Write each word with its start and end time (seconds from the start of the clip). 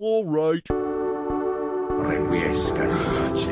All 0.00 0.24
right. 0.24 0.60
Requiescat 2.02 2.90
in 2.90 2.96
pace. 3.36 3.46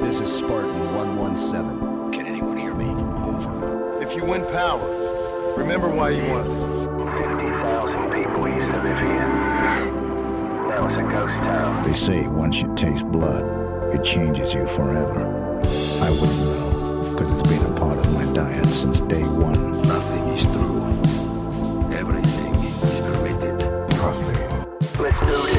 This 0.00 0.20
is 0.20 0.32
Spartan 0.32 0.94
117. 0.94 2.12
Can 2.12 2.24
anyone 2.24 2.56
hear 2.56 2.72
me? 2.72 2.90
Over. 3.24 4.00
If 4.00 4.14
you 4.14 4.24
win 4.24 4.44
power, 4.52 4.78
remember 5.56 5.88
why 5.88 6.10
you 6.10 6.24
won. 6.30 6.44
50,000 7.38 8.12
people 8.12 8.48
used 8.48 8.70
to 8.70 8.80
live 8.80 8.96
here. 8.96 9.26
Now 10.68 10.86
it's 10.86 10.94
a 10.94 11.02
ghost 11.02 11.42
town. 11.42 11.82
They 11.84 11.94
say 11.94 12.28
once 12.28 12.62
you 12.62 12.72
taste 12.76 13.08
blood, 13.08 13.44
it 13.92 14.04
changes 14.04 14.54
you 14.54 14.68
forever. 14.68 15.26
I 16.00 16.10
wouldn't 16.12 16.42
know, 16.46 17.10
because 17.10 17.32
it's 17.32 17.48
been 17.48 17.64
a 17.64 17.74
part 17.76 17.98
of 17.98 18.12
my 18.14 18.24
diet 18.32 18.66
since 18.68 19.00
day 19.00 19.24
one. 19.24 19.82
Nothing 19.82 20.28
is 20.28 20.46
true. 20.46 20.86
Everything 21.92 22.54
is 22.54 23.00
permitted. 23.00 23.58
Trust 23.96 24.24
me. 24.28 24.34
Let's 24.98 25.20
do 25.20 25.26
this. 25.26 25.55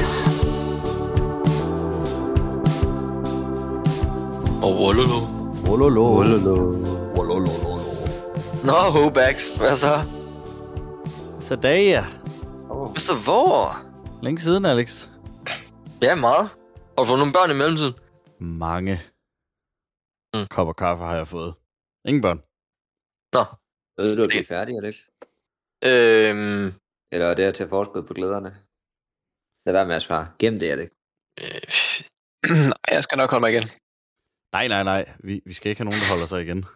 Og 4.68 4.74
Wololo. 4.80 5.20
Ololo. 5.72 6.04
Ololo. 7.20 7.52
Nå, 8.68 8.78
Hobax. 8.94 9.36
Hvad 9.60 9.76
så? 9.84 9.94
Så 11.40 11.54
dag, 11.56 11.82
ja. 11.96 12.04
Hvad 12.92 13.00
så 13.08 13.14
hvor? 13.26 13.56
Længe 14.24 14.38
siden, 14.46 14.64
Alex. 14.64 14.88
Ja, 16.02 16.14
meget. 16.14 16.46
Har 16.94 17.00
du 17.02 17.04
fået 17.10 17.18
nogle 17.22 17.32
børn 17.38 17.50
i 17.50 17.58
mellemtiden? 17.60 17.94
Mange 18.66 18.94
Mm. 20.34 20.46
kopper 20.56 20.72
kaffe 20.82 21.04
har 21.04 21.16
jeg 21.16 21.28
fået. 21.28 21.54
Ingen 22.08 22.22
børn. 22.26 22.38
Nå. 23.36 23.42
Ved 23.98 24.16
du, 24.16 24.22
at 24.22 24.28
blive 24.28 24.44
færdig, 24.54 24.72
Alex? 24.80 24.94
Øhm, 25.88 26.66
Eller 27.12 27.26
er 27.30 27.34
det 27.34 27.42
at 27.50 27.54
tage 27.54 27.68
forskud 27.68 28.02
på 28.02 28.14
glæderne? 28.14 28.50
Lad 29.66 29.72
være 29.72 29.86
med 29.86 29.96
at 29.96 30.02
svare. 30.02 30.26
Gem 30.38 30.58
det, 30.58 30.68
Alex. 30.74 30.88
øh, 31.42 31.62
Nej, 32.72 32.82
jeg 32.96 33.02
skal 33.02 33.18
nok 33.18 33.30
holde 33.30 33.40
mig 33.44 33.50
igen. 33.52 33.68
Nej, 34.52 34.68
nej, 34.68 34.82
nej. 34.84 35.12
Vi, 35.24 35.40
vi 35.46 35.52
skal 35.52 35.70
ikke 35.70 35.80
have 35.80 35.84
nogen, 35.90 36.00
der 36.00 36.12
holder 36.14 36.26
sig 36.26 36.42
igen. 36.42 36.64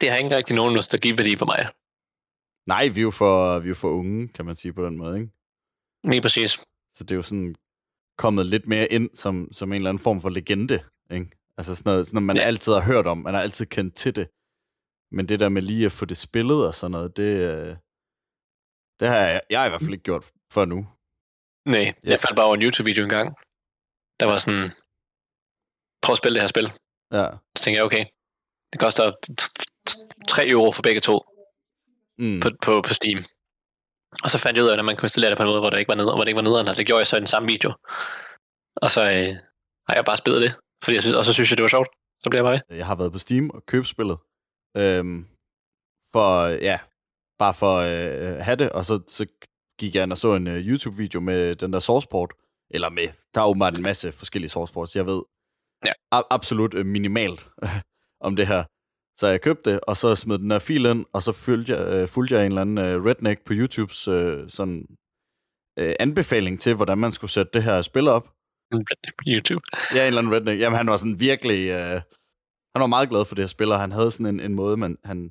Det 0.00 0.10
har 0.10 0.16
ikke 0.16 0.36
rigtig 0.36 0.56
nogen 0.56 0.74
nostalgiværdi 0.74 1.36
for 1.36 1.46
mig. 1.46 1.68
Nej, 2.66 2.88
vi 2.88 3.00
er 3.00 3.02
jo 3.02 3.10
for, 3.10 3.58
vi 3.58 3.66
er 3.66 3.68
jo 3.68 3.74
for 3.74 3.88
unge, 3.88 4.28
kan 4.28 4.44
man 4.44 4.54
sige 4.54 4.72
på 4.72 4.86
den 4.86 4.96
måde, 4.96 5.20
ikke? 5.20 5.32
Lige 6.04 6.22
præcis. 6.22 6.50
Så 6.94 7.04
det 7.04 7.10
er 7.10 7.16
jo 7.16 7.22
sådan 7.22 7.54
kommet 8.18 8.46
lidt 8.46 8.66
mere 8.66 8.86
ind 8.92 9.10
som, 9.14 9.48
som 9.52 9.72
en 9.72 9.76
eller 9.76 9.90
anden 9.90 10.02
form 10.02 10.20
for 10.20 10.28
legende, 10.28 10.84
ikke? 11.10 11.30
Altså 11.58 11.74
sådan 11.74 11.90
noget, 11.92 12.06
sådan 12.06 12.16
noget 12.16 12.26
man 12.26 12.36
Ja. 12.36 12.42
ja. 12.42 12.46
altid 12.48 12.72
har 12.72 12.80
hørt 12.80 13.06
om. 13.06 13.18
Man 13.18 13.34
har 13.34 13.40
altid 13.40 13.66
kendt 13.66 13.94
til 13.94 14.16
det. 14.16 14.28
Men 15.12 15.28
det 15.28 15.40
der 15.40 15.48
med 15.48 15.62
lige 15.62 15.86
at 15.86 15.92
få 15.92 16.04
det 16.04 16.16
spillet 16.16 16.66
og 16.66 16.74
sådan 16.74 16.90
noget, 16.90 17.16
det, 17.16 17.22
øh, 17.36 17.76
det 19.00 19.08
har 19.08 19.16
jeg, 19.16 19.40
jeg 19.50 19.60
har 19.60 19.66
i 19.66 19.68
hvert 19.68 19.80
fald 19.80 19.92
ikke 19.92 20.02
gjort 20.04 20.24
før 20.52 20.64
nu. 20.64 20.86
Nej, 21.68 21.80
Ja. 21.80 21.92
jeg 22.10 22.20
faldt 22.20 22.36
bare 22.36 22.46
over 22.46 22.54
en 22.56 22.62
YouTube-video 22.62 23.02
engang. 23.04 23.34
Der 24.20 24.26
var 24.26 24.38
sådan, 24.38 24.70
prøv 26.02 26.12
at 26.12 26.18
spille 26.18 26.34
det 26.34 26.42
her 26.42 26.48
spil. 26.48 26.72
Ja. 27.12 27.26
Så 27.56 27.62
tænkte 27.62 27.76
jeg, 27.78 27.84
okay, 27.84 28.04
det 28.72 28.80
koster 28.80 29.12
3 30.28 30.48
euro 30.48 30.72
for 30.72 30.82
begge 30.82 31.00
to 31.00 31.16
Mm. 32.18 32.40
på, 32.40 32.48
på, 32.62 32.82
på 32.88 32.94
Steam. 32.94 33.24
Og 34.22 34.30
så 34.30 34.38
fandt 34.38 34.56
jeg 34.56 34.64
ud 34.64 34.68
af, 34.70 34.78
at 34.78 34.84
man 34.84 34.96
kunne 34.96 35.06
installere 35.06 35.30
det 35.30 35.38
på 35.38 35.42
en 35.42 35.48
måde, 35.48 35.60
hvor 35.60 35.70
det 35.70 35.78
ikke 35.78 35.88
var 35.88 35.94
ned, 35.94 36.04
hvor 36.04 36.20
det 36.20 36.28
ikke 36.28 36.36
var 36.36 36.42
nederen. 36.42 36.66
Altså, 36.68 36.78
det 36.80 36.86
gjorde 36.86 36.98
jeg 36.98 37.06
så 37.06 37.16
i 37.16 37.18
den 37.24 37.26
samme 37.26 37.46
video. 37.48 37.72
Og 38.76 38.90
så 38.90 39.00
øh, 39.00 39.34
har 39.88 39.94
jeg 39.94 40.04
bare 40.04 40.16
spillet 40.16 40.42
det. 40.42 40.54
Fordi 40.84 40.94
jeg 40.94 41.02
synes, 41.02 41.16
og 41.16 41.24
så 41.24 41.32
synes 41.32 41.50
jeg, 41.50 41.56
det 41.58 41.62
var 41.62 41.68
sjovt. 41.68 41.88
Så 42.22 42.30
blev 42.30 42.38
jeg 42.38 42.44
bare 42.44 42.52
ved. 42.68 42.76
Jeg 42.76 42.86
har 42.86 42.94
været 42.94 43.12
på 43.12 43.18
Steam 43.18 43.50
og 43.50 43.66
købt 43.66 43.88
spillet. 43.88 44.18
Øhm, 44.76 45.26
for, 46.12 46.46
ja, 46.46 46.78
bare 47.38 47.54
for 47.54 47.74
øh, 47.76 48.36
at 48.38 48.44
have 48.44 48.56
det. 48.56 48.70
Og 48.72 48.84
så, 48.84 49.02
så 49.08 49.26
gik 49.78 49.94
jeg 49.94 50.02
ind 50.02 50.12
og 50.12 50.18
så 50.18 50.34
en 50.34 50.46
uh, 50.46 50.54
YouTube-video 50.54 51.20
med 51.20 51.56
den 51.56 51.72
der 51.72 51.78
sourceport. 51.78 52.32
Eller 52.70 52.90
med, 52.90 53.08
der 53.34 53.40
er 53.40 53.46
åbenbart 53.46 53.76
en 53.78 53.82
masse 53.82 54.12
forskellige 54.12 54.50
sourceports. 54.50 54.96
Jeg 54.96 55.06
ved 55.06 55.22
Ja. 55.84 55.92
a- 56.12 56.22
absolut 56.30 56.74
øh, 56.74 56.86
minimalt 56.86 57.48
om 58.26 58.36
det 58.36 58.46
her. 58.46 58.64
Så 59.20 59.26
jeg 59.26 59.40
købte 59.40 59.70
det, 59.72 59.80
og 59.80 59.96
så 59.96 60.16
smed 60.16 60.38
den 60.38 60.50
der 60.50 60.58
fil 60.58 60.84
ind, 60.84 61.04
og 61.12 61.22
så 61.22 61.32
fulgte 61.32 61.72
jeg, 61.72 61.86
øh, 61.86 62.08
fulgte 62.08 62.34
jeg 62.34 62.46
en 62.46 62.52
eller 62.52 62.60
anden 62.62 62.78
øh, 62.78 63.04
redneck 63.04 63.44
på 63.44 63.52
YouTubes 63.52 64.08
øh, 64.08 64.50
sådan, 64.50 64.86
øh, 65.78 65.94
anbefaling 66.00 66.60
til, 66.60 66.74
hvordan 66.74 66.98
man 66.98 67.12
skulle 67.12 67.30
sætte 67.30 67.50
det 67.54 67.62
her 67.62 67.82
spil 67.82 68.08
op. 68.08 68.28
På 68.72 69.24
YouTube. 69.28 69.62
Ja, 69.94 70.00
en 70.00 70.06
eller 70.06 70.18
anden 70.20 70.34
redneck. 70.34 70.60
Jamen, 70.60 70.76
han 70.76 70.86
var 70.86 70.96
sådan 70.96 71.20
virkelig... 71.20 71.68
Øh, 71.70 72.00
han 72.74 72.80
var 72.80 72.86
meget 72.86 73.08
glad 73.08 73.24
for 73.24 73.34
det 73.34 73.42
her 73.42 73.46
spil, 73.48 73.72
og 73.72 73.80
han 73.80 73.92
havde 73.92 74.10
sådan 74.10 74.26
en, 74.26 74.40
en 74.40 74.54
måde, 74.54 74.76
man, 74.76 74.96
han, 75.04 75.30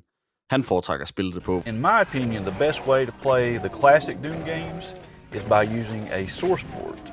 han 0.50 0.64
foretrækker 0.64 1.04
at 1.04 1.08
spille 1.08 1.32
det 1.32 1.42
på. 1.42 1.62
In 1.66 1.78
my 1.78 2.00
opinion, 2.00 2.44
the 2.44 2.56
best 2.58 2.86
way 2.86 3.06
to 3.06 3.12
play 3.22 3.58
the 3.58 3.70
classic 3.80 4.16
Doom 4.24 4.44
games 4.44 4.96
is 5.34 5.44
by 5.44 5.78
using 5.80 6.08
a 6.12 6.26
source 6.26 6.66
port. 6.66 7.12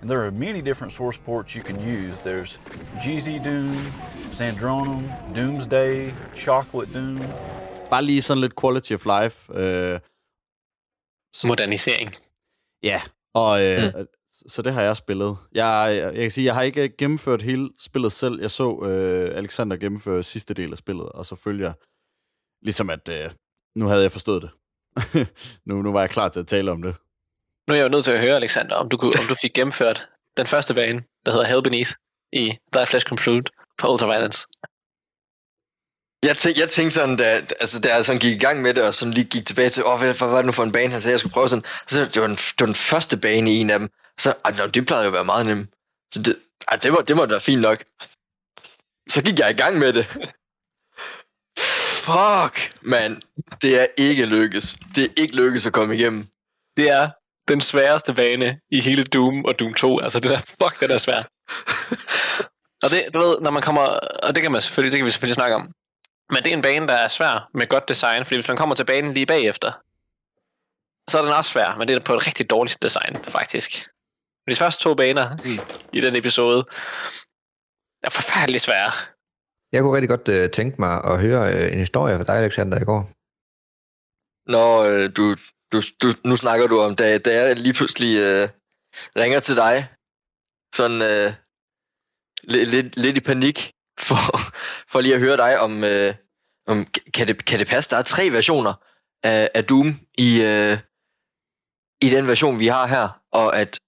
And 0.00 0.10
there 0.10 0.24
are 0.26 0.30
many 0.30 0.60
different 0.60 0.92
source 0.92 1.18
ports 1.24 1.56
you 1.56 1.62
can 1.62 1.76
use. 1.80 2.20
There's 2.20 2.60
GZ 3.02 3.44
Doom, 3.44 3.76
Sandronum, 4.32 5.02
Doomsday, 5.34 6.12
Chocolate 6.34 6.92
Doom. 6.94 7.18
Bare 7.90 8.04
lige 8.04 8.22
sådan 8.22 8.40
lidt 8.40 8.60
quality 8.60 8.92
of 8.92 9.04
life. 9.04 9.52
Øh, 9.54 10.00
Modernisering. 11.46 12.14
ja, 12.82 13.02
og 13.34 13.62
øh, 13.62 13.82
mm. 13.96 14.06
så 14.46 14.62
det 14.62 14.72
har 14.72 14.82
jeg 14.82 14.96
spillet. 14.96 15.36
Jeg, 15.52 15.96
jeg, 15.96 16.14
jeg 16.14 16.22
kan 16.22 16.30
sige, 16.30 16.44
jeg 16.44 16.54
har 16.54 16.62
ikke 16.62 16.96
gennemført 16.98 17.42
hele 17.42 17.70
spillet 17.78 18.12
selv. 18.12 18.40
Jeg 18.40 18.50
så 18.50 18.80
øh, 18.82 19.36
Alexander 19.36 19.76
gennemføre 19.76 20.22
sidste 20.22 20.54
del 20.54 20.72
af 20.72 20.78
spillet, 20.78 21.08
og 21.08 21.26
så 21.26 21.36
følger 21.36 21.66
jeg 21.66 21.74
ligesom, 22.62 22.90
at 22.90 23.08
øh, 23.08 23.30
nu 23.76 23.86
havde 23.86 24.02
jeg 24.02 24.12
forstået 24.12 24.42
det. 24.42 24.50
nu, 25.66 25.82
nu 25.82 25.92
var 25.92 26.00
jeg 26.00 26.10
klar 26.10 26.28
til 26.28 26.40
at 26.40 26.46
tale 26.46 26.70
om 26.70 26.82
det. 26.82 26.96
Nu 27.68 27.74
er 27.74 27.78
jeg 27.78 27.84
jo 27.84 27.88
nødt 27.88 28.04
til 28.04 28.10
at 28.10 28.20
høre, 28.20 28.36
Alexander, 28.36 28.76
om 28.76 28.88
du, 28.88 28.96
kunne, 28.96 29.12
om 29.20 29.26
du 29.26 29.34
fik 29.34 29.52
gennemført 29.52 30.08
den 30.36 30.46
første 30.46 30.74
bane, 30.74 31.02
der 31.26 31.32
hedder 31.32 31.46
Hell 31.46 31.62
Beneath, 31.62 31.92
i 32.32 32.44
Thy 32.72 32.86
Flesh 32.86 33.06
Comproved 33.06 33.48
på 33.78 33.92
Ultraviolence. 33.92 34.46
jeg, 36.28 36.36
tænk, 36.36 36.58
jeg 36.58 36.68
tænkte 36.68 36.94
sådan, 36.94 37.16
da, 37.16 37.46
altså, 37.60 37.80
da 37.80 37.94
jeg 37.94 38.04
sådan 38.04 38.20
gik 38.20 38.36
i 38.36 38.44
gang 38.46 38.62
med 38.62 38.74
det, 38.74 38.86
og 38.86 38.94
sådan 38.94 39.14
lige 39.14 39.24
gik 39.24 39.46
tilbage 39.46 39.68
til, 39.68 39.84
åh, 39.84 39.98
hvad, 39.98 40.14
hvad 40.14 40.28
var 40.28 40.36
det 40.36 40.46
nu 40.46 40.52
for 40.52 40.64
en 40.64 40.72
bane, 40.72 40.92
han 40.92 41.00
sagde, 41.00 41.12
jeg 41.12 41.20
skulle 41.20 41.32
prøve 41.32 41.48
sådan. 41.48 41.64
Så 41.86 41.98
det 41.98 42.20
var 42.22 42.26
den, 42.26 42.36
det 42.36 42.60
var 42.60 42.66
den 42.66 42.74
første 42.74 43.16
bane 43.16 43.52
i 43.52 43.60
en 43.60 43.70
af 43.70 43.78
dem. 43.78 43.88
Så, 44.18 44.34
ej, 44.44 44.66
det 44.66 44.86
plejede 44.86 45.04
jo 45.04 45.08
at 45.08 45.18
være 45.18 45.24
meget 45.24 45.46
nemt. 45.46 45.70
Så 46.14 46.22
det, 46.22 46.36
ej, 46.70 46.76
det, 46.76 46.92
må, 46.92 47.00
det 47.08 47.16
må 47.16 47.22
da 47.24 47.30
være 47.30 47.40
fint 47.40 47.60
nok. 47.60 47.84
Så 49.08 49.22
gik 49.22 49.38
jeg 49.38 49.50
i 49.50 49.60
gang 49.62 49.78
med 49.78 49.92
det. 49.92 50.06
Fuck, 52.06 52.54
mand. 52.82 53.22
Det 53.62 53.80
er 53.80 53.86
ikke 53.96 54.26
lykkes. 54.26 54.76
Det 54.94 55.04
er 55.04 55.12
ikke 55.16 55.36
lykkes 55.36 55.66
at 55.66 55.72
komme 55.72 55.96
igennem. 55.96 56.26
Det 56.76 56.90
er 56.90 57.10
den 57.48 57.60
sværeste 57.60 58.14
bane 58.14 58.60
i 58.70 58.80
hele 58.80 59.04
Doom 59.04 59.44
og 59.44 59.58
Doom 59.58 59.74
2. 59.74 60.00
Altså, 60.00 60.20
det 60.20 60.32
er 60.32 60.38
fuck, 60.38 60.80
det 60.80 60.90
er 60.90 60.98
svært. 60.98 61.28
og 62.82 62.90
det, 62.90 63.08
du 63.14 63.18
ved, 63.18 63.40
når 63.40 63.50
man 63.50 63.62
kommer, 63.62 63.82
og 64.22 64.34
det 64.34 64.42
kan 64.42 64.52
man 64.52 64.62
selvfølgelig, 64.62 64.92
det 64.92 64.98
kan 64.98 65.04
vi 65.04 65.10
selvfølgelig 65.10 65.34
snakke 65.34 65.56
om. 65.56 65.72
Men 66.30 66.42
det 66.42 66.52
er 66.52 66.56
en 66.56 66.62
bane, 66.62 66.88
der 66.88 66.94
er 66.94 67.08
svær 67.08 67.50
med 67.54 67.66
godt 67.66 67.88
design, 67.88 68.24
fordi 68.24 68.36
hvis 68.36 68.48
man 68.48 68.56
kommer 68.56 68.74
til 68.74 68.84
banen 68.84 69.14
lige 69.14 69.26
bagefter, 69.26 69.72
så 71.10 71.18
er 71.18 71.22
den 71.22 71.32
også 71.32 71.50
svær, 71.50 71.76
men 71.78 71.88
det 71.88 71.96
er 71.96 72.00
på 72.00 72.14
et 72.14 72.26
rigtig 72.26 72.50
dårligt 72.50 72.82
design, 72.82 73.16
faktisk. 73.24 73.88
De 74.50 74.56
første 74.56 74.82
to 74.82 74.94
baner 74.94 75.36
i 75.92 76.00
den 76.00 76.16
episode 76.16 76.64
er 78.02 78.10
forfærdeligt 78.10 78.62
svære. 78.62 78.92
Jeg 79.72 79.82
kunne 79.82 79.94
rigtig 79.94 80.08
godt 80.08 80.28
øh, 80.28 80.50
tænke 80.50 80.76
mig 80.78 81.04
at 81.04 81.20
høre 81.20 81.54
øh, 81.54 81.72
en 81.72 81.78
historie 81.78 82.16
fra 82.16 82.24
dig, 82.24 82.36
Alexander, 82.36 82.80
i 82.80 82.84
går. 82.84 83.10
Når 84.50 84.82
øh, 84.82 85.10
du, 85.16 85.36
du, 85.72 85.82
du, 86.02 86.14
nu 86.24 86.36
snakker 86.36 86.66
du 86.66 86.80
om, 86.80 86.96
da, 86.96 87.18
da 87.18 87.30
jeg 87.34 87.56
lige 87.56 87.74
pludselig 87.74 88.16
øh, 88.16 88.48
ringer 89.16 89.40
til 89.40 89.56
dig, 89.56 89.88
sådan 90.74 91.02
øh, 91.02 91.34
lidt, 92.42 92.68
lidt, 92.70 92.96
lidt 92.96 93.16
i 93.16 93.20
panik, 93.20 93.72
for, 93.98 94.22
for 94.90 95.00
lige 95.00 95.14
at 95.14 95.20
høre 95.20 95.36
dig 95.36 95.60
om, 95.60 95.84
øh, 95.84 96.14
om 96.66 96.86
kan, 97.14 97.28
det, 97.28 97.44
kan 97.44 97.58
det 97.58 97.68
passe, 97.68 97.90
der 97.90 97.96
er 97.96 98.02
tre 98.02 98.30
versioner 98.30 98.74
af, 99.22 99.50
af 99.54 99.64
Doom 99.64 100.00
i, 100.18 100.42
øh, 100.42 100.78
i 102.02 102.10
den 102.10 102.26
version, 102.26 102.58
vi 102.58 102.66
har 102.66 102.86
her, 102.86 103.22
og 103.32 103.56
at, 103.56 103.80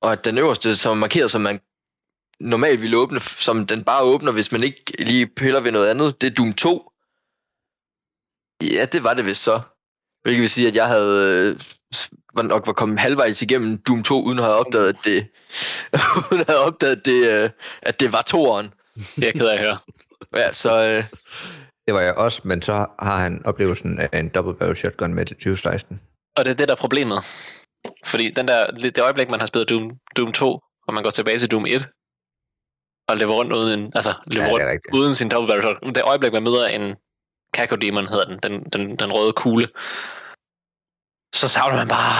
og 0.00 0.12
at 0.12 0.24
den 0.24 0.38
øverste, 0.38 0.76
som 0.76 0.96
er 0.96 1.00
markeret, 1.00 1.30
som 1.30 1.40
man 1.40 1.60
normalt 2.40 2.80
ville 2.80 2.96
åbne, 2.96 3.20
som 3.20 3.66
den 3.66 3.84
bare 3.84 4.02
åbner, 4.02 4.32
hvis 4.32 4.52
man 4.52 4.62
ikke 4.62 5.04
lige 5.04 5.26
piller 5.26 5.60
ved 5.60 5.72
noget 5.72 5.90
andet, 5.90 6.20
det 6.20 6.26
er 6.26 6.34
Doom 6.34 6.52
2. 6.52 6.92
Ja, 8.62 8.84
det 8.84 9.04
var 9.04 9.14
det 9.14 9.26
vist 9.26 9.42
så. 9.42 9.60
Hvilket 10.22 10.40
vil 10.40 10.50
sige, 10.50 10.68
at 10.68 10.74
jeg 10.74 10.86
havde 10.86 11.20
øh, 11.20 11.60
var 12.34 12.42
nok 12.42 12.66
var 12.66 12.72
kommet 12.72 13.00
halvvejs 13.00 13.42
igennem 13.42 13.78
Doom 13.78 14.02
2, 14.02 14.22
uden 14.22 14.38
at 14.38 14.44
have 14.44 14.56
opdaget, 14.56 14.88
at 14.88 14.96
det, 15.04 15.26
uden 16.30 16.40
at 16.40 16.46
have 16.46 16.58
opdaget, 16.58 16.96
at 16.96 17.04
det, 17.04 17.42
øh, 17.42 17.50
at 17.82 18.00
det 18.00 18.12
var 18.12 18.22
toeren. 18.22 18.72
Det 18.94 19.04
er 19.18 19.26
jeg 19.26 19.32
ked 19.32 19.46
af 19.46 19.54
at 19.58 19.64
høre. 19.64 19.78
Ja, 20.36 20.52
så 20.52 20.70
øh, 20.70 21.04
Det 21.86 21.94
var 21.94 22.00
jeg 22.00 22.14
også, 22.14 22.40
men 22.44 22.62
så 22.62 22.86
har 22.98 23.18
han 23.18 23.42
oplevelsen 23.46 23.98
af 23.98 24.18
en 24.18 24.28
double 24.28 24.54
barrel 24.54 24.76
shotgun 24.76 25.14
med 25.14 25.26
juice 25.46 25.62
slicen. 25.62 26.00
Og 26.36 26.44
det 26.44 26.50
er 26.50 26.54
det, 26.54 26.68
der 26.68 26.74
er 26.74 26.78
problemet. 26.78 27.18
Fordi 28.04 28.30
den 28.30 28.48
der, 28.48 28.66
det 28.70 28.98
øjeblik, 28.98 29.30
man 29.30 29.40
har 29.40 29.46
spillet 29.46 29.70
Doom, 29.70 29.90
Doom 30.16 30.32
2, 30.32 30.60
og 30.88 30.94
man 30.94 31.02
går 31.02 31.10
tilbage 31.10 31.38
til 31.38 31.50
Doom 31.50 31.66
1, 31.66 31.88
og 33.08 33.16
lever 33.16 33.32
rundt 33.32 33.52
uden, 33.52 33.92
altså 33.94 34.14
lever 34.26 34.46
Ja, 34.46 34.52
rundt 34.52 34.82
uden 34.94 35.14
sin 35.14 35.28
double 35.28 35.48
barrel 35.48 35.62
shotgun. 35.62 35.94
Det 35.94 36.02
øjeblik, 36.02 36.32
man 36.32 36.42
møder 36.42 36.66
en 36.66 36.96
Kako 37.54 37.76
Demon, 37.76 38.06
hedder 38.06 38.24
den, 38.24 38.38
den, 38.44 38.64
den, 38.72 38.96
den 38.96 39.12
røde 39.12 39.32
kugle, 39.32 39.68
så 41.34 41.48
savner 41.48 41.76
man 41.76 41.88
bare, 41.88 42.14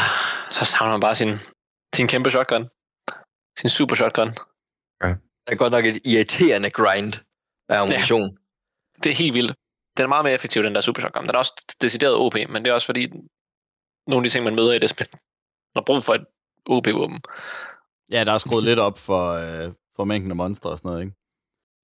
så 0.50 0.64
savner 0.64 0.92
man 0.92 1.00
bare 1.00 1.14
sin, 1.14 1.32
sin 1.94 2.08
kæmpe 2.08 2.30
shotgun. 2.30 2.68
Sin 3.58 3.68
super 3.68 3.96
shotgun. 3.96 4.30
Det 5.46 5.52
er 5.52 5.56
godt 5.56 5.72
nok 5.72 5.84
et 5.84 5.98
irriterende 6.04 6.70
grind 6.70 7.12
af 7.68 7.80
ammunition. 7.80 8.22
Ja. 8.22 9.00
Det 9.02 9.10
er 9.10 9.14
helt 9.14 9.34
vildt. 9.34 9.54
Den 9.96 10.04
er 10.04 10.08
meget 10.08 10.24
mere 10.24 10.34
effektiv, 10.34 10.62
den 10.62 10.74
der 10.74 10.80
super 10.80 11.00
shotgun. 11.00 11.26
Den 11.26 11.34
er 11.34 11.38
også 11.38 11.76
decideret 11.82 12.14
OP, 12.14 12.34
men 12.34 12.64
det 12.64 12.70
er 12.70 12.74
også 12.74 12.86
fordi, 12.86 13.06
nogle 14.06 14.20
af 14.20 14.22
de 14.22 14.28
ting, 14.28 14.44
man 14.44 14.54
møder 14.54 14.72
i 14.72 14.78
det 14.78 14.90
spil, 14.90 15.08
man 15.74 15.80
har 15.80 15.84
brug 15.86 16.04
for 16.04 16.14
et 16.14 16.24
OP-våben. 16.66 17.20
Ja, 18.12 18.24
der 18.24 18.32
er 18.32 18.38
skruet 18.38 18.64
lidt 18.64 18.78
op 18.78 18.98
for, 18.98 19.22
øh, 19.42 19.72
for 19.96 20.04
mængden 20.04 20.30
af 20.30 20.36
monstre 20.36 20.70
og 20.70 20.78
sådan 20.78 20.88
noget, 20.88 21.02
ikke? 21.04 21.16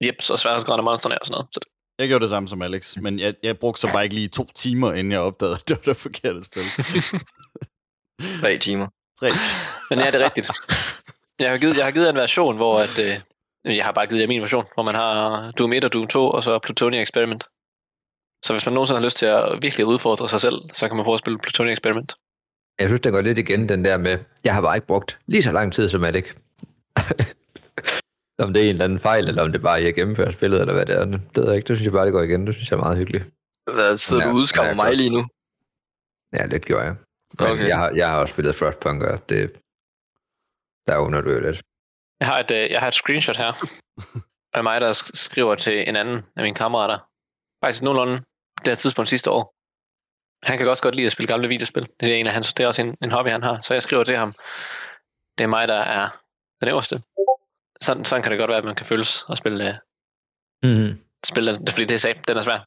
Jep, 0.05 0.21
så 0.21 0.37
sværhedsgraden 0.37 0.79
af 0.79 0.83
monsterne 0.83 1.19
og 1.21 1.25
sådan 1.25 1.35
noget. 1.35 1.47
Så 1.53 1.59
det, 1.63 1.68
Jeg 1.99 2.07
gjorde 2.07 2.21
det 2.21 2.29
samme 2.29 2.47
som 2.47 2.61
Alex, 2.61 2.97
men 2.97 3.19
jeg, 3.19 3.33
jeg 3.43 3.59
brugte 3.59 3.81
så 3.81 3.89
bare 3.93 4.03
ikke 4.03 4.15
lige 4.15 4.27
to 4.27 4.47
timer, 4.55 4.93
inden 4.93 5.11
jeg 5.11 5.19
opdagede, 5.19 5.55
at 5.55 5.67
det 5.67 5.77
var 5.77 5.93
det 5.93 5.97
forkerte 5.97 6.43
spil. 6.43 6.63
Tre 8.41 8.57
timer. 8.57 8.87
Tre. 9.19 9.29
Men 9.89 9.99
ja, 9.99 10.05
det 10.11 10.21
er 10.21 10.25
rigtigt. 10.25 10.51
Jeg 11.39 11.49
har 11.49 11.57
givet, 11.57 11.77
jeg 11.77 11.85
har 11.85 11.91
givet 11.91 12.09
en 12.09 12.15
version, 12.15 12.55
hvor 12.55 12.79
at, 12.79 12.99
øh, 12.99 13.75
jeg 13.77 13.85
har 13.85 13.91
bare 13.91 14.07
givet 14.07 14.21
jer 14.21 14.27
min 14.27 14.41
version, 14.41 14.65
hvor 14.73 14.83
man 14.83 14.95
har 14.95 15.51
Doom 15.51 15.73
1 15.73 15.85
og 15.85 15.93
Doom 15.93 16.07
2, 16.07 16.29
og 16.29 16.43
så 16.43 16.59
Plutonia 16.59 17.01
Experiment. 17.01 17.43
Så 18.45 18.53
hvis 18.53 18.65
man 18.65 18.73
nogensinde 18.73 18.99
har 18.99 19.05
lyst 19.05 19.17
til 19.17 19.25
at 19.25 19.57
virkelig 19.61 19.85
udfordre 19.85 20.29
sig 20.29 20.41
selv, 20.41 20.55
så 20.73 20.87
kan 20.87 20.97
man 20.97 21.03
prøve 21.03 21.13
at 21.13 21.19
spille 21.19 21.39
Plutonia 21.39 21.73
Experiment. 21.73 22.13
Jeg 22.79 22.89
synes, 22.89 23.01
den 23.01 23.11
går 23.11 23.21
lidt 23.21 23.37
igen, 23.37 23.69
den 23.69 23.85
der 23.85 23.97
med, 23.97 24.17
jeg 24.43 24.53
har 24.53 24.61
bare 24.61 24.77
ikke 24.77 24.87
brugt 24.87 25.19
lige 25.25 25.43
så 25.43 25.51
lang 25.51 25.73
tid 25.73 25.89
som 25.89 26.03
Alec. 26.03 26.25
Om 28.39 28.53
det 28.53 28.59
er 28.61 28.65
en 28.65 28.69
eller 28.69 28.85
anden 28.85 28.99
fejl, 28.99 29.27
eller 29.27 29.43
om 29.43 29.51
det 29.51 29.61
bare 29.61 29.73
er, 29.73 29.77
at 29.81 29.83
jeg 29.83 29.95
gennemfører 29.95 30.31
spillet, 30.31 30.61
eller 30.61 30.73
hvad 30.73 30.85
det 30.85 30.95
er. 30.95 31.05
Det 31.05 31.21
ved 31.35 31.45
jeg 31.45 31.55
ikke. 31.55 31.67
Det 31.67 31.77
synes 31.77 31.85
jeg 31.85 31.93
bare, 31.93 32.05
det 32.05 32.13
går 32.13 32.21
igen. 32.21 32.47
Det 32.47 32.55
synes 32.55 32.71
jeg 32.71 32.77
er 32.77 32.81
meget 32.81 32.97
hyggeligt. 32.97 33.23
Hvad, 33.73 33.97
sidder 33.97 34.23
Ja, 34.25 34.29
du 34.31 34.35
udskammer 34.35 34.73
mig 34.73 34.93
lige 34.95 35.09
nu? 35.09 35.21
Ja, 36.33 36.45
lidt 36.45 36.65
gjorde 36.65 36.83
jeg. 36.83 36.95
Men 37.39 37.47
Okay. 37.51 37.67
jeg, 37.67 37.77
har, 37.77 37.89
jeg 37.89 38.07
har 38.09 38.17
også 38.19 38.33
spillet 38.33 38.55
Frostpunk, 38.55 39.03
og 39.03 39.29
det, 39.29 39.51
der 40.87 40.97
under 40.97 41.21
du 41.21 41.31
jo 41.31 41.39
lidt. 41.39 41.61
Jeg 42.19 42.27
har 42.27 42.39
et, 42.39 42.51
øh, 42.51 42.71
jeg 42.71 42.79
har 42.79 42.87
et 42.87 42.93
screenshot 42.93 43.37
her 43.37 43.51
af 44.57 44.63
mig, 44.63 44.81
der 44.81 44.93
sk- 44.93 45.11
skriver 45.13 45.55
til 45.55 45.89
en 45.89 45.95
anden 45.95 46.25
af 46.35 46.43
mine 46.43 46.55
kammerater. 46.55 46.97
Faktisk 47.65 47.83
nogenlunde 47.83 48.13
det 48.57 48.67
her 48.67 48.75
tidspunkt 48.75 49.09
sidste 49.09 49.31
år. 49.31 49.53
Han 50.49 50.57
kan 50.57 50.67
også 50.69 50.83
godt 50.83 50.95
lide 50.95 51.05
at 51.05 51.11
spille 51.11 51.27
gamle 51.27 51.47
videospil. 51.47 51.87
Det 51.99 52.11
er, 52.11 52.15
en 52.15 52.27
af 52.27 52.33
hans, 52.33 52.53
det 52.53 52.63
er 52.63 52.67
også 52.67 52.81
en, 52.81 52.95
en 53.03 53.11
hobby, 53.11 53.29
han 53.29 53.43
har. 53.43 53.61
Så 53.61 53.73
jeg 53.73 53.83
skriver 53.83 54.03
til 54.03 54.15
ham, 54.17 54.31
det 55.37 55.43
er 55.43 55.47
mig, 55.47 55.67
der 55.67 55.79
er 55.79 56.09
den 56.61 56.69
øverste. 56.69 57.01
Sådan, 57.83 58.05
sådan 58.05 58.23
kan 58.23 58.31
det 58.31 58.39
godt 58.39 58.49
være, 58.49 58.57
at 58.57 58.63
man 58.63 58.75
kan 58.75 58.85
føles 58.85 59.23
og 59.23 59.37
spille, 59.37 59.79
Mm-hmm. 60.63 60.99
spille 61.25 61.55
den, 61.55 61.67
fordi 61.67 61.85
det 61.85 61.95
er 61.95 61.99
sat, 61.99 62.27
den 62.27 62.37
er 62.37 62.41
svær. 62.41 62.59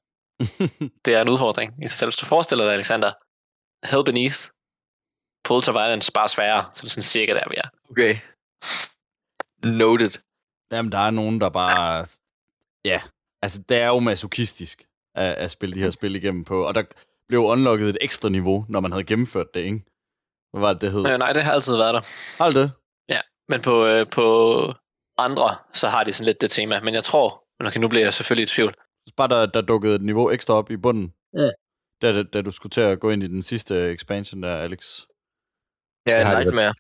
det 1.05 1.14
er 1.14 1.23
en 1.23 1.29
udfordring 1.29 1.85
i 1.85 1.88
sig 1.88 1.99
selv. 1.99 2.06
Hvis 2.09 2.17
du 2.17 2.26
forestiller 2.26 2.64
dig, 2.64 2.75
Alexander, 2.75 3.12
Hell 3.87 4.05
Beneath, 4.05 4.41
på 5.44 5.55
Ultraviolence, 5.55 6.12
bare 6.12 6.29
sværere, 6.29 6.70
så 6.75 6.81
det 6.81 6.87
er 6.87 6.91
sådan 6.91 7.03
cirka 7.03 7.35
der, 7.35 7.49
vi 7.50 7.56
er. 7.56 7.69
Okay. 7.91 8.17
Noted. 9.64 10.11
Jamen, 10.73 10.93
der 10.93 10.99
er 10.99 11.11
nogen, 11.11 11.41
der 11.41 11.49
bare... 11.49 12.06
Ja, 12.85 13.03
altså, 13.43 13.62
det 13.69 13.76
er 13.76 13.87
jo 13.87 13.99
masochistisk 13.99 14.82
at, 15.15 15.35
at 15.35 15.50
spille 15.50 15.75
de 15.75 15.81
her 15.81 15.91
spil 15.91 16.17
igennem 16.17 16.44
på. 16.44 16.67
Og 16.67 16.75
der 16.75 16.82
blev 17.29 17.41
unlocket 17.41 17.88
et 17.88 17.99
ekstra 18.00 18.29
niveau, 18.29 18.67
når 18.69 18.81
man 18.81 18.93
havde 18.93 19.05
gennemført 19.05 19.55
det, 19.55 19.61
ikke? 19.61 19.85
Hvad 20.53 20.61
var 20.61 20.73
det, 20.73 20.81
det 20.82 20.93
hed? 20.93 21.06
Øh, 21.06 21.19
nej, 21.19 21.32
det 21.32 21.43
har 21.43 21.53
altid 21.53 21.76
været 21.76 21.94
der. 21.94 22.00
Har 22.38 22.47
det 22.47 22.55
det? 22.55 22.73
Ja, 23.08 23.20
men 23.49 23.61
på, 23.62 23.85
øh, 23.87 24.11
på 24.11 24.75
andre, 25.24 25.56
så 25.72 25.88
har 25.88 26.04
de 26.04 26.12
sådan 26.12 26.26
lidt 26.26 26.40
det 26.40 26.50
tema. 26.50 26.80
Men 26.80 26.94
jeg 26.94 27.04
tror, 27.04 27.44
men 27.58 27.66
okay, 27.66 27.80
nu 27.80 27.88
bliver 27.88 28.04
jeg 28.04 28.14
selvfølgelig 28.14 28.42
i 28.42 28.54
tvivl. 28.54 28.74
Bare 29.16 29.28
der, 29.28 29.46
der 29.46 29.60
dukkede 29.60 29.94
et 29.94 30.02
niveau 30.02 30.30
ekstra 30.30 30.54
op 30.54 30.70
i 30.70 30.76
bunden. 30.76 31.14
Mm. 31.32 31.50
Da, 32.02 32.12
da, 32.12 32.22
da 32.22 32.42
du 32.42 32.50
skulle 32.50 32.70
til 32.70 32.80
at 32.80 33.00
gå 33.00 33.10
ind 33.10 33.22
i 33.22 33.26
den 33.26 33.42
sidste 33.42 33.92
expansion 33.92 34.42
der, 34.42 34.56
Alex. 34.56 35.00
Ja, 36.06 36.19
Det 36.19 36.26
har 36.26 36.34
de 36.34 36.44
Nightmare. 36.44 36.74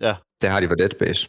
Ja. 0.00 0.16
Det 0.40 0.50
har 0.50 0.60
de 0.60 0.68
for 0.68 0.74
Dead 0.74 0.90
Space. 0.90 1.28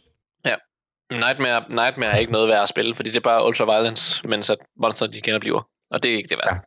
Nightmare, 1.12 1.64
Nightmare 1.68 2.10
er 2.10 2.16
ikke 2.16 2.32
noget 2.32 2.48
værd 2.48 2.62
at 2.62 2.68
spille, 2.68 2.94
fordi 2.94 3.08
det 3.10 3.16
er 3.16 3.20
bare 3.20 3.46
ultraviolence, 3.46 4.28
mens 4.28 4.50
at 4.50 4.58
monster 4.76 5.06
de 5.06 5.20
genoplever. 5.20 5.62
Og 5.90 6.02
det 6.02 6.10
er 6.12 6.16
ikke 6.16 6.28
det 6.28 6.38
værd. 6.38 6.54
Ja. 6.54 6.60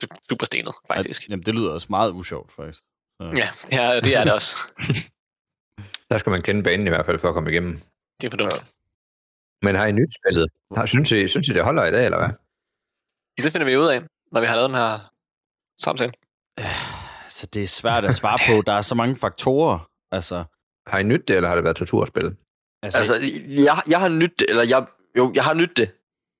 Det 0.00 0.10
er 0.10 0.16
super 0.28 0.46
stenet, 0.46 0.74
faktisk. 0.86 1.28
Jamen, 1.28 1.46
det 1.46 1.54
lyder 1.54 1.72
også 1.72 1.86
meget 1.90 2.12
usjovt, 2.12 2.52
faktisk. 2.52 2.84
Så. 3.20 3.24
Ja, 3.36 3.48
ja, 3.72 4.00
det 4.00 4.16
er 4.16 4.24
det 4.24 4.32
også. 4.32 4.56
Der 6.10 6.18
skal 6.18 6.30
man 6.30 6.42
kende 6.42 6.62
banen 6.62 6.86
i 6.86 6.90
hvert 6.90 7.06
fald 7.06 7.18
for 7.18 7.28
at 7.28 7.34
komme 7.34 7.50
igennem. 7.50 7.80
Det 8.20 8.26
er 8.26 8.30
for 8.30 8.36
dumt. 8.36 8.64
Men 9.64 9.74
har 9.74 9.86
I 9.86 9.92
nyt 9.92 10.12
spillet? 10.20 10.46
Har, 10.76 10.86
synes, 10.86 11.12
I, 11.12 11.28
synes 11.28 11.48
I, 11.48 11.52
det 11.52 11.64
holder 11.64 11.84
i 11.84 11.90
dag, 11.90 12.04
eller 12.04 12.18
hvad? 12.18 12.28
Det 13.44 13.52
finder 13.52 13.64
vi 13.66 13.76
ud 13.76 13.86
af, 13.86 14.02
når 14.32 14.40
vi 14.40 14.46
har 14.46 14.54
lavet 14.56 14.70
den 14.70 14.78
her 14.78 14.98
samtale. 15.80 16.12
Så 17.36 17.46
det 17.46 17.62
er 17.62 17.68
svært 17.68 18.04
at 18.04 18.14
svare 18.14 18.38
på. 18.48 18.62
Der 18.66 18.72
er 18.72 18.80
så 18.80 18.94
mange 18.94 19.16
faktorer. 19.16 19.90
Altså, 20.12 20.44
Har 20.86 20.98
I 20.98 21.02
nyt 21.02 21.28
det, 21.28 21.36
eller 21.36 21.48
har 21.48 21.54
det 21.56 21.64
været 21.64 21.76
torturspil? 21.76 22.36
altså, 22.82 22.98
Altså, 22.98 23.14
jeg, 23.48 23.82
jeg 23.86 24.00
har 24.00 24.08
nyt 24.08 24.38
det, 24.38 24.46
eller 24.50 24.62
jeg, 24.62 24.86
jo, 25.18 25.32
jeg 25.34 25.44
har 25.44 25.54
nyt 25.54 25.76
det, 25.76 25.88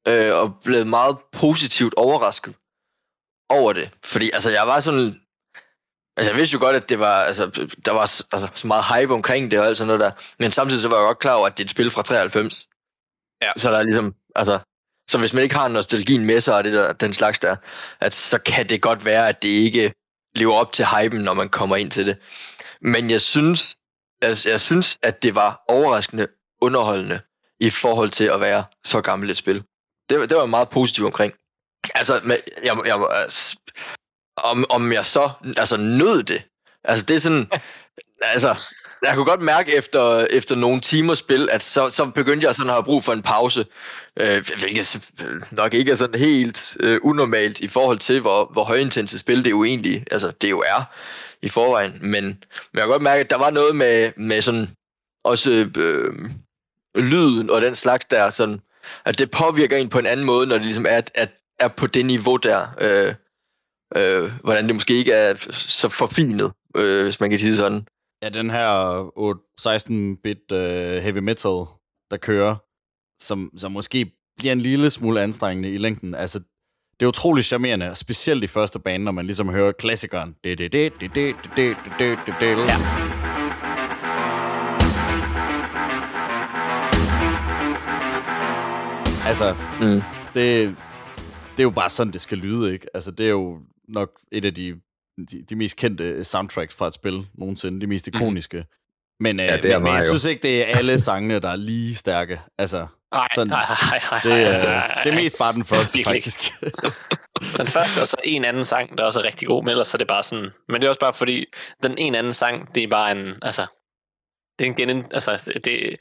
øh, 0.08 0.34
og 0.34 0.56
blevet 0.64 0.86
meget 0.86 1.18
positivt 1.32 1.94
overrasket 1.96 2.54
over 3.48 3.72
det. 3.72 3.90
Fordi, 4.04 4.30
altså, 4.30 4.50
jeg 4.50 4.66
var 4.66 4.80
sådan... 4.80 5.20
Altså, 6.16 6.32
jeg 6.32 6.38
vidste 6.40 6.54
jo 6.54 6.60
godt, 6.60 6.76
at 6.76 6.88
det 6.88 6.98
var, 6.98 7.16
altså, 7.22 7.68
der 7.84 7.92
var 7.92 8.00
altså, 8.32 8.48
så 8.54 8.66
meget 8.66 8.84
hype 8.94 9.14
omkring 9.14 9.50
det 9.50 9.58
og 9.58 9.66
alt 9.66 9.76
sådan 9.76 9.86
noget 9.86 10.00
der. 10.00 10.10
Men 10.38 10.50
samtidig 10.50 10.82
så 10.82 10.88
var 10.88 10.96
jeg 10.96 11.06
godt 11.06 11.18
klar 11.18 11.34
over, 11.34 11.46
at 11.46 11.58
det 11.58 11.62
er 11.62 11.66
et 11.66 11.70
spil 11.70 11.90
fra 11.90 12.02
93. 12.02 12.68
Ja. 13.44 13.52
Så 13.56 13.70
der 13.70 13.78
er 13.78 13.82
ligesom, 13.82 14.14
altså... 14.36 14.58
Så 15.10 15.18
hvis 15.18 15.32
man 15.32 15.42
ikke 15.42 15.54
har 15.54 15.68
nostalgien 15.68 16.24
med 16.26 16.40
sig 16.40 16.56
og 16.56 16.64
det 16.64 16.72
der, 16.72 16.92
den 16.92 17.12
slags 17.12 17.38
der, 17.38 17.56
at 18.00 18.14
så 18.14 18.38
kan 18.38 18.68
det 18.68 18.82
godt 18.82 19.04
være, 19.04 19.28
at 19.28 19.42
det 19.42 19.48
ikke 19.48 19.92
lever 20.34 20.52
op 20.54 20.72
til 20.72 20.84
hypen, 20.86 21.20
når 21.20 21.34
man 21.34 21.48
kommer 21.48 21.76
ind 21.76 21.90
til 21.90 22.06
det. 22.06 22.16
Men 22.80 23.10
jeg 23.10 23.20
synes, 23.20 23.76
jeg, 24.22 24.36
jeg 24.44 24.60
synes, 24.60 24.98
at 25.02 25.22
det 25.22 25.34
var 25.34 25.62
overraskende 25.68 26.28
underholdende 26.60 27.20
i 27.60 27.70
forhold 27.70 28.10
til 28.10 28.24
at 28.24 28.40
være 28.40 28.64
så 28.84 29.00
gammelt 29.00 29.30
et 29.30 29.36
spil. 29.36 29.64
Det, 30.08 30.18
var- 30.20 30.26
det 30.26 30.36
var 30.36 30.46
meget 30.46 30.68
positiv 30.68 31.04
omkring. 31.06 31.32
Altså, 31.94 32.20
med, 32.24 32.36
jeg, 32.64 32.76
jeg, 32.86 33.06
altså, 33.10 33.56
om, 34.36 34.64
om 34.70 34.92
jeg 34.92 35.06
så 35.06 35.30
altså, 35.56 35.76
nød 35.76 36.22
det. 36.22 36.42
Altså, 36.84 37.04
det 37.06 37.16
er 37.16 37.20
sådan... 37.20 37.50
altså, 38.34 38.68
jeg 39.04 39.14
kunne 39.14 39.24
godt 39.24 39.42
mærke 39.42 39.76
efter, 39.76 40.26
efter 40.30 40.56
nogle 40.56 40.80
timer 40.80 41.14
spil, 41.14 41.48
at 41.52 41.62
så, 41.62 41.90
så 41.90 42.06
begyndte 42.06 42.46
jeg 42.46 42.54
sådan 42.54 42.70
at 42.70 42.74
have 42.74 42.84
brug 42.84 43.04
for 43.04 43.12
en 43.12 43.22
pause. 43.22 43.66
Øh, 44.16 44.44
hvilket 44.58 45.10
nok 45.50 45.74
ikke 45.74 45.92
er 45.92 45.96
sådan 45.96 46.20
helt 46.20 46.76
øh, 46.80 47.00
unormalt 47.02 47.60
i 47.60 47.68
forhold 47.68 47.98
til, 47.98 48.20
hvor, 48.20 48.50
hvor 48.52 48.64
højintense 48.64 49.18
spil 49.18 49.44
det 49.44 49.50
jo 49.50 49.64
egentlig 49.64 50.04
altså, 50.10 50.32
det 50.40 50.50
jo 50.50 50.60
er 50.60 50.82
i 51.42 51.48
forvejen. 51.48 51.92
Men, 52.00 52.24
men 52.24 52.38
jeg 52.74 52.82
kan 52.82 52.88
godt 52.88 53.02
mærke, 53.02 53.20
at 53.20 53.30
der 53.30 53.38
var 53.38 53.50
noget 53.50 53.76
med, 53.76 54.12
med 54.16 54.40
sådan 54.40 54.68
også 55.24 55.70
øh, 55.76 56.12
lyden 56.94 57.50
og 57.50 57.62
den 57.62 57.74
slags 57.74 58.04
der, 58.04 58.30
sådan, 58.30 58.60
at 59.04 59.18
det 59.18 59.30
påvirker 59.30 59.76
en 59.76 59.88
på 59.88 59.98
en 59.98 60.06
anden 60.06 60.26
måde, 60.26 60.46
når 60.46 60.56
det 60.56 60.64
ligesom 60.64 60.86
er, 60.88 61.00
at, 61.14 61.32
er 61.60 61.68
på 61.68 61.86
det 61.86 62.06
niveau 62.06 62.36
der. 62.36 62.66
Øh, 62.80 63.14
øh, 63.96 64.32
hvordan 64.42 64.66
det 64.66 64.74
måske 64.74 64.94
ikke 64.94 65.12
er 65.12 65.34
så 65.52 65.88
forfinet, 65.88 66.52
øh, 66.76 67.02
hvis 67.02 67.20
man 67.20 67.30
kan 67.30 67.38
sige 67.38 67.56
sådan. 67.56 67.86
Ja, 68.22 68.28
den 68.28 68.50
her 68.50 69.02
16-bit 69.60 70.52
øh, 70.52 71.02
heavy 71.02 71.18
metal, 71.18 71.50
der 72.10 72.16
kører, 72.16 72.56
som, 73.22 73.50
som 73.56 73.72
måske 73.72 74.12
bliver 74.38 74.52
en 74.52 74.60
lille 74.60 74.90
smule 74.90 75.22
anstrengende 75.22 75.70
i 75.70 75.76
længden. 75.76 76.14
Altså, 76.14 76.38
det 77.00 77.06
er 77.06 77.08
utroligt 77.08 77.46
charmerende, 77.46 77.94
specielt 77.94 78.44
i 78.44 78.46
første 78.46 78.80
bane, 78.80 79.04
når 79.04 79.12
man 79.12 79.26
ligesom 79.26 79.48
hører 79.48 79.72
klassikeren. 79.72 80.36
Ja. 80.44 80.54
Altså, 89.26 89.54
mm. 89.80 90.02
det, 90.34 90.76
det 91.50 91.58
er 91.58 91.62
jo 91.62 91.70
bare 91.70 91.90
sådan, 91.90 92.12
det 92.12 92.20
skal 92.20 92.38
lyde, 92.38 92.72
ikke? 92.72 92.86
Altså, 92.94 93.10
det 93.10 93.26
er 93.26 93.30
jo 93.30 93.58
nok 93.88 94.10
et 94.32 94.44
af 94.44 94.54
de 94.54 94.80
de, 95.30 95.42
de 95.42 95.56
mest 95.56 95.76
kendte 95.76 96.24
soundtracks 96.24 96.74
fra 96.74 96.86
et 96.86 96.94
spil 96.94 97.26
nogensinde, 97.34 97.80
de 97.80 97.86
mest 97.86 98.06
ikoniske. 98.06 98.58
Mm. 98.58 98.64
Men, 99.20 99.40
øh, 99.40 99.46
Ja, 99.46 99.56
det 99.56 99.72
er 99.72 99.78
men, 99.78 99.84
men 99.84 99.94
jeg 99.94 100.04
synes 100.04 100.24
ikke, 100.24 100.42
det 100.42 100.62
er 100.62 100.76
alle 100.76 101.00
sangene, 101.10 101.40
der 101.40 101.48
er 101.50 101.56
lige 101.56 101.94
stærke. 101.94 102.40
Altså, 102.58 102.86
Nej, 103.14 103.28
Sådan. 103.34 103.50
nej, 103.50 103.64
nej, 103.68 104.00
nej, 104.10 104.20
det, 104.24 104.46
er, 104.46 105.02
det 105.02 105.12
er 105.12 105.16
mest 105.16 105.38
bare 105.38 105.52
den 105.52 105.64
første, 105.64 105.98
ikke. 105.98 106.08
faktisk. 106.08 106.40
Den 107.56 107.66
første, 107.66 108.00
og 108.00 108.08
så 108.08 108.16
en 108.24 108.44
anden 108.44 108.64
sang, 108.64 108.98
der 108.98 109.04
også 109.04 109.20
er 109.20 109.24
rigtig 109.24 109.48
god, 109.48 109.62
men 109.62 109.70
ellers 109.70 109.94
er 109.94 109.98
det 109.98 110.06
bare 110.08 110.22
sådan... 110.22 110.50
Men 110.68 110.80
det 110.80 110.84
er 110.84 110.88
også 110.88 111.00
bare 111.00 111.14
fordi, 111.14 111.46
den 111.82 111.98
en 111.98 112.14
anden 112.14 112.32
sang, 112.32 112.74
det 112.74 112.82
er 112.82 112.88
bare 112.88 113.12
en... 113.12 113.38
Altså, 113.42 113.66
det 114.58 114.66
er 114.66 114.70
en 114.70 114.74
gen... 114.76 115.04
Altså, 115.12 115.52
det, 115.64 115.96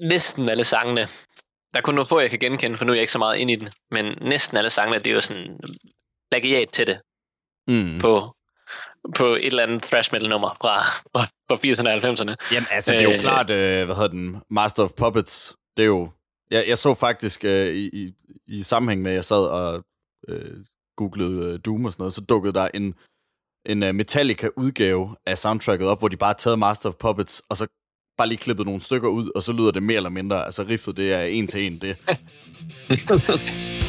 næsten 0.00 0.48
alle 0.48 0.64
sangene... 0.64 1.00
Der 1.72 1.78
er 1.78 1.80
kun 1.80 1.94
nogle 1.94 2.06
få, 2.06 2.20
jeg 2.20 2.30
kan 2.30 2.38
genkende, 2.38 2.76
for 2.76 2.84
nu 2.84 2.92
er 2.92 2.96
jeg 2.96 3.00
ikke 3.00 3.12
så 3.12 3.18
meget 3.18 3.36
ind 3.36 3.50
i 3.50 3.56
den. 3.56 3.68
Men 3.90 4.18
næsten 4.20 4.56
alle 4.56 4.70
sangene, 4.70 4.98
det 4.98 5.06
er 5.06 5.14
jo 5.14 5.20
sådan 5.20 5.58
plagiat 6.30 6.68
til 6.70 6.86
det 6.86 7.00
mm. 7.68 7.98
på, 8.00 8.32
på 9.14 9.24
et 9.24 9.46
eller 9.46 9.62
andet 9.62 9.82
thrash 9.82 10.12
metal 10.12 10.28
nummer 10.28 10.56
fra, 10.62 10.80
fra, 11.12 11.26
fra 11.48 11.56
80'erne 11.56 11.88
og 11.88 12.10
90'erne. 12.10 12.54
Jamen, 12.54 12.66
altså, 12.70 12.92
det 12.92 13.00
er 13.00 13.04
jo 13.04 13.10
Øh, 13.10 13.20
klart, 13.20 13.50
øh, 13.50 13.84
hvad 13.84 13.94
hedder 13.94 14.08
den, 14.08 14.36
Master 14.50 14.82
of 14.82 14.90
Puppets, 14.96 15.56
det 15.76 15.82
er 15.82 15.86
jo... 15.86 16.10
Jeg, 16.50 16.64
jeg 16.68 16.78
så 16.78 16.94
faktisk 16.94 17.44
øh, 17.44 17.74
i, 17.74 17.86
i, 17.86 18.12
i 18.46 18.62
sammenhæng 18.62 19.02
med, 19.02 19.10
at 19.10 19.14
jeg 19.14 19.24
sad 19.24 19.46
og 19.46 19.84
øh, 20.28 20.56
googlede 20.96 21.52
øh, 21.52 21.58
Doom 21.66 21.84
og 21.84 21.92
sådan 21.92 22.02
noget, 22.02 22.14
så 22.14 22.20
dukkede 22.20 22.54
der 22.54 22.68
en 22.74 22.94
en 23.66 23.82
uh, 23.82 23.94
Metallica-udgave 23.94 25.16
af 25.26 25.38
soundtracket 25.38 25.88
op, 25.88 25.98
hvor 25.98 26.08
de 26.08 26.16
bare 26.16 26.28
har 26.28 26.34
taget 26.34 26.58
Master 26.58 26.88
of 26.88 26.94
Puppets, 26.94 27.42
og 27.48 27.56
så 27.56 27.66
bare 28.18 28.28
lige 28.28 28.38
klippet 28.38 28.66
nogle 28.66 28.80
stykker 28.80 29.08
ud, 29.08 29.30
og 29.34 29.42
så 29.42 29.52
lyder 29.52 29.70
det 29.70 29.82
mere 29.82 29.96
eller 29.96 30.10
mindre, 30.10 30.44
altså 30.44 30.62
riffet, 30.62 30.96
det 30.96 31.12
er 31.12 31.22
en 31.22 31.46
til 31.46 31.66
en, 31.66 31.80
det. 31.80 31.96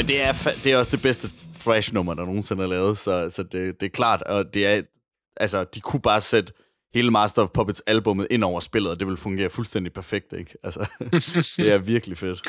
Men 0.00 0.08
det 0.08 0.22
er, 0.22 0.32
det 0.64 0.72
er 0.72 0.76
også 0.76 0.90
det 0.90 1.02
bedste 1.02 1.30
thrash-nummer, 1.60 2.14
der 2.14 2.24
nogensinde 2.24 2.62
er 2.62 2.66
lavet, 2.66 2.98
så, 2.98 3.30
så 3.30 3.42
det, 3.42 3.80
det 3.80 3.86
er 3.86 3.90
klart, 3.90 4.22
og 4.22 4.54
det 4.54 4.66
er, 4.66 4.82
altså, 5.36 5.64
de 5.64 5.80
kunne 5.80 6.00
bare 6.00 6.20
sætte 6.20 6.52
hele 6.94 7.10
Master 7.10 7.42
of 7.42 7.50
Puppets 7.54 7.80
albummet 7.80 8.26
ind 8.30 8.44
over 8.44 8.60
spillet, 8.60 8.90
og 8.90 9.00
det 9.00 9.06
vil 9.08 9.16
fungere 9.16 9.50
fuldstændig 9.50 9.92
perfekt, 9.92 10.32
ikke? 10.32 10.54
Altså, 10.62 10.80
det 11.62 11.72
er 11.72 11.78
virkelig 11.78 12.18
fedt. 12.18 12.40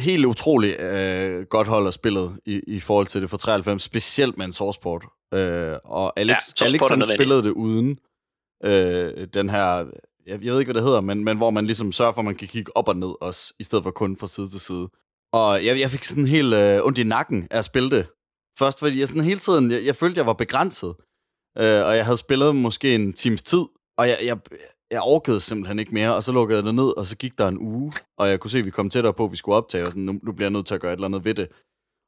Helt 0.00 0.24
utroligt 0.24 0.80
øh, 0.80 1.46
godt 1.46 1.68
hold 1.68 1.86
af 1.86 1.92
spillet 1.92 2.40
i, 2.46 2.60
i 2.66 2.80
forhold 2.80 3.06
til 3.06 3.22
det 3.22 3.30
fra 3.30 3.36
93, 3.36 3.82
specielt 3.82 4.38
med 4.38 4.44
en 4.44 4.52
sourceport. 4.52 5.04
Øh, 5.34 5.76
og 5.84 6.20
Alex, 6.20 6.36
Ja, 6.60 6.66
Alex 6.66 6.80
han 6.88 7.04
spillede 7.04 7.42
det 7.42 7.50
uden 7.50 7.98
øh, 8.64 9.28
den 9.34 9.50
her, 9.50 9.86
jeg, 10.26 10.44
jeg 10.44 10.52
ved 10.52 10.60
ikke, 10.60 10.72
hvad 10.72 10.80
det 10.80 10.88
hedder, 10.88 11.00
men, 11.00 11.24
men 11.24 11.36
hvor 11.36 11.50
man 11.50 11.66
ligesom 11.66 11.92
sørger 11.92 12.12
for, 12.12 12.20
at 12.20 12.24
man 12.24 12.36
kan 12.36 12.48
kigge 12.48 12.76
op 12.76 12.88
og 12.88 12.96
ned 12.96 13.12
også, 13.20 13.54
i 13.58 13.62
stedet 13.62 13.82
for 13.82 13.90
kun 13.90 14.16
fra 14.16 14.26
side 14.26 14.48
til 14.48 14.60
side. 14.60 14.88
Og 15.32 15.64
jeg, 15.64 15.80
jeg 15.80 15.90
fik 15.90 16.04
sådan 16.04 16.26
helt 16.26 16.54
øh, 16.54 16.84
ondt 16.84 16.98
i 16.98 17.02
nakken 17.02 17.48
af 17.50 17.58
at 17.58 17.64
spille 17.64 17.90
det. 17.90 18.06
Først 18.58 18.78
fordi 18.78 19.00
jeg 19.00 19.08
sådan 19.08 19.22
hele 19.24 19.40
tiden, 19.40 19.70
jeg, 19.70 19.84
jeg 19.84 19.96
følte, 19.96 20.18
jeg 20.18 20.26
var 20.26 20.32
begrænset. 20.32 20.94
Øh, 21.58 21.86
og 21.86 21.96
jeg 21.96 22.04
havde 22.04 22.16
spillet 22.16 22.56
måske 22.56 22.94
en 22.94 23.12
times 23.12 23.42
tid, 23.42 23.64
og 23.98 24.08
jeg, 24.08 24.18
jeg, 24.22 24.38
jeg 24.90 25.00
orkede 25.02 25.40
simpelthen 25.40 25.78
ikke 25.78 25.94
mere, 25.94 26.14
og 26.14 26.24
så 26.24 26.32
lukkede 26.32 26.56
jeg 26.58 26.64
det 26.66 26.74
ned, 26.74 26.96
og 26.96 27.06
så 27.06 27.16
gik 27.16 27.38
der 27.38 27.48
en 27.48 27.58
uge, 27.58 27.92
og 28.18 28.28
jeg 28.28 28.40
kunne 28.40 28.50
se, 28.50 28.58
at 28.58 28.64
vi 28.64 28.70
kom 28.70 28.90
tættere 28.90 29.14
på, 29.14 29.24
at 29.24 29.30
vi 29.32 29.36
skulle 29.36 29.56
optage, 29.56 29.84
og 29.86 29.92
sådan, 29.92 30.04
nu, 30.04 30.12
nu 30.22 30.32
bliver 30.32 30.46
jeg 30.46 30.52
nødt 30.52 30.66
til 30.66 30.74
at 30.74 30.80
gøre 30.80 30.92
et 30.92 30.96
eller 30.96 31.08
andet 31.08 31.24
ved 31.24 31.34
det. 31.34 31.48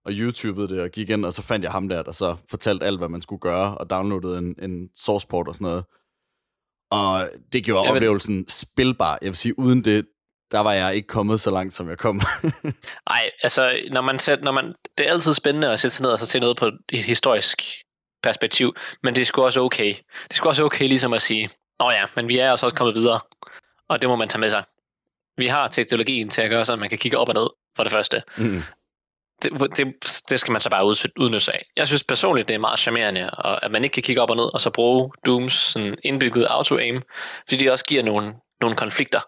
Og 0.06 0.12
YouTubede 0.12 0.68
det, 0.68 0.80
og 0.80 0.90
gik 0.90 1.10
ind, 1.10 1.24
og 1.24 1.32
så 1.32 1.42
fandt 1.42 1.64
jeg 1.64 1.72
ham 1.72 1.88
der, 1.88 2.02
der 2.02 2.12
så 2.12 2.36
fortalte 2.50 2.86
alt, 2.86 2.98
hvad 2.98 3.08
man 3.08 3.22
skulle 3.22 3.40
gøre, 3.40 3.78
og 3.78 3.90
downloadede 3.90 4.38
en, 4.38 4.54
en 4.62 4.90
sourceport 4.94 5.48
og 5.48 5.54
sådan 5.54 5.64
noget. 5.64 5.84
Og 6.90 7.28
det 7.52 7.64
gjorde 7.64 7.84
Jamen- 7.86 7.96
oplevelsen 7.96 8.48
spilbar. 8.48 9.18
Jeg 9.22 9.28
vil 9.28 9.36
sige, 9.36 9.58
uden 9.58 9.84
det, 9.84 10.06
der 10.52 10.60
var 10.60 10.72
jeg 10.72 10.94
ikke 10.94 11.08
kommet 11.08 11.40
så 11.40 11.50
langt, 11.50 11.74
som 11.74 11.88
jeg 11.88 11.98
kom. 11.98 12.20
Nej, 13.10 13.30
altså, 13.42 13.80
når 13.90 14.00
man 14.00 14.18
sæt, 14.18 14.42
når 14.42 14.52
man, 14.52 14.74
det 14.98 15.06
er 15.06 15.10
altid 15.10 15.34
spændende 15.34 15.70
at 15.72 15.80
sætte 15.80 15.96
sig 15.96 16.02
ned 16.02 16.10
og 16.10 16.18
så 16.18 16.26
se 16.26 16.40
noget 16.40 16.56
på 16.56 16.70
et 16.88 17.04
historisk 17.04 17.62
perspektiv, 18.22 18.74
men 19.02 19.14
det 19.14 19.20
er 19.20 19.24
sgu 19.24 19.42
også 19.42 19.60
okay. 19.60 19.88
Det 19.88 20.30
er 20.30 20.34
sgu 20.34 20.48
også 20.48 20.64
okay 20.64 20.88
ligesom 20.88 21.12
at 21.12 21.22
sige, 21.22 21.50
åh 21.80 21.92
ja, 22.00 22.04
men 22.16 22.28
vi 22.28 22.38
er 22.38 22.50
altså 22.50 22.66
også 22.66 22.76
kommet 22.76 22.94
videre, 22.94 23.20
og 23.88 24.02
det 24.02 24.10
må 24.10 24.16
man 24.16 24.28
tage 24.28 24.40
med 24.40 24.50
sig. 24.50 24.64
Vi 25.36 25.46
har 25.46 25.68
teknologien 25.68 26.28
til 26.28 26.42
at 26.42 26.50
gøre 26.50 26.64
sådan, 26.64 26.78
at 26.78 26.80
man 26.80 26.88
kan 26.88 26.98
kigge 26.98 27.18
op 27.18 27.28
og 27.28 27.34
ned, 27.34 27.48
for 27.76 27.82
det 27.82 27.92
første. 27.92 28.22
Mm. 28.36 28.62
Det, 29.42 29.52
det, 29.76 29.86
det 30.30 30.40
skal 30.40 30.52
man 30.52 30.60
så 30.60 30.70
bare 30.70 30.86
ud- 30.86 31.12
udnytte 31.18 31.52
af. 31.52 31.62
Jeg 31.76 31.86
synes 31.86 32.04
personligt, 32.04 32.48
det 32.48 32.54
er 32.54 32.58
meget 32.58 32.78
charmerende, 32.78 33.30
og 33.30 33.64
at 33.64 33.70
man 33.70 33.84
ikke 33.84 33.94
kan 33.94 34.02
kigge 34.02 34.22
op 34.22 34.30
og 34.30 34.36
ned, 34.36 34.54
og 34.54 34.60
så 34.60 34.70
bruge 34.70 35.12
Dooms 35.26 35.52
sådan 35.52 35.96
indbygget 36.04 36.46
auto-aim, 36.50 37.00
fordi 37.48 37.56
det 37.64 37.70
også 37.72 37.84
giver 37.84 38.02
nogle, 38.02 38.34
nogle 38.60 38.76
konflikter. 38.76 39.20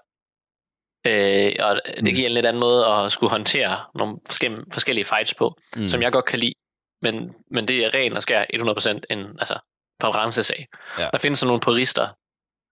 Øh, 1.07 1.53
og 1.61 1.81
det 1.87 2.03
Mm. 2.05 2.15
giver 2.15 2.27
en 2.27 2.33
lidt 2.33 2.47
anden 2.47 2.61
måde 2.61 2.87
at 2.87 3.13
skulle 3.13 3.31
håndtere 3.31 3.81
nogle 3.95 4.19
forskellige, 4.27 4.65
forskellige 4.73 5.05
fights 5.05 5.35
på, 5.35 5.55
Mm. 5.77 5.89
som 5.89 6.03
jeg 6.03 6.13
godt 6.13 6.25
kan 6.25 6.39
lide. 6.39 6.55
Men, 7.03 7.35
men 7.51 7.69
det 7.69 7.85
er 7.85 7.95
ren 7.95 8.13
og 8.17 8.23
skær 8.23 8.45
100% 8.55 9.01
en 9.11 9.19
altså, 9.39 9.59
præferencesag. 10.01 10.67
Ja. 10.99 11.09
Der 11.13 11.19
findes 11.19 11.39
sådan 11.39 11.47
nogle 11.49 11.61
purister 11.61 12.09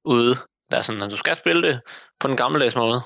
ude, 0.05 0.35
der 0.71 0.77
er 0.77 0.83
sådan, 0.83 1.03
at 1.03 1.11
du 1.11 1.17
skal 1.17 1.37
spille 1.37 1.69
det 1.69 1.81
på 2.21 2.29
den 2.29 2.37
gammeldags 2.37 2.75
måde, 2.77 3.01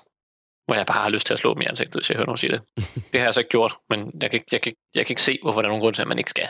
hvor 0.66 0.74
jeg 0.74 0.86
bare 0.86 1.02
har 1.02 1.10
lyst 1.10 1.26
til 1.26 1.34
at 1.34 1.38
slå 1.38 1.54
dem 1.54 1.62
i 1.62 1.64
ansigtet, 1.66 1.94
hvis 1.94 2.10
jeg 2.10 2.16
hører 2.16 2.26
nogen 2.26 2.38
sige 2.38 2.52
det. 2.52 2.62
det 3.12 3.20
har 3.20 3.26
jeg 3.26 3.34
så 3.34 3.40
ikke 3.40 3.50
gjort, 3.50 3.76
men 3.90 4.12
jeg 4.22 4.30
kan, 4.30 4.36
ikke- 4.36 4.48
jeg, 4.52 4.62
kan, 4.62 4.72
jeg 4.94 5.06
kan 5.06 5.12
ikke 5.12 5.22
se, 5.22 5.38
hvorfor 5.42 5.60
der 5.62 5.68
er 5.68 5.70
nogen 5.70 5.80
grund 5.82 5.94
til, 5.94 6.02
at 6.02 6.08
man 6.08 6.18
ikke 6.18 6.30
skal. 6.30 6.48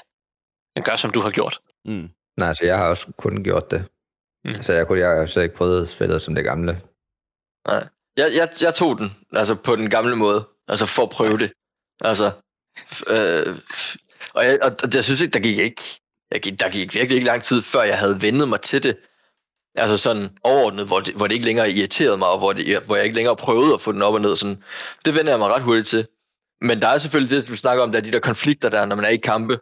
Man 0.77 0.85
gør, 0.85 0.97
som 0.97 1.11
du 1.11 1.21
har 1.21 1.31
gjort. 1.31 1.59
Mm. 1.85 2.11
Nej, 2.37 2.49
altså 2.49 2.65
jeg 2.67 2.79
har 2.79 2.89
også 2.89 3.13
kun 3.19 3.45
gjort 3.45 3.71
det. 3.71 3.81
Mm. 4.45 4.51
Mm. 4.51 4.57
Altså 4.57 4.73
jeg, 4.73 4.87
kunne, 4.87 4.99
jeg 5.01 5.09
har 5.09 5.17
jo 5.17 5.27
så 5.27 5.41
ikke 5.41 5.55
prøvet 5.55 5.89
spillet 5.89 6.23
som 6.23 6.35
det 6.35 6.45
gamle. 6.45 6.73
Nej. 7.69 7.89
Jeg, 8.17 8.35
jeg, 8.35 8.49
jeg 8.61 8.75
tog 8.75 8.99
den, 8.99 9.17
altså 9.33 9.55
på 9.55 9.77
den 9.77 9.91
gamle 9.91 10.17
måde, 10.17 10.49
altså 10.69 10.87
for 10.87 11.03
at 11.03 11.11
prøve 11.11 11.39
det. 11.39 11.53
Altså, 12.01 12.31
øh, 13.07 13.59
og, 14.35 14.45
jeg, 14.45 14.59
og 14.63 14.95
jeg 14.95 15.05
synes 15.05 15.21
ikke, 15.21 15.33
der 15.33 15.41
gik 15.41 15.59
ikke, 15.59 15.83
jeg 16.31 16.41
gik, 16.43 16.61
der 16.61 16.71
gik 16.71 16.95
virkelig 16.95 17.15
ikke 17.15 17.27
lang 17.27 17.43
tid, 17.43 17.63
før 17.63 17.83
jeg 17.83 17.99
havde 17.99 18.23
vendet 18.23 18.49
mig 18.49 18.61
til 18.61 18.83
det. 18.83 18.97
Altså 19.75 19.97
sådan 19.97 20.39
overordnet, 20.43 20.87
hvor 20.87 21.01
det, 21.01 21.15
hvor 21.15 21.27
det 21.27 21.35
ikke 21.35 21.47
længere 21.47 21.71
irriterede 21.71 22.19
mig, 22.19 22.29
og 22.29 22.39
hvor, 22.39 22.53
det, 22.53 22.83
hvor 22.83 22.97
jeg 22.97 23.05
ikke 23.05 23.17
længere 23.17 23.37
prøvede 23.37 23.75
at 23.75 23.81
få 23.81 23.93
den 23.93 24.03
op 24.03 24.15
og 24.15 24.21
ned. 24.21 24.37
Sådan. 24.37 24.63
Det 25.05 25.15
vender 25.15 25.33
jeg 25.33 25.39
mig 25.39 25.49
ret 25.49 25.63
hurtigt 25.63 25.89
til. 25.89 26.07
Men 26.61 26.83
der 26.83 26.89
er 26.89 26.99
selvfølgelig 26.99 27.37
det, 27.37 27.51
vi 27.51 27.57
snakker 27.57 27.85
om, 27.85 27.93
der 27.93 27.99
er 27.99 28.03
de 28.03 28.13
der 28.13 28.21
konflikter 28.21 28.69
der, 28.69 28.87
når 28.87 28.97
man 28.97 29.05
er 29.05 29.09
i 29.09 29.17
kampe. 29.17 29.59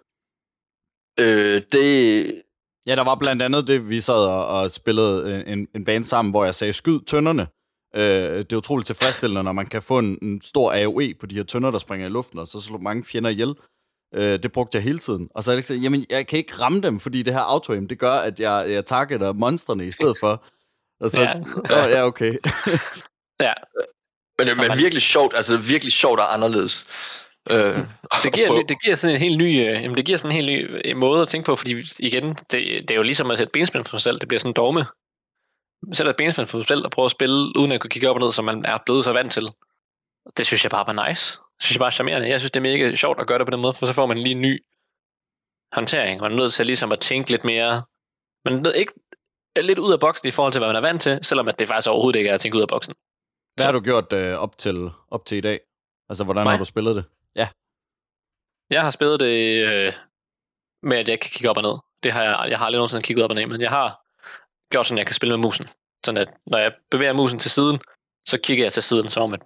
Øh, 1.21 1.63
det, 1.73 2.43
Ja, 2.87 2.95
der 2.95 3.05
var 3.05 3.15
blandt 3.15 3.43
andet 3.43 3.67
det, 3.67 3.89
vi 3.89 4.01
sad 4.01 4.27
og, 4.27 4.47
og 4.47 4.71
spillede 4.71 5.45
en, 5.47 5.69
en 5.75 5.85
band 5.85 6.05
sammen, 6.05 6.33
hvor 6.33 6.45
jeg 6.45 6.55
sagde, 6.55 6.73
skyd 6.73 7.01
tønderne. 7.01 7.47
Øh, 7.97 8.39
det 8.39 8.53
er 8.53 8.57
utroligt 8.57 8.87
tilfredsstillende, 8.87 9.43
når 9.43 9.53
man 9.53 9.67
kan 9.67 9.83
få 9.83 9.99
en, 9.99 10.19
en 10.23 10.41
stor 10.43 10.73
AOE 10.73 11.15
på 11.21 11.27
de 11.27 11.35
her 11.35 11.43
tønder, 11.43 11.71
der 11.71 11.79
springer 11.79 12.07
i 12.07 12.11
luften, 12.11 12.39
og 12.39 12.47
så 12.47 12.61
slår 12.61 12.79
mange 12.79 13.05
fjender 13.05 13.31
ihjel. 13.31 13.55
Øh, 14.15 14.43
det 14.43 14.53
brugte 14.53 14.77
jeg 14.77 14.83
hele 14.83 14.99
tiden. 14.99 15.29
Og 15.35 15.45
så 15.45 15.51
er 15.51 15.55
det 15.55 15.65
sådan, 15.65 15.83
jamen, 15.83 16.07
jeg 16.11 16.27
kan 16.27 16.39
ikke 16.39 16.55
ramme 16.61 16.81
dem, 16.81 17.01
fordi 17.01 17.23
det 17.23 17.33
her 17.33 17.41
auto 17.41 17.75
det 17.75 17.99
gør, 17.99 18.13
at 18.13 18.41
jeg, 18.41 18.67
jeg 18.69 18.85
targeter 18.85 19.33
monstrene 19.33 19.87
i 19.87 19.91
stedet 19.91 20.17
for. 20.21 20.45
Og 21.01 21.11
så, 21.11 21.21
Ja. 21.21 21.33
ja, 21.71 21.89
ja 21.89 22.07
okay. 22.07 22.35
Ja, 23.41 23.53
men, 24.39 24.47
det- 24.47 24.57
men 24.57 24.79
virkelig 24.79 25.03
sjovt, 25.03 25.35
altså 25.37 25.57
virkelig 25.57 25.93
sjovt 25.93 26.21
og 26.21 26.35
anderledes. 26.35 26.87
Øh, 27.51 27.57
det 28.23 28.33
giver, 28.33 28.63
det 28.69 28.83
giver 28.83 28.95
sådan 28.95 29.17
en 29.17 29.21
helt 29.23 29.39
ny, 29.39 29.61
øh, 29.61 29.83
jamen 29.83 29.97
det 29.97 30.05
giver 30.05 30.19
sådan 30.19 30.37
en 30.39 30.45
helt 30.45 30.49
ny 30.75 30.81
øh, 30.85 30.97
måde 30.97 31.23
at 31.23 31.29
tænke 31.29 31.47
på, 31.47 31.57
fordi 31.57 31.75
igen, 31.99 32.29
det, 32.29 32.53
det 32.53 32.91
er 32.91 32.95
jo 32.95 33.03
ligesom 33.03 33.31
at 33.31 33.39
sætte 33.39 33.51
benspænd 33.51 33.85
på 33.85 33.91
sig 33.91 34.01
selv. 34.01 34.19
Det 34.21 34.29
bliver 34.29 34.39
sådan 34.41 34.51
en 34.51 34.55
dogme. 34.57 34.85
Sætter 35.93 36.13
benspænd 36.13 36.49
på 36.49 36.59
sig 36.59 36.69
selv 36.69 36.85
og 36.85 36.91
prøver 36.91 37.07
at 37.07 37.11
spille, 37.11 37.53
uden 37.59 37.73
at 37.73 37.81
kunne 37.81 37.91
kigge 37.91 38.11
op 38.11 38.17
og 38.17 38.21
ned, 38.21 38.33
som 38.33 38.45
man 38.45 38.65
er 38.65 38.79
blevet 38.87 39.05
så 39.05 39.13
vant 39.13 39.33
til. 39.33 39.53
Det 40.37 40.47
synes 40.47 40.65
jeg 40.65 40.71
bare 40.71 40.87
var 40.87 41.09
nice. 41.09 41.39
Det 41.39 41.65
synes 41.65 41.77
jeg 41.77 41.81
bare 41.81 41.87
er 41.87 41.91
charmerende. 41.91 42.29
Jeg 42.29 42.41
synes, 42.41 42.51
det 42.51 42.61
er 42.61 42.71
mega 42.71 42.95
sjovt 42.95 43.21
at 43.21 43.27
gøre 43.27 43.39
det 43.39 43.47
på 43.47 43.51
den 43.51 43.61
måde, 43.61 43.75
for 43.75 43.87
så 43.87 43.93
får 43.93 44.07
man 44.07 44.19
lige 44.19 44.35
en 44.35 44.41
ny 44.41 44.65
håndtering. 45.73 46.21
Man 46.21 46.33
er 46.33 46.37
nødt 46.37 46.53
til 46.53 46.67
ligesom 46.67 46.93
at 46.93 47.01
tænke 47.01 47.31
lidt 47.31 47.45
mere, 47.45 47.85
man 48.45 48.67
er 48.67 48.73
ikke 48.73 48.93
lidt 49.57 49.79
ud 49.79 49.93
af 49.93 50.01
boksen 50.01 50.29
i 50.29 50.31
forhold 50.31 50.53
til, 50.53 50.61
hvad 50.61 50.69
man 50.69 50.77
er 50.77 50.81
vant 50.81 51.03
til, 51.03 51.19
selvom 51.23 51.49
at 51.49 51.59
det 51.59 51.69
faktisk 51.69 51.89
overhovedet 51.89 52.19
ikke 52.19 52.31
er 52.31 52.35
at 52.35 52.41
tænke 52.41 52.57
ud 52.57 52.63
af 52.63 52.69
boksen. 52.69 52.95
Hvad 53.55 53.65
har 53.65 53.73
du 53.73 53.81
gjort 53.81 54.13
øh, 54.13 54.39
op, 54.39 54.59
til, 54.59 54.91
op 55.11 55.25
til 55.27 55.39
i 55.39 55.41
dag? 55.41 55.61
Altså, 56.09 56.25
hvordan 56.25 56.45
Mig? 56.45 56.51
har 56.51 56.59
du 56.59 56.65
spillet 56.65 56.97
det? 56.97 57.05
Ja. 57.37 57.49
Jeg 58.71 58.83
har 58.83 58.91
spillet 58.91 59.21
det 59.21 59.67
øh, 59.67 59.93
med, 60.83 60.97
at 60.97 61.09
jeg 61.09 61.21
kan 61.21 61.31
kigge 61.31 61.51
op 61.51 61.57
og 61.57 61.63
ned. 61.63 61.79
Det 62.03 62.13
har 62.13 62.23
jeg, 62.23 62.47
jeg 62.51 62.59
har 62.59 62.67
aldrig 62.67 62.79
nogensinde 62.79 63.03
kigget 63.03 63.25
op 63.25 63.31
og 63.31 63.37
ned, 63.37 63.47
men 63.47 63.61
jeg 63.61 63.71
har 63.71 64.02
gjort 64.73 64.87
sådan, 64.87 64.99
at 64.99 65.01
jeg 65.01 65.07
kan 65.07 65.15
spille 65.15 65.33
med 65.39 65.43
musen. 65.43 65.67
Sådan 66.07 66.21
at 66.21 66.29
når 66.47 66.59
jeg 66.59 66.73
bevæger 66.91 67.13
musen 67.13 67.39
til 67.39 67.51
siden, 67.51 67.79
så 68.29 68.39
kigger 68.45 68.65
jeg 68.65 68.73
til 68.73 68.83
siden, 68.83 69.09
som 69.09 69.23
om 69.23 69.33
at 69.35 69.41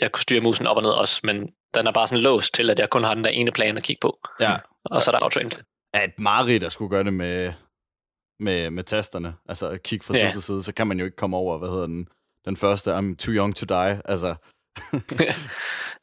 jeg 0.00 0.12
kunne 0.12 0.22
styre 0.22 0.40
musen 0.40 0.66
op 0.66 0.76
og 0.76 0.82
ned 0.82 0.90
også, 0.90 1.20
men 1.24 1.36
den 1.74 1.86
er 1.86 1.92
bare 1.92 2.06
sådan 2.06 2.22
låst 2.22 2.54
til, 2.54 2.70
at 2.70 2.78
jeg 2.78 2.90
kun 2.90 3.04
har 3.04 3.14
den 3.14 3.24
der 3.24 3.30
ene 3.30 3.50
plan 3.52 3.76
at 3.76 3.82
kigge 3.84 4.00
på. 4.00 4.18
Ja. 4.40 4.56
Og 4.84 5.02
så 5.02 5.10
er 5.10 5.14
der 5.14 5.22
outtrained. 5.24 5.52
er 5.94 6.02
et 6.02 6.18
mareridt 6.18 6.62
at 6.62 6.72
skulle 6.72 6.90
gøre 6.90 7.04
det 7.04 7.12
med, 7.12 7.52
med, 8.40 8.70
med 8.70 8.84
tasterne. 8.84 9.34
Altså 9.48 9.68
at 9.68 9.82
kigge 9.82 10.04
fra 10.04 10.14
Ja. 10.14 10.20
side 10.20 10.32
til 10.32 10.42
side, 10.42 10.62
så 10.62 10.72
kan 10.74 10.86
man 10.86 10.98
jo 10.98 11.04
ikke 11.04 11.16
komme 11.16 11.36
over, 11.36 11.58
hvad 11.58 11.68
hedder 11.68 11.86
den, 11.86 12.08
den 12.44 12.56
første, 12.56 12.98
I'm 12.98 13.16
too 13.16 13.34
young 13.34 13.56
to 13.56 13.64
die. 13.66 14.02
Altså, 14.04 14.34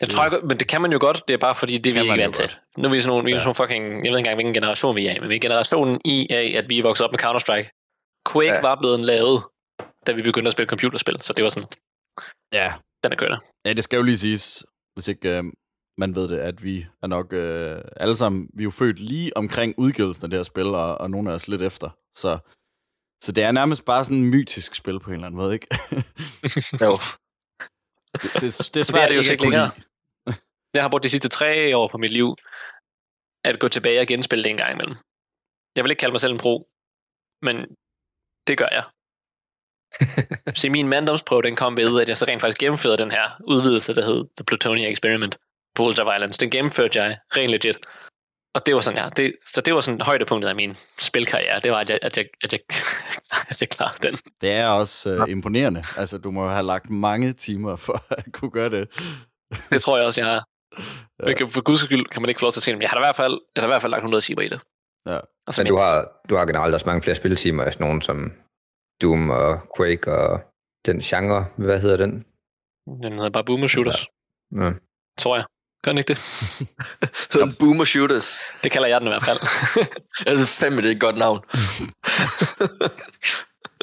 Jeg 0.01 0.09
tror, 0.09 0.23
jeg, 0.23 0.39
men 0.43 0.59
det 0.59 0.67
kan 0.67 0.81
man 0.81 0.91
jo 0.91 0.97
godt, 1.01 1.27
det 1.27 1.33
er 1.33 1.37
bare 1.37 1.55
fordi, 1.55 1.77
det 1.77 1.89
er 1.89 1.93
vi 1.93 2.07
Kan 2.07 2.13
ikke 2.13 2.23
vant 2.23 2.35
til. 2.35 2.55
Nu 2.77 2.87
er 2.87 2.91
vi 2.91 3.01
sådan 3.01 3.09
nogle, 3.09 3.25
vi 3.25 3.31
er 3.31 3.35
Ja. 3.35 3.41
sådan 3.41 3.55
fucking, 3.55 3.83
jeg 3.83 3.91
ved 3.93 4.03
ikke 4.03 4.17
engang, 4.17 4.35
hvilken 4.35 4.53
generation 4.53 4.95
vi 4.95 5.07
er 5.07 5.15
i, 5.15 5.19
men 5.19 5.29
vi 5.29 5.35
er 5.35 5.39
generationen 5.39 6.01
i 6.05 6.27
af, 6.29 6.53
at 6.57 6.69
vi 6.69 6.79
er 6.79 6.83
vokset 6.83 7.05
op 7.07 7.11
med 7.13 7.19
Counter-Strike. 7.23 7.76
Quake 8.31 8.53
Ja. 8.53 8.61
var 8.61 8.75
blevet 8.75 8.99
lavet, 8.99 9.43
da 10.07 10.11
vi 10.13 10.21
begyndte 10.21 10.47
at 10.49 10.53
spille 10.53 10.69
computerspil, 10.69 11.21
så 11.21 11.33
det 11.33 11.43
var 11.43 11.49
sådan, 11.49 11.69
ja. 12.53 12.73
den 13.03 13.11
er 13.11 13.15
kørende. 13.17 13.39
ja, 13.65 13.73
det 13.73 13.83
skal 13.83 13.97
jo 13.97 14.03
lige 14.03 14.17
siges, 14.17 14.65
hvis 14.93 15.07
ikke 15.07 15.37
øh, 15.37 15.43
man 15.97 16.15
ved 16.15 16.27
det, 16.29 16.37
at 16.39 16.63
vi 16.63 16.85
er 17.03 17.07
nok 17.07 17.33
øh, 17.33 17.81
alle 17.97 18.15
sammen, 18.15 18.49
vi 18.53 18.61
er 18.61 18.65
jo 18.65 18.71
født 18.71 18.99
lige 18.99 19.37
omkring 19.37 19.73
udgivelsen 19.77 20.23
af 20.25 20.29
det 20.29 20.39
her 20.39 20.43
spil, 20.43 20.65
og, 20.67 20.97
og 20.97 21.09
nogle 21.11 21.29
af 21.31 21.35
os 21.35 21.47
lidt 21.47 21.61
efter. 21.61 21.89
Så, 22.17 22.37
så 23.23 23.31
det 23.31 23.43
er 23.43 23.51
nærmest 23.51 23.85
bare 23.85 24.03
sådan 24.03 24.17
en 24.17 24.29
mytisk 24.29 24.75
spil 24.75 24.99
på 24.99 25.09
en 25.09 25.13
eller 25.13 25.27
anden 25.27 25.37
måde, 25.37 25.53
ikke? 25.53 25.67
jo. 26.85 26.93
det, 28.13 28.21
det, 28.23 28.41
det 28.41 28.59
er 28.59 28.69
Det 28.73 28.85
svært 28.85 29.03
er 29.03 29.07
det 29.07 29.15
jo 29.15 29.21
ikke 29.21 29.31
ikke 29.31 29.43
længere. 29.43 29.71
Jeg 30.75 30.83
har 30.83 30.89
brugt 30.89 31.03
de 31.03 31.09
sidste 31.09 31.29
tre 31.29 31.77
år 31.77 31.87
på 31.87 31.97
mit 31.97 32.11
liv, 32.11 32.35
at 33.43 33.59
gå 33.59 33.67
tilbage 33.67 33.99
og 34.01 34.07
genspille 34.07 34.43
det 34.43 34.49
en 34.49 34.57
gang 34.57 34.73
imellem. 34.73 34.95
Jeg 35.75 35.83
vil 35.83 35.91
ikke 35.91 35.99
kalde 35.99 36.13
mig 36.13 36.21
selv 36.21 36.33
en 36.33 36.37
pro, 36.39 36.69
men 37.41 37.55
det 38.47 38.57
gør 38.57 38.67
jeg. 38.71 38.83
Se, 40.55 40.69
min 40.69 40.87
manddomsprøve, 40.87 41.41
den 41.41 41.55
kom 41.55 41.77
ved, 41.77 42.01
at 42.01 42.09
jeg 42.09 42.17
så 42.17 42.25
rent 42.25 42.41
faktisk 42.41 42.59
gennemførte 42.59 43.03
den 43.03 43.11
her 43.11 43.41
udvidelse, 43.47 43.95
der 43.95 44.05
hed 44.05 44.25
The 44.37 44.45
Plutonia 44.45 44.91
Experiment 44.91 45.37
på 45.75 45.83
Ultraviolence. 45.83 46.39
Den 46.39 46.49
gennemførte 46.49 46.99
jeg 46.99 47.17
rent 47.37 47.51
legit. 47.51 47.77
Og 48.55 48.65
det 48.65 48.75
var 48.75 48.81
sådan, 48.81 48.99
ja, 48.99 49.09
det, 49.17 49.35
så 49.45 49.61
det 49.61 49.73
var 49.73 49.81
sådan 49.81 50.01
højdepunktet 50.01 50.49
af 50.49 50.55
min 50.55 50.77
spilkarriere. 50.99 51.59
Det 51.59 51.71
var, 51.71 51.79
at 51.79 51.89
jeg, 51.89 51.99
at 52.01 52.17
jeg, 52.17 52.25
at 52.43 52.53
jeg, 52.53 52.59
at 53.49 53.61
jeg 53.61 53.69
klarede 53.69 54.07
den. 54.07 54.17
Det 54.41 54.51
er 54.51 54.67
også 54.67 55.09
øh, 55.09 55.29
imponerende. 55.29 55.83
Altså, 55.97 56.17
du 56.17 56.31
må 56.31 56.47
have 56.47 56.65
lagt 56.65 56.89
mange 56.89 57.33
timer 57.33 57.75
for 57.75 58.03
at 58.17 58.25
kunne 58.33 58.51
gøre 58.51 58.69
det. 58.69 58.89
Det 59.69 59.81
tror 59.81 59.97
jeg 59.97 60.05
også, 60.05 60.21
jeg 60.21 60.29
har. 60.29 60.45
Ja. 61.23 61.45
For 61.45 61.61
guds 61.61 61.81
skyld 61.81 62.05
kan 62.05 62.21
man 62.21 62.29
ikke 62.29 62.39
få 62.39 62.45
lov 62.45 62.51
til 62.51 62.59
at 62.59 62.63
se 62.63 62.71
det, 62.71 62.77
men 62.77 62.81
jeg 62.81 62.89
har 62.89 62.97
da 62.97 63.03
i 63.03 63.07
hvert 63.07 63.15
fald, 63.15 63.39
jeg 63.55 63.61
har 63.61 63.67
i 63.67 63.71
hvert 63.71 63.81
fald 63.81 63.91
lagt 63.91 64.01
100 64.01 64.23
timer 64.23 64.41
i 64.41 64.49
det. 64.49 64.61
Ja. 65.07 65.19
Altså, 65.47 65.63
Men 65.63 65.67
du 65.71 65.77
har, 65.77 66.11
du 66.29 66.35
har 66.35 66.45
generelt 66.45 66.73
også 66.73 66.85
mange 66.85 67.01
flere 67.01 67.15
spiltimer 67.15 67.63
af 67.63 67.73
sådan 67.73 67.87
nogen 67.87 68.01
som 68.01 68.31
Doom 69.01 69.29
og 69.29 69.59
Quake 69.77 70.11
og 70.11 70.41
den 70.85 70.99
genre. 70.99 71.45
Hvad 71.57 71.79
hedder 71.81 71.97
den? 71.97 72.25
Den 73.03 73.13
hedder 73.13 73.29
bare 73.29 73.43
Boomer 73.43 73.67
Shooters, 73.67 74.05
Ja. 74.55 74.71
tror 75.17 75.35
jeg. 75.35 75.45
Gør 75.83 75.91
den 75.91 75.97
ikke 75.97 76.07
det? 76.13 76.17
Sådan 77.33 77.53
Boomer 77.59 77.83
Shooters. 77.85 78.35
Det 78.63 78.71
kalder 78.71 78.87
jeg 78.87 78.99
den 79.01 79.07
i 79.07 79.13
hvert 79.13 79.23
fald. 79.29 79.39
Altså 80.29 80.47
fandme, 80.47 80.81
det 80.81 80.91
er 80.91 80.95
et 80.95 81.01
godt 81.01 81.17
navn. 81.17 81.39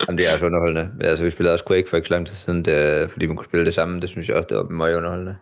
Jamen, 0.06 0.18
det 0.18 0.28
er 0.28 0.32
også 0.32 0.46
underholdende. 0.46 0.84
Altså, 1.08 1.24
vi 1.24 1.30
spillede 1.30 1.52
også 1.54 1.64
Quake 1.68 1.88
for 1.90 1.96
ikke 1.96 2.08
så 2.08 2.14
lang 2.14 2.26
tid 2.26 2.34
siden, 2.34 2.64
det, 2.64 3.10
fordi 3.10 3.26
man 3.26 3.36
kunne 3.36 3.46
spille 3.50 3.66
det 3.66 3.74
samme. 3.74 4.00
Det 4.00 4.08
synes 4.08 4.28
jeg 4.28 4.36
også, 4.36 4.46
det 4.48 4.56
var 4.56 4.62
meget 4.64 4.94
underholdende. 4.96 5.36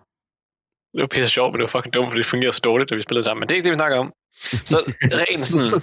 Det 0.95 1.01
var 1.01 1.07
pisse 1.07 1.29
sjovt, 1.29 1.51
men 1.53 1.59
det 1.61 1.63
var 1.67 1.75
fucking 1.79 1.95
dumt, 1.95 2.11
fordi 2.11 2.19
det 2.23 2.27
fungerede 2.27 2.57
så 2.57 2.61
dårligt, 2.65 2.91
da 2.91 2.95
vi 2.95 3.03
spillede 3.03 3.25
sammen. 3.25 3.41
Men 3.41 3.49
det 3.49 3.55
er 3.55 3.57
ikke 3.57 3.65
det, 3.65 3.71
vi 3.77 3.83
snakker 3.83 3.99
om. 3.99 4.13
Så 4.41 4.93
rent 5.03 5.47
sådan 5.47 5.81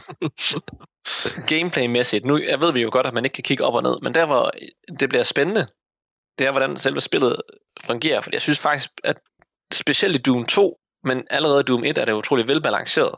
gameplay-mæssigt, 1.47 2.25
nu 2.25 2.37
jeg 2.37 2.61
ved 2.61 2.73
vi 2.73 2.81
jo 2.81 2.89
godt, 2.91 3.07
at 3.07 3.13
man 3.13 3.25
ikke 3.25 3.35
kan 3.35 3.43
kigge 3.43 3.63
op 3.63 3.73
og 3.73 3.83
ned, 3.83 3.99
men 4.01 4.13
der 4.13 4.25
hvor 4.25 4.51
det 4.99 5.09
bliver 5.09 5.23
spændende, 5.23 5.67
det 6.39 6.47
er, 6.47 6.51
hvordan 6.51 6.77
selve 6.77 7.01
spillet 7.01 7.41
fungerer, 7.83 8.21
for 8.21 8.29
jeg 8.33 8.41
synes 8.41 8.61
faktisk, 8.61 8.89
at 9.03 9.19
specielt 9.73 10.15
i 10.15 10.21
Doom 10.21 10.45
2, 10.45 10.79
men 11.03 11.27
allerede 11.29 11.59
i 11.59 11.63
Doom 11.63 11.83
1 11.83 11.97
er 11.97 12.05
det 12.05 12.13
utrolig 12.13 12.47
velbalanceret. 12.47 13.15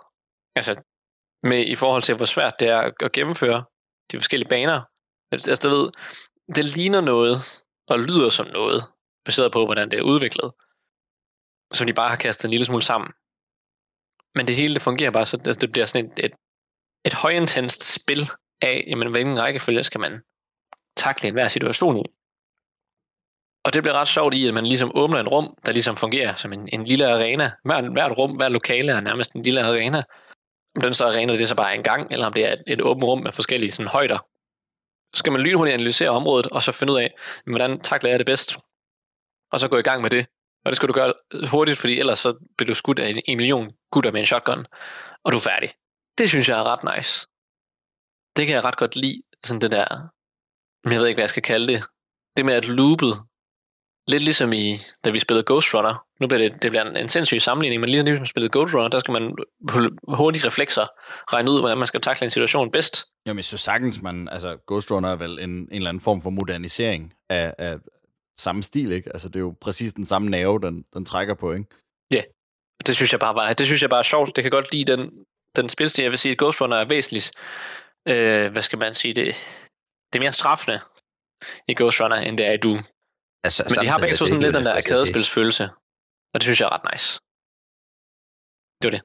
Altså, 0.56 0.82
med 1.44 1.66
i 1.66 1.76
forhold 1.76 2.04
til, 2.04 2.16
hvor 2.16 2.26
svært 2.26 2.60
det 2.60 2.68
er 2.68 2.92
at 3.00 3.12
gennemføre 3.12 3.64
de 4.12 4.18
forskellige 4.18 4.50
baner. 4.50 4.82
Altså, 5.32 5.70
du 5.70 5.76
ved, 5.76 5.92
det 6.56 6.66
ligner 6.66 7.02
noget, 7.02 7.64
og 7.88 8.00
lyder 8.00 8.30
som 8.30 8.48
noget, 8.48 8.84
baseret 9.26 9.52
på, 9.52 9.66
hvordan 9.66 9.92
det 9.92 10.00
er 10.00 10.04
udviklet, 10.04 10.52
som 11.74 11.88
de 11.88 11.94
bare 11.94 12.10
har 12.10 12.18
kastet 12.18 12.46
en 12.46 12.52
lille 12.52 12.66
smule 12.66 12.82
sammen. 12.82 13.12
Men 14.36 14.48
det 14.48 14.56
hele 14.56 14.74
det 14.74 14.82
fungerer 14.82 15.12
bare 15.12 15.26
så, 15.26 15.38
altså, 15.38 15.60
det 15.60 15.72
bliver 15.72 15.86
sådan 15.86 16.06
et, 16.06 16.26
et, 16.26 16.32
et 17.06 17.14
højintenst 17.14 17.94
spil 17.94 18.30
af, 18.62 18.84
jamen, 18.88 19.12
hvilken 19.12 19.40
rækkefølge 19.40 19.84
skal 19.84 20.00
man 20.00 20.22
takle 20.98 21.28
enhver 21.28 21.48
situation 21.48 21.98
i. 21.98 22.04
Og 23.66 23.74
det 23.74 23.84
bliver 23.84 23.94
ret 23.94 24.08
sjovt 24.08 24.34
i, 24.34 24.48
at 24.48 24.54
man 24.54 24.66
ligesom 24.66 24.92
åbner 24.96 25.20
et 25.20 25.32
rum, 25.32 25.58
der 25.66 25.72
ligesom 25.72 25.98
fungerer 25.98 26.36
som 26.36 26.54
en, 26.54 26.70
en 26.74 26.86
lille 26.86 27.08
arena. 27.08 27.52
Hvert, 27.66 27.92
hvert 27.92 28.18
rum, 28.18 28.32
hvert 28.32 28.52
lokale 28.52 28.92
er 28.92 29.02
nærmest 29.02 29.32
en 29.32 29.42
lille 29.42 29.62
arena. 29.62 30.04
Om 30.76 30.82
den 30.82 30.94
så 30.94 31.06
arena, 31.06 31.34
det 31.34 31.42
er 31.42 31.48
så 31.48 31.56
bare 31.56 31.76
en 31.76 31.84
gang, 31.84 32.12
eller 32.12 32.26
om 32.26 32.34
det 32.34 32.46
er 32.46 32.54
et, 32.54 32.64
et 32.68 32.82
åbent 32.82 33.04
rum 33.04 33.20
med 33.20 33.32
forskellige 33.32 33.72
sådan, 33.72 33.88
højder. 33.88 34.18
Så 35.16 35.20
skal 35.20 35.32
man 35.32 35.42
lynhurtigt 35.42 35.74
analysere 35.74 36.10
området, 36.10 36.48
og 36.48 36.62
så 36.62 36.72
finde 36.72 36.94
ud 36.94 37.00
af, 37.00 37.14
hvordan 37.46 37.80
takler 37.80 38.10
jeg 38.10 38.20
det 38.20 38.26
bedst. 38.26 38.58
Og 39.52 39.60
så 39.60 39.68
gå 39.68 39.78
i 39.78 39.82
gang 39.82 40.02
med 40.02 40.10
det. 40.10 40.26
Og 40.66 40.72
det 40.72 40.76
skal 40.76 40.90
du 40.90 40.94
gøre 40.94 41.14
hurtigt, 41.48 41.78
fordi 41.78 42.00
ellers 42.00 42.20
så 42.20 42.48
bliver 42.58 42.68
du 42.68 42.74
skudt 42.74 43.00
af 43.00 43.10
en, 43.10 43.22
en 43.28 43.38
million 43.38 43.72
gutter 43.92 44.12
med 44.12 44.20
en 44.20 44.26
shotgun, 44.26 44.66
og 45.24 45.32
du 45.32 45.38
er 45.38 45.42
færdig. 45.42 45.70
Det 46.18 46.30
synes 46.30 46.50
jeg 46.50 46.60
er 46.60 46.64
ret 46.64 46.98
nice. 46.98 47.28
Det 48.36 48.48
kan 48.48 48.56
jeg 48.56 48.66
ret 48.66 48.78
godt 48.78 48.96
lide, 48.96 49.22
sådan 49.46 49.62
det 49.62 49.72
der, 49.72 49.88
men 50.84 50.94
jeg 50.94 51.00
ved 51.00 51.08
ikke, 51.08 51.18
hvad 51.18 51.24
jeg 51.24 51.30
skal 51.30 51.44
kalde 51.44 51.74
det. 51.74 51.84
Det 52.38 52.46
med 52.46 52.54
at 52.54 52.68
loopet, 52.68 53.22
lidt 54.08 54.24
ligesom 54.24 54.54
i, 54.54 54.78
da 55.06 55.10
vi 55.10 55.20
spillede 55.20 55.46
Ghost 55.48 55.74
Runner. 55.74 56.06
Nu 56.20 56.28
bliver 56.28 56.50
det, 56.50 56.64
det 56.64 56.72
bliver 56.72 56.84
en, 56.84 56.98
en 56.98 57.10
sindssyg 57.10 57.42
sammenligning, 57.42 57.80
men 57.82 57.90
ligesom 57.90 58.22
vi 58.22 58.26
spillede 58.26 58.60
Ghost 58.60 58.76
Runner, 58.76 58.88
der 58.88 59.00
skal 59.00 59.12
man 59.12 59.36
på 59.70 59.80
hurtige 60.16 60.48
reflekser 60.48 60.88
regne 61.34 61.52
ud, 61.52 61.60
hvordan 61.60 61.78
man 61.78 61.88
skal 61.88 62.02
takle 62.02 62.26
en 62.26 62.32
situation 62.32 62.72
bedst. 62.72 63.06
Jamen, 63.26 63.38
jeg 63.38 63.44
synes 63.44 63.62
sagtens, 63.62 64.02
man, 64.02 64.28
altså 64.30 64.58
Ghost 64.68 64.92
Runner 64.92 65.10
er 65.10 65.16
vel 65.16 65.40
en, 65.40 65.50
en 65.50 65.68
eller 65.72 65.90
anden 65.90 66.02
form 66.02 66.22
for 66.22 66.30
modernisering 66.30 67.14
af, 67.30 67.54
af 67.58 67.78
samme 68.40 68.64
stil, 68.64 68.92
ikke? 68.92 69.10
Altså, 69.14 69.28
det 69.28 69.36
er 69.36 69.40
jo 69.40 69.56
præcis 69.62 69.94
den 69.94 70.06
samme 70.06 70.30
nerve, 70.30 70.60
den, 70.60 70.86
den 70.94 71.06
trækker 71.06 71.34
på, 71.34 71.52
ikke? 71.54 71.66
Ja, 72.12 72.16
yeah. 72.16 72.26
det 72.88 72.96
synes 72.96 73.12
jeg 73.12 73.20
bare 73.20 73.36
var, 73.36 73.54
det 73.54 73.66
synes 73.66 73.82
jeg 73.82 73.90
bare 73.90 74.00
er 74.00 74.04
sjovt. 74.14 74.36
Det 74.36 74.44
kan 74.44 74.52
godt 74.52 74.74
lide 74.74 74.92
den, 74.92 75.26
den 75.56 75.70
spilstil. 75.70 76.02
Jeg 76.04 76.12
vil 76.12 76.20
sige, 76.20 76.32
at 76.32 76.38
Ghost 76.38 76.62
Runner 76.62 76.78
er 76.78 76.86
væsentligt, 76.86 77.32
øh, 78.08 78.52
hvad 78.52 78.62
skal 78.62 78.80
man 78.80 78.96
sige, 78.96 79.14
det, 79.14 79.26
det 80.10 80.20
er 80.20 80.24
mere 80.26 80.34
straffende 80.34 80.80
i 81.68 81.74
Ghost 81.78 82.02
Runner, 82.02 82.18
end 82.18 82.38
det 82.38 82.46
er 82.46 82.54
i 82.54 82.58
Doom. 82.58 82.84
Altså, 83.44 83.66
Men 83.70 83.80
de 83.80 83.88
har 83.88 84.00
begge 84.00 84.16
to 84.16 84.26
sådan 84.26 84.42
lidt 84.42 84.56
den 84.56 84.66
der 84.66 84.76
arkadespilsfølelse, 84.78 85.64
og 86.34 86.36
det 86.40 86.44
synes 86.44 86.60
jeg 86.60 86.66
er 86.70 86.74
ret 86.76 86.88
nice. 86.92 87.08
Det 88.80 88.86
var 88.88 88.94
det. 88.98 89.04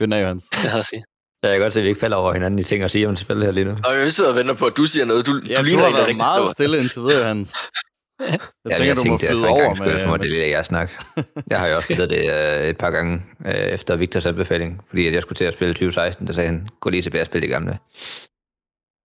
Finder 0.00 0.18
Johans. 0.18 0.44
Jeg 0.52 0.70
havde 0.70 0.84
at 0.86 0.90
sige. 0.92 1.04
Jeg 1.48 1.56
kan 1.58 1.60
godt 1.64 1.72
se, 1.72 1.80
at 1.80 1.84
vi 1.84 1.88
ikke 1.88 2.00
falder 2.00 2.16
over 2.16 2.32
hinanden 2.32 2.58
i 2.58 2.62
ting 2.62 2.82
at 2.84 2.90
sige 2.90 3.08
om 3.08 3.16
spil 3.16 3.42
her 3.42 3.50
lige 3.50 3.64
nu. 3.64 3.70
Og 3.70 4.00
jeg 4.02 4.12
sidder 4.12 4.30
og 4.30 4.36
venter 4.36 4.54
på, 4.54 4.64
at 4.66 4.76
du 4.76 4.86
siger 4.86 5.04
noget. 5.04 5.26
Du, 5.26 5.40
Ja, 5.48 5.54
du 5.54 5.60
du 5.60 5.64
ligner 5.64 5.82
har 5.82 5.88
en, 5.88 5.94
der 5.94 6.00
været 6.04 6.16
meget 6.16 6.48
står. 6.48 6.52
stille 6.52 6.78
indtil 6.78 7.02
videre, 7.02 7.28
Hans. 7.28 7.54
Jeg 8.20 8.38
Ja, 8.70 8.74
tænker, 8.76 8.94
du 8.94 9.04
må 9.04 9.18
flyde 9.18 9.48
over 9.48 9.74
med... 9.74 10.18
det 10.18 10.32
lide 10.32 10.50
jeg 10.50 10.64
snak. 10.66 10.92
Jeg 11.50 11.60
har 11.60 11.68
jo 11.68 11.76
også 11.76 11.86
spillet 11.86 12.10
det 12.10 12.30
øh, 12.62 12.68
et 12.68 12.78
par 12.78 12.90
gange 12.90 13.22
øh, 13.46 13.54
efter 13.54 13.96
Victors 13.96 14.26
anbefaling, 14.26 14.82
fordi 14.88 15.06
at 15.06 15.14
jeg 15.14 15.22
skulle 15.22 15.36
til 15.36 15.44
at 15.44 15.54
spille 15.54 15.74
2016, 15.74 16.26
der 16.26 16.32
sagde 16.32 16.48
han, 16.48 16.68
gå 16.80 16.90
lige 16.90 17.02
tilbage 17.02 17.22
og 17.22 17.26
spille 17.26 17.42
det 17.42 17.50
gamle. 17.50 17.78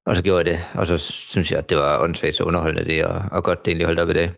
Og 0.06 0.16
så 0.16 0.22
gjorde 0.24 0.38
jeg 0.38 0.46
det, 0.46 0.66
og 0.80 0.88
så 0.88 0.98
synes 0.98 1.52
jeg, 1.52 1.58
at 1.60 1.70
det 1.70 1.78
var 1.78 2.04
åndssvagt 2.04 2.36
så 2.36 2.44
underholdende 2.44 2.86
det, 2.92 3.06
og, 3.06 3.24
og 3.32 3.44
godt 3.44 3.66
det 3.66 3.72
egentlig 3.72 3.86
holdt 3.86 4.00
op 4.00 4.10
i 4.10 4.14
det. 4.14 4.32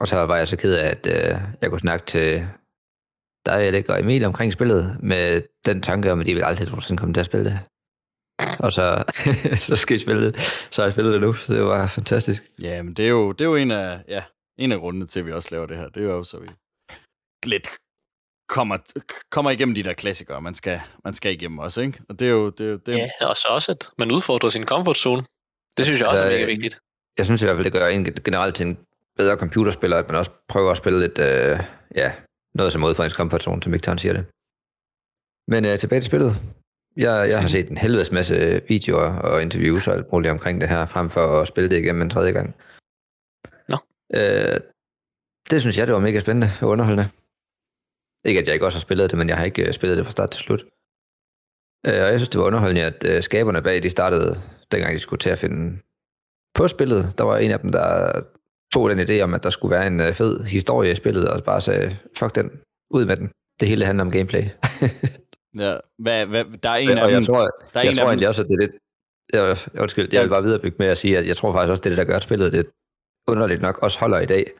Og 0.00 0.08
så 0.08 0.16
var 0.16 0.36
jeg 0.36 0.48
så 0.48 0.56
ked 0.56 0.72
af, 0.74 0.88
at 0.90 1.06
øh, 1.06 1.40
jeg 1.62 1.70
kunne 1.70 1.80
snakke 1.80 2.06
til 2.06 2.46
dig, 3.48 3.60
Alec 3.62 3.86
og 3.88 4.00
Emil 4.00 4.24
omkring 4.24 4.52
spillet, 4.52 4.96
med 5.02 5.42
den 5.66 5.82
tanke 5.82 6.12
om, 6.12 6.20
at 6.20 6.26
de 6.26 6.32
ville 6.34 6.46
aldrig 6.46 6.68
nogensinde 6.68 6.98
komme 7.00 7.14
til 7.14 7.20
at 7.20 7.26
spille 7.26 7.50
det. 7.50 7.60
Og 8.60 8.72
så, 8.72 9.04
så 9.68 9.76
skal 9.76 9.96
I 9.96 10.00
spille 10.00 10.26
det. 10.26 10.40
Så 10.70 10.82
har 10.82 10.86
jeg 10.86 10.92
spillet 10.92 11.12
det 11.14 11.20
nu, 11.20 11.32
så 11.32 11.54
det 11.54 11.64
var 11.64 11.86
fantastisk. 11.86 12.42
Ja, 12.62 12.82
men 12.82 12.94
det 12.94 13.04
er 13.04 13.08
jo, 13.08 13.32
det 13.32 13.40
er 13.40 13.44
jo 13.48 13.56
en, 13.56 13.70
af, 13.70 14.00
ja, 14.08 14.22
en 14.58 14.72
af 14.72 14.78
grundene 14.78 15.06
til, 15.06 15.20
at 15.20 15.26
vi 15.26 15.32
også 15.32 15.48
laver 15.52 15.66
det 15.66 15.76
her. 15.76 15.88
Det 15.88 16.02
er 16.02 16.06
jo 16.06 16.24
så, 16.24 16.38
vi 16.38 16.48
lidt 17.46 17.68
kommer, 18.48 18.78
kommer 19.30 19.50
igennem 19.50 19.74
de 19.74 19.82
der 19.82 19.92
klassikere, 19.92 20.40
man 20.42 20.54
skal, 20.54 20.80
man 21.04 21.14
skal 21.14 21.32
igennem 21.32 21.58
også, 21.58 21.80
ikke? 21.80 22.00
Og 22.08 22.18
det 22.18 22.26
er 22.26 22.30
jo... 22.32 22.50
Det 22.50 22.66
er, 22.66 22.70
jo- 22.70 22.76
det 22.86 22.94
er, 22.94 23.08
Ja, 23.20 23.26
og 23.28 23.36
så 23.36 23.48
også, 23.50 23.72
at 23.72 23.88
man 23.98 24.12
udfordrer 24.12 24.50
sin 24.50 24.64
comfort 24.66 24.96
zone. 24.96 25.22
Det 25.76 25.84
synes 25.84 26.00
jeg 26.00 26.08
også 26.08 26.22
er 26.22 26.24
Altså, 26.24 26.36
mega 26.36 26.42
øh, 26.42 26.48
vigtigt. 26.48 26.78
jeg 27.18 27.26
synes 27.26 27.42
i 27.42 27.44
hvert 27.44 27.56
fald, 27.56 27.64
det 27.64 27.72
gør 27.72 27.86
en 27.86 28.04
generelt 28.04 28.54
til 28.56 28.66
en 28.66 28.78
bedre 29.16 29.36
computerspiller, 29.36 29.96
at 29.98 30.08
man 30.08 30.18
også 30.18 30.30
prøver 30.48 30.70
at 30.70 30.76
spille 30.76 31.00
lidt, 31.00 31.18
øh, 31.18 31.58
ja, 31.94 32.12
noget 32.54 32.72
som 32.72 32.84
ud 32.84 32.94
for 32.94 33.04
ens 33.04 33.12
comfort 33.12 33.42
zone, 33.42 33.62
som 33.62 33.72
Victor 33.72 33.96
siger 33.96 34.12
det. 34.12 34.24
Men 35.52 35.64
øh, 35.64 35.78
tilbage 35.78 36.00
til 36.00 36.10
spillet. 36.12 36.32
Jeg, 36.96 37.28
jeg 37.30 37.40
har 37.40 37.48
set 37.48 37.70
en 37.70 37.78
helvedes 37.78 38.12
masse 38.12 38.62
videoer 38.68 39.10
og 39.28 39.42
interviews 39.42 39.88
og 39.88 39.94
alt 39.94 40.12
muligt 40.12 40.32
omkring 40.32 40.60
det 40.60 40.68
her, 40.68 40.86
frem 40.86 41.10
for 41.10 41.40
at 41.40 41.48
spille 41.48 41.70
det 41.70 41.78
igennem 41.78 42.02
en 42.02 42.10
tredje 42.10 42.32
gang. 42.32 42.48
Nå. 43.68 43.76
Øh, 44.18 44.60
det 45.50 45.60
synes 45.60 45.78
jeg, 45.78 45.86
det 45.86 45.94
var 45.94 46.00
mega 46.00 46.20
spændende 46.20 46.50
og 46.62 46.68
underholdende. 46.68 47.08
Ikke 48.24 48.40
at 48.40 48.46
jeg 48.46 48.54
ikke 48.54 48.66
også 48.66 48.78
har 48.78 48.88
spillet 48.88 49.10
det, 49.10 49.18
men 49.18 49.28
jeg 49.28 49.36
har 49.36 49.44
ikke 49.44 49.66
øh, 49.66 49.72
spillet 49.72 49.96
det 49.98 50.06
fra 50.06 50.10
start 50.10 50.30
til 50.30 50.40
slut. 50.40 50.62
Øh, 51.86 52.00
og 52.04 52.10
jeg 52.10 52.18
synes, 52.18 52.28
det 52.28 52.40
var 52.40 52.46
underholdende, 52.46 52.84
at 52.84 53.04
øh, 53.10 53.22
skaberne 53.22 53.62
bag, 53.62 53.82
de 53.82 53.90
startede, 53.90 54.34
dengang 54.72 54.94
de 54.94 54.98
skulle 54.98 55.20
til 55.20 55.30
at 55.30 55.38
finde 55.38 55.78
på 56.54 56.68
spillet. 56.68 57.18
Der 57.18 57.24
var 57.24 57.38
en 57.38 57.50
af 57.50 57.60
dem, 57.60 57.72
der 57.72 58.22
tog 58.72 58.90
den 58.90 59.00
idé 59.00 59.20
om, 59.20 59.34
at 59.34 59.42
der 59.42 59.50
skulle 59.50 59.76
være 59.76 59.86
en 59.86 60.00
øh, 60.00 60.12
fed 60.12 60.44
historie 60.44 60.90
i 60.90 60.94
spillet, 60.94 61.28
og 61.28 61.44
bare 61.44 61.60
sagde, 61.60 61.96
fuck 62.18 62.34
den, 62.34 62.50
ud 62.90 63.04
med 63.04 63.16
den. 63.16 63.30
Det 63.60 63.68
hele 63.68 63.84
handler 63.84 64.04
om 64.04 64.10
gameplay. 64.10 64.42
ja, 65.62 65.76
hvad, 65.98 66.26
hvad, 66.26 66.44
der 66.62 66.70
er 66.70 66.76
en 66.76 66.98
og 66.98 66.98
af 66.98 67.10
jeg 67.10 67.16
dem... 67.16 67.24
tror, 67.24 67.38
der 67.40 67.80
er 67.80 67.82
jeg 67.82 67.90
en 67.90 67.96
tror 67.96 68.04
af 68.04 68.06
dem, 68.06 68.08
egentlig 68.08 68.28
også, 68.28 68.42
at 68.42 68.48
det 68.48 68.54
er 68.54 68.60
lidt... 68.60 68.72
Jeg, 69.32 69.56
undskyld, 69.82 70.08
jeg 70.12 70.22
vil 70.22 70.28
bare 70.28 70.42
viderebygge 70.42 70.76
med 70.78 70.86
at 70.86 70.98
sige, 70.98 71.18
at 71.18 71.26
jeg 71.26 71.36
tror 71.36 71.52
faktisk 71.52 71.70
også, 71.70 71.82
det 71.82 71.90
det, 71.90 71.98
der 71.98 72.04
gør 72.04 72.18
spillet 72.18 72.52
det 72.52 72.66
underligt 73.28 73.62
nok 73.62 73.78
også 73.82 73.98
holder 73.98 74.18
i 74.18 74.26
dag. 74.26 74.52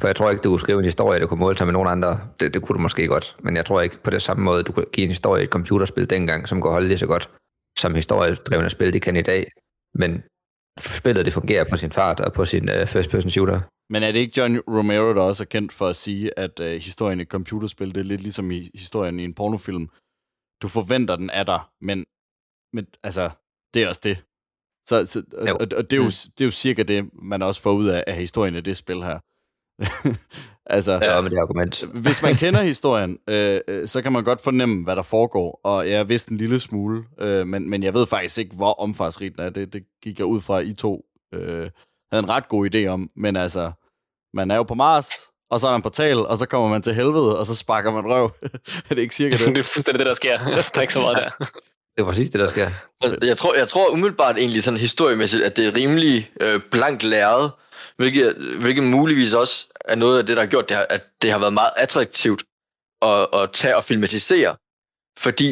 For 0.00 0.08
jeg 0.08 0.16
tror 0.16 0.30
ikke, 0.30 0.42
du 0.42 0.48
kunne 0.48 0.60
skrive 0.60 0.78
en 0.78 0.84
historie, 0.84 1.20
der 1.20 1.26
kunne 1.26 1.40
måle 1.40 1.58
sig 1.58 1.66
med 1.66 1.72
nogen 1.72 1.88
andre. 1.88 2.20
Det, 2.40 2.54
det 2.54 2.62
kunne 2.62 2.76
du 2.76 2.82
måske 2.82 3.06
godt. 3.06 3.36
Men 3.40 3.56
jeg 3.56 3.66
tror 3.66 3.80
ikke 3.80 3.98
på 4.04 4.10
det 4.10 4.22
samme 4.22 4.44
måde, 4.44 4.62
du 4.62 4.72
kunne 4.72 4.92
give 4.92 5.04
en 5.04 5.10
historie 5.10 5.42
i 5.42 5.44
et 5.44 5.50
computerspil 5.50 6.10
dengang, 6.10 6.48
som 6.48 6.60
kunne 6.60 6.72
holde 6.72 6.88
lige 6.88 6.98
så 6.98 7.06
godt, 7.06 7.30
som 7.78 7.94
historiedrevne 7.94 8.70
spil, 8.70 8.92
de 8.92 9.00
kan 9.00 9.16
i 9.16 9.22
dag. 9.22 9.50
Men 9.94 10.22
spillet, 10.80 11.24
det 11.24 11.32
fungerer 11.32 11.64
på 11.70 11.76
sin 11.76 11.92
fart 11.92 12.20
og 12.20 12.32
på 12.32 12.44
sin 12.44 12.68
uh, 12.68 12.86
first 12.86 13.10
person 13.10 13.30
shooter. 13.30 13.60
Men 13.92 14.02
er 14.02 14.12
det 14.12 14.20
ikke 14.20 14.40
John 14.40 14.58
Romero, 14.58 15.14
der 15.14 15.22
også 15.22 15.42
er 15.44 15.46
kendt 15.46 15.72
for 15.72 15.86
at 15.86 15.96
sige, 15.96 16.38
at 16.38 16.60
øh, 16.60 16.80
historien 16.80 17.18
i 17.18 17.22
et 17.22 17.28
computerspil, 17.28 17.94
det 17.94 18.00
er 18.00 18.04
lidt 18.04 18.20
ligesom 18.20 18.50
i 18.50 18.70
historien 18.74 19.20
i 19.20 19.24
en 19.24 19.34
pornofilm. 19.34 19.88
Du 20.62 20.68
forventer 20.68 21.16
den 21.16 21.30
af 21.30 21.46
dig, 21.46 21.60
men, 21.80 22.06
men 22.72 22.86
altså, 23.02 23.30
det 23.74 23.82
er 23.82 23.88
også 23.88 24.00
det. 24.04 24.16
Så, 24.88 25.04
så, 25.06 25.22
og, 25.32 25.48
og, 25.48 25.68
og 25.78 25.90
det, 25.90 25.92
er 25.92 25.96
jo, 25.96 26.02
Mm. 26.02 26.32
det 26.38 26.40
er 26.40 26.44
jo 26.44 26.50
cirka 26.50 26.82
det, 26.82 27.10
man 27.12 27.42
også 27.42 27.60
får 27.62 27.72
ud 27.72 27.88
af, 27.88 28.04
af 28.06 28.14
historien 28.16 28.54
i 28.54 28.60
det 28.60 28.76
spil 28.76 29.02
her. 29.02 29.18
altså, 30.66 30.98
Ja, 31.02 31.20
med 31.20 31.30
det 31.30 31.38
argument. 31.38 31.84
hvis 31.94 32.22
man 32.22 32.34
kender 32.42 32.62
historien, 32.62 33.18
øh, 33.28 33.60
øh, 33.68 33.86
så 33.88 34.02
kan 34.02 34.12
man 34.12 34.24
godt 34.24 34.40
fornemme, 34.40 34.84
hvad 34.84 34.96
der 34.96 35.02
foregår. 35.02 35.60
Og 35.64 35.90
jeg 35.90 36.08
vidste 36.08 36.32
en 36.32 36.38
lille 36.38 36.60
smule, 36.60 37.04
øh, 37.20 37.46
men, 37.46 37.70
men 37.70 37.82
jeg 37.82 37.94
ved 37.94 38.06
faktisk 38.06 38.38
ikke, 38.38 38.56
hvor 38.56 38.72
omfangsrigt 38.72 39.36
den 39.36 39.44
er. 39.44 39.50
Det, 39.50 39.72
det 39.72 39.82
gik 40.02 40.18
jeg 40.18 40.26
ud 40.26 40.40
fra, 40.40 40.60
at 40.60 40.66
I 40.66 40.72
to 40.72 41.04
øh, 41.34 41.70
havde 42.12 42.22
en 42.24 42.28
ret 42.28 42.48
god 42.48 42.74
idé 42.74 42.86
om. 42.86 43.10
Men 43.16 43.36
altså, 43.36 43.72
man 44.34 44.50
er 44.50 44.56
jo 44.56 44.62
på 44.62 44.74
Mars, 44.74 45.10
og 45.50 45.60
så 45.60 45.66
er 45.66 45.70
der 45.70 45.76
en 45.76 45.82
portal, 45.82 46.18
og 46.18 46.38
så 46.38 46.46
kommer 46.46 46.68
man 46.68 46.82
til 46.82 46.94
helvede, 46.94 47.38
og 47.38 47.46
så 47.46 47.54
sparker 47.54 47.90
man 47.92 48.04
røv. 48.06 48.32
er 48.90 48.94
det 48.94 48.98
ikke 48.98 49.14
cirka 49.14 49.36
det? 49.36 49.46
det 49.46 49.58
er 49.58 49.62
fuldstændig 49.62 49.98
det, 49.98 50.06
der 50.06 50.14
sker. 50.14 50.38
Der 50.38 50.72
er 50.74 50.80
ikke 50.80 50.92
så 50.92 51.00
meget 51.00 51.16
der. 51.16 51.30
Det 51.96 52.04
er 52.04 52.08
præcis 52.08 52.30
det, 52.30 52.40
der 52.40 52.50
sker. 52.50 52.70
Jeg 53.22 53.36
tror, 53.36 53.54
jeg 53.58 53.68
tror 53.68 53.90
umiddelbart 53.90 54.38
egentlig 54.38 54.62
sådan 54.62 54.80
historiemæssigt, 54.80 55.42
at 55.42 55.56
det 55.56 55.66
er 55.66 55.76
rimelig 55.76 56.30
øh, 56.40 56.60
blankt 56.70 57.02
læret, 57.02 57.52
hvilket, 57.98 58.28
hvilket 58.62 58.84
muligvis 58.84 59.32
også 59.32 59.56
er 59.92 59.96
noget 59.96 60.18
af 60.18 60.26
det, 60.26 60.36
der 60.36 60.42
har 60.42 60.50
gjort 60.50 60.68
det 60.68 60.76
har, 60.76 60.86
at 60.90 61.02
det 61.22 61.30
har 61.32 61.38
været 61.38 61.52
meget 61.60 61.72
attraktivt 61.76 62.42
at, 63.02 63.28
at 63.38 63.52
tage 63.52 63.76
og 63.76 63.84
filmatisere, 63.84 64.56
fordi 65.18 65.48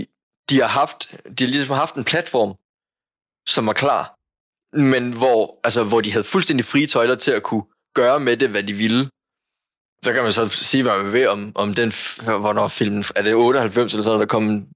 de 0.50 0.60
har 0.60 0.68
haft, 0.80 1.00
de 1.38 1.44
har 1.44 1.50
ligesom 1.50 1.76
haft 1.76 1.94
en 1.94 2.04
platform, 2.12 2.50
som 3.54 3.66
var 3.66 3.72
klar, 3.72 4.02
men 4.90 5.12
hvor, 5.20 5.60
altså, 5.64 5.84
hvor 5.84 6.00
de 6.00 6.12
havde 6.12 6.24
fuldstændig 6.24 6.66
frie 6.66 6.86
tøjler 6.86 7.14
til 7.14 7.30
at 7.30 7.42
kunne 7.42 7.64
gøre 7.94 8.20
med 8.20 8.36
det, 8.36 8.48
hvad 8.50 8.62
de 8.62 8.74
ville. 8.74 9.02
Så 10.04 10.12
kan 10.12 10.22
man 10.22 10.32
så 10.32 10.48
sige, 10.48 10.82
hvad 10.82 10.96
man 11.02 11.12
vil 11.12 11.28
om, 11.28 11.52
om 11.54 11.74
den, 11.74 11.90
hvornår 12.44 12.68
filmen, 12.68 13.04
er 13.16 13.22
det 13.22 13.34
98 13.34 13.92
eller 13.92 14.02
sådan, 14.02 14.20
der 14.20 14.26
kom 14.26 14.68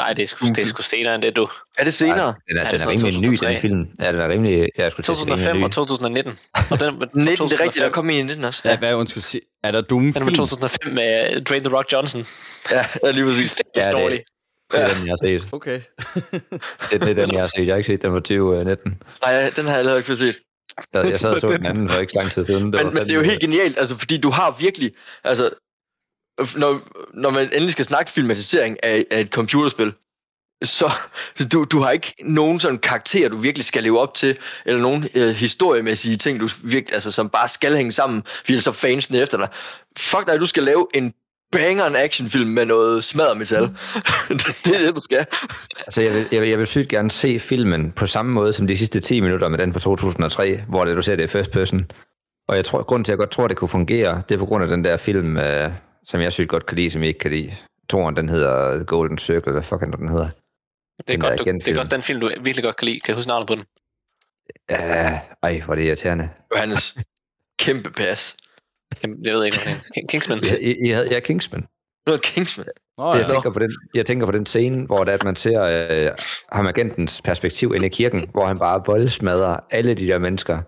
Nej, 0.00 0.12
det 0.12 0.22
er, 0.22 0.26
sgu, 0.26 0.46
det 0.48 0.58
er 0.58 0.66
sgu 0.66 0.82
senere 0.82 1.14
end 1.14 1.22
det, 1.22 1.36
du. 1.36 1.48
er 1.78 1.84
det 1.84 1.94
senere? 1.94 2.34
Den 2.48 2.56
er, 2.56 2.60
Ja, 2.64 2.70
den 2.70 2.72
det 2.72 2.82
er 2.82 2.86
er 2.86 2.90
rimelig 2.90 3.20
ny, 3.20 3.36
2003. 3.36 3.52
den 3.52 3.60
film. 3.60 3.86
Ja, 4.00 4.12
den 4.12 4.20
er 4.20 4.28
rimelig... 4.28 4.68
Jeg 4.78 4.90
skulle 4.92 5.04
til 5.04 5.12
at 5.12 5.18
sige, 5.18 5.24
den 5.26 5.32
er 5.32 5.36
2005 5.36 5.56
ny. 5.56 5.64
og 5.64 5.72
2019. 5.72 6.38
Og 6.70 6.80
den, 6.80 6.94
19, 7.14 7.48
det 7.48 7.60
er 7.60 7.64
rigtigt, 7.64 7.82
der 7.84 7.90
kom 7.90 8.10
en 8.10 8.16
i 8.18 8.22
19 8.22 8.44
også. 8.44 8.62
Ja, 8.64 8.76
hvad 8.78 8.94
undskyld, 8.94 9.40
er 9.64 9.70
der 9.70 9.80
Den 9.80 9.98
er 9.98 10.02
med 10.02 10.12
film? 10.12 10.34
2005 10.34 10.92
med 10.92 11.40
Dwayne 11.44 11.64
The 11.64 11.76
Rock 11.76 11.92
Johnson. 11.92 12.26
Ja, 12.70 12.84
ja 13.04 13.10
lige 13.10 13.24
præcis. 13.26 13.54
Det 13.54 13.62
er 13.74 13.88
Ja, 13.88 13.94
det- 13.94 14.02
dårligt. 14.02 14.22
Det 14.72 14.80
er 14.82 14.94
den, 14.94 15.06
jeg 15.06 15.12
har 15.12 15.26
set. 15.26 15.48
Okay. 15.52 15.80
Det, 16.90 17.00
det 17.00 17.08
er 17.10 17.14
den, 17.26 17.32
jeg 17.34 17.40
har 17.40 17.50
set. 17.56 17.66
Jeg 17.66 17.72
har 17.72 17.76
ikke 17.76 17.86
set 17.92 18.02
den 18.02 18.10
fra 18.10 18.20
2019. 18.20 19.02
Nej, 19.26 19.50
den 19.56 19.64
har 19.64 19.70
jeg 19.72 19.76
heller 19.76 19.96
ikke 19.96 20.06
fået 20.06 20.18
set. 20.18 20.36
Jeg, 20.94 21.04
jeg 21.10 21.18
sad 21.18 21.30
og 21.34 21.40
så 21.40 21.46
den 21.46 21.66
anden 21.66 21.88
for 21.90 22.00
ikke 22.00 22.12
så 22.12 22.18
lang 22.18 22.30
tid 22.32 22.44
siden. 22.44 22.62
Men, 22.70 22.86
men 22.86 22.96
det 22.96 23.10
er 23.10 23.14
jo 23.14 23.22
helt 23.22 23.40
genialt, 23.40 23.78
altså, 23.78 23.96
fordi 23.98 24.16
du 24.18 24.30
har 24.30 24.56
virkelig, 24.60 24.90
altså, 25.24 25.50
når, 26.56 26.80
når 27.14 27.30
man 27.30 27.42
endelig 27.42 27.72
skal 27.72 27.84
snakke 27.84 28.12
filmatisering 28.12 28.76
af, 28.82 29.04
af 29.10 29.20
et 29.20 29.28
computerspil, 29.28 29.92
så 30.62 30.92
så 31.36 31.48
du, 31.48 31.64
du 31.64 31.80
har 31.80 31.90
ikke 31.90 32.14
nogen 32.24 32.60
sådan 32.60 32.78
karakter, 32.78 33.28
du 33.28 33.36
virkelig 33.36 33.64
skal 33.64 33.82
leve 33.82 34.00
op 34.00 34.14
til, 34.14 34.36
eller 34.66 34.80
nogen 34.80 35.08
øh, 35.14 35.28
historiemæssige 35.28 36.16
ting, 36.16 36.40
du 36.40 36.48
virkelig, 36.62 36.94
altså, 36.94 37.10
som 37.12 37.28
bare 37.28 37.48
skal 37.48 37.76
hænge 37.76 37.92
sammen, 37.92 38.22
fordi 38.44 38.60
så 38.60 38.72
fansene 38.72 39.18
efter 39.18 39.38
dig. 39.38 39.48
Fuck 39.98 40.26
dig, 40.26 40.40
du 40.40 40.46
skal 40.46 40.62
lave 40.62 40.86
en 40.94 41.14
banger 41.52 41.86
en 41.86 41.96
actionfilm 41.96 42.48
med 42.48 42.66
noget 42.66 43.04
smadret 43.04 43.36
metal. 43.36 43.62
det 44.64 44.74
er 44.74 44.78
det, 44.78 44.94
du 44.94 45.00
skal. 45.00 45.26
Altså, 45.86 46.02
jeg 46.02 46.14
vil, 46.14 46.26
jeg, 46.32 46.40
vil, 46.40 46.48
jeg 46.48 46.58
vil 46.58 46.66
sygt 46.66 46.88
gerne 46.88 47.10
se 47.10 47.40
filmen 47.40 47.92
på 47.92 48.06
samme 48.06 48.32
måde 48.32 48.52
som 48.52 48.66
de 48.66 48.76
sidste 48.76 49.00
10 49.00 49.20
minutter 49.20 49.48
med 49.48 49.58
den 49.58 49.72
fra 49.72 49.80
2003, 49.80 50.60
hvor 50.68 50.84
det, 50.84 50.96
du 50.96 51.02
ser 51.02 51.16
det 51.16 51.24
i 51.24 51.26
first 51.26 51.50
person. 51.50 51.90
Og 52.48 52.56
jeg 52.56 52.64
tror, 52.64 52.82
grunden 52.82 53.04
til, 53.04 53.12
at 53.12 53.14
jeg 53.14 53.18
godt 53.18 53.30
tror, 53.30 53.48
det 53.48 53.56
kunne 53.56 53.68
fungere, 53.68 54.22
det 54.28 54.34
er 54.34 54.38
på 54.38 54.46
grund 54.46 54.64
af 54.64 54.70
den 54.70 54.84
der 54.84 54.96
film, 54.96 55.36
øh, 55.36 55.70
som 56.04 56.20
jeg 56.20 56.32
sygt 56.32 56.48
godt 56.48 56.66
kan 56.66 56.76
lide, 56.76 56.90
som 56.90 57.02
jeg 57.02 57.08
ikke 57.08 57.18
kan 57.20 57.30
lide. 57.30 57.52
Toren, 57.88 58.16
den 58.16 58.28
hedder 58.28 58.84
Golden 58.84 59.18
Circle, 59.18 59.52
hvad 59.52 59.62
fuck 59.62 59.82
er 59.82 59.86
den 59.86 60.08
hedder? 60.08 60.24
Det 60.28 60.34
er, 60.98 61.12
Den 61.12 61.20
godt, 61.20 61.38
du, 61.38 61.44
det 61.44 61.68
er 61.68 61.74
godt 61.74 61.90
den 61.90 62.02
film, 62.02 62.20
du 62.20 62.30
virkelig 62.40 62.64
godt 62.64 62.76
kan 62.76 62.86
lide. 62.88 63.00
Kan 63.00 63.14
du 63.14 63.18
huske 63.18 63.28
navnet 63.28 63.46
på 63.48 63.54
den? 63.54 63.64
Uh, 64.72 64.76
ej, 65.42 65.60
hvor 65.64 65.74
er 65.74 65.74
det 65.74 65.84
irriterende. 65.86 66.28
Johannes, 66.54 66.98
kæmpe 67.58 67.90
pas. 67.90 68.36
Jamen, 69.02 69.24
Jeg 69.24 69.34
ved 69.34 69.44
ikke, 69.44 69.58
hvad 69.64 69.72
det 69.74 69.80
er. 69.80 69.90
King- 69.94 70.08
Kingsman. 70.08 70.38
Jeg, 70.50 70.58
jeg, 70.62 71.06
jeg, 71.10 71.16
er 71.16 71.20
Kingsman. 71.20 71.66
Noget 72.06 72.22
Kingsman. 72.22 72.66
Nå, 72.98 73.12
Jeg 73.14 73.22
ja. 73.22 73.28
tænker, 73.28 73.50
på 73.52 73.58
den, 73.58 73.70
jeg 73.94 74.06
tænker 74.06 74.26
på 74.26 74.32
den 74.32 74.46
scene, 74.46 74.86
hvor 74.86 74.98
det 75.04 75.08
er, 75.10 75.14
at 75.14 75.24
man 75.24 75.36
ser 75.36 75.62
øh, 75.62 76.10
ham 76.52 76.66
agentens 76.66 77.22
perspektiv 77.22 77.74
inde 77.74 77.86
i 77.86 77.88
kirken, 77.88 78.28
hvor 78.30 78.46
han 78.46 78.58
bare 78.58 78.82
voldsmadrer 78.86 79.56
alle 79.70 79.94
de 79.94 80.06
der 80.06 80.18
mennesker. 80.18 80.62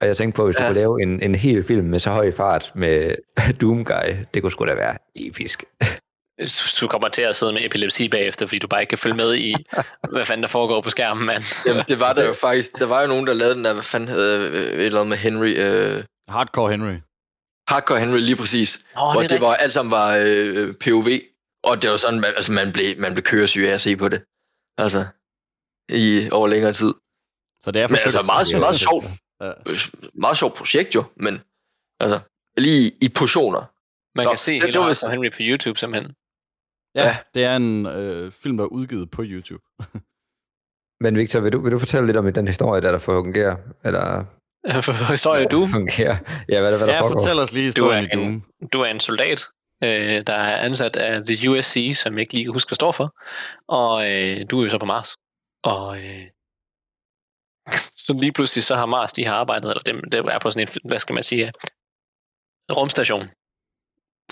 Og 0.00 0.06
jeg 0.06 0.16
tænkte 0.16 0.36
på, 0.36 0.44
hvis 0.44 0.56
du 0.56 0.62
Ja. 0.62 0.68
kunne 0.68 0.74
lave 0.74 1.02
en, 1.02 1.22
en 1.22 1.34
hel 1.34 1.64
film 1.64 1.86
med 1.86 1.98
så 1.98 2.10
høj 2.10 2.32
fart 2.32 2.72
med 2.74 3.14
Doom 3.60 3.84
Guy, 3.84 4.16
det 4.34 4.42
kunne 4.42 4.52
sgu 4.52 4.66
da 4.66 4.74
være 4.74 4.98
episk. 5.14 5.64
Du 6.80 6.86
kommer 6.86 7.08
til 7.08 7.22
at 7.22 7.36
sidde 7.36 7.52
med 7.52 7.64
epilepsi 7.64 8.08
bagefter, 8.08 8.46
fordi 8.46 8.58
du 8.58 8.66
bare 8.66 8.80
ikke 8.82 8.88
kan 8.90 8.98
følge 8.98 9.16
med 9.16 9.34
i, 9.34 9.54
hvad 10.12 10.24
fanden 10.24 10.42
der 10.42 10.48
foregår 10.48 10.80
på 10.80 10.90
skærmen, 10.90 11.26
mand. 11.26 11.42
Jamen, 11.66 11.84
det 11.88 12.00
var 12.00 12.12
der 12.12 12.26
jo 12.26 12.32
faktisk. 12.32 12.78
Der 12.78 12.86
var 12.86 13.00
jo 13.02 13.08
nogen, 13.08 13.26
der 13.26 13.34
lavede 13.34 13.54
den 13.54 13.64
der, 13.64 13.72
hvad 13.72 13.82
fanden 13.82 14.08
hed 14.08 14.38
øh, 14.40 14.62
et 14.72 14.84
eller 14.84 15.00
andet 15.00 15.08
med 15.08 15.16
Henry. 15.16 15.54
Øh, 15.58 16.04
Hardcore 16.28 16.70
Henry. 16.70 16.94
Hardcore 17.68 18.00
Henry 18.00 18.18
lige 18.18 18.36
præcis. 18.36 18.86
Åh, 18.96 19.12
hvor 19.12 19.20
det 19.20 19.30
det, 19.30 19.40
var 19.40 19.54
alt 19.54 19.72
sammen 19.72 19.90
var 19.90 20.16
øh, 20.22 20.74
POV. 20.84 21.08
Og 21.64 21.82
det 21.82 21.90
var 21.90 21.96
sådan, 21.96 22.20
man, 22.20 22.30
altså, 22.36 22.52
man 22.52 22.72
blev, 22.72 22.98
man 22.98 23.12
blev 23.14 23.22
køresyg 23.22 23.62
af 23.68 23.74
at 23.74 23.80
se 23.80 23.96
på 23.96 24.08
det. 24.08 24.22
Altså, 24.78 25.04
i 25.88 26.28
over 26.32 26.48
længere 26.48 26.72
tid. 26.72 26.94
Så 27.62 27.70
det 27.70 27.82
er 27.82 27.88
Men 27.88 27.94
altså, 28.04 28.18
forsøgt- 28.18 28.26
meget, 28.26 28.60
meget 28.60 28.76
sjovt. 28.76 29.04
Ja. 29.40 29.52
Meget 30.14 30.36
sjovt 30.38 30.54
projekt 30.54 30.94
jo, 30.94 31.04
men 31.16 31.40
altså, 32.00 32.20
lige 32.56 32.92
i 33.02 33.08
portioner. 33.08 33.62
Man 34.18 34.24
Nå, 34.24 34.30
kan 34.30 34.38
se 34.38 34.52
det- 34.52 34.62
hele 34.62 34.82
Hardcore 34.82 35.10
Henry 35.10 35.30
på 35.30 35.36
YouTube, 35.40 35.78
simpelthen. 35.78 36.14
Ja, 36.94 37.04
Ja. 37.06 37.16
det 37.34 37.44
er 37.44 37.56
en 37.56 37.86
øh, 37.86 38.32
film, 38.32 38.56
der 38.56 38.64
er 38.64 38.68
udgivet 38.68 39.10
på 39.10 39.22
YouTube. 39.24 39.62
Men 41.04 41.16
Victor, 41.16 41.40
vil 41.40 41.52
du, 41.52 41.60
vil 41.62 41.72
du 41.72 41.78
fortælle 41.78 42.06
lidt 42.06 42.16
om 42.16 42.32
den 42.32 42.46
historie, 42.46 42.80
der, 42.82 42.90
der 42.92 42.98
fungerer? 42.98 43.56
Eller 43.84 44.24
For 44.86 45.10
historie 45.12 45.46
du. 45.48 45.66
fungerer? 45.66 46.16
Ja, 46.48 46.60
hvad, 46.60 46.70
der- 46.72 46.76
hvad 46.78 46.86
der 46.86 46.92
Ja, 46.94 47.00
foregår? 47.00 47.14
fortæl 47.20 47.38
os 47.38 47.52
lige 47.52 47.64
Du 47.64 47.66
historien 47.66 48.04
er, 48.04 48.08
i 48.08 48.10
Doom. 48.10 48.26
en, 48.32 48.68
du 48.72 48.80
er 48.80 48.86
en 48.86 49.00
soldat, 49.00 49.40
øh, 49.84 50.22
der 50.26 50.32
er 50.34 50.56
ansat 50.58 50.96
af 50.96 51.22
The 51.24 51.50
USC, 51.50 51.92
som 52.02 52.12
jeg 52.12 52.20
ikke 52.20 52.34
lige 52.34 52.44
kan 52.44 52.52
huske, 52.52 52.68
hvad 52.68 52.74
står 52.74 52.92
for. 52.92 53.14
Og 53.68 54.10
øh, 54.12 54.46
du 54.50 54.60
er 54.60 54.64
jo 54.64 54.70
så 54.70 54.78
på 54.78 54.86
Mars. 54.86 55.08
Og 55.64 55.98
øh, 55.98 56.22
så 58.06 58.16
lige 58.20 58.32
pludselig 58.32 58.64
så 58.64 58.74
har 58.74 58.86
Mars, 58.86 59.12
de 59.12 59.26
har 59.26 59.34
arbejdet, 59.34 59.70
eller 59.70 59.82
det, 59.82 60.12
det 60.12 60.18
er 60.34 60.38
på 60.38 60.50
sådan 60.50 60.68
en, 60.68 60.80
hvad 60.84 60.98
skal 60.98 61.14
man 61.14 61.22
sige, 61.22 61.52
rumstation. 62.72 63.28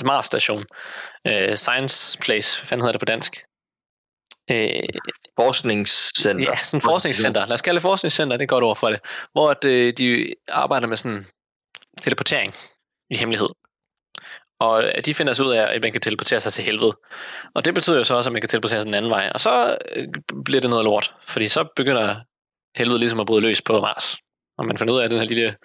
Mars 0.05 0.27
station. 0.27 0.65
Øh, 1.27 1.57
Science 1.57 2.19
Place, 2.19 2.61
hvad 2.61 2.67
fanden 2.67 2.83
hedder 2.83 2.93
det 2.93 3.01
på 3.01 3.05
dansk? 3.05 3.37
Øh, 4.51 4.83
Forskningscenter. 5.41 6.51
Ja, 6.51 6.57
sådan 6.57 6.79
et 6.79 6.83
forskningscenter. 6.83 7.47
Lad 7.47 7.55
os 7.55 7.63
kalde 7.63 7.75
det 7.75 7.83
forskningscenter, 7.83 8.37
det 8.37 8.43
er 8.43 8.47
et 8.47 8.49
godt 8.49 8.65
ord 8.65 8.77
for 8.77 8.91
det. 8.91 9.01
Hvor 9.33 9.51
at, 9.51 9.65
øh, 9.65 9.93
de 9.99 10.35
arbejder 10.49 10.87
med 10.87 10.97
sådan 10.97 11.27
teleportering 12.01 12.55
i 13.11 13.17
hemmelighed. 13.17 13.49
Og 14.61 14.85
øh, 14.85 15.05
de 15.05 15.15
finder 15.15 15.33
så 15.33 15.45
ud 15.45 15.53
af, 15.53 15.75
at 15.75 15.83
man 15.83 15.93
kan 15.93 16.01
teleportere 16.01 16.41
sig 16.41 16.53
til 16.53 16.65
helvede. 16.65 16.97
Og 17.55 17.65
det 17.65 17.75
betyder 17.75 17.97
jo 17.97 18.05
så 18.05 18.15
også, 18.15 18.31
at 18.31 18.33
man 18.33 18.43
kan 18.43 18.49
teleportere 18.49 18.81
sig 18.81 18.87
den 18.87 18.95
anden 18.95 19.11
vej. 19.11 19.31
Og 19.35 19.41
så 19.41 19.79
øh, 19.97 20.09
bliver 20.45 20.61
det 20.61 20.71
noget 20.71 20.85
lort, 20.85 21.15
fordi 21.27 21.49
så 21.49 21.65
begynder 21.77 22.21
helvede 22.77 22.99
ligesom 22.99 23.21
at 23.21 23.27
bryde 23.27 23.41
løs 23.41 23.63
på 23.63 23.81
Mars. 23.81 24.17
Og 24.59 24.67
man 24.67 24.79
finder 24.79 24.95
ud 24.95 25.01
af, 25.01 25.05
at 25.05 25.11
den 25.11 25.19
her 25.19 25.27
lille 25.27 25.57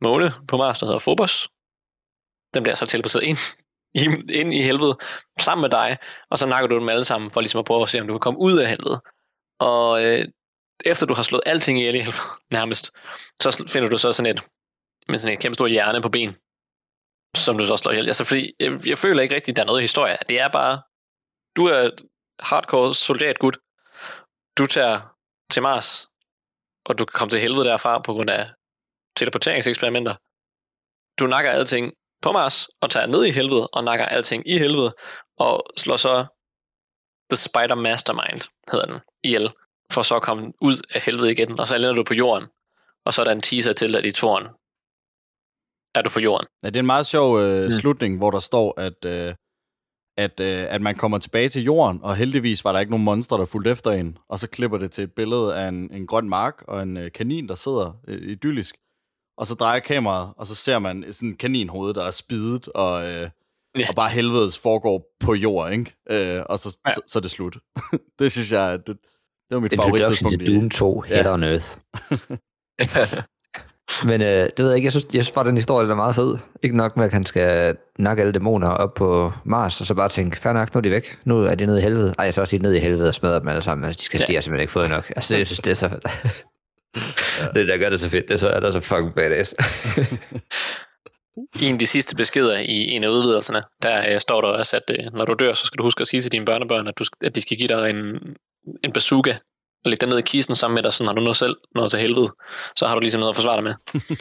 måne 0.00 0.32
på 0.48 0.56
Mars, 0.56 0.78
der 0.78 0.86
hedder 0.86 0.98
Phobos, 0.98 1.48
den 2.54 2.62
bliver 2.62 2.76
så 2.76 2.86
teleporteret 2.86 3.24
ind, 3.24 3.38
ind 4.30 4.54
i 4.54 4.62
helvede 4.62 4.96
sammen 5.40 5.62
med 5.62 5.70
dig, 5.70 5.98
og 6.30 6.38
så 6.38 6.46
nakker 6.46 6.68
du 6.68 6.78
dem 6.78 6.88
alle 6.88 7.04
sammen 7.04 7.30
for 7.30 7.40
ligesom 7.40 7.58
at 7.58 7.64
prøve 7.64 7.82
at 7.82 7.88
se, 7.88 8.00
om 8.00 8.06
du 8.06 8.12
kan 8.14 8.20
komme 8.20 8.40
ud 8.40 8.58
af 8.58 8.68
helvede. 8.68 9.00
Og 9.58 10.04
øh, 10.04 10.28
efter 10.84 11.06
du 11.06 11.14
har 11.14 11.22
slået 11.22 11.42
alting 11.46 11.78
ihjel 11.78 11.94
i 11.94 11.98
helvede, 11.98 12.22
nærmest, 12.56 12.90
så 13.42 13.64
finder 13.68 13.88
du 13.88 13.98
så 13.98 14.12
sådan 14.12 14.36
et, 14.36 14.42
med 15.08 15.18
sådan 15.18 15.34
et 15.34 15.40
kæmpe 15.40 15.54
stort 15.54 15.70
hjerne 15.70 16.02
på 16.02 16.08
ben, 16.08 16.36
som 17.36 17.58
du 17.58 17.66
så 17.66 17.76
slår 17.76 17.92
ihjel. 17.92 18.06
Altså, 18.06 18.24
fordi 18.24 18.52
jeg, 18.60 18.86
jeg 18.86 18.98
føler 18.98 19.22
ikke 19.22 19.34
rigtigt, 19.34 19.56
der 19.56 19.62
er 19.62 19.66
noget 19.66 19.82
historie. 19.82 20.16
Det 20.28 20.40
er 20.40 20.48
bare, 20.48 20.82
du 21.56 21.66
er 21.66 21.80
hardcore 21.82 22.00
hardcore 22.40 22.94
soldatgud. 22.94 23.52
Du 24.58 24.66
tager 24.66 25.00
til 25.50 25.62
Mars, 25.62 26.08
og 26.84 26.98
du 26.98 27.04
kan 27.04 27.18
komme 27.18 27.30
til 27.30 27.40
helvede 27.40 27.64
derfra 27.64 27.98
på 27.98 28.12
grund 28.12 28.30
af 28.30 28.50
teleporteringseksperimenter. 29.16 30.14
Du 31.18 31.26
nakker 31.26 31.50
alting 31.50 31.92
på 32.22 32.32
Mars, 32.32 32.68
og 32.80 32.90
tager 32.90 33.06
ned 33.06 33.24
i 33.24 33.30
helvede, 33.30 33.68
og 33.68 33.84
nakker 33.84 34.04
alting 34.04 34.48
i 34.48 34.58
helvede, 34.58 34.94
og 35.38 35.66
slår 35.76 35.96
så 35.96 36.26
The 37.30 37.36
Spider 37.36 37.74
Mastermind, 37.74 38.40
hedder 38.72 38.86
den, 38.86 39.00
ihjel, 39.24 39.50
for 39.90 40.02
så 40.02 40.16
at 40.16 40.22
komme 40.22 40.52
ud 40.60 40.74
af 40.94 41.00
helvede 41.00 41.32
igen, 41.32 41.60
og 41.60 41.66
så 41.66 41.78
lander 41.78 41.94
du 41.94 42.04
på 42.04 42.14
jorden, 42.14 42.48
og 43.04 43.14
så 43.14 43.20
er 43.22 43.24
der 43.24 43.32
en 43.32 43.42
teaser 43.42 43.72
til, 43.72 43.96
at 43.96 44.06
i 44.06 44.12
toren 44.12 44.46
er 45.94 46.02
du 46.02 46.10
på 46.10 46.20
jorden. 46.20 46.46
Ja, 46.62 46.68
det 46.68 46.76
er 46.76 46.80
en 46.80 46.86
meget 46.86 47.06
sjov 47.06 47.38
øh, 47.40 47.64
mm. 47.64 47.70
slutning, 47.70 48.18
hvor 48.18 48.30
der 48.30 48.38
står, 48.38 48.80
at, 48.80 49.04
øh, 49.04 49.34
at, 50.16 50.40
øh, 50.40 50.66
at 50.68 50.80
man 50.80 50.94
kommer 50.94 51.18
tilbage 51.18 51.48
til 51.48 51.62
jorden, 51.62 52.00
og 52.02 52.16
heldigvis 52.16 52.64
var 52.64 52.72
der 52.72 52.80
ikke 52.80 52.90
nogen 52.90 53.04
monster, 53.04 53.36
der 53.36 53.44
fulgte 53.44 53.70
efter 53.70 53.90
en. 53.90 54.18
Og 54.28 54.38
så 54.38 54.48
klipper 54.48 54.78
det 54.78 54.90
til 54.90 55.04
et 55.04 55.12
billede 55.12 55.56
af 55.56 55.68
en, 55.68 55.90
en 55.92 56.06
grøn 56.06 56.28
mark 56.28 56.62
og 56.68 56.82
en 56.82 56.96
øh, 56.96 57.12
kanin, 57.12 57.48
der 57.48 57.54
sidder 57.54 58.00
øh, 58.08 58.30
idyllisk. 58.30 58.76
Og 59.38 59.46
så 59.46 59.54
drejer 59.54 59.80
kameraet, 59.80 60.32
og 60.36 60.46
så 60.46 60.54
ser 60.54 60.78
man 60.78 61.04
sådan 61.10 61.28
en 61.28 61.36
kaninhoved, 61.36 61.94
der 61.94 62.04
er 62.04 62.10
spidet, 62.10 62.68
og, 62.68 63.06
øh, 63.06 63.30
ja. 63.78 63.88
og 63.88 63.94
bare 63.96 64.10
helvedes 64.10 64.58
foregår 64.58 65.16
på 65.20 65.34
jord, 65.34 65.72
ikke? 65.72 65.96
Øh, 66.10 66.42
og 66.48 66.58
så, 66.58 66.78
ja. 66.86 66.94
så, 66.94 67.00
så 67.06 67.18
er 67.18 67.20
det 67.20 67.30
slut. 67.30 67.56
det 68.18 68.32
synes 68.32 68.52
jeg, 68.52 68.78
det, 68.86 68.96
det 69.48 69.54
var 69.54 69.60
mit 69.60 69.72
Introduction 69.72 70.30
favorittidspunkt. 70.30 70.44
til 70.44 70.56
Doom 70.56 70.70
2, 70.70 71.00
Head 71.00 71.26
on 71.26 71.42
Earth. 71.42 71.78
Men 74.04 74.20
øh, 74.22 74.50
det 74.56 74.58
ved 74.58 74.66
jeg 74.66 74.76
ikke, 74.76 74.86
jeg 74.86 74.92
synes, 74.92 75.06
jeg 75.14 75.24
synes 75.24 75.34
bare, 75.34 75.44
den 75.46 75.56
historie 75.56 75.82
den 75.84 75.90
er 75.90 75.94
meget 75.96 76.14
fed. 76.14 76.36
Ikke 76.62 76.76
nok 76.76 76.96
med, 76.96 77.04
at 77.04 77.12
han 77.12 77.24
skal 77.24 77.76
nakke 77.98 78.20
alle 78.20 78.32
dæmoner 78.32 78.68
op 78.68 78.94
på 78.94 79.32
Mars, 79.44 79.80
og 79.80 79.86
så 79.86 79.94
bare 79.94 80.08
tænke, 80.08 80.36
fair 80.36 80.52
nok, 80.52 80.74
nu 80.74 80.78
er 80.78 80.82
de 80.82 80.90
væk. 80.90 81.18
Nu 81.24 81.44
er 81.44 81.54
de 81.54 81.66
nede 81.66 81.78
i 81.78 81.82
helvede. 81.82 82.14
Ej, 82.18 82.24
jeg 82.24 82.34
så 82.34 82.40
også 82.40 82.56
de 82.56 82.62
nede 82.62 82.76
i 82.76 82.80
helvede 82.80 83.08
og 83.08 83.14
smadrer 83.14 83.38
dem 83.38 83.48
alle 83.48 83.62
sammen. 83.62 83.84
Altså, 83.84 83.98
de, 83.98 84.04
skal, 84.04 84.18
Ja. 84.18 84.22
ja. 84.22 84.26
de 84.26 84.34
har 84.34 84.40
simpelthen 84.40 84.62
ikke 84.62 84.72
fået 84.72 84.90
nok. 84.90 85.12
Altså, 85.16 85.36
jeg 85.36 85.46
synes, 85.46 85.60
det 85.60 85.70
er 85.70 85.74
så 85.74 85.88
fedt. 85.88 86.06
det, 87.54 87.68
der 87.68 87.76
gør 87.76 87.88
det 87.90 88.00
så 88.00 88.08
fedt, 88.08 88.28
det 88.28 88.34
er 88.34 88.38
så, 88.38 88.48
er 88.48 88.60
der 88.60 88.70
så 88.70 88.80
fucking 88.80 89.14
badass. 89.14 89.54
i 91.60 91.64
en 91.66 91.72
af 91.72 91.78
de 91.78 91.86
sidste 91.86 92.16
beskeder 92.16 92.58
i 92.58 92.90
en 92.90 93.04
af 93.04 93.08
udvidelserne, 93.08 93.62
der 93.82 94.14
øh, 94.14 94.20
står 94.20 94.40
der 94.40 94.48
også, 94.48 94.76
at 94.76 94.90
øh, 94.98 95.12
når 95.12 95.24
du 95.24 95.34
dør, 95.34 95.54
så 95.54 95.66
skal 95.66 95.78
du 95.78 95.82
huske 95.82 96.00
at 96.00 96.06
sige 96.06 96.20
til 96.20 96.32
dine 96.32 96.44
børnebørn, 96.44 96.88
at, 96.88 96.98
du, 96.98 97.04
at 97.24 97.34
de 97.34 97.40
skal 97.40 97.56
give 97.56 97.68
dig 97.68 97.90
en, 97.90 98.20
en 98.84 98.92
bazooka, 98.92 99.32
og 99.84 99.90
lægge 99.90 100.00
den 100.00 100.08
ned 100.08 100.18
i 100.18 100.22
kisten 100.22 100.54
sammen 100.54 100.74
med 100.74 100.82
dig, 100.82 100.92
så 100.92 101.04
når 101.04 101.12
du 101.12 101.20
noget 101.20 101.36
selv 101.36 101.56
noget 101.74 101.90
til 101.90 102.00
helvede, 102.00 102.34
så 102.76 102.86
har 102.86 102.94
du 102.94 103.00
ligesom 103.00 103.18
noget 103.18 103.32
at 103.32 103.36
forsvare 103.36 103.56
dig 103.56 103.64
med. 103.64 103.74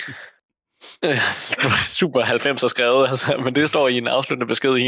Øh, 1.06 1.17
Super 1.99 2.21
90 2.21 2.63
er 2.63 2.67
skrevet, 2.67 3.08
altså, 3.10 3.38
men 3.38 3.56
det 3.56 3.69
står 3.69 3.88
i 3.88 3.97
en 3.97 4.08
afsluttende 4.08 4.47
besked 4.47 4.78
i, 4.78 4.88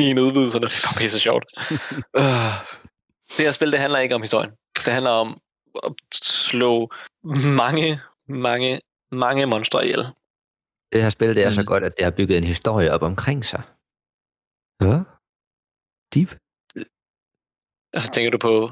i 0.00 0.04
en 0.04 0.18
udvidelse, 0.18 0.58
og 0.58 0.62
det 0.62 0.68
er 0.68 0.98
pisse 0.98 1.20
sjovt. 1.20 1.44
Øh, 2.18 2.52
Det 3.36 3.44
her 3.44 3.52
spil, 3.52 3.72
det 3.72 3.80
handler 3.80 3.98
ikke 3.98 4.14
om 4.14 4.20
historien. 4.20 4.50
Det 4.84 4.92
handler 4.92 5.10
om 5.10 5.40
at 5.84 5.92
slå 6.12 6.92
mange, 7.62 8.00
mange, 8.28 8.80
mange 9.12 9.46
monstre 9.46 9.84
ihjel. 9.84 10.06
Det 10.92 11.02
her 11.02 11.10
spil, 11.10 11.36
det 11.36 11.44
er 11.44 11.48
mm. 11.48 11.54
så 11.54 11.64
godt, 11.64 11.84
at 11.84 11.96
det 11.96 12.04
har 12.04 12.10
bygget 12.10 12.38
en 12.38 12.44
historie 12.44 12.92
op 12.92 13.02
omkring 13.02 13.44
sig. 13.44 13.62
Ja. 14.82 15.00
Deep. 16.14 16.30
Altså, 17.92 18.10
tænker 18.10 18.30
du 18.30 18.38
på 18.38 18.70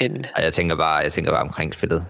en... 0.00 0.24
Ej, 0.36 0.44
jeg 0.44 0.52
tænker 0.52 0.76
bare, 0.76 0.96
jeg 0.96 1.12
tænker 1.12 1.32
bare 1.32 1.42
omkring 1.42 1.74
spillet. 1.74 2.06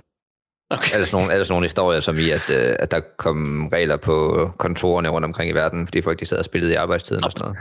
Okay. 0.71 0.95
Er 0.95 0.99
der 0.99 1.05
sådan 1.05 1.17
nogle, 1.17 1.33
er 1.33 1.37
der 1.37 1.45
sådan 1.45 1.53
nogle 1.53 1.67
historier, 1.67 2.01
som 2.01 2.19
i, 2.19 2.31
at, 2.31 2.51
øh, 2.51 2.77
at 2.79 2.91
der 2.91 3.01
kom 3.19 3.69
regler 3.73 3.97
på 3.97 4.51
kontorerne 4.59 5.09
rundt 5.09 5.25
omkring 5.25 5.51
i 5.51 5.55
verden, 5.55 5.87
fordi 5.87 6.03
folk 6.03 6.21
de 6.21 6.27
sad 6.27 6.39
og 6.39 6.45
spillede 6.45 6.73
i 6.73 6.77
arbejdstiden 6.77 7.25
og 7.25 7.33
sådan 7.33 7.45
noget? 7.45 7.59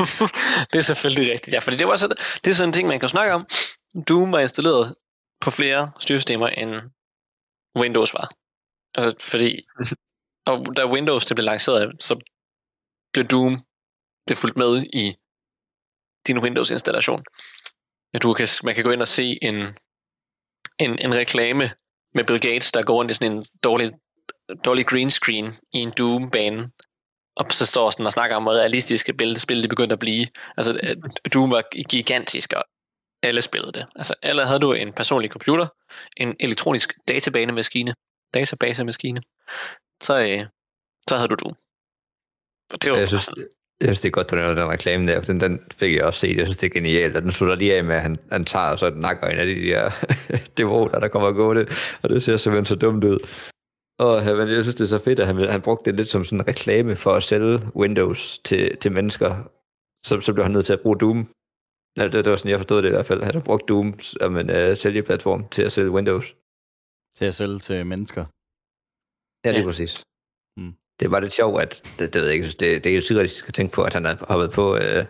det 0.72 0.78
er 0.78 0.82
selvfølgelig 0.82 1.32
rigtigt, 1.32 1.54
ja, 1.54 1.58
fordi 1.58 1.76
det, 1.76 1.86
var 1.86 1.96
så, 1.96 2.08
det 2.44 2.50
er 2.50 2.54
sådan 2.54 2.68
en 2.68 2.72
ting, 2.72 2.88
man 2.88 3.00
kan 3.00 3.08
snakke 3.08 3.34
om. 3.34 3.46
Doom 4.08 4.32
var 4.32 4.38
installeret 4.38 4.94
på 5.40 5.50
flere 5.50 5.90
styresystemer, 6.00 6.48
end 6.48 6.74
Windows 7.76 8.14
var. 8.14 8.30
Altså, 8.94 9.26
fordi, 9.30 9.62
og 10.50 10.76
da 10.76 10.86
Windows 10.86 11.26
det 11.26 11.34
blev 11.36 11.44
lanceret, 11.44 12.02
så 12.02 12.18
blev 13.12 13.26
Doom 13.26 13.62
det 14.28 14.38
fulgt 14.38 14.56
med 14.56 14.82
i 14.82 15.14
din 16.26 16.38
Windows-installation. 16.38 17.24
Ja, 18.14 18.18
du 18.18 18.34
kan, 18.34 18.48
man 18.64 18.74
kan 18.74 18.84
gå 18.84 18.90
ind 18.90 19.02
og 19.02 19.08
se 19.08 19.38
en, 19.42 19.56
en, 20.78 20.98
en 20.98 21.14
reklame 21.14 21.70
med 22.14 22.24
Bill 22.24 22.40
Gates, 22.40 22.72
der 22.72 22.82
går 22.82 22.94
rundt 22.94 23.10
i 23.10 23.14
sådan 23.14 23.32
en 23.32 23.46
dårlig, 23.64 23.90
dårlig 24.64 24.86
green 24.86 25.10
screen 25.10 25.56
i 25.72 25.78
en 25.78 25.92
Doom-bane, 25.98 26.70
og 27.36 27.52
så 27.52 27.66
står 27.66 27.90
sådan 27.90 28.06
og 28.06 28.12
snakker 28.12 28.36
om, 28.36 28.42
hvor 28.42 28.52
realistiske 28.52 29.12
spil, 29.12 29.40
spil 29.40 29.62
det 29.62 29.70
begyndte 29.70 29.92
at 29.92 29.98
blive. 29.98 30.26
Altså, 30.56 30.80
at 31.24 31.34
Doom 31.34 31.50
var 31.50 31.84
gigantisk, 31.88 32.52
og 32.52 32.64
alle 33.22 33.42
spillede 33.42 33.72
det. 33.72 33.86
Altså, 33.96 34.14
alle 34.22 34.46
havde 34.46 34.60
du 34.60 34.72
en 34.72 34.92
personlig 34.92 35.30
computer, 35.30 35.66
en 36.16 36.36
elektronisk 36.40 36.94
databasemaskine, 37.08 37.94
databasemaskine, 38.34 39.22
så, 40.02 40.20
øh, 40.22 40.42
så 41.08 41.16
havde 41.16 41.28
du 41.28 41.34
Doom. 41.34 41.54
Og 42.70 42.82
det 42.82 42.92
var 42.92 42.98
Jeg 42.98 43.08
synes, 43.08 43.30
jeg 43.80 43.88
synes, 43.88 44.00
det 44.00 44.08
er 44.08 44.10
godt, 44.10 44.30
du 44.30 44.36
nævner 44.36 44.54
den 44.54 44.68
reklame 44.68 45.06
der, 45.06 45.20
for 45.20 45.26
den, 45.26 45.40
den 45.40 45.60
fik 45.72 45.94
jeg 45.96 46.04
også 46.04 46.20
set. 46.20 46.36
Jeg 46.36 46.46
synes, 46.46 46.56
det 46.56 46.66
er 46.66 46.70
genialt, 46.74 47.16
og 47.16 47.22
den 47.22 47.30
slutter 47.30 47.56
lige 47.56 47.76
af 47.76 47.84
med, 47.84 47.94
at 47.94 48.02
han, 48.02 48.16
han 48.32 48.44
tager 48.44 48.66
og 48.70 48.78
så 48.78 48.90
nakker 48.90 49.26
en 49.26 49.38
af 49.38 49.46
de 49.46 49.54
der 49.54 49.90
dæmoner, 50.58 50.98
der 50.98 51.08
kommer 51.08 51.32
gående, 51.32 51.66
og 52.02 52.08
det 52.08 52.22
ser 52.22 52.36
simpelthen 52.36 52.64
så 52.64 52.74
dumt 52.74 53.04
ud. 53.04 53.18
Og 53.98 54.22
men 54.36 54.48
jeg 54.48 54.62
synes, 54.64 54.74
det 54.74 54.84
er 54.84 54.88
så 54.98 55.04
fedt, 55.04 55.20
at 55.20 55.26
han, 55.26 55.36
han 55.36 55.62
brugte 55.62 55.90
det 55.90 55.98
lidt 55.98 56.08
som 56.08 56.24
sådan 56.24 56.40
en 56.40 56.48
reklame 56.48 56.96
for 56.96 57.12
at 57.12 57.22
sælge 57.22 57.58
Windows 57.76 58.38
til, 58.38 58.76
til 58.76 58.92
mennesker. 58.92 59.30
Så, 60.06 60.20
så 60.20 60.32
blev 60.34 60.44
han 60.44 60.52
nødt 60.52 60.66
til 60.66 60.72
at 60.72 60.80
bruge 60.80 60.98
Doom. 60.98 61.28
Ja, 61.96 62.04
det, 62.04 62.12
det 62.12 62.30
var 62.30 62.36
sådan, 62.36 62.50
jeg 62.50 62.58
forstod 62.58 62.82
det 62.82 62.88
i 62.88 62.90
hvert 62.90 63.06
fald. 63.06 63.22
Han 63.22 63.34
har 63.34 63.42
brugt 63.42 63.68
Doom 63.68 63.98
som 63.98 64.36
en 64.36 64.50
uh, 64.50 64.76
sælgeplatform 64.76 65.48
til 65.48 65.62
at 65.62 65.72
sælge 65.72 65.90
Windows. 65.90 66.36
Til 67.16 67.24
at 67.24 67.34
sælge 67.34 67.58
til 67.58 67.86
mennesker. 67.86 68.24
Ja, 69.44 69.48
det 69.48 69.56
er 69.56 69.60
Ja. 69.60 69.66
præcis. 69.66 70.02
Det 71.00 71.10
var 71.10 71.20
lidt 71.20 71.32
sjovt, 71.32 71.62
at 71.62 71.82
det, 71.98 72.14
det 72.14 72.22
ved 72.22 72.28
jeg 72.28 72.34
ikke, 72.36 72.46
det, 72.48 72.60
det 72.60 72.86
er 72.86 72.90
helt 72.92 73.04
surrealistisk 73.04 73.48
at 73.48 73.54
tænke 73.54 73.72
på, 73.74 73.82
at 73.82 73.92
han 73.94 74.04
har 74.04 74.24
hoppet 74.28 74.50
på 74.50 74.74
uh, 74.74 75.04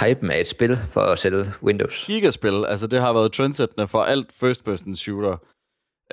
hypen 0.00 0.30
af 0.30 0.40
et 0.40 0.48
spil 0.48 0.76
for 0.90 1.00
at 1.00 1.18
sælge 1.18 1.44
Windows. 1.62 2.06
Gigaspil, 2.06 2.64
altså 2.68 2.86
det 2.86 3.00
har 3.00 3.12
været 3.12 3.32
trendsættende 3.32 3.88
for 3.88 4.02
alt 4.02 4.32
first 4.32 4.64
person 4.64 4.94
shooter 4.94 5.36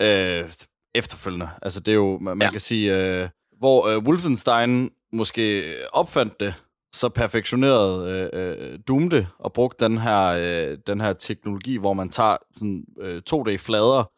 øh, 0.01 0.49
efterfølgende. 0.95 1.49
Altså 1.62 1.79
det 1.79 1.91
er 1.91 1.95
jo, 1.95 2.17
man, 2.19 2.38
man 2.38 2.45
Ja. 2.45 2.51
kan 2.51 2.60
sige, 2.60 2.97
øh, 2.97 3.29
hvor 3.58 3.88
øh, 3.88 3.97
Wolfenstein 4.03 4.91
måske 5.13 5.75
opfandt 5.93 6.39
det, 6.39 6.53
så 6.93 7.10
perfektionerede 7.10 8.29
øh, 8.34 8.71
øh, 8.73 8.79
Doom 8.88 9.10
det, 9.10 9.27
og 9.39 9.53
brugte 9.53 9.86
den 9.86 9.97
her, 9.97 10.25
øh, 10.27 10.77
den 10.88 11.01
her 11.01 11.13
teknologi, 11.13 11.77
hvor 11.77 11.93
man 11.93 12.10
tager 12.10 12.38
sådan, 12.55 12.86
øh, 13.01 13.21
2D-flader 13.29 14.12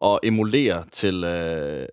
og 0.00 0.20
emulerer 0.22 0.82
til, 0.92 1.24
øh, 1.24 1.88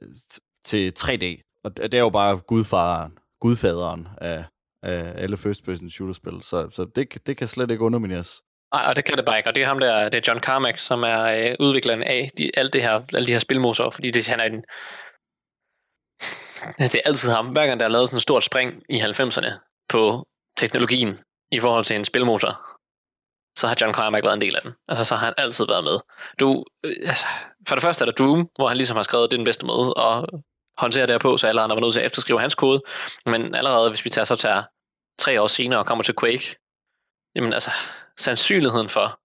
til 0.65 0.93
3D. 0.99 1.46
Og 1.63 1.77
det 1.77 1.93
er 1.93 1.99
jo 1.99 2.09
bare 2.09 2.37
gudfaderen, 2.37 3.17
gudfaderen 3.41 4.07
af, 4.17 4.45
af 4.83 5.13
alle 5.15 5.37
first 5.37 5.65
person 5.65 5.89
shooter-spil, 5.89 6.41
så, 6.41 6.69
så 6.71 6.85
det, 6.95 7.27
det 7.27 7.37
kan 7.37 7.47
slet 7.47 7.71
ikke 7.71 7.83
undermineres. 7.83 8.41
Nej, 8.73 8.85
og 8.87 8.95
det 8.95 9.05
kan 9.05 9.17
det 9.17 9.25
bare 9.25 9.37
ikke. 9.37 9.49
Og 9.49 9.55
det 9.55 9.63
er 9.63 9.67
ham 9.67 9.79
der, 9.79 10.09
det 10.09 10.17
er 10.17 10.31
John 10.31 10.39
Carmack, 10.39 10.77
som 10.77 11.03
er 11.03 11.21
øh, 11.23 11.55
udvikleren 11.59 12.03
af 12.03 12.29
de, 12.37 12.51
alt 12.53 12.73
det 12.73 12.81
her, 12.81 13.01
alle 13.13 13.27
de 13.27 13.31
her 13.31 13.39
spilmotorer, 13.39 13.89
fordi 13.89 14.11
det, 14.11 14.27
han 14.27 14.39
er 14.39 14.43
en... 14.43 14.63
Det 16.91 16.95
er 16.95 17.01
altid 17.05 17.31
ham. 17.31 17.47
Hver 17.47 17.67
gang 17.67 17.79
der 17.79 17.85
er 17.85 17.89
lavet 17.89 18.07
sådan 18.07 18.17
et 18.17 18.21
stort 18.21 18.43
spring 18.43 18.83
i 18.89 18.99
90'erne 18.99 19.51
på 19.89 20.27
teknologien 20.57 21.17
i 21.51 21.59
forhold 21.59 21.85
til 21.85 21.95
en 21.95 22.05
spilmotor, 22.05 22.77
så 23.59 23.67
har 23.67 23.77
John 23.81 23.93
Carmack 23.93 24.23
været 24.25 24.33
en 24.33 24.41
del 24.41 24.55
af 24.55 24.61
den. 24.61 24.71
Altså, 24.87 25.03
så 25.03 25.15
har 25.15 25.25
han 25.25 25.33
altid 25.37 25.65
været 25.67 25.83
med. 25.83 25.99
Du, 26.39 26.65
øh, 26.83 26.95
altså, 27.05 27.25
for 27.67 27.75
det 27.75 27.83
første 27.83 28.03
er 28.03 28.05
der 28.05 28.23
Doom, 28.25 28.49
hvor 28.55 28.67
han 28.67 28.77
ligesom 28.77 28.95
har 28.95 29.03
skrevet, 29.03 29.31
det 29.31 29.35
er 29.37 29.41
den 29.41 29.45
bedste 29.51 29.65
måde 29.65 29.93
at 29.97 30.29
håndtere 30.77 31.07
derpå, 31.07 31.31
på, 31.31 31.37
så 31.37 31.47
alle 31.47 31.61
andre 31.61 31.75
var 31.75 31.81
nødt 31.81 31.93
til 31.93 31.99
at 31.99 32.05
efterskrive 32.05 32.39
hans 32.39 32.55
kode. 32.55 32.81
Men 33.25 33.55
allerede, 33.55 33.89
hvis 33.89 34.05
vi 34.05 34.09
tager, 34.09 34.25
så 34.25 34.35
tager 34.35 34.63
tre 35.19 35.41
år 35.41 35.47
senere 35.47 35.79
og 35.79 35.85
kommer 35.85 36.03
til 36.03 36.15
Quake, 36.19 36.55
jamen 37.35 37.53
altså, 37.53 37.71
sandsynligheden 38.17 38.89
for, 38.89 39.19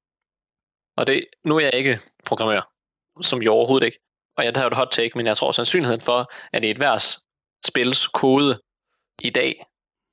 og 0.96 1.06
det, 1.06 1.26
nu 1.44 1.56
er 1.56 1.60
jeg 1.60 1.74
ikke 1.74 2.00
programmør, 2.26 2.72
som 3.22 3.42
jeg 3.42 3.50
overhovedet 3.50 3.86
ikke, 3.86 3.98
og 4.36 4.44
jeg 4.44 4.52
har 4.56 4.66
et 4.66 4.76
hot 4.76 4.88
take, 4.90 5.12
men 5.16 5.26
jeg 5.26 5.36
tror 5.36 5.52
sandsynligheden 5.52 6.00
for, 6.00 6.32
at 6.52 6.64
i 6.64 6.70
et 6.70 6.80
værs 6.80 7.18
spils 7.66 8.06
kode 8.06 8.60
i 9.22 9.30
dag, 9.30 9.64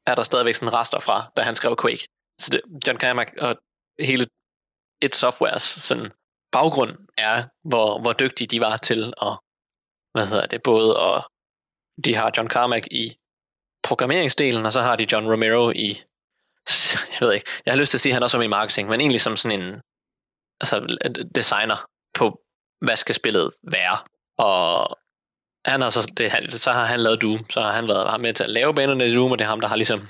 er 0.08 0.15
der 0.15 0.23
stadigvæk 0.23 0.56
sådan 0.56 0.73
rester 0.73 0.99
fra, 0.99 1.32
da 1.38 1.41
han 1.41 1.56
skrev 1.56 1.75
Quake. 1.82 2.08
Så 2.39 2.49
det, 2.52 2.62
John 2.88 2.99
Carmack 2.99 3.34
og 3.41 3.56
hele 3.99 4.28
et 5.02 5.15
softwares 5.15 5.63
sådan 5.63 6.12
baggrund 6.52 6.97
er, 7.17 7.43
hvor, 7.63 8.02
hvor 8.02 8.13
dygtige 8.13 8.47
de 8.47 8.60
var 8.60 8.78
til 8.78 9.13
at, 9.21 9.39
hvad 10.12 10.28
hedder 10.28 10.45
det, 10.45 10.63
både 10.63 11.00
og 11.00 11.32
de 12.06 12.15
har 12.15 12.32
John 12.38 12.50
Carmack 12.50 12.88
i 12.91 13.15
programmeringsdelen, 13.84 14.65
og 14.65 14.74
så 14.74 14.82
har 14.82 14.95
de 14.95 15.08
John 15.12 15.32
Romero 15.32 15.72
i 15.72 16.02
jeg 17.19 17.28
ved 17.28 17.34
ikke, 17.34 17.50
jeg 17.65 17.74
har 17.74 17.80
lyst 17.80 17.89
til 17.89 17.98
at 17.98 18.02
sige, 18.02 18.12
at 18.12 18.15
han 18.15 18.24
også 18.24 18.38
er 18.38 18.39
med 18.39 18.48
i 18.48 18.50
marketing, 18.50 18.89
men 18.89 19.02
egentlig 19.02 19.22
som 19.22 19.38
sådan 19.38 19.62
en 19.62 19.82
altså, 20.62 20.98
designer 21.36 21.86
på, 22.13 22.41
hvad 22.82 22.98
skal 22.98 23.15
spillet 23.15 23.52
være. 23.63 23.98
Og 24.38 24.98
han 25.65 25.82
har 25.82 25.89
så, 25.89 26.12
det, 26.17 26.54
så 26.54 26.72
har 26.72 26.86
han 26.86 27.00
lavet 27.00 27.22
Doom, 27.22 27.50
så 27.50 27.62
har 27.62 27.72
han 27.72 27.88
været 27.88 28.22
med 28.22 28.34
til 28.34 28.43
at 28.43 28.50
lave 28.50 28.74
banerne 28.74 29.08
i 29.08 29.15
Doom, 29.15 29.32
og 29.32 29.39
det 29.39 29.45
er 29.45 29.50
ham, 29.50 29.62
der 29.62 29.67
har 29.67 29.76
ligesom 29.76 30.08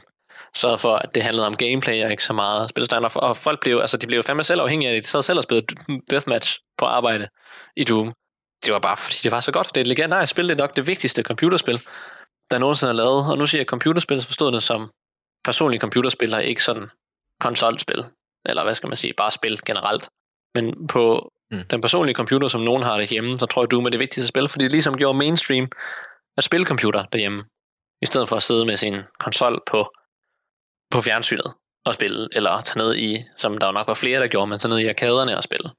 sørget 0.55 0.79
for, 0.79 0.95
at 0.95 1.15
det 1.15 1.23
handlede 1.23 1.47
om 1.47 1.55
gameplay 1.55 2.05
og 2.05 2.11
ikke 2.11 2.23
så 2.23 2.33
meget 2.33 2.69
spilstander. 2.69 3.17
Og 3.17 3.37
folk 3.37 3.61
blev, 3.61 3.77
altså 3.79 3.97
de 3.97 4.07
blev 4.07 4.23
fandme 4.23 4.43
selv 4.43 4.61
afhængige 4.61 4.89
af 4.89 4.95
det. 4.95 5.03
De 5.03 5.09
sad 5.09 5.21
selv 5.21 5.37
og 5.37 5.43
spillede 5.43 5.67
deathmatch 6.09 6.59
på 6.77 6.85
arbejde 6.85 7.27
i 7.75 7.83
Doom. 7.83 8.13
Det 8.65 8.73
var 8.73 8.79
bare, 8.79 8.97
fordi 8.97 9.15
det 9.23 9.31
var 9.31 9.39
så 9.39 9.51
godt. 9.51 9.67
Det 9.67 9.77
er 9.77 9.81
et 9.81 9.87
legendarisk 9.87 10.31
spil. 10.31 10.49
Det 10.49 10.51
er 10.51 10.63
nok 10.63 10.75
det 10.75 10.87
vigtigste 10.87 11.23
computerspil, 11.23 11.81
der 12.51 12.57
nogensinde 12.57 12.89
er 12.89 12.95
lavet. 12.95 13.31
Og 13.31 13.37
nu 13.37 13.45
siger 13.47 13.59
jeg 13.59 13.67
computerspil, 13.67 14.21
så 14.21 14.27
forstået 14.27 14.53
det 14.53 14.63
som 14.63 14.91
personlige 15.43 15.79
computerspil, 15.79 16.33
og 16.33 16.43
ikke 16.43 16.63
sådan 16.63 16.89
konsolspil. 17.39 18.05
Eller 18.45 18.63
hvad 18.63 18.75
skal 18.75 18.87
man 18.87 18.97
sige, 18.97 19.13
bare 19.13 19.31
spil 19.31 19.59
generelt. 19.65 20.09
Men 20.55 20.87
på 20.87 21.31
mm. 21.51 21.63
den 21.69 21.81
personlige 21.81 22.15
computer, 22.15 22.47
som 22.47 22.61
nogen 22.61 22.83
har 22.83 22.97
derhjemme, 22.97 23.37
så 23.37 23.45
tror 23.45 23.61
jeg, 23.61 23.71
Doom 23.71 23.85
er 23.85 23.89
det 23.89 23.99
vigtigste 23.99 24.27
spil, 24.27 24.49
fordi 24.49 24.63
det 24.63 24.71
ligesom 24.71 24.97
gjorde 24.97 25.17
mainstream 25.17 25.67
at 26.37 26.43
spille 26.43 26.65
computer 26.65 27.05
derhjemme, 27.05 27.43
i 28.01 28.05
stedet 28.05 28.29
for 28.29 28.35
at 28.35 28.43
sidde 28.43 28.65
med 28.65 28.77
sin 28.77 28.95
konsol 29.19 29.61
på, 29.67 29.93
på 30.91 31.01
fjernsynet 31.01 31.53
og 31.85 31.93
spille, 31.93 32.27
eller 32.31 32.61
tage 32.61 32.77
ned 32.77 32.95
i, 32.95 33.23
som 33.37 33.57
der 33.57 33.67
jo 33.67 33.71
nok 33.71 33.87
var 33.87 33.93
flere, 33.93 34.21
der 34.21 34.27
gjorde, 34.27 34.47
men 34.47 34.59
tage 34.59 34.69
ned 34.69 34.79
i 34.79 34.87
arkaderne 34.87 35.37
og 35.37 35.43
spille. 35.43 35.69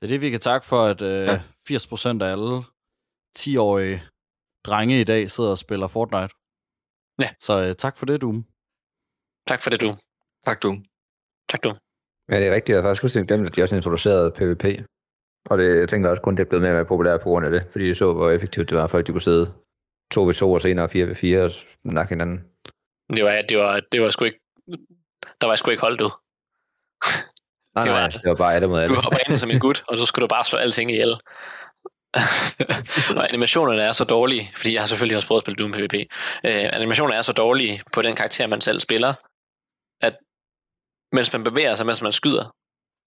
Det 0.00 0.06
er 0.06 0.08
det, 0.08 0.20
vi 0.20 0.30
kan 0.30 0.40
takke 0.40 0.66
for, 0.66 0.86
at 0.86 1.02
øh, 1.02 1.26
ja. 1.26 1.40
80% 1.70 2.22
af 2.24 2.32
alle 2.32 2.64
10-årige 3.38 4.02
drenge 4.66 5.00
i 5.00 5.04
dag 5.04 5.30
sidder 5.30 5.50
og 5.50 5.58
spiller 5.58 5.88
Fortnite. 5.88 6.34
Ja. 7.22 7.28
Så 7.40 7.62
øh, 7.64 7.74
tak 7.74 7.96
for 7.96 8.06
det, 8.06 8.20
Doom. 8.22 8.44
Tak 9.46 9.60
for 9.62 9.70
det, 9.70 9.80
du. 9.80 9.90
Tak, 10.46 10.62
du. 10.62 10.70
Tak, 11.50 11.64
du. 11.64 11.70
Ja, 12.30 12.40
det 12.40 12.46
er 12.48 12.54
rigtigt. 12.54 12.74
Jeg 12.74 12.82
har 12.82 12.88
faktisk 12.88 13.00
fuldstændig 13.02 13.28
glemt, 13.28 13.46
at 13.46 13.56
de 13.56 13.62
også 13.62 13.76
introducerede 13.76 14.32
PvP. 14.38 14.64
Og 15.50 15.58
det, 15.58 15.80
jeg 15.80 15.88
tænker 15.88 16.10
også 16.10 16.22
kun, 16.22 16.36
det 16.36 16.42
er 16.42 16.48
blevet 16.48 16.62
mere 16.62 16.72
og 16.72 16.76
mere 16.76 16.84
populært 16.84 17.20
på 17.20 17.28
grund 17.28 17.46
af 17.46 17.52
det, 17.52 17.66
fordi 17.72 17.88
jeg 17.88 17.96
så, 17.96 18.12
hvor 18.12 18.30
effektivt 18.30 18.70
det 18.70 18.78
var, 18.78 18.84
at 18.84 18.90
folk 18.90 19.06
de 19.06 19.12
kunne 19.12 19.22
sidde 19.22 19.54
2 20.12 20.24
ved 20.24 20.34
2 20.34 20.52
og 20.52 20.60
senere 20.60 20.88
4 20.88 21.06
ved 21.06 21.14
4 21.14 21.42
og 21.44 21.50
snakke 21.90 22.10
hinanden. 22.10 22.38
Det 23.10 23.24
var, 23.24 23.42
det 23.48 23.58
var, 23.58 23.80
det 23.92 24.02
var 24.02 24.10
sgu 24.10 24.24
ikke, 24.24 24.40
der 25.40 25.46
var 25.46 25.56
sgu 25.56 25.70
ikke 25.70 25.80
holdt, 25.80 26.00
du. 26.00 26.10
Nej, 27.76 27.84
Det 27.84 27.92
var- 27.92 27.98
nej, 27.98 28.08
det 28.08 28.28
var 28.28 28.34
bare 28.34 28.54
alle 28.54 28.68
mod 28.68 28.80
alle. 28.80 28.94
Du 28.94 29.00
hopper 29.00 29.18
ind 29.28 29.38
som 29.38 29.50
en 29.50 29.58
gut, 29.60 29.84
og 29.88 29.98
så 29.98 30.06
skulle 30.06 30.22
du 30.22 30.28
bare 30.28 30.44
slå 30.44 30.58
alting 30.58 30.90
ihjel. 30.90 31.16
og 33.16 33.28
animationerne 33.28 33.82
er 33.82 33.92
så 33.92 34.04
dårlige, 34.04 34.52
fordi 34.56 34.72
jeg 34.74 34.82
har 34.82 34.86
selvfølgelig 34.86 35.16
også 35.16 35.28
prøvet 35.28 35.40
at 35.40 35.44
spille 35.44 35.56
Doom 35.56 35.72
PvP. 35.72 35.94
Øh, 36.44 36.68
animationerne 36.72 37.16
er 37.18 37.22
så 37.22 37.32
dårlige 37.32 37.82
på 37.92 38.02
den 38.02 38.16
karakter, 38.16 38.46
man 38.46 38.60
selv 38.60 38.80
spiller, 38.80 39.14
at 40.02 40.16
mens 41.12 41.32
man 41.32 41.44
bevæger 41.44 41.74
sig, 41.74 41.86
mens 41.86 42.02
man 42.02 42.12
skyder, 42.12 42.54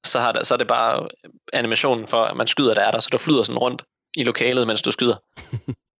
så, 0.05 0.19
har 0.19 0.31
der, 0.31 0.43
så 0.43 0.53
er 0.53 0.57
det 0.57 0.67
bare 0.67 1.07
animationen 1.53 2.07
for, 2.07 2.23
at 2.23 2.37
man 2.37 2.47
skyder, 2.47 2.73
der 2.73 2.81
er 2.81 2.91
der, 2.91 2.99
så 2.99 3.09
du 3.11 3.17
flyder 3.17 3.43
sådan 3.43 3.59
rundt 3.59 3.83
i 4.17 4.23
lokalet, 4.23 4.67
mens 4.67 4.81
du 4.81 4.91
skyder. 4.91 5.15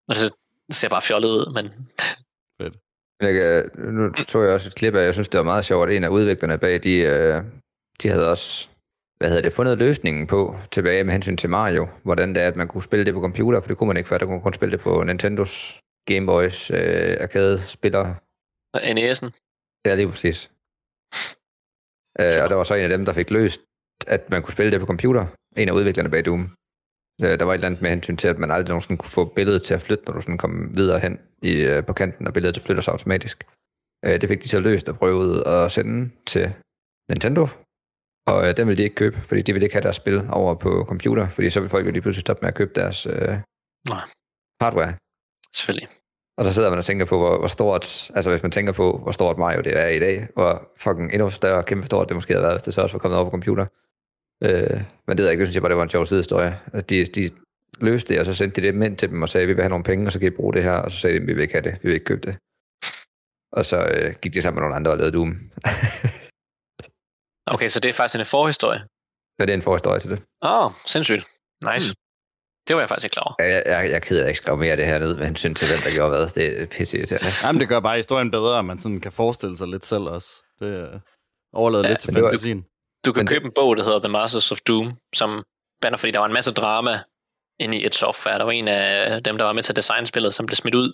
og 0.09 0.15
det 0.15 0.31
ser 0.71 0.89
bare 0.89 1.01
fjollet 1.01 1.29
ud, 1.29 1.53
men... 1.53 1.65
Fedt. 2.61 2.73
Jeg, 3.21 3.63
nu 3.77 4.11
tog 4.13 4.43
jeg 4.43 4.51
også 4.53 4.67
et 4.67 4.75
klip 4.75 4.95
af, 4.95 5.03
jeg 5.03 5.13
synes, 5.13 5.29
det 5.29 5.37
var 5.37 5.43
meget 5.43 5.65
sjovt, 5.65 5.89
at 5.89 5.95
en 5.95 6.03
af 6.03 6.07
udviklerne 6.09 6.57
bag, 6.57 6.83
de, 6.83 6.95
øh, 6.97 7.43
de 8.01 8.09
havde 8.09 8.29
også 8.31 8.69
hvad 9.19 9.29
hedder 9.29 9.41
det, 9.41 9.53
fundet 9.53 9.77
løsningen 9.77 10.27
på 10.27 10.55
tilbage 10.71 11.03
med 11.03 11.13
hensyn 11.13 11.37
til 11.37 11.49
Mario, 11.49 11.87
hvordan 12.03 12.35
det 12.35 12.43
er, 12.43 12.47
at 12.47 12.55
man 12.55 12.67
kunne 12.67 12.83
spille 12.83 13.05
det 13.05 13.13
på 13.13 13.21
computer, 13.21 13.59
for 13.59 13.67
det 13.67 13.77
kunne 13.77 13.87
man 13.87 13.97
ikke 13.97 14.09
før, 14.09 14.17
der 14.17 14.25
kunne 14.25 14.35
man 14.35 14.43
kun 14.43 14.53
spille 14.53 14.71
det 14.71 14.79
på 14.79 15.03
Nintendos 15.03 15.79
Game 16.05 16.25
Boys 16.25 16.71
øh, 16.71 17.17
arcade-spillere. 17.21 18.15
Og 18.73 18.81
NES'en. 18.81 19.29
Ja, 19.85 19.95
lige 19.95 20.09
præcis. 20.09 20.51
Øh, 22.19 22.43
og 22.43 22.49
der 22.49 22.55
var 22.55 22.63
så 22.63 22.73
en 22.73 22.81
af 22.81 22.89
dem, 22.89 23.05
der 23.05 23.13
fik 23.13 23.29
løst, 23.29 23.61
at 24.07 24.29
man 24.29 24.41
kunne 24.41 24.51
spille 24.53 24.71
det 24.71 24.79
på 24.79 24.85
computer. 24.85 25.25
En 25.57 25.69
af 25.69 25.73
udviklerne 25.73 26.09
bag 26.09 26.25
Doom. 26.25 26.51
Øh, 27.21 27.39
der 27.39 27.45
var 27.45 27.53
et 27.53 27.57
eller 27.57 27.67
andet 27.67 27.81
med 27.81 27.89
hensyn 27.89 28.17
til, 28.17 28.27
at 28.27 28.37
man 28.39 28.51
aldrig 28.51 28.69
nogensinde 28.69 28.97
kunne 28.97 29.09
få 29.09 29.25
billedet 29.25 29.61
til 29.61 29.73
at 29.73 29.81
flytte, 29.81 30.03
når 30.05 30.13
du 30.13 30.21
sådan 30.21 30.37
kom 30.37 30.77
videre 30.77 30.99
hen 30.99 31.19
i, 31.41 31.53
øh, 31.55 31.85
på 31.85 31.93
kanten, 31.93 32.27
og 32.27 32.33
billedet 32.33 32.61
flytter 32.61 32.83
sig 32.83 32.91
automatisk. 32.91 33.43
Øh, 34.05 34.21
det 34.21 34.29
fik 34.29 34.43
de 34.43 34.49
så 34.49 34.59
løst 34.59 34.89
og 34.89 34.95
prøvet 34.95 35.43
at 35.47 35.71
sende 35.71 36.09
til 36.25 36.53
Nintendo. 37.09 37.47
Og 38.29 38.47
øh, 38.47 38.57
den 38.57 38.67
ville 38.67 38.77
de 38.77 38.83
ikke 38.83 38.95
købe, 38.95 39.17
fordi 39.17 39.41
de 39.41 39.53
ville 39.53 39.65
ikke 39.65 39.75
have 39.75 39.83
deres 39.83 39.95
spil 39.95 40.27
over 40.31 40.55
på 40.55 40.85
computer, 40.87 41.29
fordi 41.29 41.49
så 41.49 41.59
ville 41.59 41.69
folk 41.69 41.85
jo 41.85 41.91
lige 41.91 42.01
pludselig 42.01 42.21
stoppe 42.21 42.41
med 42.41 42.47
at 42.47 42.55
købe 42.55 42.71
deres 42.75 43.05
øh, 43.05 43.35
Nej. 43.89 44.03
hardware. 44.61 44.93
Selvfølgelig. 45.55 45.87
Og 46.37 46.45
så 46.45 46.53
sidder 46.53 46.69
man 46.69 46.79
og 46.79 46.85
tænker 46.85 47.05
på, 47.05 47.17
hvor, 47.17 47.37
hvor 47.37 47.47
stort, 47.47 48.11
altså 48.15 48.29
hvis 48.29 48.43
man 48.43 48.51
tænker 48.51 48.73
på, 48.73 48.97
hvor 49.03 49.11
stort 49.11 49.37
Mario 49.37 49.61
det 49.61 49.79
er 49.79 49.87
i 49.87 49.99
dag, 49.99 50.27
hvor 50.33 50.71
fucking 50.77 51.13
endnu 51.13 51.29
større, 51.29 51.63
kæmpe 51.63 51.85
stort 51.85 52.07
det 52.09 52.15
måske 52.15 52.33
havde 52.33 52.43
været, 52.43 52.53
hvis 52.53 52.63
det 52.63 52.73
så 52.73 52.81
også 52.81 52.93
var 52.93 52.99
kommet 52.99 53.17
over 53.17 53.25
på 53.25 53.31
computer. 53.31 53.65
Øh, 54.43 54.81
men 55.07 55.17
det 55.17 55.19
ved 55.19 55.25
jeg 55.25 55.31
ikke, 55.31 55.41
det 55.41 55.47
synes 55.47 55.55
jeg 55.55 55.61
bare, 55.61 55.69
det 55.69 55.77
var 55.77 55.83
en 55.83 55.89
sjov 55.89 56.05
sidehistorie. 56.05 56.59
Altså, 56.73 56.87
de, 56.87 57.05
de 57.05 57.29
løste 57.79 58.13
det, 58.13 58.19
og 58.19 58.25
så 58.25 58.33
sendte 58.33 58.61
de 58.61 58.67
det 58.67 58.85
ind 58.85 58.97
til 58.97 59.09
dem 59.09 59.21
og 59.21 59.29
sagde, 59.29 59.47
vi 59.47 59.53
vil 59.53 59.61
have 59.61 59.69
nogle 59.69 59.83
penge, 59.83 60.05
og 60.05 60.11
så 60.11 60.19
kan 60.19 60.27
I 60.27 60.35
bruge 60.35 60.53
det 60.53 60.63
her, 60.63 60.73
og 60.73 60.91
så 60.91 60.97
sagde 60.97 61.19
de, 61.19 61.25
vi 61.25 61.33
vil 61.33 61.41
ikke 61.41 61.53
have 61.53 61.63
det, 61.63 61.73
vi 61.81 61.87
vil 61.87 61.93
ikke 61.93 62.05
købe 62.05 62.21
det. 62.27 62.35
Og 63.51 63.65
så 63.65 63.77
øh, 63.85 64.15
gik 64.21 64.33
de 64.33 64.41
sammen 64.41 64.55
med 64.55 64.61
nogle 64.61 64.75
andre 64.75 64.91
og 64.91 64.97
lavede 64.97 65.17
Doom. 65.17 65.37
Okay, 67.53 67.67
så 67.69 67.79
det 67.79 67.89
er 67.89 67.93
faktisk 67.93 68.19
en 68.19 68.25
forhistorie. 68.25 68.79
Så 69.39 69.45
det 69.45 69.49
er 69.49 69.53
en 69.53 69.61
forhistorie 69.61 69.99
til 69.99 70.11
det. 70.11 70.21
Åh, 70.41 70.65
oh, 70.65 70.71
sindssygt. 70.85 71.25
Nice. 71.73 71.89
Mm. 71.91 71.95
Det 72.67 72.75
var 72.75 72.81
jeg 72.81 72.89
faktisk 72.89 73.03
ikke 73.05 73.13
klar 73.13 73.23
over. 73.23 73.35
Jeg, 73.49 73.63
jeg, 73.65 73.91
jeg, 73.91 74.01
keder 74.01 74.27
ikke 74.27 74.37
skrive 74.39 74.57
mere 74.57 74.71
af 74.71 74.77
det 74.77 74.85
her 74.85 74.99
ned 74.99 75.15
med 75.15 75.25
hensyn 75.25 75.55
til, 75.55 75.67
hvem 75.67 75.79
der 75.83 75.95
gjorde 75.95 76.09
hvad. 76.17 76.27
Det 76.29 76.61
er 76.61 76.65
pisse 76.77 76.97
irriterende. 76.97 77.29
Jamen, 77.43 77.59
det 77.59 77.67
gør 77.69 77.79
bare 77.79 77.95
historien 77.95 78.31
bedre, 78.31 78.59
at 78.59 78.65
man 78.65 78.79
sådan 78.79 78.99
kan 78.99 79.11
forestille 79.11 79.57
sig 79.57 79.67
lidt 79.67 79.85
selv 79.85 80.03
også. 80.03 80.43
Det 80.59 80.65
øh, 80.65 80.99
overlader 81.53 81.83
Ja, 81.83 81.89
lidt 81.89 81.99
til 81.99 82.13
det 82.13 82.21
var- 82.23 82.27
fantasien. 82.29 82.65
Du 83.05 83.11
kan 83.13 83.19
Men 83.19 83.27
det- 83.27 83.33
købe 83.35 83.45
en 83.45 83.51
bog, 83.55 83.77
der 83.77 83.83
hedder 83.83 83.99
The 83.99 84.09
Masters 84.09 84.51
of 84.51 84.57
Doom, 84.67 84.97
som 85.15 85.43
bander, 85.81 85.97
fordi 85.97 86.11
der 86.11 86.19
var 86.19 86.25
en 86.25 86.33
masse 86.33 86.51
drama 86.51 86.99
inde 87.59 87.77
i 87.77 87.85
et 87.85 87.95
software. 87.95 88.37
Der 88.37 88.43
var 88.43 88.51
en 88.51 88.67
af 88.67 89.23
dem, 89.23 89.37
der 89.37 89.45
var 89.45 89.53
med 89.53 89.63
til 89.63 89.71
at 89.71 89.75
designe 89.75 90.07
spillet, 90.07 90.33
som 90.33 90.45
blev 90.45 90.55
smidt 90.55 90.75
ud 90.75 90.93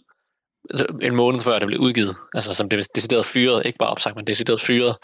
en 1.01 1.15
måned 1.15 1.39
før 1.39 1.59
det 1.59 1.67
blev 1.67 1.79
udgivet. 1.79 2.15
Altså 2.33 2.53
som 2.53 2.69
blev 2.69 2.83
decideret 2.95 3.25
fyret, 3.25 3.65
ikke 3.65 3.77
bare 3.79 3.89
opsagt, 3.89 4.15
men 4.15 4.27
decideret 4.27 4.61
fyret. 4.61 4.97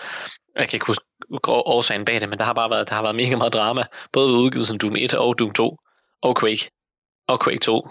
Jeg 0.55 0.69
kan 0.69 0.75
ikke 0.77 0.85
huske 0.85 1.05
årsagen 1.47 2.05
bag 2.05 2.21
det, 2.21 2.29
men 2.29 2.37
der 2.39 2.45
har 2.45 2.53
bare 2.53 2.69
været, 2.69 2.89
der 2.89 2.95
har 2.95 3.01
været 3.01 3.15
mega 3.15 3.35
meget 3.35 3.53
drama, 3.53 3.83
både 4.13 4.27
ved 4.29 4.35
udgivelsen 4.35 4.77
Doom 4.77 4.95
1 4.95 5.13
og 5.13 5.39
Doom 5.39 5.53
2, 5.53 5.77
og 6.21 6.37
Quake, 6.39 6.69
og 7.27 7.43
Quake 7.43 7.59
2. 7.59 7.87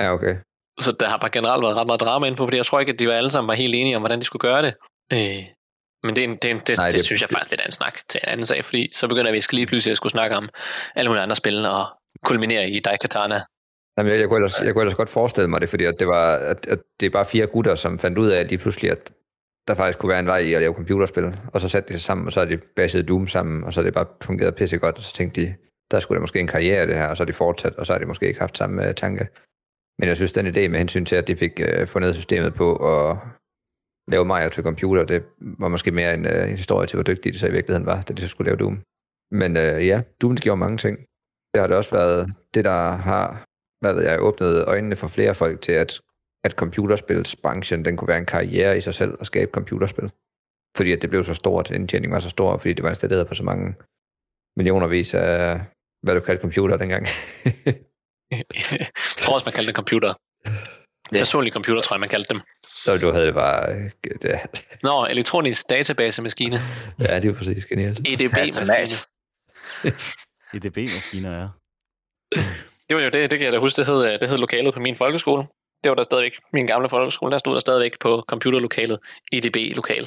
Ja, 0.00 0.12
okay. 0.12 0.34
Så 0.80 0.92
der 0.92 1.08
har 1.08 1.16
bare 1.16 1.30
generelt 1.30 1.62
været 1.62 1.76
ret 1.76 1.86
meget 1.86 2.00
drama 2.00 2.26
inde 2.26 2.36
på, 2.36 2.46
fordi 2.46 2.56
jeg 2.56 2.66
tror 2.66 2.80
ikke, 2.80 2.92
at 2.92 2.98
de 2.98 3.06
var 3.06 3.12
alle 3.14 3.30
sammen 3.30 3.48
var 3.48 3.54
helt 3.54 3.74
enige 3.74 3.96
om, 3.96 4.02
hvordan 4.02 4.18
de 4.20 4.24
skulle 4.24 4.40
gøre 4.52 4.62
det. 4.62 4.74
Øh, 5.12 5.44
men 6.02 6.16
det, 6.16 6.24
en, 6.24 6.36
det, 6.36 6.50
en, 6.50 6.58
det, 6.58 6.76
Nej, 6.78 6.86
det, 6.86 6.94
det- 6.94 7.04
synes 7.04 7.20
jeg 7.22 7.28
faktisk 7.30 7.50
lidt 7.50 7.60
er 7.60 7.66
en 7.66 7.72
snak 7.72 7.98
til 8.08 8.20
en 8.24 8.28
anden 8.28 8.46
sag, 8.46 8.64
fordi 8.64 8.90
så 8.94 9.08
begynder 9.08 9.32
vi 9.32 9.42
lige 9.52 9.66
pludselig 9.66 9.90
at 9.90 9.96
skulle 9.96 10.10
snakke 10.10 10.36
om 10.36 10.48
alle 10.94 11.08
mulige 11.08 11.22
andre 11.22 11.36
spil 11.36 11.66
og 11.66 11.86
kulminere 12.24 12.70
i 12.70 12.80
Daikatana. 12.80 13.40
Jamen, 13.98 14.12
jeg, 14.12 14.20
jeg, 14.20 14.28
kunne 14.28 14.36
ellers, 14.38 14.60
jeg 14.60 14.72
kunne 14.72 14.82
ellers 14.82 14.94
godt 14.94 15.08
forestille 15.08 15.48
mig 15.48 15.60
det, 15.60 15.68
fordi 15.68 15.84
at 15.84 15.94
det, 15.98 16.06
var, 16.06 16.34
at, 16.36 16.66
at 16.66 16.78
det 17.00 17.06
er 17.06 17.10
bare 17.10 17.24
fire 17.24 17.46
gutter, 17.46 17.74
som 17.74 17.98
fandt 17.98 18.18
ud 18.18 18.28
af, 18.28 18.40
at 18.40 18.50
de 18.50 18.58
pludselig, 18.58 18.90
at 18.90 19.10
der 19.68 19.74
faktisk 19.74 19.98
kunne 19.98 20.10
være 20.10 20.20
en 20.20 20.26
vej 20.26 20.38
i 20.38 20.52
at 20.54 20.60
lave 20.60 20.74
computerspil. 20.74 21.40
Og 21.52 21.60
så 21.60 21.68
satte 21.68 21.88
de 21.88 21.92
sig 21.92 22.02
sammen, 22.02 22.26
og 22.26 22.32
så 22.32 22.40
har 22.40 22.46
de 22.46 22.56
baseret 22.56 23.08
Doom 23.08 23.26
sammen, 23.26 23.64
og 23.64 23.72
så 23.72 23.80
har 23.80 23.84
det 23.84 23.94
bare 23.94 24.06
fungeret 24.22 24.54
pissegodt, 24.54 24.96
og 24.96 25.02
så 25.02 25.14
tænkte 25.14 25.40
de, 25.40 25.54
der 25.90 25.98
skulle 25.98 26.16
der 26.16 26.20
måske 26.20 26.40
en 26.40 26.46
karriere 26.46 26.84
i 26.84 26.86
det 26.86 26.96
her, 26.96 27.08
og 27.08 27.16
så 27.16 27.22
er 27.22 27.26
de 27.26 27.32
fortsat, 27.32 27.74
og 27.74 27.86
så 27.86 27.92
har 27.92 27.98
de 27.98 28.06
måske 28.06 28.28
ikke 28.28 28.40
haft 28.40 28.58
samme 28.58 28.88
uh, 28.88 28.94
tanke. 28.94 29.28
Men 29.98 30.08
jeg 30.08 30.16
synes, 30.16 30.32
den 30.32 30.46
idé 30.46 30.68
med 30.68 30.78
hensyn 30.78 31.04
til, 31.04 31.16
at 31.16 31.28
de 31.28 31.36
fik 31.36 31.60
uh, 31.60 31.86
fundet 31.86 32.14
systemet 32.14 32.54
på 32.54 32.76
at 32.76 33.16
lave 34.08 34.24
Mario 34.24 34.48
til 34.48 34.62
computer, 34.62 35.04
det 35.04 35.24
var 35.40 35.68
måske 35.68 35.90
mere 35.90 36.14
en, 36.14 36.26
uh, 36.26 36.50
en 36.50 36.56
historie 36.56 36.86
til, 36.86 36.96
hvor 36.96 37.04
dygtige 37.04 37.32
de 37.32 37.38
så 37.38 37.46
i 37.46 37.52
virkeligheden 37.52 37.86
var, 37.86 38.00
da 38.00 38.12
de 38.12 38.22
så 38.22 38.28
skulle 38.28 38.48
lave 38.48 38.58
Doom. 38.58 38.82
Men 39.30 39.56
uh, 39.56 39.86
ja, 39.86 40.02
Doom 40.22 40.34
det 40.34 40.44
gjorde 40.44 40.56
mange 40.56 40.76
ting. 40.76 40.98
Det 41.54 41.60
har 41.60 41.66
det 41.66 41.76
også 41.76 41.90
været 41.90 42.34
det, 42.54 42.64
der 42.64 42.90
har 42.90 43.44
hvad 43.84 43.94
ved 43.94 44.04
jeg, 44.08 44.20
åbnet 44.28 44.64
øjnene 44.66 44.96
for 44.96 45.08
flere 45.08 45.34
folk 45.34 45.60
til, 45.60 45.72
at, 45.72 45.90
at 46.44 46.52
computerspilsbranchen, 46.52 47.84
den 47.84 47.96
kunne 47.96 48.08
være 48.08 48.18
en 48.18 48.26
karriere 48.26 48.78
i 48.78 48.80
sig 48.80 48.94
selv 48.94 49.16
at 49.20 49.26
skabe 49.26 49.50
computerspil. 49.50 50.10
Fordi 50.76 50.92
at 50.92 51.02
det 51.02 51.10
blev 51.10 51.24
så 51.24 51.34
stort, 51.34 51.70
indtjeningen 51.70 52.14
var 52.14 52.20
så 52.20 52.30
stor, 52.30 52.56
fordi 52.56 52.72
det 52.72 52.82
var 52.82 52.88
installeret 52.88 53.28
på 53.28 53.34
så 53.34 53.42
mange 53.42 53.74
millionervis 54.56 55.14
af, 55.14 55.60
hvad 56.02 56.14
du 56.14 56.20
kaldte 56.20 56.40
computer 56.42 56.76
dengang. 56.76 57.06
jeg 58.30 58.44
tror 59.18 59.34
også, 59.34 59.46
man 59.46 59.52
kaldte 59.52 59.66
det 59.66 59.76
computer. 59.76 60.14
Personlige 61.12 61.52
computer, 61.52 61.82
tror 61.82 61.96
jeg, 61.96 62.00
man 62.00 62.08
kaldte 62.08 62.34
dem. 62.34 62.40
så 62.66 62.96
du 62.96 63.10
havde 63.10 63.26
det 63.26 63.34
bare... 63.34 63.74
øh, 63.74 63.90
Det, 64.22 64.40
Nå, 64.82 65.06
elektronisk 65.10 65.70
database-maskine. 65.70 66.56
ja, 66.98 67.20
det 67.20 67.30
er 67.30 67.34
præcis 67.34 67.64
genialt. 67.66 67.98
EDB-maskine. 68.08 68.96
EDB-maskiner, 70.54 71.32
ja. 71.40 71.48
Det 72.88 72.96
var 72.96 73.02
jo 73.02 73.08
det, 73.08 73.30
det 73.30 73.38
kan 73.38 73.44
jeg 73.44 73.52
da 73.52 73.58
huske, 73.58 73.76
det 73.78 73.86
hed, 73.86 74.18
det 74.18 74.28
hed 74.28 74.36
lokalet 74.36 74.74
på 74.74 74.80
min 74.80 74.96
folkeskole. 74.96 75.46
Det 75.84 75.90
var 75.90 75.94
der 75.94 76.02
stadigvæk, 76.02 76.32
min 76.52 76.66
gamle 76.66 76.88
folkeskole, 76.88 77.32
der 77.32 77.38
stod 77.38 77.54
der 77.54 77.60
stadigvæk 77.60 77.92
på 78.00 78.24
computerlokalet, 78.28 78.98
EDB-lokal. 79.32 80.04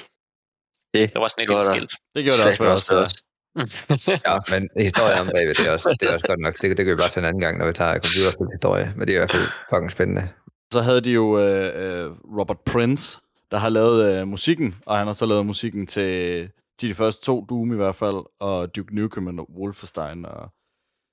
Det 0.94 1.14
Det 1.14 1.22
var 1.22 1.28
sådan 1.28 1.44
et 1.44 1.50
lille 1.50 1.64
skilt. 1.64 1.92
Det 2.16 2.24
gjorde 2.24 2.38
det 2.38 2.46
også 2.46 2.58
for 2.58 2.66
os. 2.66 2.92
også. 2.92 2.96
Ja. 2.96 3.24
Ja, 4.32 4.38
men 4.52 4.70
historien 4.78 5.20
om 5.20 5.28
bagved, 5.34 5.56
det 5.56 5.68
er 5.68 5.72
også, 5.72 5.98
det 6.00 6.10
er 6.10 6.14
også 6.14 6.28
godt 6.28 6.40
nok. 6.40 6.62
Det, 6.62 6.78
det 6.78 6.86
kan 6.86 6.92
vi 6.96 6.96
bare 6.96 7.10
tage 7.10 7.22
en 7.22 7.26
anden 7.26 7.42
gang, 7.42 7.58
når 7.58 7.68
vi 7.68 7.74
tager 7.74 7.94
computerspilhistorie. 7.94 8.94
Men 8.96 9.08
det 9.08 9.14
er 9.14 9.18
i 9.18 9.20
hvert 9.20 9.32
fald 9.32 9.48
fucking 9.70 9.92
spændende. 9.92 10.30
Så 10.74 10.82
havde 10.82 11.02
de 11.02 11.12
jo 11.12 11.40
øh, 11.40 11.72
øh, 11.84 12.12
Robert 12.40 12.60
Prince, 12.60 13.20
der 13.52 13.58
har 13.58 13.70
lavet 13.70 14.06
øh, 14.22 14.28
musikken, 14.28 14.76
og 14.86 14.98
han 14.98 15.08
har 15.08 15.14
så 15.14 15.26
lavet 15.26 15.46
musikken 15.46 15.88
til, 15.88 16.50
til 16.80 16.90
de 16.90 16.96
første 16.96 17.26
to 17.26 17.46
Doom 17.50 17.74
i 17.74 17.76
hvert 17.76 17.96
fald, 17.96 18.26
og 18.40 18.76
Duke 18.76 18.96
Nukem 18.96 19.40
og 19.40 19.48
Wolfenstein. 19.60 20.26
Og 20.26 20.50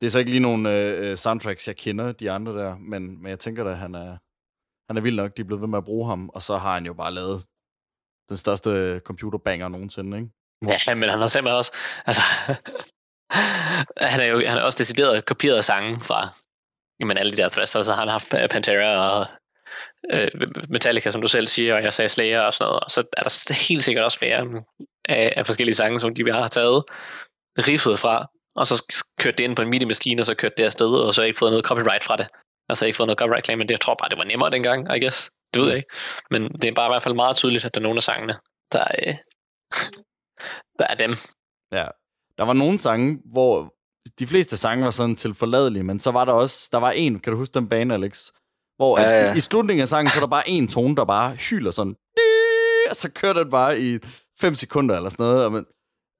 det 0.00 0.07
er 0.07 0.11
så 0.11 0.18
ikke 0.18 0.31
lige 0.31 0.40
nogle 0.40 0.72
øh, 0.72 1.11
øh, 1.11 1.16
soundtracks, 1.16 1.68
jeg 1.68 1.77
kender, 1.77 2.12
de 2.12 2.31
andre 2.31 2.53
der, 2.53 2.77
men, 2.79 3.22
men 3.22 3.31
jeg 3.31 3.38
tænker 3.38 3.64
da, 3.64 3.70
at 3.70 3.79
han 3.79 3.94
er, 3.94 4.16
han 4.88 4.96
er 4.96 5.00
vild 5.00 5.16
nok, 5.16 5.36
de 5.36 5.42
er 5.42 5.46
blevet 5.46 5.60
ved 5.60 5.68
med 5.68 5.78
at 5.78 5.84
bruge 5.84 6.08
ham, 6.08 6.28
og 6.28 6.42
så 6.42 6.56
har 6.56 6.74
han 6.74 6.86
jo 6.86 6.94
bare 6.94 7.14
lavet 7.14 7.44
den 8.28 8.36
største 8.36 9.00
computerbanger 9.04 9.68
nogensinde, 9.68 10.16
ikke? 10.18 10.30
Ja, 10.88 10.94
men 10.94 11.10
han 11.10 11.20
har 11.20 11.26
simpelthen 11.26 11.56
også... 11.56 11.72
Altså, 12.06 12.22
han 14.12 14.20
er 14.20 14.26
jo 14.26 14.48
han 14.48 14.58
er 14.58 14.62
også 14.62 14.78
decideret 14.78 15.24
kopieret 15.24 15.64
sange 15.64 16.00
fra 16.00 16.28
jamen, 17.00 17.18
alle 17.18 17.32
de 17.32 17.36
der 17.36 17.48
threads, 17.48 17.76
og 17.76 17.84
så 17.84 17.92
har 17.92 18.00
han 18.00 18.08
haft 18.08 18.28
Pantera 18.50 19.10
og 19.10 19.26
øh, 20.12 20.30
Metallica, 20.68 21.10
som 21.10 21.20
du 21.20 21.28
selv 21.28 21.46
siger, 21.46 21.74
og 21.74 21.82
jeg 21.82 21.92
sagde 21.92 22.08
Slayer 22.08 22.40
og 22.40 22.54
sådan 22.54 22.68
noget, 22.68 22.80
og 22.80 22.90
så 22.90 23.00
er 23.16 23.22
der 23.22 23.68
helt 23.68 23.84
sikkert 23.84 24.04
også 24.04 24.18
flere 24.18 24.62
af, 25.04 25.34
af 25.36 25.46
forskellige 25.46 25.74
sange, 25.74 26.00
som 26.00 26.14
de 26.14 26.32
har 26.32 26.48
taget 26.48 26.84
riffet 27.58 27.98
fra, 27.98 28.26
og 28.56 28.66
så 28.66 29.04
kørt 29.18 29.38
det 29.38 29.44
ind 29.44 29.56
på 29.56 29.62
en 29.62 29.68
MIDI-maskine, 29.68 30.22
og 30.22 30.26
så 30.26 30.34
kørt 30.34 30.56
det 30.58 30.64
afsted, 30.64 30.86
og 30.86 31.14
så 31.14 31.22
ikke 31.22 31.38
fået 31.38 31.52
noget 31.52 31.64
copyright 31.64 32.04
fra 32.04 32.16
det. 32.16 32.28
Altså 32.68 32.87
ikke 32.87 32.96
fået 32.96 33.07
noget 33.07 33.18
copyright 33.18 33.44
claim, 33.44 33.59
men 33.59 33.68
det, 33.68 33.72
jeg 33.72 33.81
tror 33.81 33.94
bare, 33.94 34.09
det 34.09 34.18
var 34.18 34.24
nemmere 34.24 34.50
dengang, 34.50 34.96
I 34.96 35.00
guess. 35.00 35.31
Det 35.55 35.62
ved 35.62 35.68
jeg 35.68 35.77
ikke. 35.77 35.88
Men 36.31 36.42
det 36.53 36.64
er 36.64 36.74
bare 36.74 36.88
i 36.88 36.92
hvert 36.92 37.03
fald 37.03 37.14
meget 37.14 37.37
tydeligt, 37.37 37.64
at 37.64 37.74
der 37.74 37.81
er 37.81 37.83
nogle 37.83 37.96
af 37.96 38.03
sangene, 38.03 38.35
der, 38.72 38.85
øh, 39.07 39.14
der 40.79 40.87
er 40.90 40.94
dem. 40.94 41.11
Ja. 41.72 41.87
Der 42.38 42.44
var 42.44 42.53
nogle 42.53 42.79
sange, 42.79 43.18
hvor 43.33 43.74
de 44.18 44.27
fleste 44.27 44.57
sange 44.57 44.85
var 44.85 44.90
sådan 44.90 45.16
til 45.16 45.35
forladelige, 45.35 45.83
men 45.83 46.00
så 46.00 46.11
var 46.11 46.24
der 46.24 46.33
også, 46.33 46.68
der 46.72 46.79
var 46.79 46.90
en, 46.90 47.20
kan 47.20 47.33
du 47.33 47.38
huske 47.38 47.55
den 47.55 47.68
bane, 47.68 47.94
Alex? 47.94 48.31
Hvor 48.77 48.98
Ja, 49.00 49.10
ja, 49.10 49.25
ja. 49.25 49.35
i 49.35 49.40
slutningen 49.40 49.83
af 49.83 49.88
sangen, 49.88 50.10
så 50.10 50.19
er 50.19 50.21
der 50.21 50.27
bare 50.29 50.48
en 50.48 50.69
tone, 50.69 50.96
der 50.96 51.04
bare 51.04 51.35
hyler 51.35 51.71
sådan, 51.71 51.94
og 52.90 52.96
så 52.96 53.10
kører 53.15 53.33
den 53.33 53.50
bare 53.50 53.81
i 53.81 53.98
5 54.40 54.54
sekunder 54.54 54.96
eller 54.96 55.10
sådan 55.10 55.27
noget, 55.27 55.44
og 55.44 55.52
man, 55.52 55.65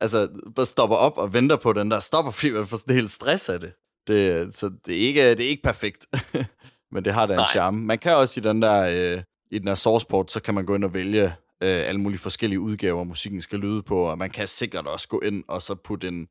altså, 0.01 0.29
bare 0.57 0.67
stopper 0.67 0.97
op 0.97 1.19
og 1.19 1.33
venter 1.33 1.57
på 1.57 1.73
den 1.73 1.91
der 1.91 2.01
stopper, 2.01 2.33
fordi 2.33 2.51
man 2.51 2.67
får 2.67 2.77
sådan 2.77 2.95
helt 2.95 3.11
stress 3.11 3.49
af 3.49 3.61
det. 3.61 3.73
Det 4.09 4.55
så 4.55 4.71
det 4.87 4.95
er 4.97 5.01
ikke, 5.01 5.31
det 5.31 5.41
er 5.41 5.49
ikke 5.49 5.63
perfekt, 5.63 6.07
men 6.93 7.05
det 7.05 7.15
har 7.15 7.27
da 7.27 7.33
en 7.33 7.39
Nej. 7.39 7.51
charme. 7.53 7.81
Man 7.81 7.99
kan 7.99 8.17
også 8.17 8.41
i 8.41 8.43
den 8.43 8.63
der, 8.63 8.81
øh, 8.81 9.23
i 9.51 9.59
den 9.59 9.67
der 9.67 9.75
sourceport, 9.75 10.33
så 10.33 10.41
kan 10.43 10.55
man 10.55 10.67
gå 10.67 10.75
ind 10.75 10.85
og 10.85 10.95
vælge 10.95 11.25
øh, 11.61 11.89
alle 11.89 12.01
mulige 12.01 12.21
forskellige 12.21 12.61
udgaver, 12.61 13.05
musikken 13.05 13.41
skal 13.41 13.59
lyde 13.59 13.83
på, 13.83 14.11
og 14.11 14.19
man 14.19 14.31
kan 14.31 14.47
sikkert 14.47 14.87
også 14.87 15.09
gå 15.09 15.21
ind 15.21 15.45
og 15.49 15.63
så 15.63 15.75
putte 15.75 16.09
en, 16.09 16.29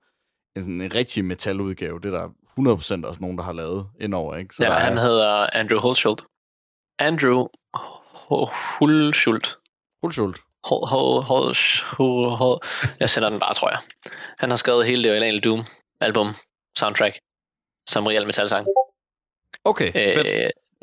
en, 0.55 0.82
en 0.82 0.95
rigtig 0.95 1.26
metaludgave. 1.26 1.99
Det 1.99 2.13
er 2.13 2.17
der 2.17 3.03
100% 3.03 3.07
også 3.07 3.21
nogen, 3.21 3.38
der 3.38 3.43
har 3.43 3.53
lavet 3.53 3.88
indover, 4.01 4.36
ikke? 4.36 4.55
Så 4.55 4.63
ja, 4.63 4.69
der 4.69 4.76
han 4.76 4.97
er, 4.97 5.01
hedder 5.01 5.47
Andrew 5.53 5.80
Hulschult. 5.80 6.24
Andrew 6.99 7.47
Hulschult. 8.80 9.55
Hulschult. 10.03 10.39
Hol, 10.63 10.88
hol, 10.88 11.24
hol, 11.24 11.55
hol, 11.97 12.30
hol. 12.30 12.59
Jeg 12.99 13.09
sender 13.09 13.30
den 13.30 13.39
bare, 13.39 13.53
tror 13.53 13.69
jeg. 13.69 13.80
Han 14.39 14.49
har 14.49 14.57
skrevet 14.57 14.86
hele 14.86 15.03
det 15.03 15.11
originale 15.11 15.41
Doom-album, 15.41 16.28
soundtrack, 16.78 17.15
som 17.88 18.07
real 18.07 18.25
metal-sang. 18.25 18.67
Okay, 19.65 19.88
øh, 19.88 20.15
fedt. 20.15 20.27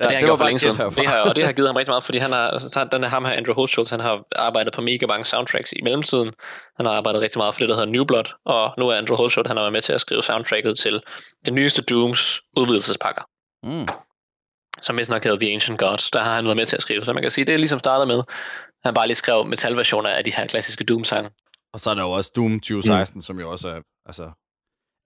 Ja, 0.01 0.05
det, 0.05 0.13
har 0.13 0.19
han 0.19 0.27
gjort 0.27 0.39
for 0.39 0.47
længe 0.47 0.59
siden. 0.59 0.77
Det 0.77 1.07
har, 1.07 1.21
og 1.29 1.37
det 1.37 1.45
har 1.45 1.53
givet 1.53 1.69
ham 1.69 1.77
rigtig 1.77 1.93
meget, 1.93 2.05
fordi 2.05 2.19
han 2.19 2.33
har, 2.33 2.59
så 2.59 2.89
den 2.93 3.03
der 3.03 3.09
ham 3.09 3.25
her, 3.25 3.33
Andrew 3.33 3.55
Hochschultz, 3.55 3.91
han 3.91 4.01
har 4.01 4.25
arbejdet 4.37 4.73
på 4.73 4.81
mega 4.81 5.07
mange 5.07 5.25
soundtracks 5.25 5.73
i 5.73 5.83
mellemtiden. 5.83 6.33
Han 6.77 6.87
har 6.87 6.93
arbejdet 6.93 7.23
rigtig 7.23 7.39
meget 7.39 7.55
for 7.55 7.59
det, 7.59 7.69
der 7.69 7.75
hedder 7.75 7.93
New 7.93 8.05
Blood, 8.05 8.25
og 8.45 8.75
nu 8.79 8.89
er 8.89 8.97
Andrew 8.97 9.17
Hochschultz, 9.17 9.49
han 9.49 9.57
har 9.57 9.65
været 9.65 9.73
med 9.73 9.81
til 9.81 9.93
at 9.93 10.01
skrive 10.01 10.23
soundtracket 10.23 10.79
til 10.79 11.03
det 11.45 11.53
nyeste 11.53 11.83
Dooms 11.83 12.41
udvidelsespakker. 12.57 13.23
Mm. 13.63 13.89
Som 14.83 14.97
vist 14.99 15.11
nok 15.11 15.25
hedder 15.25 15.39
The 15.39 15.53
Ancient 15.55 15.79
Gods, 15.79 16.11
der 16.11 16.23
har 16.23 16.35
han 16.35 16.45
været 16.45 16.57
med 16.57 16.67
til 16.67 16.77
at 16.77 16.83
skrive. 16.83 17.05
Så 17.05 17.13
man 17.13 17.23
kan 17.23 17.31
sige, 17.31 17.45
det 17.45 17.53
er 17.53 17.59
ligesom 17.59 17.79
startet 17.79 18.09
med, 18.09 18.23
han 18.85 18.95
bare 18.95 19.07
lige 19.07 19.17
skrev 19.17 19.47
metalversioner 19.47 20.11
af 20.11 20.25
de 20.25 20.33
her 20.37 20.47
klassiske 20.47 20.85
Doom-sange. 20.85 21.31
Og 21.73 21.81
så 21.81 21.91
er 21.91 21.95
der 21.95 22.03
jo 22.03 22.11
også 22.11 22.33
Doom 22.37 22.61
2016, 22.61 23.17
mm. 23.17 23.21
som 23.21 23.41
jo 23.41 23.51
også 23.51 23.69
er, 23.69 23.81
altså, 24.07 24.31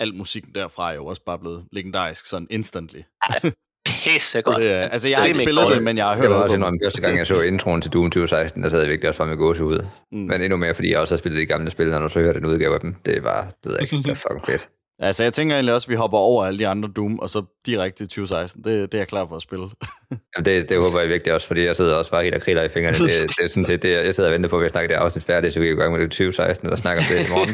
al 0.00 0.14
musikken 0.14 0.54
derfra 0.54 0.90
er 0.90 0.94
jo 0.94 1.06
også 1.06 1.22
bare 1.26 1.38
blevet 1.38 1.64
legendarisk, 1.72 2.26
sådan 2.26 2.46
instantly. 2.50 2.98
Ja, 3.30 3.50
pisse 3.86 4.42
godt. 4.42 4.62
Det, 4.62 4.68
altså, 4.94 5.08
jeg 5.08 5.18
har 5.18 5.24
ikke 5.24 5.38
spillet 5.38 5.68
det, 5.68 5.82
men 5.82 5.96
jeg 5.96 6.06
har 6.06 6.14
hørt 6.14 6.22
Det 6.22 6.30
var 6.30 6.36
også 6.36 6.52
det. 6.52 6.58
enormt 6.58 6.80
første 6.84 7.00
gang, 7.00 7.18
jeg 7.18 7.26
så 7.26 7.40
introen 7.52 7.80
til 7.80 7.92
Doom 7.92 8.10
2016, 8.10 8.62
der 8.62 8.68
sad 8.68 8.80
jeg 8.80 8.88
virkelig 8.88 9.08
også 9.08 9.18
fra 9.18 9.24
med 9.26 9.36
gåsehud. 9.36 9.86
Mm. 10.12 10.18
Men 10.18 10.42
endnu 10.42 10.56
mere, 10.56 10.74
fordi 10.74 10.90
jeg 10.90 10.98
også 10.98 11.14
har 11.14 11.18
spillet 11.18 11.40
de 11.40 11.46
gamle 11.46 11.70
spil, 11.70 11.90
når 11.90 11.98
du 11.98 12.08
så 12.08 12.20
hører 12.20 12.32
den 12.32 12.46
udgave 12.46 12.74
af 12.74 12.80
dem. 12.80 12.94
Det 12.94 13.24
var, 13.24 13.40
det 13.42 13.54
ved 13.64 13.72
jeg 13.72 13.82
ikke, 13.82 13.96
det 13.96 14.08
var 14.08 14.14
fucking 14.14 14.46
fedt. 14.46 14.68
Altså, 14.98 15.22
jeg 15.22 15.32
tænker 15.32 15.54
egentlig 15.54 15.74
også, 15.74 15.86
at 15.86 15.90
vi 15.90 15.94
hopper 15.94 16.18
over 16.18 16.44
alle 16.44 16.58
de 16.58 16.68
andre 16.68 16.88
Doom, 16.96 17.18
og 17.18 17.30
så 17.30 17.42
direkte 17.66 17.98
til 17.98 18.08
2016. 18.08 18.64
Det, 18.64 18.92
det 18.92 18.98
er 18.98 19.00
jeg 19.00 19.08
klar 19.08 19.26
for 19.26 19.36
at 19.36 19.42
spille. 19.42 19.64
Jamen, 20.10 20.44
det, 20.44 20.68
det 20.68 20.82
håber 20.82 21.00
jeg 21.00 21.08
virkelig 21.08 21.34
også, 21.34 21.46
fordi 21.46 21.64
jeg 21.64 21.76
sidder 21.76 21.94
også 21.94 22.10
bare 22.10 22.22
helt 22.22 22.34
og 22.34 22.40
kriller 22.40 22.62
i 22.62 22.68
fingrene. 22.68 22.98
Det, 22.98 23.30
det 23.38 23.44
er 23.44 23.48
sådan 23.48 23.66
set, 23.66 23.82
det, 23.82 23.90
jeg 23.90 24.14
sidder 24.14 24.30
og 24.30 24.34
venter 24.34 24.50
på, 24.50 24.58
at 24.58 24.64
vi 24.64 24.68
snakker 24.68 24.88
det 24.88 24.94
afsnit 24.94 25.24
færdigt, 25.24 25.54
så 25.54 25.60
vi 25.60 25.68
er 25.68 25.72
i 25.72 25.74
gang 25.74 25.92
med 25.92 26.00
det 26.00 26.10
2016, 26.10 26.70
og 26.70 26.78
snakker 26.78 27.02
om 27.02 27.06
det 27.16 27.26
i 27.26 27.30
morgen. 27.30 27.50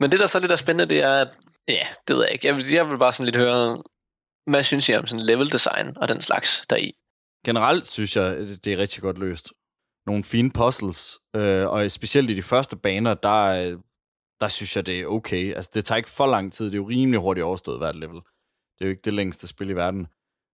Men 0.00 0.10
det, 0.12 0.20
der 0.20 0.26
så 0.26 0.40
lidt 0.40 0.52
er 0.52 0.56
spændende, 0.56 0.94
det 0.94 1.02
er, 1.02 1.14
at, 1.20 1.28
ja, 1.68 1.86
det 2.08 2.16
ved 2.16 2.22
jeg 2.24 2.32
ikke. 2.32 2.46
Jeg 2.46 2.56
vil, 2.56 2.64
jeg 2.72 2.90
vil 2.90 2.98
bare 2.98 3.12
sådan 3.12 3.26
lidt 3.26 3.36
høre, 3.36 3.82
hvad 4.50 4.62
synes 4.62 4.88
I 4.88 4.94
om 4.94 5.06
sådan 5.06 5.26
level 5.26 5.52
design 5.52 5.96
og 5.96 6.08
den 6.08 6.20
slags 6.20 6.66
deri? 6.70 6.92
Generelt 7.46 7.86
synes 7.86 8.16
jeg, 8.16 8.38
det 8.64 8.66
er 8.66 8.78
rigtig 8.78 9.02
godt 9.02 9.18
løst. 9.18 9.52
Nogle 10.06 10.24
fine 10.24 10.50
puzzles, 10.50 11.18
øh, 11.36 11.68
og 11.68 11.90
specielt 11.90 12.30
i 12.30 12.34
de 12.34 12.42
første 12.42 12.76
baner, 12.76 13.14
der, 13.14 13.50
er- 13.52 13.76
der 14.40 14.48
synes 14.48 14.76
jeg, 14.76 14.86
det 14.86 15.00
er 15.00 15.06
okay. 15.06 15.54
Altså, 15.54 15.70
det 15.74 15.84
tager 15.84 15.96
ikke 15.96 16.10
for 16.10 16.26
lang 16.26 16.52
tid. 16.52 16.64
Det 16.66 16.72
er 16.74 16.76
jo 16.76 16.88
rimelig 16.88 17.20
hurtigt 17.20 17.44
overstået 17.44 17.78
hvert 17.78 17.96
level. 17.96 18.16
Det 18.78 18.80
er 18.80 18.84
jo 18.84 18.90
ikke 18.90 19.02
det 19.04 19.12
længste 19.12 19.46
spil 19.46 19.70
i 19.70 19.72
verden. 19.76 20.06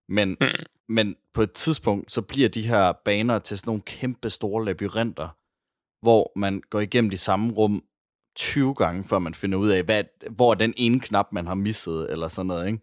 Men, 0.09 0.37
mm. 0.41 0.47
men 0.89 1.17
på 1.35 1.43
et 1.43 1.53
tidspunkt, 1.53 2.13
så 2.13 2.23
bliver 2.23 2.49
de 2.49 2.63
her 2.69 2.93
baner 2.93 3.39
til 3.39 3.59
sådan 3.59 3.69
nogle 3.69 3.83
kæmpe 3.83 4.31
store 4.31 4.65
labyrinter, 4.65 5.29
hvor 6.05 6.33
man 6.37 6.63
går 6.71 6.81
igennem 6.81 7.11
de 7.11 7.19
samme 7.19 7.53
rum 7.53 7.85
20 8.39 8.75
gange, 8.75 9.05
før 9.05 9.19
man 9.19 9.35
finder 9.35 9.59
ud 9.59 9.69
af, 9.69 9.83
hvad, 9.83 10.05
hvor 10.31 10.55
den 10.55 10.75
ene 10.77 11.01
knap, 11.01 11.27
man 11.33 11.47
har 11.47 11.55
misset, 11.55 12.11
eller 12.13 12.29
sådan 12.29 12.47
noget, 12.47 12.67
ikke? 12.67 12.79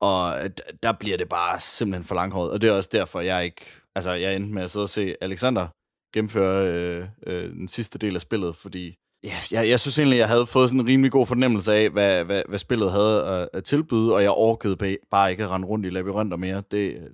Og 0.00 0.40
d- 0.44 0.76
der 0.82 0.92
bliver 1.00 1.16
det 1.16 1.28
bare 1.28 1.60
simpelthen 1.60 2.04
for 2.04 2.14
langhåret, 2.14 2.50
og 2.50 2.60
det 2.60 2.70
er 2.70 2.74
også 2.74 2.90
derfor, 2.92 3.20
jeg 3.20 3.44
ikke... 3.44 3.64
Altså, 3.96 4.12
jeg 4.12 4.36
endte 4.36 4.54
med 4.54 4.62
at 4.62 4.70
sidde 4.70 4.84
og 4.84 4.88
se 4.88 5.14
Alexander 5.20 5.68
gennemføre 6.14 6.66
øh, 6.72 7.08
øh, 7.26 7.52
den 7.52 7.68
sidste 7.68 7.98
del 7.98 8.14
af 8.14 8.20
spillet, 8.20 8.56
fordi 8.56 8.94
ja, 9.24 9.34
jeg, 9.52 9.68
jeg 9.68 9.80
synes 9.80 9.98
egentlig, 9.98 10.18
jeg 10.18 10.28
havde 10.28 10.46
fået 10.46 10.70
sådan 10.70 10.80
en 10.80 10.86
rimelig 10.88 11.12
god 11.12 11.26
fornemmelse 11.26 11.74
af, 11.74 11.90
hvad, 11.90 12.24
hvad, 12.24 12.42
hvad 12.48 12.58
spillet 12.58 12.92
havde 12.92 13.24
at, 13.26 13.48
at 13.52 13.64
tilbyde, 13.64 14.14
og 14.14 14.22
jeg 14.22 14.30
orkede 14.30 14.76
ba- 14.82 15.06
bare 15.10 15.30
ikke 15.30 15.44
at 15.44 15.50
rende 15.50 15.68
rundt 15.68 15.86
i 15.86 15.90
labyrinter 15.90 16.36
mere. 16.36 16.62
Det, 16.70 17.08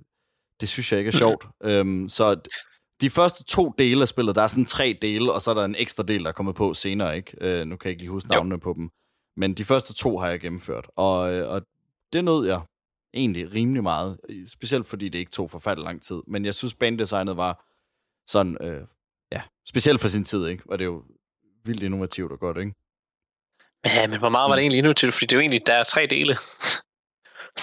det 0.61 0.69
synes 0.69 0.91
jeg 0.91 0.99
ikke 0.99 1.07
er 1.09 1.19
sjovt. 1.23 1.47
øhm, 1.63 2.09
så 2.09 2.39
de 3.01 3.09
første 3.09 3.43
to 3.43 3.73
dele 3.77 4.01
af 4.01 4.07
spillet, 4.07 4.35
der 4.35 4.41
er 4.41 4.47
sådan 4.47 4.65
tre 4.65 4.97
dele, 5.01 5.33
og 5.33 5.41
så 5.41 5.51
er 5.51 5.55
der 5.55 5.65
en 5.65 5.75
ekstra 5.75 6.03
del, 6.03 6.23
der 6.23 6.29
er 6.29 6.33
kommet 6.33 6.55
på 6.55 6.73
senere, 6.73 7.17
ikke? 7.17 7.37
Øh, 7.41 7.67
nu 7.67 7.75
kan 7.75 7.87
jeg 7.87 7.91
ikke 7.91 8.01
lige 8.01 8.11
huske 8.11 8.29
navnene 8.29 8.59
på 8.59 8.73
dem. 8.73 8.89
Men 9.37 9.53
de 9.53 9.65
første 9.65 9.93
to 9.93 10.17
har 10.17 10.29
jeg 10.29 10.39
gennemført, 10.39 10.87
og, 10.95 11.33
øh, 11.33 11.49
og 11.49 11.61
det 12.13 12.23
nød 12.23 12.47
jeg 12.47 12.61
egentlig 13.13 13.53
rimelig 13.53 13.83
meget. 13.83 14.19
Specielt 14.47 14.87
fordi 14.87 15.09
det 15.09 15.19
ikke 15.19 15.31
tog 15.31 15.51
forfærdelig 15.51 15.83
lang 15.83 16.01
tid. 16.01 16.21
Men 16.27 16.45
jeg 16.45 16.55
synes, 16.55 16.73
banedesignet 16.73 17.37
var 17.37 17.65
sådan, 18.27 18.57
øh, 18.61 18.81
ja, 19.31 19.41
specielt 19.67 20.01
for 20.01 20.07
sin 20.07 20.23
tid, 20.23 20.47
ikke? 20.47 20.63
Og 20.69 20.79
det 20.79 20.85
er 20.85 20.89
jo 20.89 21.03
vildt 21.63 21.83
innovativt 21.83 22.31
og 22.31 22.39
godt, 22.39 22.57
ikke? 22.57 22.73
Ja, 23.85 24.07
men 24.07 24.19
hvor 24.19 24.29
meget 24.29 24.49
var 24.49 24.55
det 24.55 24.61
egentlig 24.61 24.77
innovativt? 24.77 25.13
Fordi 25.13 25.25
det 25.25 25.31
er 25.31 25.37
jo 25.37 25.41
egentlig, 25.41 25.61
der 25.67 25.73
er 25.73 25.83
tre 25.83 26.07
dele. 26.09 26.37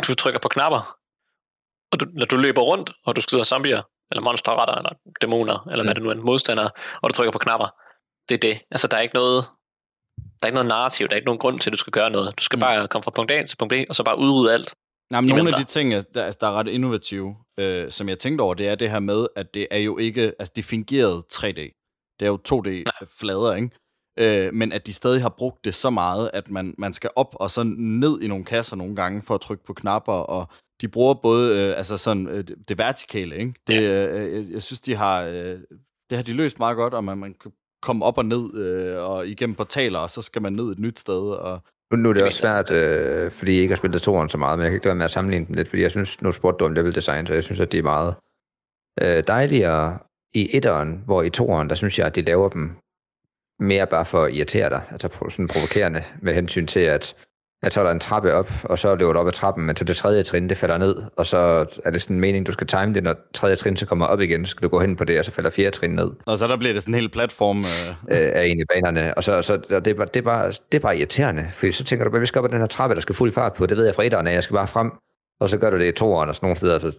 Du 0.08 0.14
trykker 0.14 0.40
på 0.40 0.48
knapper, 0.48 0.98
og 1.92 2.00
du, 2.00 2.06
når 2.12 2.26
du 2.26 2.36
løber 2.36 2.62
rundt, 2.62 2.92
og 3.04 3.16
du 3.16 3.20
skyder 3.20 3.44
zombier, 3.44 3.82
eller 4.10 4.22
monsterretter, 4.22 4.74
eller 4.74 4.92
dæmoner, 5.20 5.68
eller 5.70 5.84
hvad 5.84 5.94
det 5.94 6.02
nu 6.02 6.10
er, 6.10 6.14
modstandere, 6.14 6.70
og 7.02 7.10
du 7.10 7.14
trykker 7.14 7.32
på 7.32 7.38
knapper. 7.38 7.68
Det 8.28 8.34
er 8.34 8.38
det. 8.38 8.60
Altså, 8.70 8.86
der 8.88 8.96
er 8.96 9.00
ikke 9.00 9.14
noget, 9.14 9.44
der 10.18 10.42
er 10.42 10.46
ikke 10.46 10.54
noget 10.54 10.68
narrativ, 10.68 11.06
der 11.06 11.12
er 11.12 11.16
ikke 11.16 11.26
nogen 11.26 11.38
grund 11.38 11.60
til, 11.60 11.70
at 11.70 11.72
du 11.72 11.76
skal 11.76 11.90
gøre 11.90 12.10
noget. 12.10 12.38
Du 12.38 12.42
skal 12.42 12.58
bare 12.58 12.88
komme 12.88 13.02
fra 13.02 13.10
punkt 13.10 13.30
A 13.30 13.42
til 13.42 13.56
punkt 13.56 13.72
B, 13.74 13.76
og 13.88 13.94
så 13.94 14.04
bare 14.04 14.18
udrydde 14.18 14.52
alt. 14.52 14.74
Nej, 15.12 15.20
men 15.20 15.28
nogle 15.28 15.50
af 15.50 15.56
de 15.58 15.64
ting, 15.64 15.92
der, 16.14 16.24
altså, 16.24 16.38
der 16.40 16.46
er 16.46 16.52
ret 16.52 16.68
innovative, 16.68 17.36
øh, 17.58 17.90
som 17.90 18.08
jeg 18.08 18.18
tænkte 18.18 18.42
over, 18.42 18.54
det 18.54 18.68
er 18.68 18.74
det 18.74 18.90
her 18.90 19.00
med, 19.00 19.26
at 19.36 19.54
det 19.54 19.66
er 19.70 19.78
jo 19.78 19.98
ikke, 19.98 20.22
altså 20.38 20.52
det 20.56 20.62
er 20.62 20.66
fingeret 20.66 21.24
3D. 21.32 21.76
Det 22.20 22.26
er 22.26 22.26
jo 22.26 22.38
2D-flader, 22.48 23.54
ikke? 23.54 23.70
Øh, 24.18 24.54
men 24.54 24.72
at 24.72 24.86
de 24.86 24.92
stadig 24.92 25.22
har 25.22 25.34
brugt 25.38 25.64
det 25.64 25.74
så 25.74 25.90
meget, 25.90 26.30
at 26.32 26.50
man, 26.50 26.74
man 26.78 26.92
skal 26.92 27.10
op 27.16 27.36
og 27.40 27.50
så 27.50 27.62
ned 27.78 28.20
i 28.20 28.26
nogle 28.26 28.44
kasser 28.44 28.76
nogle 28.76 28.96
gange 28.96 29.22
for 29.22 29.34
at 29.34 29.40
trykke 29.40 29.64
på 29.64 29.72
knapper, 29.72 30.12
og 30.12 30.48
de 30.80 30.88
bruger 30.88 31.14
både 31.14 31.60
øh, 31.60 31.76
altså 31.76 31.96
sådan, 31.96 32.28
øh, 32.28 32.44
det, 32.48 32.68
det 32.68 32.78
vertikale, 32.78 33.36
ikke? 33.36 33.54
Det, 33.66 33.80
øh, 33.80 34.34
jeg, 34.34 34.44
jeg 34.52 34.62
synes, 34.62 34.80
de 34.80 34.94
har, 34.94 35.22
øh, 35.22 35.58
det 36.10 36.18
har 36.18 36.22
de 36.22 36.32
løst 36.32 36.58
meget 36.58 36.76
godt, 36.76 36.94
og 36.94 37.04
man, 37.04 37.18
man 37.18 37.34
kan 37.42 37.52
komme 37.82 38.04
op 38.04 38.18
og 38.18 38.24
ned 38.24 38.54
øh, 38.54 38.96
og 39.10 39.28
igennem 39.28 39.56
portaler, 39.56 39.98
og 39.98 40.10
så 40.10 40.22
skal 40.22 40.42
man 40.42 40.52
ned 40.52 40.72
et 40.72 40.78
nyt 40.78 40.98
sted, 40.98 41.30
og 41.30 41.60
Nu, 41.90 41.96
nu 41.96 42.08
er 42.08 42.12
det 42.12 42.24
også 42.24 42.38
svært, 42.38 42.70
øh, 42.70 43.30
fordi 43.30 43.52
jeg 43.52 43.62
ikke 43.62 43.72
har 43.72 43.76
spillet 43.76 44.02
toeren 44.02 44.28
så 44.28 44.38
meget, 44.38 44.58
men 44.58 44.62
jeg 44.64 44.70
kan 44.70 44.76
ikke 44.76 44.86
være 44.86 44.94
med 44.94 45.04
at 45.04 45.10
sammenligne 45.10 45.46
dem 45.46 45.54
lidt, 45.54 45.68
fordi 45.68 45.82
jeg 45.82 45.90
synes, 45.90 46.22
nu 46.22 46.32
spurgte 46.32 46.58
du 46.58 46.64
om 46.64 46.72
level 46.72 46.94
design, 46.94 47.26
så 47.26 47.34
jeg 47.34 47.44
synes, 47.44 47.60
at 47.60 47.72
det 47.72 47.78
er 47.78 47.82
meget 47.82 48.14
øh, 49.00 49.24
dejligere 49.26 49.98
i 50.34 50.56
etteren, 50.56 51.02
hvor 51.04 51.22
i 51.22 51.30
toeren, 51.30 51.68
der 51.68 51.74
synes 51.74 51.98
jeg, 51.98 52.06
at 52.06 52.16
de 52.16 52.22
laver 52.22 52.48
dem 52.48 52.76
mere 53.58 53.86
bare 53.86 54.04
for 54.04 54.24
at 54.24 54.34
irritere 54.34 54.70
dig, 54.70 54.82
altså 54.90 55.08
sådan 55.28 55.48
provokerende 55.48 56.04
med 56.22 56.34
hensyn 56.34 56.66
til, 56.66 56.80
at, 56.80 57.14
at 57.62 57.72
så 57.72 57.80
er 57.80 57.84
der 57.84 57.90
en 57.90 58.00
trappe 58.00 58.34
op, 58.34 58.50
og 58.64 58.78
så 58.78 58.94
løber 58.94 59.12
du 59.12 59.18
op 59.18 59.26
ad 59.26 59.32
trappen, 59.32 59.66
men 59.66 59.76
til 59.76 59.86
det 59.86 59.96
tredje 59.96 60.22
trin, 60.22 60.48
det 60.48 60.56
falder 60.56 60.78
ned, 60.78 60.96
og 61.16 61.26
så 61.26 61.66
er 61.84 61.90
det 61.90 62.02
sådan 62.02 62.16
en 62.16 62.20
mening, 62.20 62.46
du 62.46 62.52
skal 62.52 62.66
time 62.66 62.94
det, 62.94 63.02
når 63.02 63.14
tredje 63.34 63.56
trin 63.56 63.76
så 63.76 63.86
kommer 63.86 64.06
op 64.06 64.20
igen, 64.20 64.46
så 64.46 64.50
skal 64.50 64.62
du 64.62 64.68
gå 64.68 64.80
hen 64.80 64.96
på 64.96 65.04
det, 65.04 65.18
og 65.18 65.24
så 65.24 65.30
falder 65.30 65.50
fjerde 65.50 65.76
trin 65.76 65.90
ned 65.90 66.10
og 66.26 66.38
så 66.38 66.46
der 66.46 66.56
bliver 66.56 66.72
det 66.72 66.82
sådan 66.82 66.94
en 66.94 67.00
hel 67.00 67.08
platform. 67.08 67.58
Øh, 67.58 68.22
øh, 68.22 68.32
af 68.34 68.46
en 68.46 68.60
i 68.60 68.64
banerne. 68.64 69.14
Og, 69.14 69.24
så, 69.24 69.42
så 69.42 69.52
og 69.52 69.84
det, 69.84 69.86
er 69.86 69.94
bare, 69.94 70.06
det, 70.14 70.16
er 70.16 70.24
bare, 70.24 70.46
det 70.48 70.74
er 70.74 70.78
bare 70.78 70.98
irriterende, 70.98 71.48
for 71.52 71.72
så 71.72 71.84
tænker 71.84 72.04
du 72.04 72.10
bare, 72.10 72.20
vi 72.20 72.26
skal 72.26 72.38
op 72.38 72.44
ad 72.44 72.50
den 72.50 72.60
her 72.60 72.66
trappe, 72.66 72.94
der 72.94 73.00
skal 73.00 73.14
fuld 73.14 73.32
fart 73.32 73.54
på, 73.54 73.66
det 73.66 73.76
ved 73.76 73.84
jeg 73.84 73.94
fra 73.94 74.04
etteren, 74.04 74.26
jeg 74.26 74.42
skal 74.42 74.54
bare 74.54 74.68
frem, 74.68 74.90
og 75.40 75.48
så 75.48 75.58
gør 75.58 75.70
du 75.70 75.78
det 75.78 75.88
i 75.88 75.92
toeren, 75.92 76.28
og 76.28 76.34
sådan 76.34 76.46
nogle 76.46 76.56
steder, 76.56 76.78
så 76.78 76.92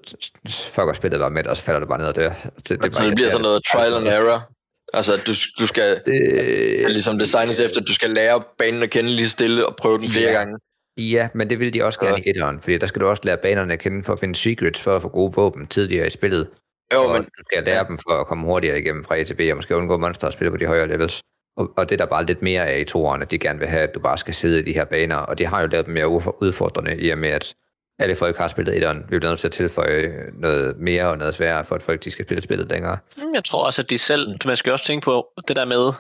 fucker 0.73 0.93
spillet 0.93 1.19
bare 1.19 1.29
med 1.29 1.45
og 1.45 1.57
så 1.57 1.63
falder 1.63 1.79
du 1.79 1.85
bare 1.85 1.97
ned 1.97 2.07
og 2.07 2.15
dør. 2.15 2.29
Det, 2.29 2.69
det, 2.69 2.85
er 2.85 2.91
Så 2.91 3.05
det 3.05 3.15
bliver 3.15 3.29
sådan 3.29 3.43
noget 3.43 3.61
trial 3.71 3.93
and 3.93 4.07
error. 4.07 4.56
Altså, 4.93 5.11
du, 5.27 5.31
du 5.59 5.67
skal 5.67 6.01
det... 6.05 6.89
ligesom 6.89 7.19
designes 7.19 7.59
efter, 7.59 7.81
at 7.81 7.87
du 7.87 7.93
skal 7.93 8.09
lære 8.09 8.43
banen 8.57 8.83
at 8.83 8.89
kende 8.89 9.09
lige 9.09 9.29
stille 9.29 9.65
og 9.65 9.75
prøve 9.75 9.97
den 9.97 10.09
flere 10.09 10.31
Ja. 10.31 10.37
gange. 10.37 10.57
Ja, 10.97 11.29
men 11.33 11.49
det 11.49 11.59
vil 11.59 11.73
de 11.73 11.83
også 11.83 11.99
gerne 11.99 12.19
i 12.19 12.29
etteren, 12.29 12.59
fordi 12.61 12.77
der 12.77 12.85
skal 12.85 13.01
du 13.01 13.07
også 13.07 13.21
lære 13.25 13.37
banerne 13.37 13.73
at 13.73 13.79
kende 13.79 14.03
for 14.03 14.13
at 14.13 14.19
finde 14.19 14.35
secrets, 14.35 14.79
for 14.81 14.95
at 14.95 15.01
få 15.01 15.07
gode 15.09 15.33
våben 15.35 15.67
tidligere 15.67 16.07
i 16.07 16.09
spillet. 16.09 16.49
Jo, 16.93 16.99
og 16.99 17.13
men- 17.13 17.23
du 17.23 17.43
skal 17.51 17.63
lære 17.63 17.85
dem 17.87 17.97
for 17.97 18.21
at 18.21 18.27
komme 18.27 18.45
hurtigere 18.45 18.79
igennem 18.79 19.03
fra 19.03 19.17
A 19.17 19.23
til 19.23 19.33
B, 19.33 19.39
og 19.51 19.55
måske 19.55 19.75
undgå 19.75 19.97
monster 19.97 20.27
og 20.27 20.33
spille 20.33 20.51
på 20.51 20.57
de 20.57 20.65
højere 20.65 20.87
levels. 20.87 21.21
Og, 21.57 21.69
og 21.77 21.89
det 21.89 21.95
er 21.95 22.05
der 22.05 22.11
bare 22.11 22.25
lidt 22.25 22.41
mere 22.41 22.67
af 22.67 22.79
i 22.79 22.83
toeren, 22.83 23.21
at 23.21 23.31
de 23.31 23.37
gerne 23.39 23.59
vil 23.59 23.67
have, 23.67 23.83
at 23.83 23.95
du 23.95 23.99
bare 23.99 24.17
skal 24.17 24.33
sidde 24.33 24.59
i 24.59 24.63
de 24.63 24.73
her 24.73 24.85
baner, 24.85 25.15
og 25.15 25.37
de 25.39 25.45
har 25.45 25.61
jo 25.61 25.67
lavet 25.67 25.85
dem 25.85 25.93
mere 25.93 26.07
udfor- 26.07 26.37
udfordrende, 26.41 26.97
i 26.97 27.09
og 27.09 27.17
med, 27.17 27.29
at 27.29 27.53
alle 27.99 28.15
folk 28.15 28.37
har 28.37 28.47
spillet 28.47 28.75
etteren. 28.75 28.97
Vi 29.09 29.19
bliver 29.19 29.31
nødt 29.31 29.39
til 29.39 29.47
at 29.47 29.53
tilføje 29.53 30.11
noget 30.33 30.77
mere 30.77 31.07
og 31.07 31.17
noget 31.17 31.35
sværere, 31.35 31.65
for 31.65 31.75
at 31.75 31.81
folk 31.81 32.03
de 32.03 32.11
skal 32.11 32.25
spille 32.25 32.41
spillet 32.41 32.69
længere. 32.69 32.97
Mm, 33.17 33.33
jeg 33.33 33.43
tror 33.43 33.65
også, 33.65 33.81
at 33.81 33.89
de 33.89 33.97
selv, 33.97 34.37
man 34.45 34.55
skal 34.55 34.71
også 34.71 34.85
tænke 34.85 35.05
på 35.05 35.27
det 35.47 35.55
der 35.55 35.65
med 35.65 35.93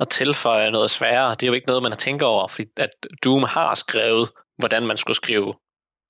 at 0.00 0.08
tilføje 0.08 0.70
noget 0.70 0.90
sværere. 0.90 1.30
Det 1.30 1.42
er 1.42 1.46
jo 1.46 1.52
ikke 1.52 1.66
noget, 1.66 1.82
man 1.82 1.92
har 1.92 1.96
tænkt 1.96 2.22
over, 2.22 2.48
fordi 2.48 2.68
at 2.76 2.90
Doom 3.24 3.42
har 3.42 3.74
skrevet, 3.74 4.30
hvordan 4.58 4.86
man 4.86 4.96
skulle 4.96 5.16
skrive 5.16 5.54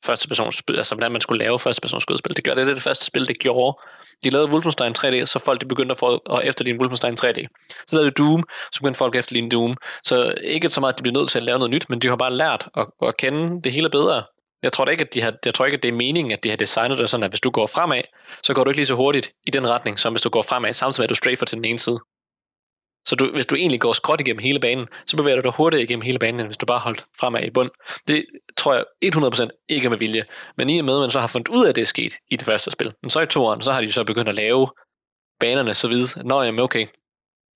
første 0.04 0.28
persons 0.28 0.56
spil, 0.56 0.76
altså 0.76 0.94
hvordan 0.94 1.12
man 1.12 1.20
skulle 1.20 1.44
lave 1.44 1.58
første 1.58 1.80
persons 1.80 2.02
skudspil. 2.02 2.36
Det 2.36 2.44
gør 2.44 2.54
det, 2.54 2.66
det 2.66 2.76
det 2.76 2.82
første 2.82 3.04
spil, 3.04 3.28
det 3.28 3.38
gjorde. 3.38 3.76
De 4.24 4.30
lavede 4.30 4.50
Wolfenstein 4.52 4.94
3D, 4.98 5.24
så 5.24 5.38
folk 5.38 5.60
de 5.60 5.66
begyndte 5.66 5.92
at, 5.92 5.98
få, 5.98 6.16
at 6.16 6.40
efterligne 6.44 6.80
Wolfenstein 6.80 7.14
3D. 7.20 7.46
Så 7.86 7.96
lavede 7.96 8.10
de 8.10 8.22
Doom, 8.22 8.44
så 8.72 8.80
begyndte 8.80 8.98
folk 8.98 9.14
at 9.14 9.18
efterligne 9.18 9.50
Doom. 9.50 9.76
Så 10.04 10.34
ikke 10.42 10.70
så 10.70 10.80
meget, 10.80 10.92
at 10.92 10.98
de 10.98 11.02
blev 11.02 11.12
nødt 11.12 11.30
til 11.30 11.38
at 11.38 11.44
lave 11.44 11.58
noget 11.58 11.70
nyt, 11.70 11.90
men 11.90 11.98
de 11.98 12.08
har 12.08 12.16
bare 12.16 12.32
lært 12.32 12.68
at, 12.76 12.86
at 13.02 13.16
kende 13.16 13.62
det 13.62 13.72
hele 13.72 13.90
bedre. 13.90 14.22
Jeg 14.64 14.72
tror 14.72 14.84
da 14.84 14.90
ikke, 14.90 15.04
at 15.04 15.14
de 15.14 15.20
har, 15.20 15.34
jeg 15.44 15.54
tror 15.54 15.64
ikke, 15.64 15.76
at 15.76 15.82
det 15.82 15.88
er 15.88 15.92
meningen, 15.92 16.32
at 16.32 16.44
de 16.44 16.48
har 16.48 16.56
designet 16.56 16.98
det 16.98 17.10
sådan, 17.10 17.24
at 17.24 17.30
hvis 17.30 17.40
du 17.40 17.50
går 17.50 17.66
fremad, 17.66 18.02
så 18.42 18.54
går 18.54 18.64
du 18.64 18.70
ikke 18.70 18.78
lige 18.78 18.86
så 18.86 18.94
hurtigt 18.94 19.32
i 19.46 19.50
den 19.50 19.68
retning, 19.68 19.98
som 19.98 20.12
hvis 20.12 20.22
du 20.22 20.28
går 20.28 20.42
fremad, 20.42 20.72
samtidig 20.72 21.02
med 21.02 21.04
at 21.04 21.10
du 21.10 21.14
strafer 21.14 21.46
til 21.46 21.56
den 21.56 21.64
ene 21.64 21.78
side. 21.78 21.98
Så 23.06 23.16
du, 23.16 23.30
hvis 23.32 23.46
du 23.46 23.54
egentlig 23.54 23.80
går 23.80 23.92
skråt 23.92 24.20
igennem 24.20 24.42
hele 24.42 24.60
banen, 24.60 24.86
så 25.06 25.16
bevæger 25.16 25.36
du 25.36 25.42
dig 25.42 25.52
hurtigere 25.52 25.82
igennem 25.82 26.02
hele 26.02 26.18
banen, 26.18 26.40
end 26.40 26.48
hvis 26.48 26.56
du 26.56 26.66
bare 26.66 26.78
holdt 26.78 27.04
fremad 27.20 27.42
i 27.42 27.50
bund. 27.50 27.70
Det 28.08 28.26
tror 28.56 28.74
jeg 28.74 28.84
100% 29.04 29.66
ikke 29.68 29.86
er 29.86 29.90
med 29.90 29.98
vilje. 29.98 30.24
Men 30.56 30.70
i 30.70 30.78
og 30.78 30.84
med, 30.84 30.94
at 30.94 31.00
man 31.00 31.10
så 31.10 31.20
har 31.20 31.26
fundet 31.26 31.48
ud 31.48 31.64
af, 31.64 31.68
at 31.68 31.74
det 31.74 31.82
er 31.82 31.86
sket 31.86 32.14
i 32.30 32.36
det 32.36 32.46
første 32.46 32.70
spil, 32.70 32.92
men 33.02 33.10
så 33.10 33.20
i 33.20 33.26
toeren, 33.26 33.62
så 33.62 33.72
har 33.72 33.80
de 33.80 33.92
så 33.92 34.04
begyndt 34.04 34.28
at 34.28 34.34
lave 34.34 34.68
banerne 35.40 35.74
så 35.74 35.88
vidt, 35.88 36.24
nå, 36.24 36.42
jamen 36.42 36.60
okay, 36.60 36.86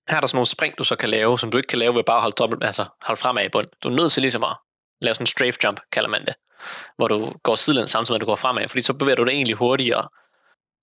her 0.09 0.17
er 0.17 0.19
der 0.19 0.27
sådan 0.27 0.37
nogle 0.37 0.45
spring, 0.45 0.77
du 0.77 0.83
så 0.83 0.95
kan 0.95 1.09
lave, 1.09 1.39
som 1.39 1.51
du 1.51 1.57
ikke 1.57 1.67
kan 1.67 1.79
lave 1.79 1.95
ved 1.95 2.03
bare 2.03 2.17
at 2.17 2.21
holde, 2.21 2.35
dobbelt, 2.35 2.63
altså 2.63 2.85
holde 3.01 3.21
fremad 3.21 3.45
i 3.45 3.49
bund. 3.49 3.67
Du 3.83 3.89
er 3.89 3.93
nødt 3.93 4.11
til 4.11 4.21
ligesom 4.21 4.43
at 4.43 4.55
lave 5.01 5.15
sådan 5.15 5.23
en 5.23 5.27
strafe 5.27 5.57
jump, 5.63 5.79
kalder 5.91 6.09
man 6.09 6.25
det, 6.25 6.33
hvor 6.95 7.07
du 7.07 7.33
går 7.43 7.55
sidelæns 7.55 7.91
samtidig 7.91 8.13
med, 8.13 8.21
at 8.21 8.21
du 8.21 8.31
går 8.31 8.35
fremad, 8.35 8.69
fordi 8.69 8.81
så 8.81 8.93
bevæger 8.93 9.15
du 9.15 9.23
dig 9.23 9.31
egentlig 9.31 9.55
hurtigere. 9.55 10.07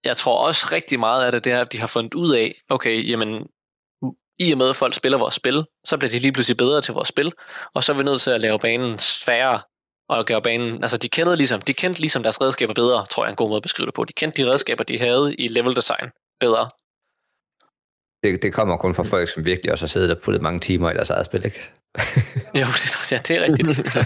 Jeg 0.05 0.17
tror 0.17 0.47
også 0.47 0.69
rigtig 0.73 1.01
meget 1.01 1.25
af 1.25 1.33
det, 1.33 1.45
det 1.45 1.53
er, 1.53 1.61
at 1.61 1.73
de 1.73 1.79
har 1.79 1.87
fundet 1.87 2.15
ud 2.15 2.35
af, 2.35 2.55
okay, 2.71 3.11
jamen, 3.11 3.47
i 4.39 4.53
og 4.53 4.59
med, 4.59 4.71
at 4.71 4.77
folk 4.77 4.95
spiller 4.95 5.19
vores 5.19 5.35
spil, 5.35 5.65
så 5.85 5.99
bliver 5.99 6.11
de 6.11 6.19
lige 6.19 6.33
pludselig 6.33 6.57
bedre 6.57 6.81
til 6.81 6.95
vores 6.95 7.09
spil, 7.09 7.33
og 7.75 7.85
så 7.85 7.93
er 7.93 7.97
vi 7.97 8.03
nødt 8.03 8.21
til 8.21 8.31
at 8.31 8.41
lave 8.41 8.59
banen 8.59 8.99
sværere, 8.99 9.61
og 10.09 10.27
gøre 10.27 10.43
banen, 10.43 10.83
altså 10.83 10.97
de 10.97 11.09
kendte 11.09 11.37
ligesom, 11.37 11.61
de 11.61 11.75
kendte 11.75 12.01
ligesom 12.01 12.23
deres 12.23 12.41
redskaber 12.41 12.75
bedre, 12.75 13.07
tror 13.07 13.23
jeg 13.25 13.29
er 13.29 13.33
en 13.33 13.37
god 13.37 13.49
måde 13.49 13.57
at 13.57 13.63
beskrive 13.63 13.87
det 13.87 13.95
på. 13.95 14.05
De 14.05 14.13
kendte 14.13 14.43
de 14.43 14.51
redskaber, 14.51 14.85
de 14.85 14.99
havde 14.99 15.35
i 15.39 15.49
level 15.49 15.77
design 15.77 16.11
bedre. 16.41 16.71
Det, 18.25 18.43
det 18.43 18.53
kommer 18.53 18.77
kun 18.77 18.95
fra 18.95 19.03
folk, 19.03 19.29
som 19.29 19.45
virkelig 19.45 19.73
også 19.73 19.83
har 19.83 19.89
siddet 19.89 20.11
og 20.11 20.19
puttet 20.25 20.43
mange 20.43 20.61
timer 20.61 20.91
i 20.91 20.95
deres 20.95 21.11
eget 21.11 21.27
spil, 21.27 21.45
ikke? 21.45 21.71
jo, 22.61 22.67
det, 22.67 23.13
ja, 23.13 23.17
det 23.17 23.31
er 23.31 23.43
rigtigt. 23.43 23.69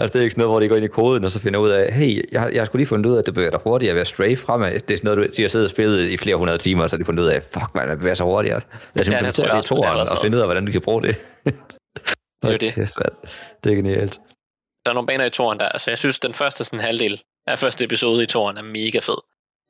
altså, 0.00 0.12
det 0.12 0.14
er 0.14 0.20
ikke 0.20 0.30
sådan 0.30 0.32
noget, 0.36 0.50
hvor 0.50 0.60
de 0.60 0.68
går 0.68 0.76
ind 0.76 0.84
i 0.84 0.88
koden, 0.88 1.24
og 1.24 1.30
så 1.30 1.40
finder 1.40 1.60
ud 1.60 1.70
af, 1.70 1.92
hey, 1.92 2.32
jeg, 2.32 2.50
jeg 2.54 2.66
sgu 2.66 2.76
lige 2.76 2.86
fundet 2.86 3.10
ud 3.10 3.14
af, 3.14 3.18
at 3.18 3.26
det 3.26 3.34
bevæger 3.34 3.50
dig 3.50 3.60
hurtigere 3.64 3.94
ved 3.94 4.00
at 4.00 4.06
strafe 4.06 4.36
fremad. 4.36 4.72
Det 4.72 4.94
er 4.94 4.98
sådan 4.98 5.16
noget, 5.16 5.36
de 5.36 5.42
har 5.42 5.48
siddet 5.48 5.66
og 5.66 5.70
spillet 5.70 6.08
i 6.08 6.16
flere 6.16 6.36
hundrede 6.36 6.58
timer, 6.58 6.82
og 6.82 6.90
så 6.90 6.96
har 6.96 6.98
de 6.98 7.04
fundet 7.04 7.22
ud 7.22 7.28
af, 7.28 7.42
fuck 7.42 7.74
man, 7.74 7.90
det 7.90 7.98
bevæger 7.98 8.14
sig 8.14 8.26
hurtigere. 8.26 8.60
Lad 8.94 9.08
os 9.08 9.08
Ja, 9.08 9.30
tror 9.30 9.44
jeg 9.44 9.56
det 9.56 9.64
i 9.64 9.68
toeren, 9.68 10.08
og 10.08 10.18
finde 10.22 10.36
ud 10.36 10.40
af, 10.40 10.46
hvordan 10.46 10.66
du 10.66 10.72
kan 10.72 10.80
bruge 10.80 11.02
det. 11.02 11.16
Det 12.42 12.54
er 12.54 12.58
det. 12.58 12.76
Det 13.64 13.72
er 13.72 13.76
genialt. 13.76 14.20
Der 14.84 14.90
er 14.90 14.94
nogle 14.94 15.06
baner 15.06 15.24
i 15.24 15.30
toren 15.30 15.58
der, 15.58 15.68
altså 15.68 15.90
jeg 15.90 15.98
synes, 15.98 16.18
den 16.18 16.34
første 16.34 16.64
sådan 16.64 16.80
halvdel 16.80 17.22
af 17.46 17.58
første 17.58 17.84
episode 17.84 18.22
i 18.22 18.26
toren 18.26 18.56
er 18.56 18.62
mega 18.62 18.98
fed. 18.98 19.18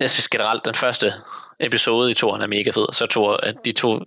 Jeg 0.00 0.10
synes 0.10 0.28
generelt, 0.28 0.64
den 0.64 0.74
første 0.74 1.12
episode 1.60 2.10
i 2.10 2.14
toren 2.14 2.42
er 2.42 2.46
mega 2.46 2.70
fed, 2.70 2.92
så 2.92 3.06
to, 3.06 3.30
at 3.30 3.56
de 3.64 3.72
to 3.72 3.98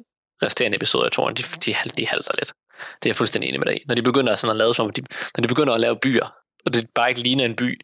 resterende 0.43 0.76
episoder 0.76 1.08
i 1.08 1.10
toren, 1.10 1.36
de, 1.36 1.43
de, 1.43 1.74
de 1.97 2.08
halter 2.08 2.32
lidt. 2.39 2.54
Det 2.80 3.06
er 3.06 3.10
jeg 3.10 3.16
fuldstændig 3.16 3.47
enig 3.47 3.60
med 3.60 3.68
dig 3.68 3.76
i. 3.78 3.84
Når 3.88 3.95
de 3.95 4.02
begynder 4.02 4.36
sådan 4.36 4.52
at 4.52 4.58
lave 4.58 4.74
som, 4.74 4.89
de, 4.89 5.02
når 5.38 5.41
de 5.41 5.47
begynder 5.47 5.74
at 5.74 5.80
lave 5.80 5.99
byer, 6.02 6.28
og 6.66 6.74
det 6.74 6.89
bare 6.95 7.10
ikke 7.10 7.22
ligner 7.22 7.45
en 7.45 7.56
by, 7.56 7.80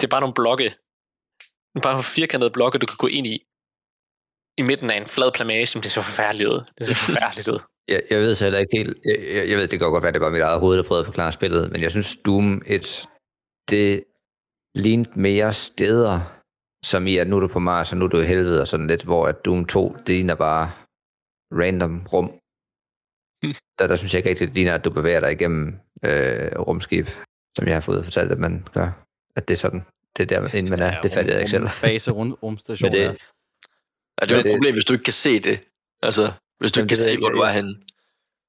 det 0.00 0.04
er 0.06 0.08
bare 0.10 0.20
nogle 0.20 0.34
blokke, 0.34 0.74
bare 1.82 1.92
nogle 1.92 2.04
firkantede 2.04 2.50
blokke, 2.50 2.78
du 2.78 2.86
kan 2.86 2.96
gå 2.96 3.06
ind 3.06 3.26
i, 3.26 3.36
i 4.58 4.62
midten 4.62 4.90
af 4.90 4.96
en 4.96 5.06
flad 5.06 5.32
plamage, 5.34 5.80
det 5.80 5.90
ser 5.90 6.00
forfærdeligt 6.00 6.48
ud. 6.48 6.60
Det 6.78 6.86
ser 6.86 6.94
forfærdeligt 7.06 7.48
ud. 7.48 7.58
Jeg, 7.88 8.02
jeg 8.10 8.18
ved 8.18 8.34
så 8.34 8.44
heller 8.44 8.58
ikke 8.58 8.76
helt, 8.76 8.98
jeg, 9.04 9.34
jeg, 9.34 9.48
jeg 9.48 9.58
ved, 9.58 9.66
det 9.66 9.78
kan 9.78 9.90
godt 9.90 10.02
være, 10.02 10.12
det 10.12 10.20
var 10.20 10.30
mit 10.30 10.40
eget 10.40 10.60
hoved, 10.60 10.76
der 10.76 10.82
prøvede 10.82 11.02
at 11.02 11.06
forklare 11.06 11.32
spillet, 11.32 11.72
men 11.72 11.82
jeg 11.82 11.90
synes 11.90 12.16
Doom 12.24 12.62
1, 12.66 13.08
det 13.70 14.04
lignede 14.74 15.10
mere 15.20 15.52
steder, 15.52 16.37
som 16.84 17.06
i, 17.06 17.16
at 17.16 17.26
nu 17.28 17.36
er 17.36 17.40
du 17.40 17.48
på 17.48 17.58
Mars, 17.58 17.92
og 17.92 17.98
nu 17.98 18.04
er 18.04 18.08
du 18.08 18.20
i 18.20 18.24
helvede, 18.24 18.60
og 18.60 18.66
sådan 18.68 18.86
lidt, 18.86 19.04
hvor 19.04 19.26
at 19.28 19.44
Doom 19.44 19.64
2, 19.66 19.96
det 19.98 20.08
ligner 20.08 20.34
bare 20.34 20.70
random 21.52 22.06
rum. 22.12 22.32
Der, 23.78 23.86
der 23.86 23.96
synes 23.96 24.14
jeg 24.14 24.18
ikke 24.18 24.30
rigtig, 24.30 24.46
det 24.48 24.54
ligner, 24.54 24.74
at 24.74 24.84
du 24.84 24.90
bevæger 24.90 25.20
dig 25.20 25.32
igennem 25.32 25.66
øh, 26.04 26.50
rumskib, 26.58 27.06
som 27.56 27.66
jeg 27.66 27.74
har 27.74 27.80
fået 27.80 28.04
fortalt, 28.04 28.32
at 28.32 28.38
man 28.38 28.66
gør. 28.74 28.90
At 29.36 29.48
det 29.48 29.54
er 29.54 29.58
sådan, 29.58 29.84
det 30.16 30.32
er 30.32 30.40
der, 30.40 30.54
inden 30.54 30.70
man 30.70 30.80
er. 30.80 30.86
Ja, 30.86 30.98
det 31.02 31.10
fatter 31.12 31.32
jeg 31.32 31.40
ikke 31.40 31.50
selv. 31.50 31.68
Base 31.82 32.10
rum, 32.10 32.32
rumstation. 32.42 32.92
Det, 32.92 32.98
ja. 32.98 33.04
Ja, 33.04 34.26
det 34.26 34.30
er 34.30 34.34
jo 34.34 34.38
et 34.40 34.44
det- 34.44 34.52
problem, 34.52 34.74
hvis 34.74 34.84
du 34.84 34.92
ikke 34.92 35.04
kan 35.04 35.12
se 35.12 35.40
det. 35.40 35.60
Altså, 36.02 36.32
hvis 36.58 36.72
du 36.72 36.80
ikke 36.80 36.88
kan 36.88 36.96
det 36.96 37.04
se, 37.04 37.10
jeg 37.10 37.18
hvor 37.18 37.28
du 37.28 37.38
er 37.38 37.50
henne. 37.50 37.74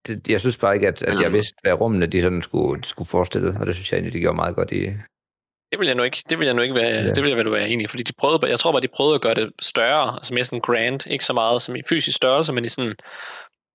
det, 0.08 0.30
jeg 0.30 0.40
synes 0.40 0.58
bare 0.58 0.76
ikke, 0.76 0.88
at, 0.88 1.04
at 1.04 1.22
jeg 1.22 1.34
vidste, 1.34 1.56
hvad 1.62 1.74
rummene 1.74 2.06
de 2.06 2.22
sådan 2.22 2.42
skulle, 2.42 2.84
skulle 2.84 3.08
forestille, 3.10 3.58
og 3.60 3.66
det 3.66 3.76
synes 3.76 3.92
jeg 3.92 3.98
egentlig, 3.98 4.14
de 4.14 4.20
gjorde 4.20 4.36
meget 4.36 4.56
godt 4.56 4.72
i. 4.72 4.88
Det 5.72 5.80
vil 5.80 5.86
jeg 5.88 5.96
nu 5.96 6.04
ikke, 6.04 6.24
det 6.30 6.40
vil 6.40 6.46
jeg 6.46 6.54
nu 6.54 6.62
ikke 6.62 6.76
være, 6.76 6.90
Ja. 7.04 7.12
det 7.14 7.24
vil 7.24 7.30
jeg 7.30 7.38
vel 7.38 7.52
være 7.52 7.70
enig 7.70 7.84
i, 7.84 7.88
fordi 7.88 8.04
de 8.04 8.14
prøvede, 8.18 8.48
jeg 8.50 8.60
tror 8.60 8.72
bare, 8.72 8.82
de 8.82 8.88
prøvede 8.88 9.16
at 9.16 9.22
gøre 9.22 9.34
det 9.36 9.52
større, 9.62 10.14
altså 10.14 10.34
mere 10.34 10.44
sådan 10.44 10.62
grand, 10.62 11.08
ikke 11.08 11.26
så 11.26 11.34
meget 11.34 11.62
som 11.62 11.76
i 11.76 11.82
fysisk 11.90 12.18
størrelse, 12.18 12.54
men 12.54 12.66
i 12.66 12.70
sådan, 12.70 12.96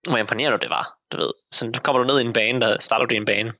hvor 0.08 0.16
imponerende 0.18 0.58
det 0.58 0.70
var, 0.70 0.94
du 1.12 1.16
ved. 1.16 1.30
Så 1.52 1.80
kommer 1.84 2.02
du 2.02 2.06
ned 2.12 2.18
i 2.18 2.26
en 2.26 2.32
bane, 2.32 2.60
der 2.60 2.78
starter 2.80 3.06
du 3.06 3.14
i 3.14 3.16
en 3.16 3.24
bane. 3.24 3.52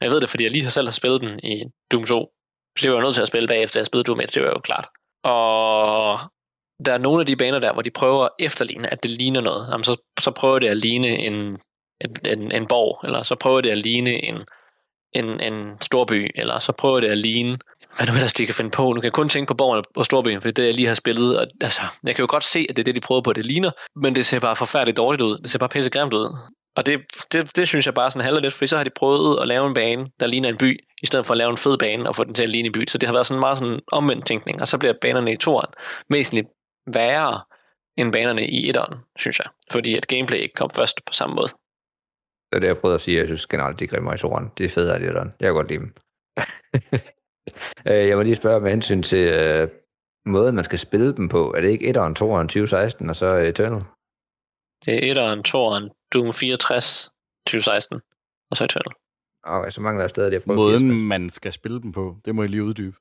Jeg 0.00 0.10
ved 0.10 0.20
det, 0.20 0.30
fordi 0.30 0.44
jeg 0.44 0.50
lige 0.52 0.62
har 0.62 0.70
selv 0.70 0.86
har 0.86 0.92
spillet 0.92 1.20
den 1.20 1.40
i 1.42 1.64
Doom 1.92 2.04
2, 2.04 2.30
så 2.78 2.82
det 2.82 2.90
var 2.90 2.96
jeg 2.96 3.04
nødt 3.04 3.14
til 3.14 3.22
at 3.22 3.28
spille 3.28 3.48
bagefter, 3.48 3.80
jeg 3.80 3.86
spillede 3.86 4.04
Doom 4.06 4.20
1, 4.20 4.34
det 4.34 4.42
var 4.42 4.48
jo 4.48 4.58
klart. 4.60 4.88
Og 5.24 6.18
der 6.84 6.92
er 6.92 6.98
nogle 6.98 7.20
af 7.20 7.26
de 7.26 7.36
baner 7.36 7.58
der, 7.58 7.72
hvor 7.72 7.82
de 7.82 7.90
prøver 7.90 8.24
at 8.24 8.30
efterligne, 8.38 8.92
at 8.92 9.02
det 9.02 9.10
ligner 9.10 9.40
noget. 9.40 9.68
Jamen, 9.70 9.84
så, 9.84 9.96
så 10.20 10.30
prøver 10.30 10.58
det 10.58 10.68
at 10.68 10.76
ligne 10.76 11.08
en, 11.08 11.34
en, 12.00 12.16
en, 12.26 12.52
en 12.52 12.66
borg, 12.66 13.06
eller 13.06 13.22
så 13.22 13.34
prøver 13.34 13.60
det 13.60 13.70
at 13.70 13.78
ligne 13.78 14.10
en, 14.24 14.44
en, 15.14 15.40
en 15.40 15.76
storby, 15.80 16.30
eller 16.34 16.58
så 16.58 16.72
prøver 16.72 17.00
det 17.00 17.08
at 17.08 17.18
ligne, 17.18 17.58
hvad 17.96 18.06
nu 18.06 18.12
ellers 18.12 18.32
de 18.32 18.46
kan 18.46 18.54
finde 18.54 18.70
på. 18.70 18.92
Nu 18.92 19.00
kan 19.00 19.04
jeg 19.04 19.12
kun 19.12 19.28
tænke 19.28 19.48
på 19.48 19.54
borgerne 19.54 19.82
og 19.96 20.04
storbyen, 20.04 20.40
for 20.40 20.48
det 20.48 20.58
er 20.58 20.62
det, 20.62 20.66
jeg 20.66 20.74
lige 20.74 20.88
har 20.88 20.94
spillet. 20.94 21.38
Og, 21.38 21.46
altså, 21.60 21.80
jeg 22.04 22.14
kan 22.14 22.22
jo 22.22 22.26
godt 22.30 22.44
se, 22.44 22.66
at 22.68 22.76
det 22.76 22.82
er 22.82 22.84
det, 22.84 22.94
de 22.94 23.00
prøver 23.00 23.20
på, 23.20 23.30
at 23.30 23.36
det 23.36 23.46
ligner, 23.46 23.70
men 23.96 24.14
det 24.14 24.26
ser 24.26 24.40
bare 24.40 24.56
forfærdeligt 24.56 24.96
dårligt 24.96 25.22
ud. 25.22 25.38
Det 25.38 25.50
ser 25.50 25.58
bare 25.58 25.68
pisse 25.68 25.90
grimt 25.90 26.14
ud. 26.14 26.36
Og 26.76 26.86
det, 26.86 27.00
det, 27.32 27.56
det 27.56 27.68
synes 27.68 27.86
jeg 27.86 27.94
bare 27.94 28.10
sådan 28.10 28.24
halder 28.24 28.40
lidt, 28.40 28.54
fordi 28.54 28.66
så 28.66 28.76
har 28.76 28.84
de 28.84 28.90
prøvet 28.96 29.40
at 29.40 29.48
lave 29.48 29.66
en 29.66 29.74
bane, 29.74 30.06
der 30.20 30.26
ligner 30.26 30.48
en 30.48 30.56
by, 30.56 30.78
i 31.02 31.06
stedet 31.06 31.26
for 31.26 31.34
at 31.34 31.38
lave 31.38 31.50
en 31.50 31.56
fed 31.56 31.78
bane 31.78 32.08
og 32.08 32.16
få 32.16 32.24
den 32.24 32.34
til 32.34 32.42
at 32.42 32.48
ligne 32.48 32.66
en 32.66 32.72
by. 32.72 32.84
Så 32.88 32.98
det 32.98 33.06
har 33.06 33.12
været 33.12 33.26
sådan 33.26 33.40
meget 33.40 33.58
sådan 33.58 33.80
omvendt 33.92 34.26
tænkning, 34.26 34.60
og 34.60 34.68
så 34.68 34.78
bliver 34.78 34.94
banerne 35.00 35.32
i 35.32 35.36
toren 35.36 35.70
væsentligt 36.10 36.46
værre 36.92 37.40
end 37.96 38.12
banerne 38.12 38.46
i 38.46 38.68
etteren, 38.68 39.00
synes 39.18 39.38
jeg. 39.38 39.46
Fordi 39.70 39.96
at 39.96 40.06
gameplay 40.06 40.38
ikke 40.38 40.54
kom 40.54 40.70
først 40.70 41.00
på 41.06 41.12
samme 41.12 41.34
måde. 41.34 41.48
Det 42.54 42.58
er 42.58 42.60
det, 42.60 42.68
jeg 42.68 42.78
prøvede 42.78 42.94
at 42.94 43.00
sige. 43.00 43.18
Jeg 43.18 43.26
synes 43.26 43.46
generelt, 43.46 43.80
de 43.80 43.86
grimme 43.86 44.14
i 44.14 44.18
toren. 44.18 44.50
Det 44.58 44.64
er 44.66 44.70
federe, 44.70 44.98
det 44.98 45.14
der. 45.14 45.24
Jeg 45.40 45.46
kan 45.48 45.54
godt 45.54 45.68
lide 45.68 45.80
dem. 45.80 45.94
Øh, 47.86 48.08
jeg 48.08 48.16
må 48.16 48.22
lige 48.22 48.36
spørge 48.36 48.60
med 48.60 48.70
hensyn 48.70 49.02
til 49.02 49.18
øh, 49.18 49.68
måden, 50.26 50.54
man 50.54 50.64
skal 50.64 50.78
spille 50.78 51.16
dem 51.16 51.28
på. 51.28 51.54
Er 51.56 51.60
det 51.60 51.70
ikke 51.70 51.90
1'eren, 51.90 52.14
2'eren, 52.20 52.46
2016 52.46 53.10
og 53.10 53.16
så 53.16 53.26
Eternal? 53.26 53.82
Det 54.84 54.94
er 54.94 55.10
etteren, 55.10 55.42
toeren, 55.42 55.90
Doom 56.14 56.32
64, 56.32 57.10
2016, 57.46 58.00
og 58.50 58.56
så 58.56 58.64
Eternal. 58.64 58.94
Okay, 59.42 59.70
så 59.70 59.80
mangler 59.80 60.02
jeg 60.02 60.10
stadig, 60.10 60.42
prøver 60.42 60.56
Måden, 60.56 61.06
man 61.08 61.30
skal 61.30 61.52
spille 61.52 61.82
dem 61.82 61.92
på, 61.92 62.16
det 62.24 62.34
må 62.34 62.42
jeg 62.42 62.50
lige 62.50 62.64
uddybe. 62.64 62.96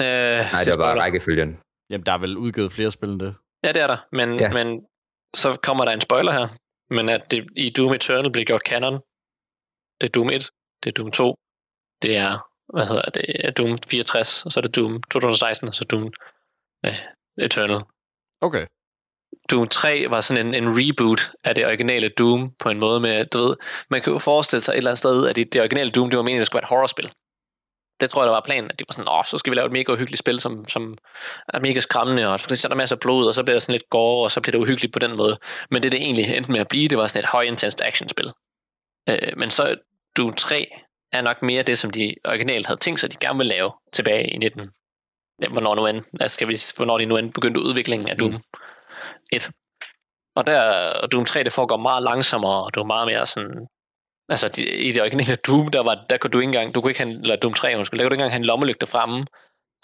Øh, 0.00 0.04
Nej, 0.04 0.62
det 0.64 0.78
var 0.78 0.84
bare 0.84 1.00
rækkefølgen. 1.00 1.58
Jamen, 1.90 2.06
der 2.06 2.12
er 2.12 2.18
vel 2.18 2.36
udgivet 2.36 2.72
flere 2.72 2.90
spil 2.90 3.08
end 3.08 3.20
det. 3.20 3.34
Ja, 3.64 3.72
det 3.72 3.82
er 3.82 3.86
der, 3.86 4.06
men, 4.12 4.40
ja. 4.40 4.52
men 4.52 4.86
så 5.34 5.58
kommer 5.62 5.84
der 5.84 5.92
en 5.92 6.00
spoiler 6.00 6.32
her, 6.32 6.48
men 6.90 7.08
at 7.08 7.30
det 7.30 7.46
i 7.56 7.70
Doom 7.70 7.92
Eternal 7.92 8.32
bliver 8.32 8.44
gjort 8.44 8.62
canon. 8.66 9.00
Det 10.00 10.06
er 10.06 10.12
Doom 10.14 10.30
1, 10.30 10.50
det 10.84 10.90
er 10.90 10.94
Doom 10.94 11.10
2, 11.10 11.34
det 12.02 12.16
er, 12.16 12.48
hvad 12.74 12.86
hedder 12.86 13.10
det, 13.10 13.58
Doom 13.58 13.78
64, 13.78 14.44
og 14.44 14.52
så 14.52 14.60
er 14.60 14.62
det 14.62 14.76
Doom 14.76 15.02
2016, 15.02 15.68
og 15.68 15.74
så 15.74 15.84
Doom 15.84 16.12
øh, 16.86 16.98
Eternal. 17.38 17.82
Okay. 18.40 18.66
Doom 19.50 19.68
3 19.68 20.10
var 20.10 20.20
sådan 20.20 20.46
en, 20.46 20.54
en 20.54 20.68
reboot 20.78 21.30
af 21.44 21.54
det 21.54 21.66
originale 21.66 22.08
Doom 22.08 22.54
på 22.58 22.68
en 22.68 22.78
måde 22.78 23.00
med, 23.00 23.26
du 23.26 23.38
ved, 23.38 23.56
man 23.90 24.02
kan 24.02 24.12
jo 24.12 24.18
forestille 24.18 24.62
sig 24.62 24.72
et 24.72 24.76
eller 24.76 24.90
andet 24.90 24.98
sted, 24.98 25.26
at 25.28 25.36
det, 25.36 25.52
det 25.52 25.60
originale 25.60 25.90
Doom, 25.90 26.10
det 26.10 26.16
var 26.16 26.22
meningen, 26.22 26.40
at 26.40 26.42
det 26.42 26.46
skulle 26.46 26.60
være 26.60 26.66
et 26.66 26.74
horrorspil. 26.74 27.12
Det 28.00 28.10
tror 28.10 28.22
jeg, 28.22 28.26
der 28.26 28.32
var 28.32 28.40
planen, 28.40 28.70
at 28.70 28.78
de 28.78 28.84
var 28.88 28.92
sådan, 28.92 29.08
åh, 29.08 29.24
så 29.24 29.38
skal 29.38 29.50
vi 29.50 29.56
lave 29.56 29.66
et 29.66 29.72
mega 29.72 29.92
uhyggeligt 29.92 30.18
spil, 30.18 30.40
som, 30.40 30.64
som 30.64 30.98
er 31.48 31.60
mega 31.60 31.80
skræmmende, 31.80 32.28
og 32.28 32.40
så 32.40 32.66
er 32.66 32.68
der 32.68 32.76
masser 32.76 32.96
af 32.96 33.00
blod, 33.00 33.26
og 33.26 33.34
så 33.34 33.42
bliver 33.42 33.54
der 33.54 33.60
sådan 33.60 33.72
lidt 33.72 33.90
gore, 33.90 34.24
og 34.26 34.30
så 34.30 34.40
bliver 34.40 34.52
det 34.52 34.58
uhyggeligt 34.58 34.92
på 34.92 34.98
den 34.98 35.16
måde. 35.16 35.36
Men 35.70 35.82
det, 35.82 35.92
det 35.92 36.00
egentlig 36.00 36.36
endte 36.36 36.52
med 36.52 36.60
at 36.60 36.68
blive, 36.68 36.88
det 36.88 36.98
var 36.98 37.06
sådan 37.06 37.24
et 37.24 37.28
højintenst 37.28 37.80
actionspil. 37.80 38.32
Øh, 39.08 39.32
men 39.36 39.50
så 39.50 39.76
Doom 40.16 40.32
3 40.32 40.66
er 41.12 41.22
nok 41.22 41.42
mere 41.42 41.62
det, 41.62 41.78
som 41.78 41.90
de 41.90 42.14
originalt 42.24 42.66
havde 42.66 42.80
tænkt 42.80 43.00
sig, 43.00 43.12
de 43.12 43.16
gerne 43.16 43.38
ville 43.38 43.54
lave 43.54 43.72
tilbage 43.92 44.30
i 44.30 44.38
19. 44.38 44.70
Ja, 45.42 45.48
hvornår, 45.48 45.74
nu 45.74 45.86
end, 45.86 46.04
altså 46.20 46.34
skal 46.34 46.48
vi, 46.48 46.58
hvornår 46.76 46.98
de 46.98 47.06
nu 47.06 47.16
end 47.16 47.32
begyndte 47.32 47.60
udviklingen 47.60 48.08
af 48.08 48.16
Doom 48.16 48.30
mm. 48.30 48.40
1. 49.32 49.50
Og 50.36 50.46
der, 50.46 50.62
og 50.90 51.12
Doom 51.12 51.24
3, 51.24 51.44
det 51.44 51.52
foregår 51.52 51.76
meget 51.76 52.02
langsommere, 52.02 52.64
og 52.64 52.74
det 52.74 52.80
var 52.80 52.86
meget 52.86 53.06
mere 53.06 53.26
sådan, 53.26 53.66
altså 54.28 54.48
de, 54.48 54.66
i 54.66 54.92
det 54.92 55.02
originale 55.02 55.36
Doom, 55.36 55.68
der, 55.68 55.80
var, 55.82 56.04
der 56.10 56.16
kunne 56.18 56.30
du 56.30 56.38
ikke 56.38 56.48
engang, 56.48 56.74
du 56.74 56.80
kunne 56.80 56.90
ikke 56.90 57.02
have, 57.02 57.14
eller 57.22 57.36
Doom 57.36 57.54
3, 57.54 57.76
undskyld, 57.78 57.98
der 57.98 58.04
kunne 58.04 58.10
du 58.10 58.14
ikke 58.14 58.22
engang 58.22 58.32
have 58.32 58.40
en 58.40 58.44
lommelygte 58.44 58.86
fremme, 58.86 59.26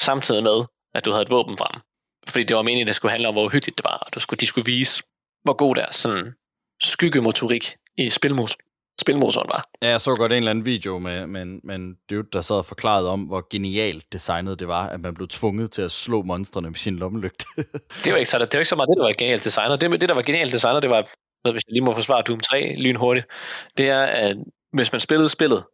samtidig 0.00 0.42
med, 0.42 0.64
at 0.94 1.04
du 1.04 1.10
havde 1.10 1.22
et 1.22 1.30
våben 1.30 1.58
fremme. 1.58 1.80
Fordi 2.28 2.44
det 2.44 2.56
var 2.56 2.62
meningen, 2.62 2.82
at 2.82 2.86
det 2.86 2.96
skulle 2.96 3.12
handle 3.12 3.28
om, 3.28 3.34
hvor 3.34 3.44
uhyggeligt 3.44 3.76
det 3.78 3.84
var, 3.84 3.96
og 4.06 4.14
du 4.14 4.20
skulle, 4.20 4.38
de 4.40 4.46
skulle 4.46 4.64
vise, 4.66 5.02
hvor 5.44 5.52
god 5.56 5.74
deres 5.76 5.96
sådan, 5.96 6.34
skyggemotorik 6.82 7.74
i 7.98 8.08
spilmos, 8.10 8.56
spilmotoren 9.00 9.48
var. 9.48 9.68
Ja, 9.82 9.88
jeg 9.88 10.00
så 10.00 10.14
godt 10.16 10.32
en 10.32 10.36
eller 10.38 10.50
anden 10.50 10.64
video 10.64 10.98
med, 10.98 11.26
med, 11.26 11.42
en- 11.42 11.60
med 11.64 11.74
en 11.74 11.94
dude, 12.10 12.28
der 12.32 12.40
sad 12.40 12.56
og 12.56 12.66
forklarede 12.66 13.10
om, 13.10 13.20
hvor 13.22 13.46
genialt 13.50 14.12
designet 14.12 14.58
det 14.58 14.68
var, 14.68 14.88
at 14.88 15.00
man 15.00 15.14
blev 15.14 15.28
tvunget 15.28 15.70
til 15.70 15.82
at 15.82 15.90
slå 15.90 16.22
monstrene 16.22 16.68
med 16.70 16.76
sin 16.76 16.96
lommelygte. 16.96 17.46
Det 18.04 18.12
var 18.12 18.16
ikke 18.16 18.30
så, 18.30 18.38
det 18.38 18.52
var 18.54 18.58
ikke 18.58 18.68
så 18.68 18.76
meget 18.76 18.88
det, 18.88 18.96
der 18.96 19.04
var 19.04 19.12
genialt 19.18 19.44
designet. 19.44 19.80
Det, 19.80 20.00
det 20.00 20.08
der 20.08 20.14
var 20.14 20.22
genialt 20.22 20.52
designet, 20.52 20.82
det 20.82 20.90
var, 20.90 21.08
hvis 21.52 21.62
jeg 21.66 21.72
lige 21.72 21.84
må 21.84 21.94
forsvare 21.94 22.22
Doom 22.22 22.40
3 22.40 22.74
lynhurtigt, 22.78 23.26
det 23.76 23.88
er, 23.88 24.02
at 24.02 24.36
hvis 24.72 24.92
man 24.92 25.00
spillede 25.00 25.28
spillet, 25.28 25.64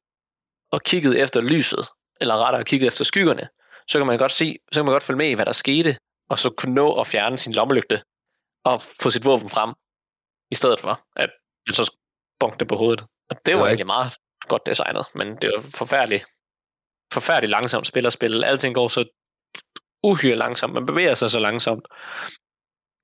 og 0.72 0.82
kiggede 0.82 1.18
efter 1.18 1.40
lyset, 1.40 1.88
eller 2.20 2.44
rettere 2.44 2.64
kiggede 2.64 2.86
efter 2.86 3.04
skyggerne, 3.04 3.48
så 3.88 3.98
kan 3.98 4.06
man 4.06 4.18
godt 4.18 4.32
se, 4.32 4.58
så 4.72 4.80
kan 4.80 4.84
man 4.84 4.92
godt 4.92 5.02
følge 5.02 5.18
med 5.18 5.30
i, 5.30 5.34
hvad 5.34 5.46
der 5.46 5.52
skete, 5.52 5.96
og 6.28 6.38
så 6.38 6.50
kunne 6.50 6.74
nå 6.74 7.00
at 7.00 7.06
fjerne 7.06 7.38
sin 7.38 7.52
lommelygte, 7.52 8.02
og 8.64 8.82
få 9.02 9.10
sit 9.10 9.24
våben 9.24 9.50
frem, 9.50 9.74
i 10.50 10.54
stedet 10.54 10.80
for, 10.80 11.00
at 11.16 11.30
men 11.66 11.74
så 11.74 11.96
bonk 12.40 12.60
det 12.60 12.68
på 12.68 12.76
hovedet. 12.76 13.06
Og 13.30 13.36
det 13.46 13.54
var 13.54 13.60
var 13.60 13.66
egentlig 13.66 13.86
meget 13.86 14.12
godt 14.48 14.66
designet, 14.66 15.04
men 15.14 15.26
det 15.36 15.50
var 15.50 15.62
forfærdeligt, 15.78 16.24
forfærdeligt 17.12 17.50
langsomt 17.50 17.86
spil 17.86 18.06
at 18.06 18.12
spille. 18.12 18.46
Alting 18.46 18.74
går 18.74 18.88
så 18.88 19.04
uhyre 20.02 20.36
langsomt. 20.36 20.74
Man 20.74 20.86
bevæger 20.86 21.14
sig 21.14 21.30
så 21.30 21.38
langsomt, 21.38 21.86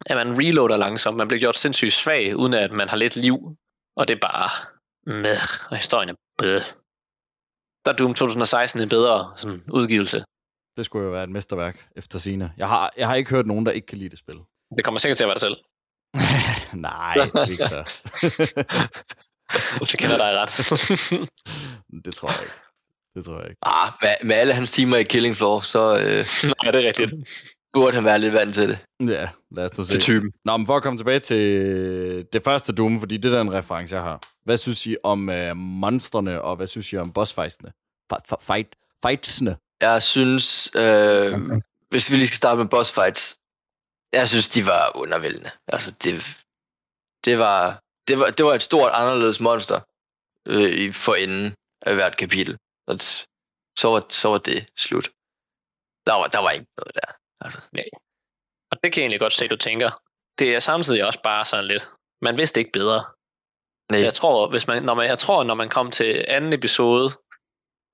at 0.06 0.16
man 0.16 0.38
reloader 0.38 0.76
langsomt. 0.76 1.16
Man 1.16 1.28
bliver 1.28 1.40
gjort 1.40 1.56
sindssygt 1.56 1.92
svag, 1.92 2.36
uden 2.36 2.54
at 2.54 2.72
man 2.72 2.88
har 2.88 2.96
lidt 2.96 3.16
liv. 3.16 3.56
Og 3.96 4.08
det 4.08 4.14
er 4.14 4.20
bare 4.20 4.50
med, 5.06 5.36
og 5.70 5.76
historien 5.76 6.08
er 6.08 6.14
bød. 6.38 6.60
Der 7.84 7.92
er 7.92 7.96
Doom 7.96 8.14
2016 8.14 8.82
en 8.82 8.88
bedre 8.88 9.32
sådan, 9.36 9.64
udgivelse. 9.72 10.24
Det 10.76 10.84
skulle 10.84 11.04
jo 11.06 11.12
være 11.12 11.24
et 11.24 11.30
mesterværk 11.30 11.88
efter 11.96 12.18
sine. 12.18 12.52
Jeg 12.56 12.68
har, 12.68 12.90
jeg 12.96 13.08
har 13.08 13.14
ikke 13.14 13.30
hørt 13.30 13.46
nogen, 13.46 13.66
der 13.66 13.72
ikke 13.72 13.86
kan 13.86 13.98
lide 13.98 14.10
det 14.10 14.18
spil. 14.18 14.36
Det 14.76 14.84
kommer 14.84 14.98
sikkert 14.98 15.16
til 15.16 15.24
at 15.24 15.28
være 15.28 15.34
dig 15.34 15.40
selv. 15.40 15.56
Nej, 16.88 17.16
Victor. 17.48 17.84
Så 19.86 19.96
kender 20.00 20.16
dig 20.16 20.30
ret. 20.40 20.50
det 22.04 22.14
tror 22.14 22.30
jeg 22.30 22.42
ikke. 22.42 22.54
Det 23.14 23.24
tror 23.24 23.40
jeg 23.40 23.48
ikke. 23.50 23.58
Ah, 23.62 23.92
med, 24.02 24.28
med 24.28 24.36
alle 24.36 24.52
hans 24.52 24.70
timer 24.70 24.96
i 24.96 25.02
Killing 25.02 25.36
Floor, 25.36 25.60
så 25.60 25.78
øh, 25.78 26.26
Nej, 26.44 26.70
det 26.72 26.84
er 26.84 26.88
rigtigt. 26.88 27.12
Burde 27.76 27.94
han 27.94 28.04
være 28.04 28.18
lidt 28.18 28.34
vant 28.34 28.54
til 28.54 28.68
det. 28.68 28.78
Ja, 29.00 29.28
lad 29.50 29.64
os 29.64 29.78
nu 29.78 29.84
se. 29.84 29.92
Til 29.92 30.00
typen. 30.00 30.32
Nå, 30.44 30.56
men 30.56 30.66
for 30.66 30.76
at 30.76 30.82
komme 30.82 30.98
tilbage 30.98 31.20
til 31.20 31.42
det 32.32 32.44
første 32.44 32.72
Doom, 32.72 32.98
fordi 33.00 33.16
det 33.16 33.32
er 33.34 33.38
den 33.38 33.52
reference, 33.52 33.94
jeg 33.94 34.02
har. 34.02 34.20
Hvad 34.44 34.56
synes 34.56 34.86
I 34.86 34.96
om 35.02 35.28
uh, 35.28 35.56
monstrene, 35.56 36.42
og 36.42 36.56
hvad 36.56 36.66
synes 36.66 36.92
I 36.92 36.96
om 36.96 37.12
bossfightsene? 37.12 37.72
Fight, 38.40 38.68
fightsene. 39.06 39.56
Jeg 39.80 40.02
synes, 40.02 40.70
øh, 40.74 41.34
okay. 41.34 41.60
hvis 41.90 42.10
vi 42.10 42.16
lige 42.16 42.26
skal 42.26 42.36
starte 42.36 42.58
med 42.58 42.66
boss 42.66 42.92
fights, 42.92 43.36
jeg 44.12 44.28
synes, 44.28 44.48
de 44.48 44.66
var 44.66 44.92
undervældende. 44.96 45.50
Altså, 45.68 45.90
det, 46.02 46.22
det, 47.24 47.38
var, 47.38 47.80
det, 48.08 48.18
var, 48.18 48.30
det 48.30 48.44
var 48.44 48.54
et 48.54 48.62
stort 48.62 48.90
anderledes 48.94 49.40
monster 49.40 49.80
øh, 50.46 50.70
i- 50.72 50.92
for 50.92 51.14
enden 51.14 51.54
af 51.82 51.94
hvert 51.94 52.16
kapitel. 52.16 52.56
Det- 52.88 53.24
så 53.78 53.88
var, 53.88 54.06
så 54.08 54.28
var 54.28 54.38
det 54.38 54.66
slut. 54.76 55.10
Der 56.06 56.14
var, 56.20 56.26
der 56.26 56.42
var 56.42 56.50
ikke 56.50 56.66
noget 56.76 56.94
der. 56.94 57.10
Altså, 57.40 57.58
Og 58.70 58.76
det 58.82 58.92
kan 58.92 59.00
jeg 59.00 59.04
egentlig 59.04 59.20
godt 59.20 59.32
se, 59.32 59.48
du 59.48 59.56
tænker. 59.56 59.90
Det 60.38 60.54
er 60.54 60.60
samtidig 60.60 61.04
også 61.04 61.20
bare 61.22 61.44
sådan 61.44 61.66
lidt, 61.66 61.88
man 62.22 62.38
vidste 62.38 62.60
ikke 62.60 62.72
bedre. 62.72 63.04
nej, 63.90 63.98
Så 63.98 64.04
jeg 64.04 64.14
tror, 64.14 64.48
hvis 64.50 64.66
man, 64.66 64.82
når 64.82 64.94
man, 64.94 65.06
jeg 65.06 65.18
tror, 65.18 65.44
når 65.44 65.54
man 65.54 65.68
kom 65.68 65.90
til 65.90 66.24
anden 66.28 66.52
episode, 66.52 67.10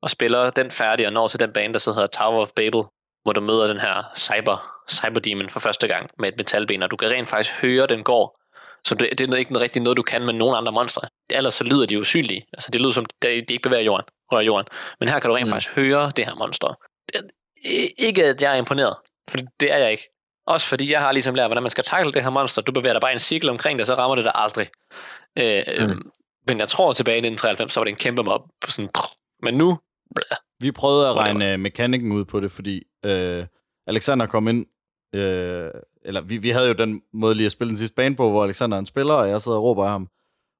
og 0.02 0.10
spiller 0.10 0.50
den 0.50 0.70
færdig, 0.70 1.06
og 1.06 1.12
når 1.12 1.28
til 1.28 1.40
den 1.40 1.52
bane, 1.52 1.72
der 1.72 1.78
så 1.78 1.92
hedder 1.92 2.06
Tower 2.06 2.40
of 2.40 2.50
Babel, 2.56 2.82
hvor 3.22 3.32
du 3.32 3.40
møder 3.40 3.66
den 3.66 3.80
her 3.80 4.12
cyber, 4.16 4.82
cyberdemon 4.90 5.50
for 5.50 5.60
første 5.60 5.88
gang 5.88 6.10
med 6.18 6.28
et 6.28 6.34
metalben, 6.38 6.82
og 6.82 6.90
du 6.90 6.96
kan 6.96 7.10
rent 7.10 7.28
faktisk 7.28 7.54
høre, 7.54 7.86
den 7.86 8.04
går. 8.04 8.38
Så 8.84 8.94
det, 8.94 9.18
det 9.18 9.30
er 9.30 9.36
ikke 9.36 9.52
noget, 9.52 9.62
rigtig 9.62 9.82
noget, 9.82 9.96
du 9.96 10.02
kan 10.02 10.24
med 10.24 10.34
nogen 10.34 10.56
andre 10.56 10.72
monstre. 10.72 11.02
Ellers 11.30 11.54
så 11.54 11.64
lyder 11.64 11.86
de 11.86 11.98
usynlige. 11.98 12.46
Altså 12.52 12.70
det 12.70 12.80
lyder 12.80 12.92
som, 12.92 13.04
de, 13.22 13.28
ikke 13.28 13.58
bevæger 13.62 13.82
jorden, 13.82 14.06
rører 14.32 14.42
jorden. 14.42 14.66
Men 15.00 15.08
her 15.08 15.20
kan 15.20 15.30
du 15.30 15.36
rent 15.36 15.46
mm. 15.46 15.52
faktisk 15.52 15.72
høre 15.72 16.12
det 16.16 16.26
her 16.26 16.34
monster. 16.34 16.74
Det, 17.12 17.30
ikke 17.98 18.24
at 18.24 18.42
jeg 18.42 18.52
er 18.52 18.56
imponeret, 18.56 18.96
for 19.30 19.38
det 19.60 19.72
er 19.72 19.78
jeg 19.78 19.90
ikke. 19.92 20.08
Også 20.46 20.66
fordi 20.68 20.92
jeg 20.92 21.00
har 21.00 21.12
ligesom 21.12 21.34
lært, 21.34 21.46
hvordan 21.48 21.62
man 21.62 21.70
skal 21.70 21.84
takle 21.84 22.12
det 22.12 22.22
her 22.22 22.30
monster. 22.30 22.62
Du 22.62 22.72
bevæger 22.72 22.92
dig 22.94 23.00
bare 23.00 23.10
i 23.10 23.14
en 23.14 23.18
cirkel 23.18 23.50
omkring 23.50 23.78
det, 23.78 23.86
så 23.86 23.94
rammer 23.94 24.16
det 24.16 24.24
dig 24.24 24.32
aldrig. 24.34 24.68
Øh, 25.38 25.88
mm. 25.88 26.10
Men 26.48 26.58
jeg 26.58 26.68
tror 26.68 26.92
tilbage 26.92 27.14
i 27.16 27.18
1993, 27.18 27.72
så 27.72 27.80
var 27.80 27.84
det 27.84 27.90
en 27.90 27.96
kæmpe 27.96 28.22
mob. 28.22 28.40
Sådan, 28.68 28.90
men 29.42 29.54
nu, 29.54 29.78
Vi 30.60 30.72
prøvede 30.72 31.08
at 31.08 31.14
regne 31.16 31.52
øh, 31.52 31.60
mekanikken 31.60 32.12
ud 32.12 32.24
på 32.24 32.40
det, 32.40 32.52
fordi 32.52 32.82
øh, 33.04 33.46
Alexander 33.86 34.26
kom 34.26 34.48
ind, 34.48 34.66
øh, 35.14 35.70
eller 36.04 36.20
vi, 36.20 36.36
vi 36.36 36.50
havde 36.50 36.66
jo 36.68 36.72
den 36.72 37.02
måde 37.12 37.34
lige 37.34 37.46
at 37.46 37.52
spille 37.52 37.68
den 37.68 37.76
sidste 37.78 37.94
bane 37.94 38.16
på, 38.16 38.30
hvor 38.30 38.44
Alexander 38.44 38.76
er 38.76 38.78
en 38.78 38.86
spiller, 38.86 39.14
og 39.14 39.28
jeg 39.28 39.40
sidder 39.42 39.58
og 39.58 39.64
råber 39.64 39.84
af 39.84 39.90
ham. 39.90 40.08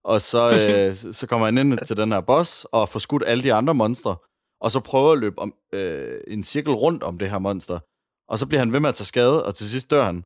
Og 0.04 0.20
så, 0.20 0.50
øh, 0.70 0.94
så- 0.94 1.12
så 1.12 1.26
kommer 1.26 1.46
han 1.46 1.58
ind 1.58 1.78
til 1.86 1.96
den 1.96 2.12
her 2.12 2.20
boss, 2.20 2.64
og 2.72 2.88
får 2.88 2.98
skudt 2.98 3.22
alle 3.26 3.42
de 3.42 3.52
andre 3.54 3.74
monstre, 3.74 4.16
og 4.60 4.70
så 4.70 4.80
prøver 4.80 5.12
at 5.12 5.18
løbe 5.18 5.38
om, 5.38 5.54
øh, 5.72 6.20
en 6.26 6.42
cirkel 6.42 6.72
rundt 6.72 7.02
om 7.02 7.18
det 7.18 7.30
her 7.30 7.38
monster. 7.38 7.78
Og 8.32 8.38
så 8.38 8.46
bliver 8.46 8.58
han 8.58 8.72
ved 8.72 8.80
med 8.80 8.88
at 8.88 8.94
tage 8.94 9.06
skade, 9.06 9.46
og 9.46 9.54
til 9.54 9.68
sidst 9.68 9.90
dør 9.90 10.04
han. 10.04 10.24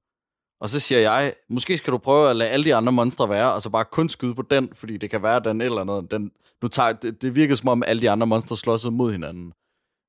Og 0.61 0.68
så 0.68 0.80
siger 0.80 1.00
jeg, 1.00 1.34
måske 1.48 1.78
skal 1.78 1.92
du 1.92 1.98
prøve 1.98 2.30
at 2.30 2.36
lade 2.36 2.50
alle 2.50 2.64
de 2.64 2.74
andre 2.74 2.92
monstre 2.92 3.28
være, 3.28 3.52
og 3.52 3.62
så 3.62 3.70
bare 3.70 3.84
kun 3.84 4.09
skyde 4.09 4.34
på 4.34 4.42
den, 4.42 4.74
fordi 4.74 4.96
det 4.96 5.11
kan 5.11 5.22
være 5.22 5.40
den 5.40 5.61
eller 5.61 5.84
noget. 5.84 6.11
Den, 6.11 6.32
nu 6.62 6.68
tager, 6.68 6.92
det, 6.92 7.22
det 7.22 7.34
virker 7.34 7.54
som 7.54 7.68
om, 7.68 7.82
alle 7.82 8.00
de 8.00 8.11
andre 8.11 8.26
monstre 8.26 8.57
slås 8.57 8.90
mod 8.90 9.12
hinanden. 9.12 9.52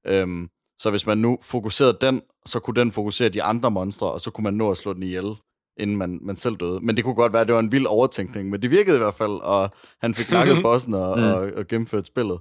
Øhm, 0.08 0.50
så 0.82 0.89
hvis 0.89 1.06
man 1.06 1.18
nu 1.18 1.38
fokuserede 1.41 1.98
den, 2.02 2.22
så 2.45 2.60
kunne 2.60 2.82
den 2.82 2.91
fokusere 2.91 3.30
de 3.30 3.43
andre 3.43 3.72
monstre, 3.72 4.12
og 4.12 4.22
så 4.22 4.32
kunne 4.32 4.43
man 4.43 4.54
nå 4.54 4.72
at 4.72 4.78
slå 4.78 4.93
den 4.93 5.04
ihjel, 5.04 5.36
inden 5.80 5.98
man, 5.98 6.20
man 6.22 6.36
selv 6.36 6.56
døde. 6.56 6.80
Men 6.80 6.95
det 6.95 7.04
kunne 7.04 7.16
godt 7.16 7.34
være, 7.34 7.41
at 7.41 7.48
det 7.48 7.56
var 7.56 7.60
en 7.62 7.72
vild 7.72 7.86
overtænkning, 7.86 8.50
men 8.50 8.62
det 8.62 8.72
virkede 8.72 8.95
i 8.95 9.00
hvert 9.00 9.14
fald, 9.16 9.41
og 9.41 9.70
han 10.02 10.14
fik 10.14 10.32
nakket 10.36 10.62
bossen 10.62 10.93
og, 10.93 11.10
og, 11.10 11.52
og 11.56 11.68
gennemført 11.68 12.06
spillet. 12.08 12.39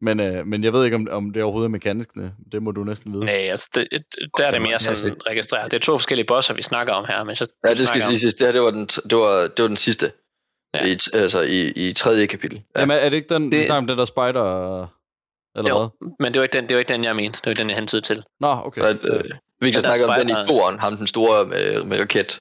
Men, 0.00 0.20
øh, 0.20 0.46
men 0.46 0.64
jeg 0.64 0.72
ved 0.72 0.84
ikke, 0.84 0.96
om, 0.96 1.08
om 1.10 1.32
det 1.32 1.42
overhovedet 1.42 1.68
er 1.68 1.70
mekanisk. 1.70 2.10
Det 2.52 2.62
må 2.62 2.70
du 2.70 2.84
næsten 2.84 3.12
vide. 3.12 3.24
nej, 3.24 3.34
altså 3.34 3.70
det, 3.74 3.88
der 4.38 4.46
er 4.46 4.50
det 4.50 4.62
mere 4.62 4.78
sådan 4.80 5.16
registreret. 5.26 5.70
Det 5.70 5.76
er 5.76 5.80
to 5.80 5.92
forskellige 5.92 6.26
bosser, 6.26 6.54
vi 6.54 6.62
snakker 6.62 6.92
om 6.92 7.04
her. 7.08 7.24
Men 7.24 7.36
så, 7.36 7.46
ja, 7.66 7.70
det 7.70 7.86
skal 7.88 8.02
lige 8.08 8.18
siges. 8.18 8.34
Det 8.34 8.46
her, 8.46 8.52
det 8.52 8.60
var 8.62 8.70
den, 8.70 8.86
det 8.86 9.16
var, 9.18 9.40
det 9.56 9.62
var 9.62 9.68
den 9.68 9.76
sidste. 9.76 10.12
Ja. 10.74 10.84
I, 10.86 10.98
altså 11.14 11.42
i, 11.42 11.60
i 11.68 11.92
tredje 11.92 12.26
kapitel. 12.26 12.62
Ja. 12.74 12.80
Jamen, 12.80 12.96
er 12.98 13.08
det 13.08 13.16
ikke 13.16 13.34
den, 13.34 13.42
det... 13.44 13.52
Det- 13.52 13.58
vi 13.58 13.64
snakker 13.64 13.78
om 13.78 13.86
det 13.86 13.98
der 13.98 14.04
spider, 14.04 14.42
eller 15.56 15.70
Jo, 15.70 15.78
hvad? 15.78 16.10
men 16.20 16.32
det 16.34 16.40
var 16.40 16.44
ikke 16.44 16.52
den, 16.58 16.68
det 16.68 16.74
var 16.74 16.78
ikke 16.78 16.92
den 16.92 17.04
jeg 17.04 17.16
mente. 17.16 17.38
Det 17.44 17.48
var 17.48 17.54
den, 17.54 17.68
jeg 17.70 17.76
hentede 17.76 18.02
til. 18.02 18.24
Nå, 18.40 18.48
okay. 18.64 18.80
Og, 18.82 18.88
øh, 19.02 19.24
vi 19.60 19.70
kan 19.70 19.82
der 19.82 19.88
er 19.88 19.96
snakke 19.96 20.06
om 20.06 20.20
den 20.20 20.28
i 20.30 20.48
toren, 20.48 20.78
ham 20.78 20.96
den 20.96 21.06
store 21.06 21.44
med, 21.46 21.84
med 21.84 22.00
raket. 22.00 22.38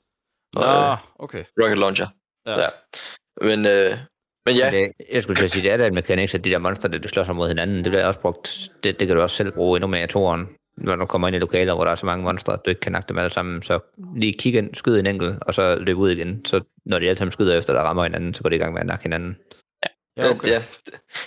Og, 0.55 0.61
Nå, 0.63 0.91
øh, 0.91 0.97
okay. 1.19 1.43
rocket 1.63 1.77
launcher. 1.77 2.07
Ja. 2.45 2.51
Ja. 2.51 2.57
ja. 2.57 2.67
Men, 3.47 3.65
øh, 3.65 3.97
men 4.45 4.55
ja, 4.55 4.71
Ja. 4.71 4.77
Det, 4.77 4.91
jeg 5.11 5.23
skulle 5.23 5.37
til 5.37 5.45
at 5.45 5.51
sige, 5.51 5.63
det 5.63 5.71
er 5.71 5.77
da 5.77 5.87
en 5.87 5.93
mekanik, 5.93 6.35
at 6.35 6.43
de 6.43 6.49
der 6.49 6.57
monster, 6.57 6.89
der 6.89 7.07
slår 7.07 7.23
sig 7.23 7.35
mod 7.35 7.47
hinanden, 7.47 7.77
det 7.83 7.91
bliver 7.91 8.05
også 8.05 8.19
brugt, 8.19 8.69
det, 8.83 8.99
det 8.99 9.07
kan 9.07 9.17
du 9.17 9.21
også 9.21 9.35
selv 9.35 9.51
bruge 9.51 9.77
endnu 9.77 9.87
mere 9.87 10.03
i 10.03 10.07
toren. 10.07 10.47
Når 10.77 10.95
du 10.95 11.05
kommer 11.05 11.27
ind 11.27 11.35
i 11.35 11.39
lokaler, 11.39 11.73
hvor 11.73 11.83
der 11.83 11.91
er 11.91 11.95
så 11.95 12.05
mange 12.05 12.23
monstre, 12.23 12.53
at 12.53 12.59
du 12.65 12.69
ikke 12.69 12.81
kan 12.81 12.91
nakke 12.91 13.09
dem 13.09 13.17
alle 13.17 13.29
sammen, 13.29 13.61
så 13.61 13.79
lige 14.15 14.33
kig 14.33 14.55
ind, 14.55 14.75
skyd 14.75 14.99
en 14.99 15.05
enkelt, 15.05 15.37
og 15.41 15.53
så 15.53 15.75
løb 15.75 15.97
ud 15.97 16.09
igen. 16.09 16.45
Så 16.45 16.61
når 16.85 16.99
de 16.99 17.05
alle 17.05 17.17
sammen 17.17 17.31
skyder 17.31 17.57
efter, 17.57 17.73
der 17.73 17.81
rammer 17.81 18.03
hinanden, 18.03 18.33
så 18.33 18.41
går 18.41 18.49
de 18.49 18.55
i 18.55 18.59
gang 18.59 18.73
med 18.73 18.81
at 18.81 18.87
nakke 18.87 19.03
hinanden. 19.03 19.37
Ja, 20.17 20.31
okay. 20.31 20.47
ja. 20.49 20.63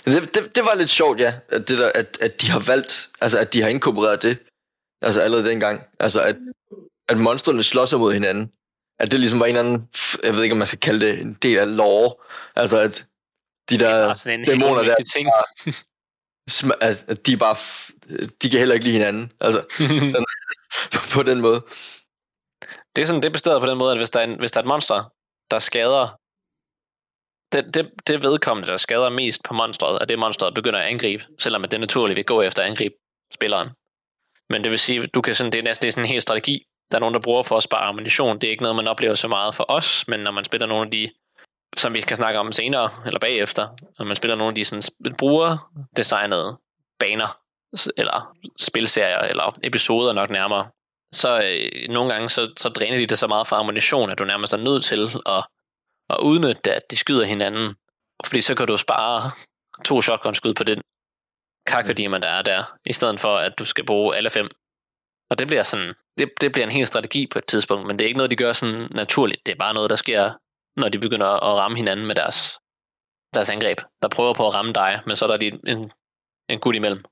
Det, 0.05 0.35
det, 0.35 0.55
det 0.55 0.63
var 0.63 0.75
lidt 0.77 0.89
sjovt, 0.89 1.19
ja, 1.19 1.33
at, 1.49 1.67
det 1.67 1.77
der, 1.77 1.91
at, 1.95 2.17
at 2.21 2.41
de 2.41 2.49
har 2.51 2.63
valgt, 2.67 3.09
altså 3.21 3.39
at 3.39 3.53
de 3.53 3.61
har 3.61 3.69
inkorporeret 3.69 4.23
det, 4.23 4.37
altså 5.01 5.21
allerede 5.21 5.49
dengang, 5.49 5.81
altså 5.99 6.21
at, 6.21 6.35
at 7.09 7.17
monstrene 7.17 7.63
slår 7.63 7.85
sig 7.85 7.99
mod 7.99 8.13
hinanden, 8.13 8.51
at 8.99 9.11
det 9.11 9.19
ligesom 9.19 9.39
var 9.39 9.45
en 9.45 9.55
eller 9.55 9.69
anden, 9.69 9.87
jeg 10.23 10.33
ved 10.35 10.43
ikke, 10.43 10.53
om 10.53 10.57
man 10.57 10.67
skal 10.67 10.79
kalde 10.79 11.05
det 11.05 11.21
en 11.21 11.37
del 11.41 11.57
af 11.57 11.75
lore, 11.75 12.13
altså 12.55 12.77
at 12.77 13.05
de 13.69 13.75
er 13.75 13.79
der 13.79 14.05
bare 14.05 14.15
sådan 14.15 14.39
en 14.39 14.45
helt 14.45 14.61
dæmoner 14.61 14.83
der, 14.83 14.95
ting. 15.13 15.29
sm- 16.51 16.77
altså, 16.81 17.03
at 17.07 17.25
de 17.25 17.33
er 17.33 17.37
bare, 17.37 17.55
de 18.41 18.49
kan 18.49 18.59
heller 18.59 18.75
ikke 18.75 18.85
lide 18.85 18.97
hinanden, 18.97 19.31
altså 19.39 19.61
på, 20.93 20.99
på 21.15 21.23
den 21.23 21.41
måde. 21.41 21.61
det 22.95 23.01
er 23.01 23.05
sådan, 23.05 23.21
det 23.21 23.29
er 23.29 23.33
bestemt 23.33 23.59
på 23.59 23.65
den 23.65 23.77
måde, 23.77 23.91
at 23.91 23.97
hvis 23.97 24.09
der 24.09 24.19
er, 24.19 24.23
en, 24.23 24.39
hvis 24.39 24.51
der 24.51 24.59
er 24.59 24.63
et 24.63 24.67
monster, 24.67 25.13
der 25.51 25.59
skader 25.59 26.19
det, 27.53 27.73
det, 27.73 27.91
det 28.07 28.23
vedkommende, 28.23 28.71
der 28.71 28.77
skader 28.77 29.09
mest 29.09 29.43
på 29.43 29.53
monstret, 29.53 30.01
er 30.01 30.05
det 30.05 30.19
monstret 30.19 30.53
begynder 30.53 30.79
at 30.79 30.87
angribe, 30.87 31.25
selvom 31.39 31.63
at 31.63 31.71
det 31.71 31.79
naturligt 31.79 32.17
vil 32.17 32.25
gå 32.25 32.41
efter 32.41 32.63
at 32.63 32.69
angribe 32.69 32.95
spilleren. 33.33 33.69
Men 34.49 34.63
det 34.63 34.71
vil 34.71 34.79
sige, 34.79 35.07
du 35.07 35.21
kan 35.21 35.35
sådan, 35.35 35.51
det 35.51 35.59
er 35.59 35.63
næsten 35.63 35.81
det 35.81 35.87
er 35.87 35.91
sådan 35.91 36.05
en 36.05 36.11
hel 36.11 36.21
strategi, 36.21 36.65
der 36.91 36.97
er 36.97 36.99
nogen, 36.99 37.15
der 37.15 37.21
bruger 37.21 37.43
for 37.43 37.57
at 37.57 37.63
spare 37.63 37.81
ammunition. 37.81 38.39
Det 38.39 38.47
er 38.47 38.51
ikke 38.51 38.63
noget, 38.63 38.75
man 38.75 38.87
oplever 38.87 39.15
så 39.15 39.27
meget 39.27 39.55
for 39.55 39.65
os, 39.67 40.07
men 40.07 40.19
når 40.19 40.31
man 40.31 40.43
spiller 40.43 40.67
nogle 40.67 40.85
af 40.85 40.91
de, 40.91 41.09
som 41.77 41.93
vi 41.93 42.01
skal 42.01 42.17
snakke 42.17 42.39
om 42.39 42.51
senere, 42.51 42.89
eller 43.05 43.19
bagefter, 43.19 43.67
når 43.99 44.05
man 44.05 44.15
spiller 44.15 44.35
nogle 44.35 44.51
af 44.51 44.55
de 44.55 44.65
sådan, 44.65 45.15
brugerdesignede 45.17 46.57
baner, 46.99 47.37
eller 47.97 48.35
spilserier, 48.59 49.19
eller 49.19 49.57
episoder 49.63 50.13
nok 50.13 50.29
nærmere, 50.29 50.69
så 51.11 51.43
øh, 51.45 51.89
nogle 51.89 52.13
gange 52.13 52.29
så, 52.29 52.53
så 52.57 52.69
dræner 52.69 52.97
de 52.97 53.05
det 53.05 53.19
så 53.19 53.27
meget 53.27 53.47
for 53.47 53.55
ammunition, 53.55 54.09
at 54.09 54.19
du 54.19 54.25
nærmest 54.25 54.53
er 54.53 54.57
nødt 54.57 54.83
til 54.83 55.09
at, 55.25 55.45
at 56.09 56.17
udnytte 56.21 56.61
det, 56.65 56.71
at 56.71 56.91
de 56.91 56.97
skyder 56.97 57.25
hinanden. 57.25 57.75
Fordi 58.25 58.41
så 58.41 58.55
kan 58.55 58.67
du 58.67 58.77
spare 58.77 59.31
to 59.85 60.01
shotgun-skud 60.01 60.53
på 60.53 60.63
den 60.63 60.81
kakadima, 61.67 62.17
der 62.17 62.27
er 62.27 62.41
der, 62.41 62.63
i 62.85 62.93
stedet 62.93 63.19
for, 63.19 63.37
at 63.37 63.59
du 63.59 63.65
skal 63.65 63.85
bruge 63.85 64.15
alle 64.15 64.29
fem. 64.29 64.49
Og 65.29 65.39
det 65.39 65.47
bliver 65.47 65.63
sådan, 65.63 65.93
det, 66.17 66.29
det 66.41 66.51
bliver 66.51 66.65
en 66.65 66.71
hel 66.71 66.87
strategi 66.87 67.27
på 67.27 67.39
et 67.39 67.45
tidspunkt, 67.45 67.87
men 67.87 67.99
det 67.99 68.05
er 68.05 68.07
ikke 68.07 68.17
noget, 68.17 68.31
de 68.31 68.35
gør 68.35 68.53
sådan 68.53 68.87
naturligt. 68.91 69.45
Det 69.45 69.51
er 69.51 69.55
bare 69.55 69.73
noget, 69.73 69.89
der 69.89 69.95
sker, 69.95 70.33
når 70.77 70.89
de 70.89 70.99
begynder 70.99 71.27
at 71.27 71.57
ramme 71.57 71.77
hinanden 71.77 72.05
med 72.05 72.15
deres, 72.15 72.59
deres 73.33 73.49
angreb. 73.49 73.77
Der 74.01 74.07
prøver 74.07 74.33
på 74.33 74.47
at 74.47 74.53
ramme 74.53 74.73
dig, 74.73 75.01
men 75.07 75.15
så 75.15 75.25
er 75.25 75.29
der 75.29 75.37
lige 75.37 75.59
en, 75.67 75.91
en 76.49 76.59
gut 76.59 76.75
imellem. 76.75 77.03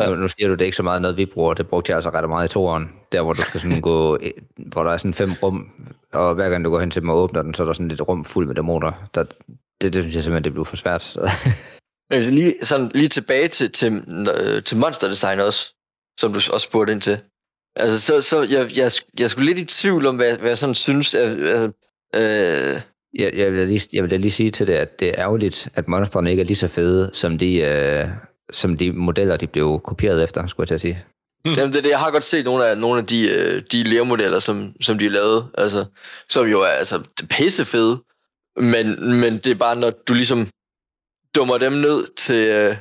Ja. 0.00 0.14
Nu 0.14 0.28
siger 0.28 0.48
du, 0.48 0.52
det 0.54 0.60
er 0.60 0.64
ikke 0.64 0.76
så 0.76 0.82
meget 0.82 1.02
noget, 1.02 1.16
vi 1.16 1.26
bruger. 1.26 1.54
Det 1.54 1.68
brugte 1.68 1.90
jeg 1.90 1.96
altså 1.96 2.10
ret 2.10 2.28
meget 2.28 2.48
i 2.50 2.52
toeren. 2.52 2.92
Der, 3.12 3.22
hvor 3.22 3.32
du 3.32 3.42
skal 3.42 3.60
sådan 3.60 3.80
gå, 3.80 4.18
hvor 4.56 4.82
der 4.84 4.90
er 4.92 4.96
sådan 4.96 5.14
fem 5.14 5.30
rum, 5.42 5.70
og 6.12 6.34
hver 6.34 6.48
gang 6.48 6.64
du 6.64 6.70
går 6.70 6.80
hen 6.80 6.90
til 6.90 7.02
dem 7.02 7.08
og 7.08 7.16
åbner 7.16 7.42
den, 7.42 7.54
så 7.54 7.62
er 7.62 7.66
der 7.66 7.72
sådan 7.72 7.90
et 7.90 8.08
rum 8.08 8.24
fuld 8.24 8.46
med 8.46 8.54
dæmoner. 8.54 8.92
Der, 9.14 9.22
det, 9.80 9.92
det 9.92 9.94
synes 9.94 10.14
jeg 10.14 10.22
simpelthen, 10.22 10.44
det 10.44 10.52
blev 10.52 10.64
for 10.64 10.76
svært. 10.76 11.02
Så. 11.02 11.30
Men 12.10 12.22
lige, 12.34 12.54
sådan, 12.62 12.88
lige 12.94 13.08
tilbage 13.08 13.48
til, 13.48 13.72
til, 13.72 14.04
øh, 14.34 14.62
til 14.64 14.76
monster 14.78 15.08
design 15.08 15.40
også, 15.40 15.74
som 16.20 16.32
du 16.32 16.36
også 16.52 16.66
spurgte 16.68 16.92
ind 16.92 17.00
til. 17.00 17.20
Altså, 17.76 18.00
så, 18.00 18.20
så 18.20 18.42
jeg, 18.42 18.76
jeg, 18.76 18.90
jeg 19.18 19.30
skulle 19.30 19.46
lidt 19.46 19.58
i 19.58 19.64
tvivl 19.64 20.06
om, 20.06 20.16
hvad, 20.16 20.38
hvad 20.38 20.48
jeg 20.50 20.58
sådan 20.58 20.74
synes. 20.74 21.14
at- 21.14 21.42
Altså, 21.42 21.72
øh, 22.14 22.80
Jeg, 23.14 23.34
jeg, 23.34 23.52
vil 23.52 23.68
lige, 23.68 23.88
jeg 23.92 24.02
vil 24.02 24.10
da 24.10 24.16
lige 24.16 24.30
sige 24.30 24.50
til 24.50 24.66
det, 24.66 24.72
at 24.74 25.00
det 25.00 25.08
er 25.08 25.14
ærgerligt, 25.18 25.68
at 25.74 25.88
monstrene 25.88 26.30
ikke 26.30 26.40
er 26.40 26.46
lige 26.46 26.56
så 26.56 26.68
fede, 26.68 27.10
som 27.12 27.38
de, 27.38 27.54
øh, 27.54 28.08
som 28.52 28.76
de 28.76 28.92
modeller, 28.92 29.36
de 29.36 29.46
blev 29.46 29.80
kopieret 29.84 30.22
efter, 30.22 30.46
skulle 30.46 30.64
jeg 30.64 30.68
til 30.68 30.74
at 30.74 30.80
sige. 30.80 31.04
Mm. 31.44 31.52
Jamen, 31.52 31.72
det 31.72 31.78
er 31.78 31.82
det. 31.82 31.90
Jeg 31.90 31.98
har 31.98 32.10
godt 32.10 32.24
set 32.24 32.44
nogle 32.44 32.66
af, 32.66 32.78
nogle 32.78 33.00
af 33.00 33.06
de, 33.06 33.28
øh, 33.28 33.62
de 33.72 33.82
lermodeller, 33.82 34.38
som, 34.38 34.74
som 34.80 34.98
de 34.98 35.08
lavede, 35.08 35.50
altså, 35.58 35.84
som 36.30 36.48
jo 36.48 36.60
er 36.60 36.66
altså, 36.66 37.02
pisse 37.30 37.64
fede. 37.64 38.02
Men, 38.56 38.86
men 39.20 39.38
det 39.38 39.46
er 39.46 39.54
bare, 39.54 39.76
når 39.76 39.90
du 39.90 40.14
ligesom 40.14 40.48
dummer 41.34 41.58
dem 41.58 41.72
ned 41.72 42.14
til, 42.16 42.48
øh, 42.48 42.76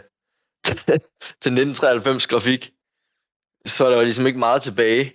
til 1.41 1.51
1993 1.51 2.27
grafik, 2.27 2.71
så 3.65 3.85
er 3.85 3.89
der 3.89 3.97
jo 3.97 4.03
ligesom 4.03 4.27
ikke 4.27 4.39
meget 4.39 4.61
tilbage 4.61 5.13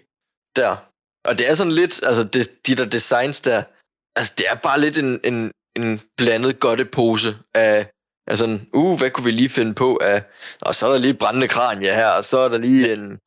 der. 0.56 0.76
Og 1.24 1.38
det 1.38 1.50
er 1.50 1.54
sådan 1.54 1.72
lidt, 1.72 2.02
altså 2.02 2.24
det, 2.24 2.66
de 2.66 2.74
der 2.74 2.84
designs 2.84 3.40
der, 3.40 3.62
altså 4.16 4.34
det 4.38 4.46
er 4.50 4.54
bare 4.54 4.80
lidt 4.80 4.98
en, 4.98 5.20
en, 5.24 5.52
en 5.76 6.00
blandet 6.16 6.60
godtepose 6.60 7.36
af, 7.54 7.90
af 8.26 8.38
sådan, 8.38 8.66
uh, 8.72 8.98
hvad 8.98 9.10
kunne 9.10 9.24
vi 9.24 9.30
lige 9.30 9.50
finde 9.50 9.74
på 9.74 9.98
af, 10.02 10.22
og 10.60 10.74
så 10.74 10.86
er 10.86 10.92
der 10.92 10.98
lige 10.98 11.14
brændende 11.14 11.48
kranje 11.48 11.94
her, 11.94 12.08
og 12.08 12.24
så 12.24 12.38
er 12.38 12.48
der 12.48 12.58
lige 12.58 12.92
en, 12.92 13.18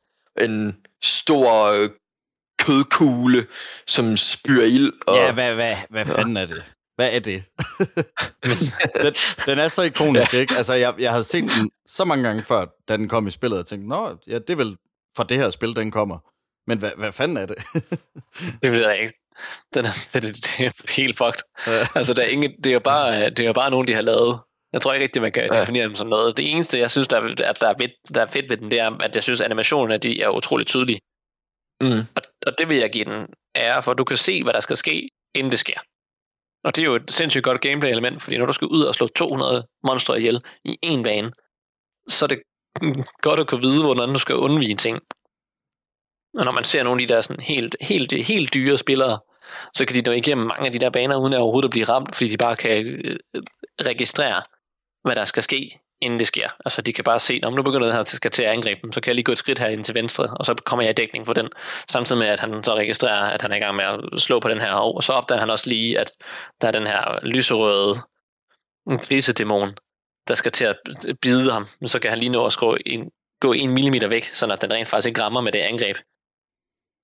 en 0.41 0.77
stor 1.03 1.71
øh, 1.71 1.89
kødkugle, 2.59 3.45
som 3.87 4.17
spyrer 4.17 4.65
ild. 4.65 4.93
Og, 5.07 5.15
ja, 5.15 5.31
hvad, 5.31 5.55
hvad, 5.55 5.75
hvad 5.89 6.05
ja. 6.05 6.13
fanden 6.13 6.37
er 6.37 6.45
det? 6.45 6.63
Hvad 6.95 7.15
er 7.15 7.19
det? 7.19 7.43
den, 9.03 9.13
den 9.45 9.59
er 9.59 9.67
så 9.67 9.81
ikonisk, 9.81 10.33
ja. 10.33 10.39
ikke? 10.39 10.55
Altså, 10.55 10.73
jeg, 10.73 10.93
jeg 10.99 11.11
havde 11.11 11.23
set 11.23 11.43
den 11.43 11.71
så 11.85 12.05
mange 12.05 12.23
gange 12.27 12.43
før, 12.43 12.65
da 12.87 12.97
den 12.97 13.09
kom 13.09 13.27
i 13.27 13.31
spillet, 13.31 13.59
og 13.59 13.65
tænkte, 13.65 13.89
nå, 13.89 14.17
ja, 14.27 14.33
det 14.33 14.49
er 14.49 14.55
vel 14.55 14.77
fra 15.17 15.23
det 15.23 15.37
her 15.37 15.49
spil, 15.49 15.75
den 15.75 15.91
kommer. 15.91 16.19
Men 16.67 16.77
hvad, 16.77 16.91
hvad 16.97 17.11
fanden 17.11 17.37
er 17.37 17.45
det? 17.45 17.57
det 18.63 18.71
ved 18.71 18.81
jeg 18.81 19.01
ikke. 19.01 19.26
Den 19.73 19.85
er, 19.85 20.07
det, 20.13 20.23
det 20.23 20.59
er 20.59 20.71
helt 20.95 21.17
fucked. 21.17 21.41
Ja. 21.67 21.87
Altså, 21.95 22.13
der 22.13 22.23
er 22.23 22.27
ingen, 22.27 22.51
det, 22.63 22.69
er 22.69 22.73
jo 22.73 22.79
bare, 22.79 23.29
det 23.29 23.39
er 23.39 23.47
jo 23.47 23.53
bare 23.53 23.71
nogen, 23.71 23.87
de 23.87 23.93
har 23.93 24.01
lavet. 24.01 24.39
Jeg 24.73 24.81
tror 24.81 24.93
ikke 24.93 25.03
rigtig, 25.03 25.21
man 25.21 25.31
kan 25.31 25.49
ja. 25.53 25.59
definere 25.59 25.83
dem 25.83 25.95
som 25.95 26.07
noget. 26.07 26.37
Det 26.37 26.51
eneste, 26.51 26.79
jeg 26.79 26.91
synes, 26.91 27.07
der, 27.07 27.17
er, 27.17 27.33
der, 27.33 27.67
er 27.67 27.73
fedt, 27.81 27.91
der 28.15 28.21
er 28.21 28.25
fedt 28.25 28.49
ved 28.49 28.57
den, 28.57 28.71
det 28.71 28.79
er, 28.79 28.91
at 29.01 29.15
jeg 29.15 29.23
synes, 29.23 29.41
at 29.41 29.45
animationen 29.45 30.01
de 30.01 30.21
er 30.21 30.29
utrolig 30.29 30.67
tydelige. 30.67 30.99
Mm. 31.81 31.99
Og, 32.15 32.21
og 32.47 32.53
det 32.57 32.69
vil 32.69 32.77
jeg 32.77 32.89
give 32.91 33.05
den 33.05 33.27
ære 33.55 33.83
for. 33.83 33.93
Du 33.93 34.03
kan 34.03 34.17
se, 34.17 34.43
hvad 34.43 34.53
der 34.53 34.59
skal 34.59 34.77
ske, 34.77 35.09
inden 35.35 35.51
det 35.51 35.59
sker. 35.59 35.79
Og 36.63 36.75
det 36.75 36.81
er 36.81 36.85
jo 36.85 36.95
et 36.95 37.11
sindssygt 37.11 37.43
godt 37.43 37.61
gameplay-element, 37.61 38.21
fordi 38.21 38.37
når 38.37 38.45
du 38.45 38.53
skal 38.53 38.67
ud 38.67 38.81
og 38.81 38.95
slå 38.95 39.07
200 39.07 39.67
monstre 39.83 40.19
ihjel 40.19 40.41
i 40.65 40.77
en 40.81 41.03
bane, 41.03 41.31
så 42.09 42.25
er 42.25 42.27
det 42.27 42.41
godt 43.21 43.39
at 43.39 43.47
kunne 43.47 43.61
vide, 43.61 43.83
hvordan 43.83 44.13
du 44.13 44.19
skal 44.19 44.35
undvige 44.35 44.75
ting. 44.75 44.99
Og 46.37 46.45
når 46.45 46.51
man 46.51 46.63
ser 46.63 46.83
nogle 46.83 47.01
af 47.01 47.07
de 47.07 47.13
der 47.13 47.21
sådan 47.21 47.43
helt, 47.43 47.75
helt, 47.81 48.13
helt 48.13 48.53
dyre 48.53 48.77
spillere, 48.77 49.17
så 49.73 49.85
kan 49.85 49.95
de 49.95 50.01
nå 50.01 50.11
igennem 50.11 50.47
mange 50.47 50.65
af 50.65 50.71
de 50.71 50.79
der 50.79 50.89
baner, 50.89 51.17
uden 51.17 51.33
at 51.33 51.39
overhovedet 51.39 51.67
at 51.67 51.71
blive 51.71 51.85
ramt, 51.85 52.15
fordi 52.15 52.29
de 52.29 52.37
bare 52.37 52.55
kan 52.55 52.85
øh, 53.05 53.41
registrere, 53.81 54.41
hvad 55.03 55.15
der 55.15 55.25
skal 55.25 55.43
ske, 55.43 55.79
inden 56.01 56.19
det 56.19 56.27
sker. 56.27 56.49
Altså 56.65 56.81
de 56.81 56.93
kan 56.93 57.03
bare 57.03 57.19
se, 57.19 57.39
om 57.43 57.53
nu 57.53 57.63
begynder 57.63 57.87
det 57.87 57.95
her 57.95 58.03
skal 58.03 58.31
til 58.31 58.43
at 58.43 58.49
angribe 58.49 58.79
dem, 58.83 58.91
så 58.91 59.01
kan 59.01 59.09
jeg 59.09 59.15
lige 59.15 59.23
gå 59.23 59.31
et 59.31 59.37
skridt 59.37 59.59
her 59.59 59.67
ind 59.67 59.83
til 59.83 59.95
venstre, 59.95 60.27
og 60.39 60.45
så 60.45 60.55
kommer 60.65 60.83
jeg 60.83 60.91
i 60.91 60.93
dækning 60.93 61.25
på 61.25 61.33
den, 61.33 61.49
samtidig 61.91 62.19
med, 62.19 62.27
at 62.27 62.39
han 62.39 62.63
så 62.63 62.75
registrerer, 62.75 63.21
at 63.21 63.41
han 63.41 63.51
er 63.51 63.55
i 63.55 63.59
gang 63.59 63.75
med 63.75 63.85
at 63.85 64.19
slå 64.21 64.39
på 64.39 64.49
den 64.49 64.59
her, 64.59 64.71
og 64.71 65.03
så 65.03 65.13
opdager 65.13 65.39
han 65.39 65.49
også 65.49 65.69
lige, 65.69 65.99
at 65.99 66.11
der 66.61 66.67
er 66.67 66.71
den 66.71 66.87
her 66.87 67.25
lyserøde 67.25 67.95
grisedæmon, 69.01 69.73
der 70.27 70.33
skal 70.33 70.51
til 70.51 70.65
at 70.65 70.77
bide 71.21 71.51
ham, 71.51 71.67
så 71.85 71.99
kan 71.99 72.09
han 72.09 72.19
lige 72.19 72.29
nå 72.29 72.45
at 72.45 72.53
skrue 72.53 72.87
en, 72.87 73.11
gå 73.39 73.53
en 73.53 73.69
millimeter 73.69 74.07
væk, 74.07 74.23
så 74.23 74.45
at 74.45 74.61
den 74.61 74.71
rent 74.71 74.87
faktisk 74.87 75.07
ikke 75.07 75.21
rammer 75.21 75.41
med 75.41 75.51
det 75.51 75.59
angreb. 75.59 75.97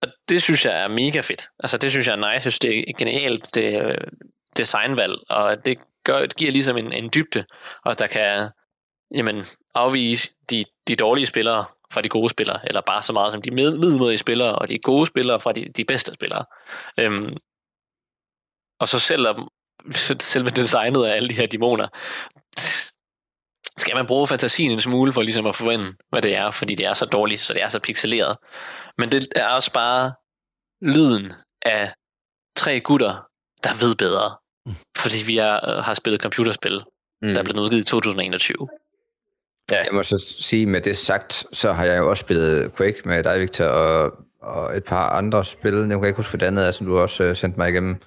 Og 0.04 0.10
det 0.30 0.42
synes 0.42 0.66
jeg 0.66 0.84
er 0.84 0.88
mega 0.88 1.20
fedt. 1.22 1.50
Altså 1.60 1.78
det 1.78 1.92
synes 1.92 2.08
jeg 2.08 2.14
er 2.14 2.18
nice. 2.18 2.30
Jeg 2.30 2.42
synes, 2.42 2.60
det 2.60 2.90
er 2.90 2.94
genialt 2.98 3.56
det, 3.56 3.96
designvalg, 4.58 5.14
og 5.30 5.66
det, 5.66 5.78
gør, 6.04 6.20
det 6.20 6.36
giver 6.36 6.52
ligesom 6.52 6.78
en, 6.78 6.94
en 6.94 7.10
dybde, 7.14 7.46
og 7.86 8.00
der 8.00 8.08
kan 8.08 8.50
jamen, 9.16 9.46
afvise 9.76 10.32
de, 10.50 10.66
de 10.88 10.96
dårlige 10.96 11.26
spillere 11.26 11.66
fra 11.92 12.02
de 12.02 12.10
gode 12.10 12.30
spillere, 12.30 12.60
eller 12.68 12.82
bare 12.82 13.02
så 13.02 13.14
meget 13.14 13.32
som 13.32 13.42
de 13.42 13.52
middelmodige 13.52 14.18
spillere, 14.18 14.56
og 14.56 14.70
de 14.70 14.80
gode 14.80 15.06
spillere 15.06 15.40
fra 15.40 15.52
de, 15.52 15.66
de 15.78 15.84
bedste 15.84 16.14
spillere. 16.14 16.46
Øhm, 17.00 17.38
og 18.80 18.88
så 18.88 19.00
selv 19.00 19.28
selve 20.34 20.50
designet 20.50 21.06
af 21.06 21.16
alle 21.16 21.30
de 21.30 21.34
her 21.34 21.48
dæmoner, 21.48 21.88
skal 23.78 23.96
man 23.96 24.08
bruge 24.08 24.28
fantasien 24.28 24.72
en 24.72 24.82
smule 24.82 25.14
for 25.14 25.22
ligesom 25.22 25.46
at 25.46 25.56
forvente, 25.56 25.94
hvad 26.10 26.22
det 26.22 26.36
er, 26.36 26.52
fordi 26.52 26.76
det 26.76 26.86
er 26.86 26.94
så 26.94 27.06
dårligt, 27.06 27.42
så 27.42 27.54
det 27.54 27.64
er 27.64 27.68
så 27.68 27.80
pixeleret. 27.80 28.38
Men 28.98 29.12
det 29.12 29.28
er 29.36 29.48
også 29.48 29.72
bare 29.72 30.14
lyden 30.82 31.34
af 31.62 31.94
tre 32.56 32.80
gutter, 32.80 33.28
der 33.64 33.70
ved 33.80 33.96
bedre. 33.96 34.36
Mm. 34.66 34.76
Fordi 34.98 35.24
vi 35.26 35.38
er, 35.38 35.82
har 35.82 35.94
spillet 35.94 36.22
computerspil, 36.22 36.82
mm. 37.22 37.28
der 37.28 37.40
er 37.40 37.44
blevet 37.44 37.60
udgivet 37.60 37.82
i 37.82 37.86
2021. 37.86 38.68
Ja. 39.72 39.84
Jeg 39.84 39.94
må 39.94 40.04
så 40.04 40.18
sige, 40.40 40.66
med 40.66 40.82
det 40.82 40.98
sagt, 40.98 41.46
så 41.52 41.74
har 41.74 41.86
jeg 41.86 41.98
jo 41.98 42.10
også 42.10 42.22
spillet 42.22 42.76
Quake 42.78 43.02
med 43.06 43.24
dig, 43.24 43.40
Victor, 43.40 43.66
og, 43.66 44.14
og 44.42 44.78
et 44.78 44.84
par 44.84 45.10
andre 45.10 45.46
spil. 45.46 45.74
Jeg 45.74 45.88
kan 45.90 46.06
ikke 46.06 46.18
huske, 46.18 46.32
hvad 46.32 46.40
det 46.40 46.46
andet 46.46 46.68
er, 46.68 46.72
som 46.72 46.88
du 46.88 47.00
også 47.00 47.30
uh, 47.30 47.36
sendte 47.36 47.60
mig 47.60 47.70
igennem. 47.70 47.98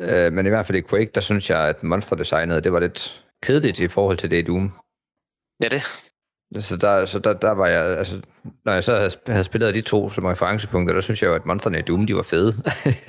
Uh, 0.00 0.32
men 0.32 0.46
i 0.46 0.48
hvert 0.48 0.66
fald 0.66 0.78
i 0.78 0.82
Quake, 0.90 1.10
der 1.14 1.20
synes 1.20 1.50
jeg, 1.50 1.58
at 1.58 1.82
monsterdesignet, 1.82 2.64
det 2.64 2.72
var 2.72 2.80
lidt 2.80 3.24
kedeligt 3.42 3.80
i 3.80 3.88
forhold 3.88 4.18
til 4.18 4.30
det 4.30 4.38
i 4.38 4.42
Doom. 4.42 4.72
Ja, 5.62 5.68
det. 5.68 5.82
Så 6.64 6.76
der, 6.76 7.04
så 7.04 7.18
der, 7.18 7.32
der 7.32 7.50
var 7.50 7.66
jeg, 7.66 7.98
altså, 7.98 8.22
når 8.64 8.72
jeg 8.72 8.84
så 8.84 8.96
havde, 8.96 9.10
havde 9.28 9.44
spillet 9.44 9.74
de 9.74 9.80
to 9.80 10.10
som 10.10 10.24
referencepunkter, 10.24 10.94
der 10.94 11.00
synes 11.00 11.22
jeg 11.22 11.28
jo, 11.28 11.34
at 11.34 11.46
monsterne 11.46 11.78
i 11.78 11.82
Doom, 11.82 12.06
de 12.06 12.16
var 12.16 12.22
fede. 12.22 12.52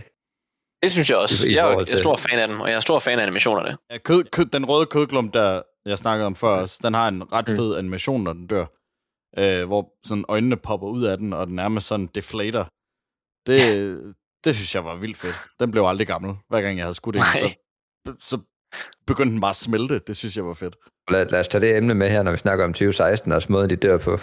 det 0.83 0.91
synes 0.91 1.09
jeg 1.09 1.17
også. 1.17 1.47
I, 1.47 1.51
i 1.51 1.55
jeg, 1.55 1.73
er, 1.73 1.79
jeg 1.79 1.93
er 1.93 1.97
stor 1.97 2.15
fan 2.15 2.39
af 2.39 2.47
dem, 2.47 2.61
og 2.61 2.67
jeg 2.67 2.75
er 2.75 2.79
stor 2.79 2.99
fan 2.99 3.19
af 3.19 3.23
animationerne. 3.23 3.77
Ja, 3.91 3.97
kød, 3.97 4.23
kød, 4.23 4.45
den 4.45 4.65
røde 4.65 4.85
kødklump, 4.85 5.33
der 5.33 5.61
jeg 5.85 5.97
snakkede 5.97 6.25
om 6.25 6.35
før 6.35 6.79
den 6.83 6.93
har 6.93 7.07
en 7.07 7.33
ret 7.33 7.47
mm. 7.47 7.55
fed 7.55 7.75
animation, 7.77 8.23
når 8.23 8.33
den 8.33 8.47
dør. 8.47 8.65
Øh, 9.37 9.67
hvor 9.67 9.93
sådan 10.03 10.25
øjnene 10.27 10.57
popper 10.57 10.87
ud 10.87 11.03
af 11.03 11.17
den, 11.17 11.33
og 11.33 11.47
den 11.47 11.55
nærmest 11.55 11.87
sådan 11.87 12.07
deflater. 12.07 12.65
Det, 13.47 13.59
det 14.43 14.55
synes 14.55 14.75
jeg 14.75 14.85
var 14.85 14.95
vildt 14.95 15.17
fedt. 15.17 15.35
Den 15.59 15.71
blev 15.71 15.83
aldrig 15.83 16.07
gammel. 16.07 16.35
Hver 16.49 16.61
gang 16.61 16.77
jeg 16.77 16.85
havde 16.85 16.93
skudt 16.93 17.15
ind, 17.15 17.23
så, 17.23 17.55
så 18.19 18.39
begyndte 19.07 19.31
den 19.31 19.41
bare 19.41 19.49
at 19.49 19.55
smelte. 19.55 20.01
Det 20.07 20.17
synes 20.17 20.37
jeg 20.37 20.45
var 20.45 20.53
fedt. 20.53 20.75
Lad, 21.11 21.25
lad 21.25 21.39
os 21.39 21.47
tage 21.47 21.61
det 21.61 21.77
emne 21.77 21.93
med 21.93 22.09
her, 22.09 22.23
når 22.23 22.31
vi 22.31 22.37
snakker 22.37 22.65
om 22.65 22.73
2016, 22.73 23.31
og 23.31 23.41
måden 23.49 23.69
de 23.69 23.75
dør 23.75 23.97
på. 23.97 24.11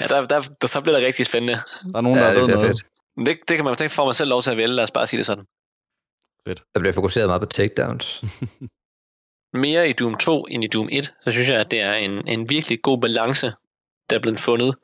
ja, 0.00 0.06
der, 0.08 0.26
der, 0.26 0.40
der, 0.60 0.66
så 0.66 0.80
bliver 0.80 0.96
det 0.98 1.06
rigtig 1.06 1.26
spændende. 1.26 1.54
Der 1.92 1.96
er 1.96 2.00
nogen, 2.00 2.18
der 2.18 2.26
ja, 2.26 2.38
ved 2.38 2.46
noget. 2.46 2.66
Fedt. 2.66 3.26
Det, 3.26 3.38
det 3.48 3.56
kan 3.56 3.64
man 3.64 3.74
det 3.74 3.90
får 3.90 4.04
man 4.04 4.14
selv 4.14 4.30
lov 4.30 4.42
til 4.42 4.50
at 4.50 4.56
vælge, 4.56 4.74
lad 4.74 4.84
os 4.84 4.90
bare 4.90 5.06
sige 5.06 5.18
det 5.18 5.26
sådan. 5.26 5.44
Fedt. 6.48 6.62
Der 6.74 6.80
bliver 6.80 6.92
fokuseret 6.92 7.28
meget 7.28 7.42
på 7.42 7.46
takedowns. 7.46 8.24
Mere 9.64 9.88
i 9.88 9.92
Doom 9.92 10.14
2 10.14 10.44
end 10.44 10.64
i 10.64 10.66
Doom 10.66 10.88
1, 10.92 11.14
så 11.24 11.32
synes 11.32 11.48
jeg, 11.48 11.60
at 11.60 11.70
det 11.70 11.82
er 11.82 11.94
en, 11.94 12.28
en 12.28 12.48
virkelig 12.48 12.82
god 12.82 13.00
balance, 13.00 13.52
der 14.10 14.16
er 14.16 14.20
blevet 14.20 14.40
fundet 14.40 14.74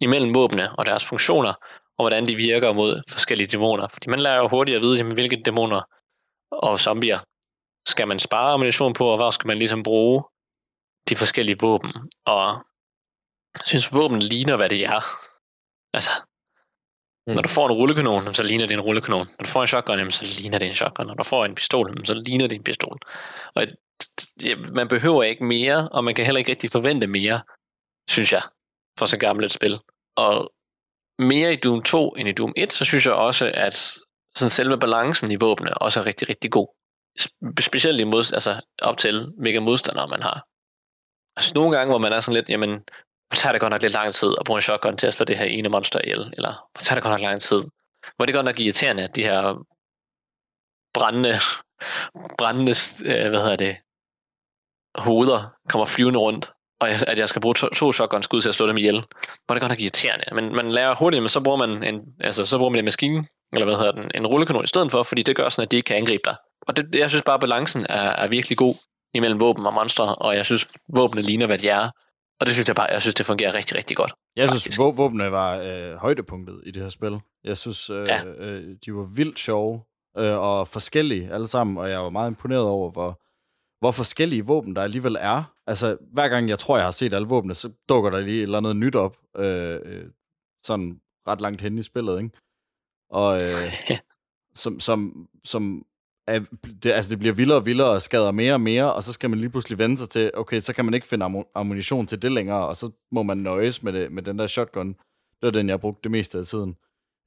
imellem 0.00 0.34
våbne 0.34 0.78
og 0.78 0.86
deres 0.86 1.04
funktioner, 1.04 1.52
og 1.98 2.04
hvordan 2.04 2.28
de 2.28 2.34
virker 2.34 2.72
mod 2.72 3.02
forskellige 3.08 3.46
dæmoner. 3.46 3.88
Fordi 3.92 4.10
man 4.10 4.20
lærer 4.20 4.38
jo 4.38 4.48
hurtigt 4.48 4.76
at 4.76 4.82
vide, 4.82 4.96
jamen, 4.96 5.14
hvilke 5.14 5.42
dæmoner 5.44 5.80
og 6.50 6.80
zombier 6.80 7.18
skal 7.88 8.08
man 8.08 8.18
spare 8.18 8.52
ammunition 8.52 8.94
på, 8.94 9.06
og 9.06 9.16
hvor 9.16 9.30
skal 9.30 9.46
man 9.46 9.58
ligesom 9.58 9.82
bruge 9.82 10.24
de 11.08 11.16
forskellige 11.16 11.58
våben. 11.60 11.92
Og 12.24 12.46
jeg 13.54 13.66
synes, 13.66 13.94
våben 13.94 14.22
ligner, 14.22 14.56
hvad 14.56 14.68
det 14.68 14.84
er. 14.84 15.00
Altså, 15.92 16.10
Mm. 17.26 17.34
Når 17.34 17.42
du 17.42 17.48
får 17.48 17.66
en 17.66 17.72
rullekanon, 17.72 18.34
så 18.34 18.42
ligner 18.42 18.66
det 18.66 18.74
en 18.74 18.80
rullekanon. 18.80 19.26
Når 19.26 19.42
du 19.42 19.48
får 19.48 19.60
en 19.60 19.68
shotgun, 19.68 20.10
så 20.10 20.24
ligner 20.40 20.58
det 20.58 20.68
en 20.68 20.74
shotgun. 20.74 21.06
Når 21.06 21.14
du 21.14 21.24
får 21.24 21.44
en 21.44 21.54
pistol, 21.54 22.04
så 22.04 22.14
ligner 22.14 22.46
det 22.46 22.56
en 22.56 22.64
pistol. 22.64 22.98
Og 23.54 23.66
man 24.74 24.88
behøver 24.88 25.22
ikke 25.22 25.44
mere, 25.44 25.88
og 25.88 26.04
man 26.04 26.14
kan 26.14 26.24
heller 26.24 26.38
ikke 26.38 26.50
rigtig 26.50 26.70
forvente 26.70 27.06
mere, 27.06 27.42
synes 28.10 28.32
jeg, 28.32 28.42
for 28.98 29.06
så 29.06 29.18
gammelt 29.18 29.44
et 29.44 29.52
spil. 29.52 29.78
Og 30.16 30.52
mere 31.18 31.52
i 31.52 31.56
Doom 31.56 31.82
2 31.82 32.10
end 32.10 32.28
i 32.28 32.32
Doom 32.32 32.52
1, 32.56 32.72
så 32.72 32.84
synes 32.84 33.06
jeg 33.06 33.14
også, 33.14 33.50
at 33.54 33.94
sådan 34.36 34.50
selve 34.50 34.78
balancen 34.78 35.30
i 35.30 35.36
våbnene 35.36 35.78
også 35.78 36.00
er 36.00 36.06
rigtig, 36.06 36.28
rigtig 36.28 36.50
god. 36.50 36.68
Specielt 37.60 38.00
i 38.00 38.04
mod, 38.04 38.32
altså 38.32 38.60
op 38.82 38.98
til, 38.98 39.32
hvilke 39.38 39.60
modstandere 39.60 40.08
man 40.08 40.22
har. 40.22 40.44
Altså 41.36 41.52
nogle 41.54 41.76
gange, 41.76 41.90
hvor 41.90 41.98
man 41.98 42.12
er 42.12 42.20
sådan 42.20 42.34
lidt, 42.34 42.48
jamen, 42.48 42.70
hvor 43.28 43.36
tager 43.36 43.52
det 43.52 43.60
godt 43.60 43.70
nok 43.70 43.82
lidt 43.82 43.92
lang 43.92 44.14
tid 44.14 44.30
at 44.40 44.46
bruge 44.46 44.58
en 44.58 44.62
shotgun 44.62 44.96
til 44.96 45.06
at 45.06 45.14
slå 45.14 45.24
det 45.24 45.38
her 45.38 45.44
ene 45.44 45.68
monster 45.68 46.00
ihjel, 46.00 46.32
eller 46.36 46.52
hvor 46.72 46.80
tager 46.80 46.96
det 46.96 47.02
godt 47.02 47.12
nok 47.12 47.20
lang 47.20 47.40
tid. 47.40 47.60
Hvor 48.16 48.24
det 48.24 48.34
godt 48.34 48.44
nok 48.44 48.60
irriterende, 48.60 49.02
at 49.02 49.16
de 49.16 49.22
her 49.22 49.64
brændende, 50.94 51.34
brændende 52.38 52.74
øh, 53.10 53.28
hvad 53.30 53.40
hedder 53.40 53.56
det, 53.56 53.76
hoveder 55.06 55.40
kommer 55.68 55.86
flyvende 55.86 56.18
rundt, 56.18 56.52
og 56.84 57.10
at 57.10 57.18
jeg 57.18 57.28
skal 57.28 57.42
bruge 57.42 57.54
to, 57.54 57.68
to 57.68 57.92
shotgun-skud 57.92 58.40
til 58.40 58.48
at 58.48 58.54
slå 58.54 58.66
dem 58.66 58.76
ihjel. 58.76 59.04
Hvor 59.46 59.54
det 59.54 59.60
godt 59.60 59.72
nok 59.72 59.80
irriterende. 59.80 60.24
Men 60.34 60.56
man 60.56 60.72
lærer 60.72 60.94
hurtigt, 60.94 61.22
men 61.22 61.28
så 61.28 61.40
bruger 61.40 61.58
man 61.66 61.84
en, 61.84 62.00
altså, 62.20 62.46
så 62.46 62.58
bruger 62.58 62.70
man 62.70 62.78
en 62.78 62.84
maskine, 62.84 63.26
eller 63.52 63.66
hvad 63.66 63.76
hedder 63.76 63.92
den, 63.92 64.10
en 64.14 64.26
rullekanon 64.26 64.64
i 64.64 64.66
stedet 64.66 64.90
for, 64.90 65.02
fordi 65.02 65.22
det 65.22 65.36
gør 65.36 65.48
sådan, 65.48 65.62
at 65.66 65.70
de 65.70 65.76
ikke 65.76 65.86
kan 65.86 65.96
angribe 65.96 66.22
dig. 66.24 66.36
Og 66.68 66.76
det, 66.76 66.94
jeg 66.94 67.10
synes 67.10 67.22
bare, 67.22 67.34
at 67.34 67.40
balancen 67.40 67.86
er, 67.88 68.10
er 68.10 68.28
virkelig 68.28 68.58
god 68.58 68.74
imellem 69.14 69.40
våben 69.40 69.66
og 69.66 69.74
monstre, 69.74 70.14
og 70.14 70.36
jeg 70.36 70.44
synes, 70.44 70.72
våbnene 70.94 71.26
ligner, 71.26 71.46
hvad 71.46 71.58
de 71.58 71.68
er. 71.68 71.90
Og 72.40 72.46
det 72.46 72.54
synes 72.54 72.68
jeg 72.68 72.76
bare, 72.76 72.86
jeg 72.92 73.00
synes, 73.00 73.14
det 73.14 73.26
fungerer 73.26 73.54
rigtig, 73.54 73.76
rigtig 73.76 73.96
godt. 73.96 74.12
Jeg 74.36 74.48
faktisk. 74.48 74.62
synes, 74.72 74.78
våbnene 74.78 75.32
var 75.32 75.56
øh, 75.56 75.94
højdepunktet 75.96 76.60
i 76.66 76.70
det 76.70 76.82
her 76.82 76.90
spil. 76.90 77.20
Jeg 77.44 77.56
synes, 77.56 77.90
øh, 77.90 78.08
ja. 78.08 78.24
øh, 78.24 78.76
de 78.86 78.94
var 78.94 79.02
vildt 79.16 79.38
sjove. 79.38 79.80
øh, 80.18 80.38
og 80.38 80.68
forskellige 80.68 81.32
alle 81.32 81.46
sammen, 81.46 81.78
og 81.78 81.90
jeg 81.90 82.02
var 82.02 82.10
meget 82.10 82.30
imponeret 82.30 82.62
over, 82.62 82.90
hvor, 82.90 83.20
hvor 83.80 83.90
forskellige 83.90 84.46
våben 84.46 84.76
der 84.76 84.82
alligevel 84.82 85.16
er. 85.20 85.53
Altså, 85.66 85.96
hver 86.12 86.28
gang 86.28 86.48
jeg 86.48 86.58
tror, 86.58 86.76
jeg 86.76 86.86
har 86.86 86.90
set 86.90 87.12
alle 87.12 87.28
våbne, 87.28 87.54
så 87.54 87.70
dukker 87.88 88.10
der 88.10 88.20
lige 88.20 88.36
et 88.36 88.42
eller 88.42 88.58
andet 88.58 88.76
nyt 88.76 88.94
op, 88.94 89.16
øh, 89.36 89.80
øh, 89.84 90.04
sådan 90.62 91.00
ret 91.28 91.40
langt 91.40 91.60
hen 91.60 91.78
i 91.78 91.82
spillet, 91.82 92.18
ikke? 92.22 92.30
Og 93.10 93.42
øh, 93.42 93.72
som, 94.62 94.80
som, 94.80 95.28
som 95.44 95.86
er, 96.26 96.40
det, 96.82 96.92
altså 96.92 97.10
det 97.10 97.18
bliver 97.18 97.34
vildere 97.34 97.58
og 97.58 97.66
vildere 97.66 97.88
og 97.90 98.02
skader 98.02 98.30
mere 98.30 98.54
og 98.54 98.60
mere, 98.60 98.94
og 98.94 99.02
så 99.02 99.12
skal 99.12 99.30
man 99.30 99.38
lige 99.38 99.50
pludselig 99.50 99.78
vende 99.78 99.96
sig 99.96 100.08
til, 100.08 100.30
okay, 100.34 100.60
så 100.60 100.72
kan 100.72 100.84
man 100.84 100.94
ikke 100.94 101.06
finde 101.06 101.26
ammu- 101.26 101.50
ammunition 101.54 102.06
til 102.06 102.22
det 102.22 102.32
længere, 102.32 102.66
og 102.68 102.76
så 102.76 102.90
må 103.12 103.22
man 103.22 103.38
nøjes 103.38 103.82
med, 103.82 103.92
det, 103.92 104.12
med 104.12 104.22
den 104.22 104.38
der 104.38 104.46
shotgun. 104.46 104.88
Det 104.88 105.42
var 105.46 105.50
den, 105.50 105.68
jeg 105.68 105.80
brugte 105.80 106.00
det 106.02 106.10
meste 106.10 106.38
af 106.38 106.44
tiden. 106.44 106.76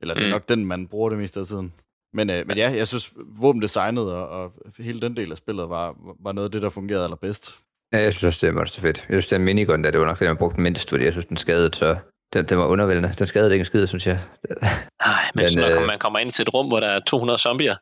Eller 0.02 0.14
det 0.14 0.22
er 0.24 0.28
Mm. 0.28 0.32
nok 0.32 0.50
den, 0.50 0.66
man 0.66 0.88
bruger 0.88 1.10
det 1.10 1.18
meste 1.18 1.40
af 1.40 1.46
tiden. 1.46 1.74
Men, 2.14 2.30
øh, 2.30 2.48
men 2.48 2.58
ja, 2.58 2.72
jeg 2.72 2.88
synes, 2.88 3.14
våbendesignet 3.42 4.12
og, 4.14 4.28
og 4.30 4.54
hele 4.78 5.02
den 5.02 5.18
del 5.18 5.32
af 5.32 5.38
spillet 5.38 5.70
var, 5.70 5.96
var 6.20 6.32
noget 6.32 6.48
af 6.48 6.52
det, 6.52 6.62
der 6.62 6.70
fungerede 6.70 7.04
allerbedst. 7.04 7.60
Ja, 7.94 7.98
jeg 8.02 8.14
synes 8.14 8.24
også, 8.24 8.48
det 8.48 8.52
er 8.52 8.56
monsterfedt. 8.58 8.98
Jeg 8.98 9.06
synes, 9.14 9.28
den 9.28 9.42
minigun, 9.42 9.84
der 9.84 9.92
det 9.92 10.00
var 10.00 10.06
nok 10.06 10.20
den, 10.20 10.28
jeg 10.28 10.38
brugte 10.38 10.62
mindst, 10.62 10.90
fordi 10.90 11.04
jeg 11.04 11.14
synes, 11.14 11.26
den 11.26 11.38
skadede 11.38 11.74
så... 11.78 11.96
Den, 12.34 12.46
den 12.46 12.58
var 12.58 12.66
undervældende. 12.66 13.10
Den 13.20 13.28
skadede 13.28 13.54
ikke 13.54 13.62
en 13.62 13.66
skid, 13.66 13.88
synes 13.88 14.08
jeg. 14.08 14.20
Ej, 14.62 15.10
men, 15.36 15.46
Men, 15.56 15.64
når 15.72 15.82
øh, 15.82 15.88
man 15.88 16.00
kommer 16.00 16.20
ind 16.20 16.32
til 16.32 16.42
et 16.44 16.54
rum, 16.54 16.68
hvor 16.68 16.80
der 16.80 16.88
er 16.88 17.00
200 17.00 17.38
zombier, 17.40 17.76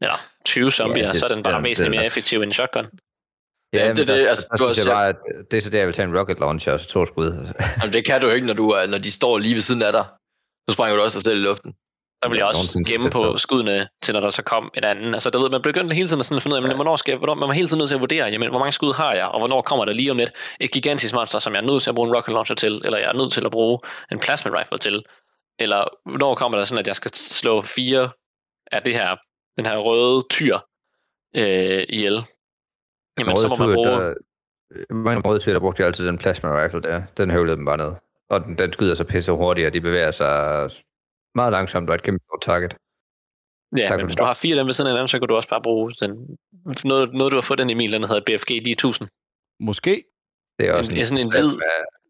eller 0.00 0.16
20 0.44 0.70
zombier, 0.70 1.04
Ja, 1.06 1.08
det- 1.12 1.16
så 1.20 1.26
er 1.26 1.34
den 1.34 1.42
bare 1.42 1.54
ja, 1.54 1.60
væsentligt 1.60 1.78
det 1.92 1.96
er 1.96 2.00
mere 2.00 2.06
effektiv 2.06 2.36
end 2.38 2.44
en 2.44 2.52
shotgun. 2.52 2.84
Ja, 3.72 3.86
men 3.88 3.96
det 3.96 4.02
er 4.02 4.06
der, 4.06 4.14
det, 4.20 4.28
altså, 4.28 4.46
der, 4.50 4.56
du 4.56 4.64
har 4.66 4.72
synes 4.72 4.86
jeg 4.86 4.92
bare, 4.94 5.08
at 5.08 5.16
det 5.50 5.56
er 5.56 5.60
så 5.62 5.70
det, 5.70 5.78
jeg 5.78 5.86
vil 5.86 5.94
tage 5.94 6.08
en 6.08 6.18
rocket 6.18 6.38
launcher 6.40 6.72
og 6.72 6.80
så 6.80 6.88
to 6.88 7.06
skud. 7.06 7.30
Jamen, 7.80 7.92
det 7.92 8.04
kan 8.06 8.20
du 8.20 8.26
jo 8.26 8.32
ikke, 8.34 8.46
når, 8.46 8.54
du 8.54 8.68
er, 8.68 8.86
når 8.86 8.98
de 8.98 9.12
står 9.12 9.38
lige 9.38 9.54
ved 9.54 9.62
siden 9.62 9.82
af 9.82 9.92
dig. 9.92 10.04
Så 10.68 10.74
springer 10.74 10.96
du 10.96 11.02
også 11.02 11.18
dig 11.18 11.24
selv 11.24 11.38
i 11.38 11.42
luften. 11.42 11.70
Der 12.22 12.28
vil 12.28 12.36
jeg 12.36 12.46
også 12.46 12.84
gemme 12.86 13.10
på. 13.10 13.38
skuddene, 13.38 13.88
til 14.02 14.14
når 14.14 14.20
der 14.20 14.30
så 14.30 14.42
kom 14.42 14.70
et 14.74 14.84
andet. 14.84 15.14
Altså, 15.14 15.30
der 15.30 15.38
ved, 15.38 15.50
man 15.50 15.62
begyndte 15.62 15.94
hele 15.94 16.08
tiden 16.08 16.20
at 16.20 16.26
sådan 16.26 16.40
finde 16.40 16.54
ud 16.54 16.58
af, 16.58 16.62
jamen, 16.62 16.76
hvornår 16.76 16.96
skal 16.96 17.12
jeg, 17.12 17.18
hvornår, 17.18 17.34
man 17.34 17.48
var 17.48 17.54
hele 17.54 17.68
tiden 17.68 17.78
nødt 17.78 17.88
til 17.88 17.94
at 17.94 18.00
vurdere, 18.00 18.26
jamen, 18.26 18.50
hvor 18.50 18.58
mange 18.58 18.72
skud 18.72 18.94
har 18.94 19.12
jeg, 19.14 19.26
og 19.26 19.38
hvornår 19.38 19.62
kommer 19.62 19.84
der 19.84 19.92
lige 19.92 20.10
om 20.10 20.16
lidt 20.16 20.30
et 20.60 20.72
gigantisk 20.72 21.14
monster, 21.14 21.38
som 21.38 21.52
jeg 21.54 21.60
er 21.60 21.66
nødt 21.66 21.82
til 21.82 21.90
at 21.90 21.94
bruge 21.94 22.08
en 22.08 22.16
rocket 22.16 22.32
launcher 22.32 22.54
til, 22.54 22.82
eller 22.84 22.98
jeg 22.98 23.08
er 23.08 23.12
nødt 23.12 23.32
til 23.32 23.44
at 23.46 23.50
bruge 23.52 23.78
en 24.12 24.18
plasma 24.18 24.60
rifle 24.60 24.78
til, 24.78 25.04
eller 25.58 25.84
hvornår 26.10 26.34
kommer 26.34 26.58
der 26.58 26.64
sådan, 26.64 26.80
at 26.80 26.86
jeg 26.86 26.96
skal 26.96 27.10
slå 27.14 27.62
fire 27.62 28.08
af 28.72 28.82
det 28.82 28.94
her, 28.94 29.16
den 29.56 29.66
her 29.66 29.76
røde 29.76 30.22
tyr 30.30 30.58
øh, 31.36 31.84
ihjel. 31.88 32.24
Jamen, 33.18 33.36
så 33.36 33.48
må 33.48 33.66
man 33.66 33.74
bruge... 33.74 33.88
Der, 33.88 34.14
mange 34.90 35.28
røde 35.28 35.38
tyr, 35.38 35.52
der 35.52 35.60
brugte 35.60 35.80
jeg 35.80 35.86
altid 35.86 36.06
den 36.06 36.18
plasma 36.18 36.64
rifle 36.64 36.82
der. 36.82 37.02
Den 37.16 37.30
høvlede 37.30 37.56
dem 37.56 37.64
bare 37.64 37.76
ned. 37.76 37.92
Og 38.30 38.40
den, 38.44 38.58
den 38.58 38.72
skyder 38.72 38.94
så 38.94 39.04
pisse 39.04 39.32
hurtigt, 39.32 39.66
og 39.66 39.72
de 39.72 39.80
bevæger 39.80 40.10
sig 40.10 40.70
meget 41.36 41.52
langsomt 41.52 41.90
og 41.90 41.94
er 41.94 41.98
et 41.98 42.02
kæmpe 42.02 42.24
stort 42.28 42.42
target. 42.42 42.72
Ja, 43.76 43.88
Der 43.88 43.96
men 43.96 44.06
hvis 44.06 44.16
du 44.16 44.24
har 44.24 44.34
fire 44.34 44.54
af 44.54 44.58
dem 44.60 44.66
ved 44.66 44.74
siden 44.74 44.88
af 44.88 44.92
hinanden, 44.92 45.08
så 45.08 45.18
kan 45.18 45.28
du 45.28 45.36
også 45.36 45.48
bare 45.48 45.62
bruge 45.62 45.92
den. 45.92 46.38
Noget, 46.84 47.14
noget 47.14 47.30
du 47.32 47.36
har 47.36 47.42
fået 47.42 47.58
den 47.58 47.70
Emil, 47.70 47.92
den 47.92 48.04
hedder 48.04 48.22
BFG 48.26 48.50
9000. 48.64 49.08
Måske. 49.60 50.04
Det 50.58 50.68
er 50.68 50.72
også 50.72 50.92
En, 50.92 51.04
sådan 51.04 51.24
en 51.26 51.30
hvid, 51.30 51.50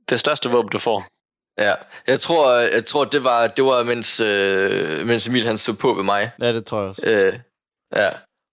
det 0.08 0.20
største 0.20 0.50
våben, 0.50 0.70
du 0.70 0.78
får. 0.78 1.06
Ja, 1.58 1.72
jeg 2.06 2.20
tror, 2.20 2.52
jeg 2.74 2.84
tror 2.84 3.04
det 3.04 3.24
var, 3.24 3.46
det 3.46 3.64
var 3.64 3.82
mens, 3.82 4.20
øh, 4.20 5.06
mens 5.06 5.26
Emil 5.26 5.46
han 5.46 5.58
så 5.58 5.78
på 5.78 5.94
ved 5.94 6.04
mig. 6.04 6.30
Ja, 6.40 6.52
det 6.52 6.66
tror 6.66 6.80
jeg 6.80 6.88
også. 6.88 7.02
Øh, 7.06 7.38
ja, 7.96 8.08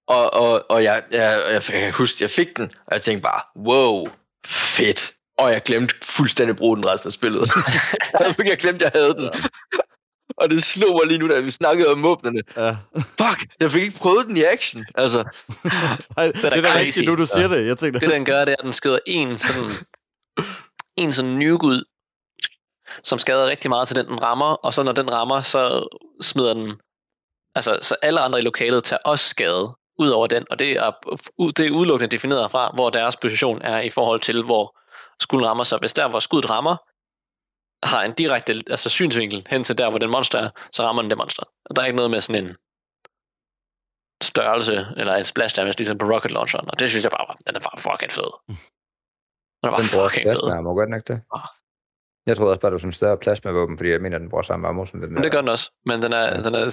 og, 0.07 0.33
og, 0.33 0.65
og 0.69 0.83
jeg, 0.83 1.03
jeg, 1.11 1.43
jeg, 1.51 1.53
jeg 1.53 1.81
kan 1.81 1.93
huske, 1.93 2.17
jeg 2.23 2.29
fik 2.29 2.57
den, 2.57 2.65
og 2.87 2.93
jeg 2.93 3.01
tænkte 3.01 3.21
bare, 3.21 3.41
wow, 3.55 4.07
fedt. 4.47 5.13
Og 5.37 5.51
jeg 5.51 5.61
glemte 5.61 5.95
fuldstændig 6.01 6.53
at 6.53 6.57
bruge 6.57 6.77
den 6.77 6.85
resten 6.85 7.07
af 7.07 7.11
spillet. 7.11 7.41
jeg 8.51 8.57
glemte, 8.57 8.85
jeg 8.85 8.91
havde 8.95 9.13
den. 9.13 9.29
Og 10.37 10.49
det 10.49 10.63
slog 10.63 10.93
mig 10.99 11.07
lige 11.07 11.17
nu, 11.17 11.27
da 11.29 11.39
vi 11.39 11.51
snakkede 11.51 11.91
om 11.91 12.03
våbnene. 12.03 12.41
Ja. 12.57 12.75
Fuck, 12.95 13.45
jeg 13.59 13.71
fik 13.71 13.83
ikke 13.83 13.97
prøvet 13.97 14.27
den 14.27 14.37
i 14.37 14.43
action. 14.43 14.85
Altså, 14.95 15.17
det, 15.23 15.73
er 16.17 16.31
det 16.31 16.43
er 16.43 16.49
da 16.61 16.61
crazy. 16.61 16.77
rigtigt, 16.77 17.07
nu 17.07 17.15
du 17.15 17.25
siger 17.25 17.47
det. 17.47 17.67
Jeg 17.67 17.77
tænkte, 17.77 17.99
Det, 17.99 18.09
den 18.09 18.25
gør, 18.25 18.45
det 18.45 18.51
er, 18.51 18.55
at 18.59 18.63
den 18.63 18.73
skyder 18.73 18.99
en 19.07 19.37
sådan, 19.37 19.69
en 20.97 21.13
sådan 21.13 21.31
nuke 21.31 21.67
ud, 21.67 21.83
som 23.03 23.19
skader 23.19 23.45
rigtig 23.45 23.69
meget 23.69 23.87
til 23.87 23.95
den, 23.97 24.07
den 24.07 24.23
rammer, 24.23 24.45
og 24.45 24.73
så 24.73 24.83
når 24.83 24.91
den 24.91 25.11
rammer, 25.13 25.41
så 25.41 25.87
smider 26.21 26.53
den, 26.53 26.73
altså 27.55 27.79
så 27.81 27.95
alle 28.01 28.19
andre 28.19 28.39
i 28.39 28.41
lokalet 28.41 28.83
tager 28.83 28.99
også 29.05 29.29
skade 29.29 29.75
ud 29.99 30.09
over 30.09 30.27
den, 30.27 30.45
og 30.51 30.59
det 30.59 30.71
er, 30.71 30.91
det 31.57 31.65
er 31.65 31.71
udelukkende 31.71 32.11
defineret 32.11 32.51
fra, 32.51 32.71
hvor 32.73 32.89
deres 32.89 33.15
position 33.17 33.61
er 33.61 33.79
i 33.81 33.89
forhold 33.89 34.19
til, 34.19 34.43
hvor 34.43 34.77
skuden 35.21 35.45
rammer. 35.45 35.63
Så 35.63 35.77
hvis 35.77 35.93
der, 35.93 36.07
hvor 36.07 36.19
skuddet 36.19 36.49
rammer, 36.49 36.75
har 37.85 38.03
en 38.03 38.13
direkte 38.13 38.53
altså 38.69 38.89
synsvinkel 38.89 39.47
hen 39.49 39.63
til 39.63 39.77
der, 39.77 39.89
hvor 39.89 39.99
den 39.99 40.09
monster 40.09 40.39
er, 40.39 40.49
så 40.71 40.83
rammer 40.83 41.01
den 41.01 41.09
det 41.09 41.17
monster. 41.17 41.43
Og 41.65 41.75
der 41.75 41.81
er 41.81 41.85
ikke 41.85 41.95
noget 41.95 42.11
med 42.11 42.21
sådan 42.21 42.45
en 42.45 42.55
størrelse, 44.23 44.87
eller 44.97 45.13
et 45.15 45.27
splash 45.27 45.55
damage, 45.55 45.77
ligesom 45.77 45.97
på 45.97 46.05
rocket 46.13 46.31
launcheren, 46.31 46.67
og 46.71 46.79
det 46.79 46.89
synes 46.89 47.03
jeg 47.03 47.11
bare, 47.11 47.25
var- 47.29 47.37
den 47.47 47.55
er 47.55 47.59
bare 47.59 47.79
fucking 47.87 48.11
fed. 48.11 48.31
Den 48.47 49.65
er 49.67 49.71
bare 49.71 49.81
Den 49.81 49.89
bruger 49.93 50.07
fucking 50.09 50.25
fed. 50.27 50.39
plasma 50.39 50.57
ammo, 50.57 50.73
gør 50.75 50.85
den 50.85 50.93
ikke 50.99 51.13
det? 51.13 51.21
Jeg 52.27 52.37
troede 52.37 52.51
også 52.51 52.61
bare, 52.61 52.69
det 52.71 52.73
var 52.73 52.79
sådan 52.79 52.89
en 52.89 52.93
større 53.01 53.17
plasma-våben, 53.17 53.77
fordi 53.77 53.89
jeg 53.89 54.01
mener, 54.01 54.17
den 54.17 54.29
bruger 54.29 54.41
samme 54.43 54.67
ammo 54.67 54.85
som 54.85 54.99
den 55.01 55.13
Men 55.13 55.23
det 55.23 55.31
gør 55.31 55.39
den 55.41 55.49
også, 55.49 55.71
men 55.85 56.01
den 56.01 56.13
er, 56.13 56.43
den 56.45 56.53
er 56.55 56.65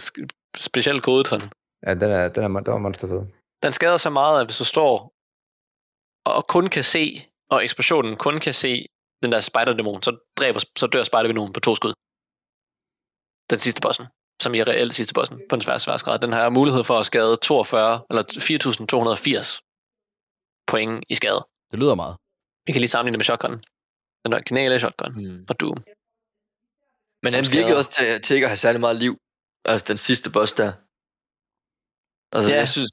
specielt 0.57 1.03
kodet 1.03 1.29
sådan. 1.29 1.51
Ja, 1.87 1.95
den 1.95 2.11
er, 2.19 2.29
den 2.29 2.43
er, 2.45 2.49
den 2.61 2.73
var 2.73 2.79
monsterfed. 2.79 3.23
Den 3.63 3.73
skader 3.73 3.97
så 3.97 4.11
meget, 4.11 4.41
at 4.41 4.47
hvis 4.47 4.59
du 4.59 4.65
står 4.65 4.93
og 6.27 6.47
kun 6.47 6.67
kan 6.67 6.85
se, 6.85 7.05
og 7.51 7.65
eksplosionen 7.65 8.17
kun 8.17 8.41
kan 8.41 8.55
se 8.55 8.87
den 9.23 9.33
der 9.33 9.41
spider-dæmon, 9.41 10.03
så, 10.03 10.11
dræber, 10.39 10.61
så 10.81 10.87
dør 10.87 11.03
spider 11.11 11.51
på 11.55 11.61
to 11.61 11.75
skud. 11.75 11.93
Den 13.51 13.59
sidste 13.59 13.81
bossen, 13.87 14.07
som 14.43 14.55
er 14.55 14.69
reelt 14.69 14.95
sidste 14.95 15.15
bossen 15.15 15.37
på 15.49 15.57
den 15.57 15.63
svære 15.63 15.81
sværhedsgrad. 15.81 16.19
Den 16.19 16.33
har 16.33 16.51
mulighed 16.51 16.85
for 16.85 16.97
at 16.99 17.07
skade 17.07 17.37
42, 17.37 18.03
eller 18.11 18.23
4.280 18.25 19.61
point 20.71 21.05
i 21.13 21.15
skade. 21.15 21.43
det 21.71 21.79
lyder 21.79 21.95
meget. 21.95 22.17
Vi 22.67 22.73
kan 22.73 22.81
lige 22.81 22.89
sammenligne 22.95 23.15
det 23.15 23.19
med 23.23 23.25
shotgun. 23.31 23.57
Den 24.25 24.33
originale 24.39 24.81
shotgun 24.81 25.13
Hmm. 25.19 25.47
fra 25.47 25.55
Doom. 25.61 25.79
men 27.25 27.31
han 27.37 27.45
virkede 27.57 27.77
også 27.81 27.91
til, 27.97 28.07
til 28.25 28.35
ikke 28.35 28.47
at 28.47 28.51
have 28.51 28.65
særlig 28.67 28.81
meget 28.81 28.97
liv. 29.05 29.15
Altså 29.65 29.85
den 29.93 29.99
sidste 30.09 30.29
boss 30.37 30.53
der. 30.61 30.71
Altså 32.37 32.51
Ja. 32.53 32.59
jeg 32.63 32.69
synes, 32.77 32.93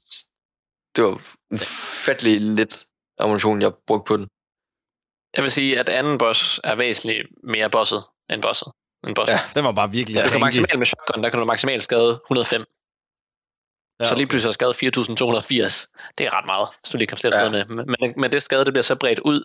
det 0.94 1.00
var 1.04 1.14
ufattelig 1.54 2.34
lidt 2.58 2.74
ammunition, 3.18 3.62
jeg 3.62 3.72
brugte 3.86 4.06
på 4.08 4.16
den. 4.16 4.26
Jeg 5.36 5.42
vil 5.42 5.50
sige, 5.50 5.78
at 5.78 5.88
anden 5.88 6.18
boss 6.18 6.60
er 6.64 6.74
væsentligt 6.74 7.26
mere 7.44 7.70
bosset 7.70 8.04
end 8.30 8.42
bosset. 8.42 8.68
End 9.06 9.14
bosset. 9.14 9.34
Ja. 9.34 9.40
Den 9.54 9.64
var 9.64 9.72
bare 9.72 9.90
virkelig 9.90 10.16
Ja, 10.16 10.22
du 10.22 10.30
kan 10.30 10.40
maksimalt 10.40 10.78
med 10.78 10.86
shotgun, 10.86 11.24
der 11.24 11.30
kan 11.30 11.38
du 11.38 11.44
maksimalt 11.44 11.84
skade 11.84 12.20
105. 12.26 12.64
Ja, 14.00 14.04
så 14.04 14.14
lige 14.14 14.26
pludselig 14.26 14.48
har 14.48 14.52
skade 14.52 14.70
4.280. 14.70 16.12
Det 16.18 16.26
er 16.26 16.36
ret 16.38 16.46
meget, 16.46 16.68
hvis 16.80 16.90
du 16.90 16.96
lige 16.98 17.06
kan 17.06 17.16
stille 17.18 17.38
Ja. 17.38 17.44
ja. 17.44 17.50
med. 17.50 17.84
Men, 18.00 18.14
men, 18.16 18.32
det 18.32 18.42
skade, 18.42 18.64
det 18.64 18.72
bliver 18.72 18.82
så 18.82 18.96
bredt 18.96 19.18
ud, 19.18 19.44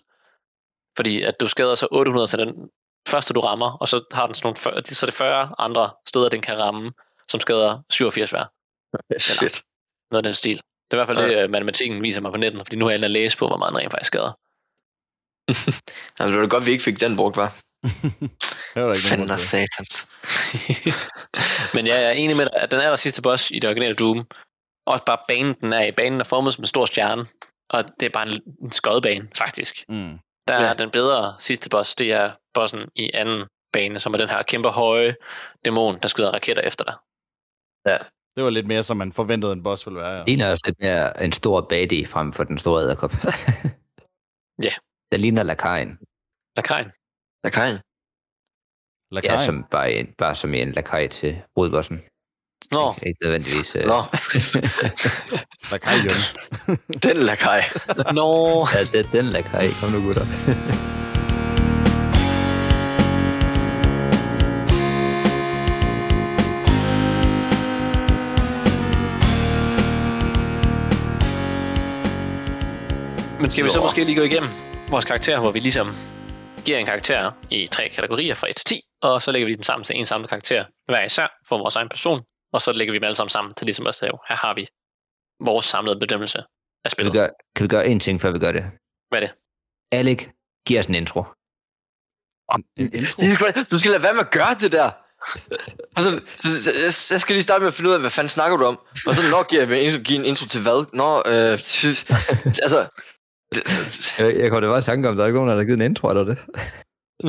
fordi 0.96 1.22
at 1.22 1.40
du 1.40 1.46
skader 1.48 1.74
så 1.74 1.88
800 1.90 2.26
til 2.26 2.38
den 2.38 2.70
første, 3.08 3.34
du 3.34 3.40
rammer, 3.40 3.70
og 3.80 3.88
så 3.88 4.04
har 4.12 4.26
den 4.26 4.34
sådan 4.34 4.46
nogle 4.46 4.56
40, 4.56 4.82
så 4.84 5.06
er 5.06 5.08
det 5.08 5.14
40 5.14 5.54
andre 5.58 5.90
steder, 6.06 6.28
den 6.28 6.40
kan 6.40 6.58
ramme, 6.58 6.92
som 7.28 7.40
skader 7.40 7.78
87 7.90 8.30
hver. 8.30 8.44
Shit. 9.18 9.62
Noget 10.10 10.18
af 10.18 10.22
den 10.22 10.34
stil. 10.34 10.56
Det 10.56 10.98
er 10.98 11.02
i 11.02 11.04
hvert 11.04 11.16
fald 11.16 11.30
det, 11.30 11.42
øh, 11.42 11.50
matematikken 11.50 12.02
viser 12.02 12.20
mig 12.20 12.32
på 12.32 12.38
netten, 12.38 12.60
fordi 12.60 12.76
nu 12.76 12.84
har 12.84 12.92
jeg 12.92 13.10
læse 13.10 13.38
på, 13.38 13.46
hvor 13.46 13.56
meget 13.56 13.70
den 13.70 13.78
rent 13.78 13.90
faktisk 13.92 14.06
skader. 14.06 14.32
Jamen, 16.18 16.32
det 16.32 16.40
var 16.40 16.46
da 16.46 16.46
godt, 16.56 16.66
vi 16.66 16.70
ikke 16.70 16.84
fik 16.84 17.00
den 17.00 17.16
brugt, 17.16 17.36
var. 17.36 17.56
Det 18.74 18.82
var 18.82 18.88
der 18.88 18.94
ikke 18.94 19.08
Fanden 19.08 19.38
satans. 19.38 20.08
Men 21.74 21.86
ja, 21.86 21.94
jeg 21.94 22.04
er 22.04 22.10
enig 22.10 22.36
med 22.36 22.44
dig, 22.44 22.54
at 22.62 22.70
den 22.70 22.80
aller 22.80 22.96
sidste 22.96 23.22
boss 23.22 23.50
i 23.50 23.54
det 23.58 23.64
originale 23.70 23.94
Doom, 23.94 24.26
også 24.86 25.04
bare 25.04 25.18
banen, 25.28 25.54
den 25.60 25.72
er 25.72 25.84
i. 25.84 25.92
Banen 25.92 26.20
er 26.20 26.24
formet 26.24 26.54
som 26.54 26.62
en 26.62 26.66
stor 26.66 26.84
stjerne, 26.84 27.26
og 27.70 27.84
det 28.00 28.06
er 28.06 28.10
bare 28.10 28.28
en, 28.28 28.40
en 28.62 28.72
skodbane, 28.72 29.28
faktisk. 29.38 29.84
Mm. 29.88 30.18
Der 30.48 30.60
Ja. 30.62 30.68
er 30.68 30.74
den 30.74 30.90
bedre 30.90 31.34
sidste 31.38 31.70
boss, 31.70 31.94
det 31.94 32.12
er 32.12 32.32
bossen 32.54 32.80
i 32.96 33.10
anden 33.14 33.44
bane, 33.72 34.00
som 34.00 34.14
er 34.14 34.18
den 34.18 34.28
her 34.28 34.42
kæmpe 34.42 34.68
høje 34.68 35.16
dæmon, 35.64 35.98
der 36.02 36.08
skyder 36.08 36.30
raketter 36.30 36.62
efter 36.62 36.84
dig. 36.84 36.94
Det 38.36 38.44
var 38.44 38.50
lidt 38.50 38.66
mere, 38.66 38.82
som 38.82 38.96
man 38.96 39.12
forventede 39.12 39.52
en 39.52 39.62
boss 39.62 39.86
ville 39.86 39.98
være. 40.00 40.12
Ja. 40.12 40.18
Det 40.18 40.26
ligner 40.26 40.50
også 40.50 40.62
lidt 40.66 40.80
mere 40.80 41.24
en 41.24 41.32
stor 41.32 41.60
baddie 41.60 42.06
frem 42.06 42.32
for 42.32 42.44
den 42.44 42.58
store 42.58 42.82
æderkop. 42.82 43.12
Ja. 44.62 44.70
Den 45.14 45.20
ligner 45.20 45.42
lakajen. 45.42 45.98
Lakajen. 46.56 46.90
Der 47.44 47.50
kan 47.50 47.68
en. 47.68 47.74
Ja, 47.74 47.80
Lakajen. 49.10 49.44
som 49.44 49.64
bare, 49.70 49.92
en, 49.92 50.06
bare 50.18 50.34
som 50.34 50.54
en 50.54 50.72
lakaj 50.72 51.08
til 51.08 51.42
hovedbossen. 51.56 52.00
Nå, 52.70 52.94
Ikke 53.06 53.18
nødvendigvis. 53.22 53.76
Øh, 53.76 53.86
Nå, 53.86 54.02
Lakajen. 55.72 56.10
den 57.02 57.16
lakaj. 57.16 57.64
Nå. 58.12 58.66
Ja, 58.74 58.98
det, 58.98 59.12
den 59.12 59.24
lakaj. 59.24 59.70
Kom 59.80 59.90
nu, 59.90 60.02
gutter. 60.06 60.24
Men 73.40 73.50
skal 73.50 73.64
vi 73.64 73.70
så 73.70 73.80
måske 73.80 74.04
lige 74.04 74.16
gå 74.16 74.22
igennem 74.22 74.73
vores 74.94 75.04
karakter, 75.04 75.40
hvor 75.40 75.50
vi 75.50 75.60
ligesom 75.60 75.86
giver 76.64 76.78
en 76.78 76.86
karakter 76.86 77.32
i 77.50 77.66
tre 77.66 77.88
kategorier 77.88 78.34
fra 78.34 78.50
1 78.50 78.56
til 78.56 78.64
10, 78.66 78.80
og 79.02 79.22
så 79.22 79.32
lægger 79.32 79.46
vi 79.48 79.54
dem 79.54 79.62
sammen 79.62 79.84
til 79.84 79.96
en 79.96 80.06
samlet 80.06 80.28
karakter 80.30 80.64
hver 80.88 81.04
især 81.04 81.26
for 81.48 81.58
vores 81.58 81.76
egen 81.76 81.88
person, 81.88 82.22
og 82.52 82.60
så 82.62 82.72
lægger 82.72 82.92
vi 82.92 82.98
dem 82.98 83.04
alle 83.04 83.14
sammen 83.14 83.30
sammen 83.30 83.54
til 83.54 83.64
ligesom 83.64 83.86
at 83.86 83.94
sige, 83.94 84.10
her 84.28 84.36
har 84.36 84.54
vi 84.54 84.66
vores 85.44 85.66
samlede 85.66 85.98
bedømmelse 86.00 86.38
af 86.38 86.44
Kan 86.44 86.84
vi, 86.84 86.90
spillet. 86.90 87.12
gøre, 87.12 87.30
kan 87.56 87.62
vi 87.64 87.68
gøre 87.68 87.86
en 87.86 88.00
ting, 88.00 88.20
før 88.20 88.30
vi 88.32 88.38
gør 88.38 88.52
det? 88.52 88.64
Hvad 89.08 89.22
er 89.22 89.26
det? 89.26 89.34
Alec, 89.92 90.26
giv 90.66 90.78
os 90.78 90.86
en 90.86 90.94
intro. 90.94 91.24
En 92.76 92.92
intro? 92.94 93.20
Sgu 93.36 93.46
da- 93.46 93.62
Du 93.70 93.78
skal 93.78 93.90
lade 93.90 94.02
være 94.02 94.12
med 94.14 94.20
at 94.20 94.30
gøre 94.30 94.54
det 94.60 94.72
der. 94.72 94.90
Altså, 95.96 96.20
så- 96.40 96.62
så- 96.64 96.70
jeg, 96.84 96.92
jeg 97.14 97.20
skal 97.20 97.34
lige 97.34 97.42
starte 97.42 97.60
med 97.60 97.68
at 97.68 97.74
finde 97.74 97.90
ud 97.90 97.94
af, 97.94 98.00
hvad 98.00 98.10
fanden 98.10 98.28
snakker 98.28 98.56
du 98.56 98.64
om? 98.64 98.78
Og 99.06 99.14
så 99.14 99.22
når 99.30 99.42
giver 99.50 99.62
jeg 99.62 99.92
mig 99.92 100.00
give 100.04 100.18
en 100.18 100.24
intro 100.24 100.46
til 100.46 100.62
hvad? 100.62 100.78
Nå, 100.92 101.08
øh, 101.26 101.52
altså... 102.66 102.88
Jeg, 104.18 104.36
jeg 104.40 104.48
kommer 104.50 104.60
da 104.60 104.66
bare 104.66 104.78
i 104.78 104.82
tanke 104.82 105.08
om, 105.08 105.16
der 105.16 105.22
er 105.22 105.26
ikke 105.26 105.38
nogen, 105.38 105.50
der 105.50 105.56
har 105.56 105.64
givet 105.64 105.80
en 105.82 105.90
intro, 105.90 106.08
eller 106.08 106.24
det? 106.24 106.38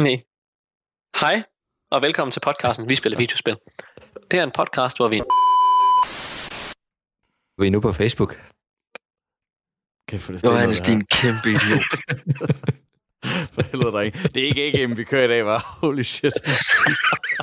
Nej. 0.06 0.18
Hej, 1.22 1.44
og 1.92 2.02
velkommen 2.02 2.32
til 2.32 2.40
podcasten 2.40 2.90
Vi 2.90 2.96
spiller 2.96 3.18
videospil. 3.18 3.58
Det 4.32 4.40
er 4.40 4.44
en 4.44 4.52
podcast, 4.52 4.98
hvor 4.98 5.08
vi... 5.08 5.22
Vi 7.62 7.68
er 7.68 7.72
nu 7.72 7.80
på 7.80 7.92
Facebook. 7.92 8.32
Kan 10.08 10.14
jeg 10.18 10.22
få 10.22 10.32
det 10.32 10.40
stille, 10.40 10.56
Johannes, 10.56 10.82
din 10.82 11.02
kæmpe 11.06 11.48
idiot. 11.56 11.86
For 13.56 13.62
helvede, 13.72 13.92
dreng. 13.92 14.14
Det 14.14 14.44
er 14.44 14.48
ikke 14.48 14.66
ikke 14.66 14.96
vi 14.96 15.04
kører 15.04 15.26
i 15.26 15.28
dag, 15.28 15.46
var. 15.46 15.78
Holy 15.82 16.02
shit. 16.02 16.34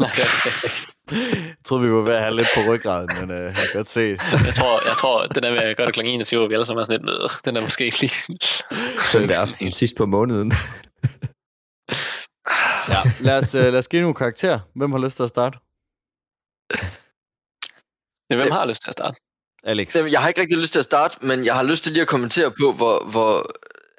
Nej, 0.00 0.10
er. 0.18 0.92
Jeg 1.10 1.56
troede, 1.64 1.84
vi 1.84 1.92
var 1.92 2.00
ved 2.00 2.14
at 2.14 2.22
have 2.22 2.36
lidt 2.36 2.48
på 2.54 2.72
ryggraden, 2.72 3.08
men 3.20 3.30
uh, 3.30 3.44
jeg 3.44 3.54
kan 3.54 3.66
godt 3.74 3.88
se. 3.88 4.00
jeg 4.46 4.54
tror, 4.54 4.88
jeg 4.88 4.96
tror, 4.96 5.26
den 5.26 5.42
der 5.42 5.50
med 5.50 5.58
at 5.58 5.76
gøre 5.76 5.86
det 5.86 5.94
kl. 5.94 6.00
21, 6.00 6.38
hvor 6.38 6.48
vi 6.48 6.54
alle 6.54 6.66
sammen 6.66 6.80
er 6.80 6.84
sådan 6.84 7.04
lidt, 7.04 7.22
øh, 7.22 7.30
den 7.44 7.56
er 7.56 7.60
måske 7.60 7.84
ikke 7.84 8.00
lige... 8.00 8.38
Søndag 9.12 9.36
aften, 9.36 9.72
sidst 9.72 9.96
på 9.96 10.06
måneden. 10.06 10.52
Ja, 12.88 13.02
lad 13.20 13.36
os, 13.38 13.54
uh, 13.54 13.60
lad 13.60 13.78
os 13.78 13.88
give 13.88 14.02
nogle 14.02 14.14
karakter. 14.14 14.60
Hvem 14.74 14.92
har 14.92 14.98
lyst 14.98 15.16
til 15.16 15.22
at 15.22 15.28
starte? 15.28 15.58
Ja, 18.30 18.36
hvem 18.36 18.50
har 18.50 18.66
lyst 18.66 18.82
til 18.82 18.90
at 18.90 18.92
starte? 18.92 19.16
Alex. 19.64 19.96
Jamen, 19.96 20.12
Jeg 20.12 20.20
har 20.20 20.28
ikke 20.28 20.40
rigtig 20.40 20.58
lyst 20.58 20.72
til 20.72 20.78
at 20.78 20.84
starte, 20.84 21.26
men 21.26 21.44
jeg 21.44 21.54
har 21.54 21.62
lyst 21.62 21.82
til 21.82 21.92
lige 21.92 22.02
at 22.02 22.08
kommentere 22.08 22.50
på, 22.60 22.72
hvor, 22.72 23.04
hvor 23.10 23.50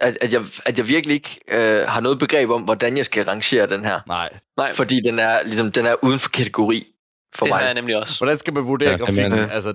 at, 0.03 0.17
at, 0.21 0.33
jeg, 0.33 0.41
at 0.65 0.77
jeg 0.77 0.87
virkelig 0.87 1.13
ikke 1.13 1.39
øh, 1.47 1.87
har 1.87 1.99
noget 2.01 2.19
begreb 2.19 2.49
om, 2.49 2.61
hvordan 2.61 2.97
jeg 2.97 3.05
skal 3.05 3.25
rangere 3.25 3.67
den 3.67 3.85
her. 3.85 3.99
Nej. 4.07 4.29
Nej, 4.57 4.73
Fordi 4.75 4.99
den 5.05 5.19
er, 5.19 5.43
ligesom, 5.43 5.71
den 5.71 5.85
er 5.85 5.95
uden 6.03 6.19
for 6.19 6.29
kategori 6.29 6.87
for 7.35 7.45
det 7.45 7.51
mig. 7.51 7.59
har 7.59 7.65
jeg 7.65 7.73
nemlig 7.73 7.95
også. 7.97 8.17
Hvordan 8.19 8.37
skal 8.37 8.53
man 8.53 8.63
vurdere 8.65 8.89
Ja, 8.89 8.95
ja, 8.95 8.97
grafikken? 9.05 9.33
jamen, 9.33 9.49
Altså, 9.51 9.73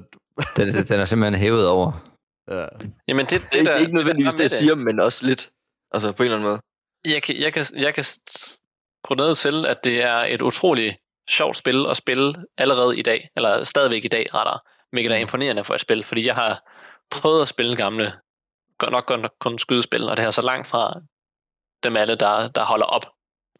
Den, 0.57 0.73
den 0.89 1.01
er 1.01 1.05
simpelthen 1.05 1.41
hævet 1.41 1.69
over. 1.69 1.93
ja. 2.51 2.65
Jamen, 3.09 3.27
det, 3.27 3.31
det, 3.43 3.53
Det 3.53 3.61
er 3.61 3.65
der, 3.65 3.77
ikke, 3.77 3.95
nødvendigvis 3.95 4.33
der 4.35 4.37
det, 4.39 4.43
jeg 4.45 4.51
siger, 4.51 4.75
men 4.75 5.01
også 5.01 5.27
lidt. 5.27 5.51
Altså 5.95 6.13
på 6.13 6.23
en 6.23 6.25
eller 6.25 6.37
anden 6.37 6.49
måde. 6.51 6.61
Jeg 7.15 7.23
kan, 7.23 7.37
jeg 7.41 7.53
kan, 7.53 7.65
jeg 7.77 7.95
kan 7.95 8.05
gå 9.09 9.15
ned 9.15 9.35
til, 9.35 9.67
at 9.67 9.85
det 9.85 10.03
er 10.03 10.25
et 10.29 10.43
utroligt 10.43 10.97
sjovt 11.31 11.57
spil 11.57 11.87
at 11.91 11.97
spille 11.97 12.35
allerede 12.59 12.99
i 12.99 13.03
dag, 13.03 13.29
eller 13.37 13.63
stadigvæk 13.63 14.05
i 14.05 14.09
dag 14.09 14.27
rettere, 14.35 14.59
hvilket 14.93 15.13
er 15.13 15.17
imponerende 15.17 15.65
for 15.65 15.75
et 15.75 15.81
spil, 15.81 16.05
fordi 16.05 16.27
jeg 16.27 16.35
har 16.35 16.71
prøvet 17.11 17.43
at 17.43 17.49
spille 17.49 17.77
gamle, 17.77 18.13
nok 18.81 19.07
godt 19.07 19.21
nok 19.21 19.35
kun 19.41 19.59
skydespil, 19.59 20.09
og 20.09 20.17
det 20.17 20.25
er 20.25 20.31
så 20.31 20.43
langt 20.43 20.67
fra 20.67 21.01
dem 21.83 21.97
alle, 21.97 22.15
der, 22.15 22.49
der 22.49 22.65
holder 22.65 22.87
op, 22.87 23.07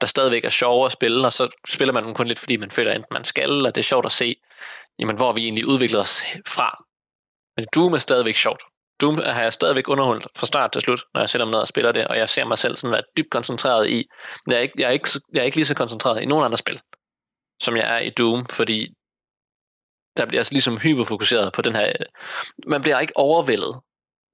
der 0.01 0.07
stadigvæk 0.07 0.45
er 0.45 0.49
sjovere 0.49 0.87
at 0.87 0.93
spille, 0.93 1.27
og 1.27 1.33
så 1.33 1.49
spiller 1.69 1.93
man 1.93 2.05
dem 2.05 2.15
kun 2.15 2.27
lidt, 2.27 2.39
fordi 2.39 2.57
man 2.57 2.71
føler, 2.71 2.93
enten 2.93 3.15
man 3.15 3.25
skal, 3.25 3.51
eller 3.51 3.71
det 3.71 3.81
er 3.81 3.85
sjovt 3.85 4.07
at 4.07 4.13
se, 4.13 4.37
jamen, 4.99 5.17
hvor 5.17 5.33
vi 5.33 5.43
egentlig 5.43 5.67
udvikler 5.67 6.01
os 6.01 6.23
fra. 6.47 6.85
Men 7.57 7.67
Doom 7.75 7.93
er 7.93 7.99
stadigvæk 7.99 8.35
sjovt. 8.35 8.63
Doom 9.01 9.19
har 9.19 9.43
jeg 9.43 9.53
stadigvæk 9.53 9.89
underholdt 9.89 10.27
fra 10.37 10.47
start 10.47 10.73
til 10.73 10.81
slut, 10.81 11.05
når 11.15 11.21
jeg 11.21 11.29
sætter 11.29 11.45
mig 11.45 11.51
ned 11.51 11.61
og 11.61 11.69
spiller 11.69 11.93
det, 11.93 12.09
og 12.09 12.19
jeg 12.19 12.29
ser 12.29 12.45
mig 12.45 12.59
selv 12.59 12.77
sådan 12.77 12.93
være 12.93 13.03
dybt 13.17 13.31
koncentreret 13.31 13.91
i. 13.91 14.09
Jeg 14.47 14.57
er 14.57 14.61
ikke, 14.61 14.75
jeg 14.79 14.87
er 14.87 14.91
ikke, 14.91 15.09
jeg 15.33 15.41
er 15.41 15.45
ikke 15.45 15.57
lige 15.57 15.67
så 15.67 15.75
koncentreret 15.75 16.23
i 16.23 16.27
nogen 16.27 16.45
andre 16.45 16.59
spil, 16.59 16.81
som 17.63 17.77
jeg 17.77 17.95
er 17.97 17.99
i 17.99 18.11
Doom, 18.11 18.47
fordi 18.47 18.95
der 20.17 20.27
bliver 20.27 20.41
altså 20.41 20.53
ligesom 20.53 20.79
hyperfokuseret 20.79 21.53
på 21.53 21.63
den 21.63 21.77
her... 21.77 21.93
Man 22.67 22.81
bliver 22.81 23.01
ikke 23.01 23.17
overvældet 23.17 23.81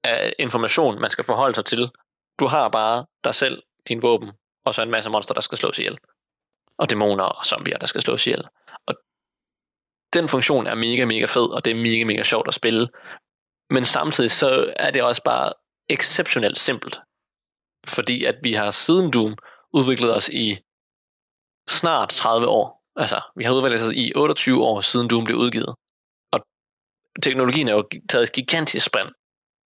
af 0.03 0.33
information, 0.39 1.01
man 1.01 1.09
skal 1.09 1.23
forholde 1.23 1.55
sig 1.55 1.65
til. 1.65 1.91
Du 2.39 2.47
har 2.47 2.69
bare 2.69 3.05
dig 3.23 3.35
selv, 3.35 3.63
din 3.87 4.01
våben, 4.01 4.31
og 4.65 4.75
så 4.75 4.81
en 4.81 4.91
masse 4.91 5.09
monster, 5.09 5.33
der 5.33 5.41
skal 5.41 5.57
slås 5.57 5.79
ihjel. 5.79 5.97
Og 6.77 6.89
dæmoner 6.89 7.23
og 7.23 7.45
zombier, 7.45 7.77
der 7.77 7.85
skal 7.85 8.01
slås 8.01 8.27
ihjel. 8.27 8.47
Og 8.87 8.95
den 10.13 10.29
funktion 10.29 10.67
er 10.67 10.75
mega, 10.75 11.05
mega 11.05 11.25
fed, 11.25 11.53
og 11.53 11.65
det 11.65 11.71
er 11.71 11.75
mega, 11.75 12.03
mega 12.03 12.23
sjovt 12.23 12.47
at 12.47 12.53
spille. 12.53 12.89
Men 13.69 13.85
samtidig 13.85 14.31
så 14.31 14.73
er 14.75 14.91
det 14.91 15.03
også 15.03 15.23
bare 15.23 15.53
exceptionelt 15.89 16.59
simpelt. 16.59 16.99
Fordi 17.87 18.25
at 18.25 18.35
vi 18.43 18.53
har 18.53 18.71
siden 18.71 19.11
Doom 19.11 19.35
udviklet 19.73 20.15
os 20.15 20.29
i 20.29 20.57
snart 21.69 22.09
30 22.09 22.47
år. 22.47 22.83
Altså, 22.95 23.21
vi 23.35 23.43
har 23.43 23.53
udviklet 23.53 23.81
os 23.81 23.93
i 23.95 24.13
28 24.15 24.63
år 24.63 24.81
siden 24.81 25.09
Doom 25.09 25.23
blev 25.23 25.37
udgivet. 25.37 25.75
Og 26.31 26.39
teknologien 27.23 27.67
er 27.67 27.73
jo 27.73 27.89
taget 28.09 28.23
et 28.23 28.33
gigantisk 28.33 28.85
spring 28.85 29.09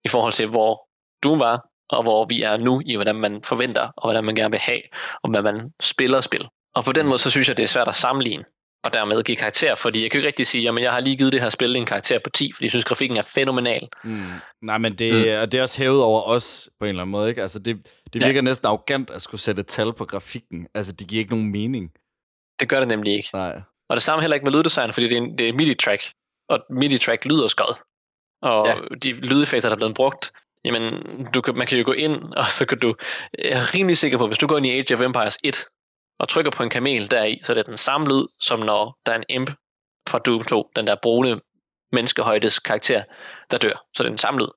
i 0.05 0.07
forhold 0.07 0.33
til, 0.33 0.47
hvor 0.47 0.87
Doom 1.23 1.39
var, 1.39 1.69
og 1.89 2.03
hvor 2.03 2.25
vi 2.25 2.41
er 2.41 2.57
nu 2.57 2.81
i, 2.85 2.95
hvordan 2.95 3.15
man 3.15 3.43
forventer, 3.43 3.81
og 3.81 4.03
hvordan 4.03 4.23
man 4.23 4.35
gerne 4.35 4.51
vil 4.51 4.59
have, 4.59 4.81
og 5.23 5.29
hvad 5.29 5.41
man 5.41 5.73
spiller 5.81 6.21
spil. 6.21 6.47
Og 6.75 6.83
på 6.83 6.91
den 6.91 7.05
måde, 7.05 7.17
så 7.17 7.29
synes 7.29 7.47
jeg, 7.47 7.57
det 7.57 7.63
er 7.63 7.67
svært 7.67 7.87
at 7.87 7.95
sammenligne, 7.95 8.43
og 8.83 8.93
dermed 8.93 9.23
give 9.23 9.35
karakter, 9.35 9.75
fordi 9.75 10.03
jeg 10.03 10.11
kan 10.11 10.17
jo 10.17 10.19
ikke 10.19 10.27
rigtig 10.27 10.47
sige, 10.47 10.63
jamen 10.63 10.83
jeg 10.83 10.91
har 10.91 10.99
lige 10.99 11.17
givet 11.17 11.33
det 11.33 11.41
her 11.41 11.49
spil 11.49 11.75
en 11.75 11.85
karakter 11.85 12.19
på 12.23 12.29
10, 12.29 12.51
fordi 12.53 12.65
jeg 12.65 12.71
synes, 12.71 12.85
grafikken 12.85 13.17
er 13.17 13.21
fænomenal. 13.21 13.87
Mm. 14.03 14.21
Nej, 14.61 14.77
men 14.77 14.97
det, 14.97 15.13
mm. 15.13 15.49
det 15.49 15.53
er 15.53 15.61
også 15.61 15.77
hævet 15.77 16.03
over 16.03 16.21
os 16.21 16.69
på 16.79 16.85
en 16.85 16.89
eller 16.89 17.01
anden 17.01 17.11
måde, 17.11 17.29
ikke? 17.29 17.41
Altså, 17.41 17.59
det, 17.59 17.87
det 18.13 18.21
virker 18.21 18.35
ja. 18.35 18.41
næsten 18.41 18.67
arrogant 18.67 19.09
at 19.09 19.21
skulle 19.21 19.41
sætte 19.41 19.63
tal 19.63 19.93
på 19.93 20.05
grafikken. 20.05 20.67
Altså, 20.73 20.91
det 20.91 21.07
giver 21.07 21.19
ikke 21.19 21.31
nogen 21.31 21.51
mening. 21.51 21.91
Det 22.59 22.69
gør 22.69 22.79
det 22.79 22.87
nemlig 22.87 23.13
ikke. 23.13 23.29
Nej. 23.33 23.61
Og 23.89 23.95
det 23.95 24.03
samme 24.03 24.21
heller 24.21 24.35
ikke 24.35 24.45
med 24.45 24.53
lyddesign, 24.53 24.93
fordi 24.93 25.07
det 25.09 25.17
er, 25.17 25.21
en, 25.21 25.37
det 25.37 25.49
er 25.49 25.53
MIDI-track, 25.53 26.13
og 26.49 26.59
MIDI-track 26.69 27.25
lyder 27.25 27.47
skød. 27.47 27.75
Og 28.41 28.67
ja. 28.67 28.75
de 29.03 29.11
lydeffekter, 29.13 29.69
der 29.69 29.75
er 29.75 29.79
blevet 29.79 29.95
brugt, 29.95 30.31
jamen, 30.65 31.03
du 31.33 31.41
kan, 31.41 31.57
man 31.57 31.67
kan 31.67 31.77
jo 31.77 31.85
gå 31.85 31.91
ind, 31.91 32.33
og 32.33 32.45
så 32.45 32.65
kan 32.65 32.79
du... 32.79 32.95
Jeg 33.37 33.51
er 33.51 33.73
rimelig 33.73 33.97
sikker 33.97 34.17
på, 34.17 34.27
hvis 34.27 34.37
du 34.37 34.47
går 34.47 34.57
ind 34.57 34.65
i 34.65 34.77
Age 34.77 34.95
of 34.95 35.01
Empires 35.01 35.37
1, 35.43 35.65
og 36.19 36.29
trykker 36.29 36.51
på 36.51 36.63
en 36.63 36.69
kamel 36.69 37.11
deri, 37.11 37.39
så 37.43 37.53
er 37.53 37.53
det 37.53 37.65
den 37.65 37.77
samme 37.77 38.07
lyd, 38.07 38.27
som 38.39 38.59
når 38.59 38.99
der 39.05 39.11
er 39.11 39.15
en 39.15 39.23
imp 39.29 39.51
fra 40.09 40.19
Doom 40.19 40.43
2, 40.43 40.69
den 40.75 40.87
der 40.87 40.95
brune 41.01 41.39
menneskehøjdes 41.91 42.59
karakter, 42.59 43.03
der 43.51 43.57
dør. 43.57 43.85
Så 43.93 44.03
det 44.03 44.07
er 44.07 44.11
den 44.11 44.17
samme 44.17 44.39
lyd. 44.39 44.47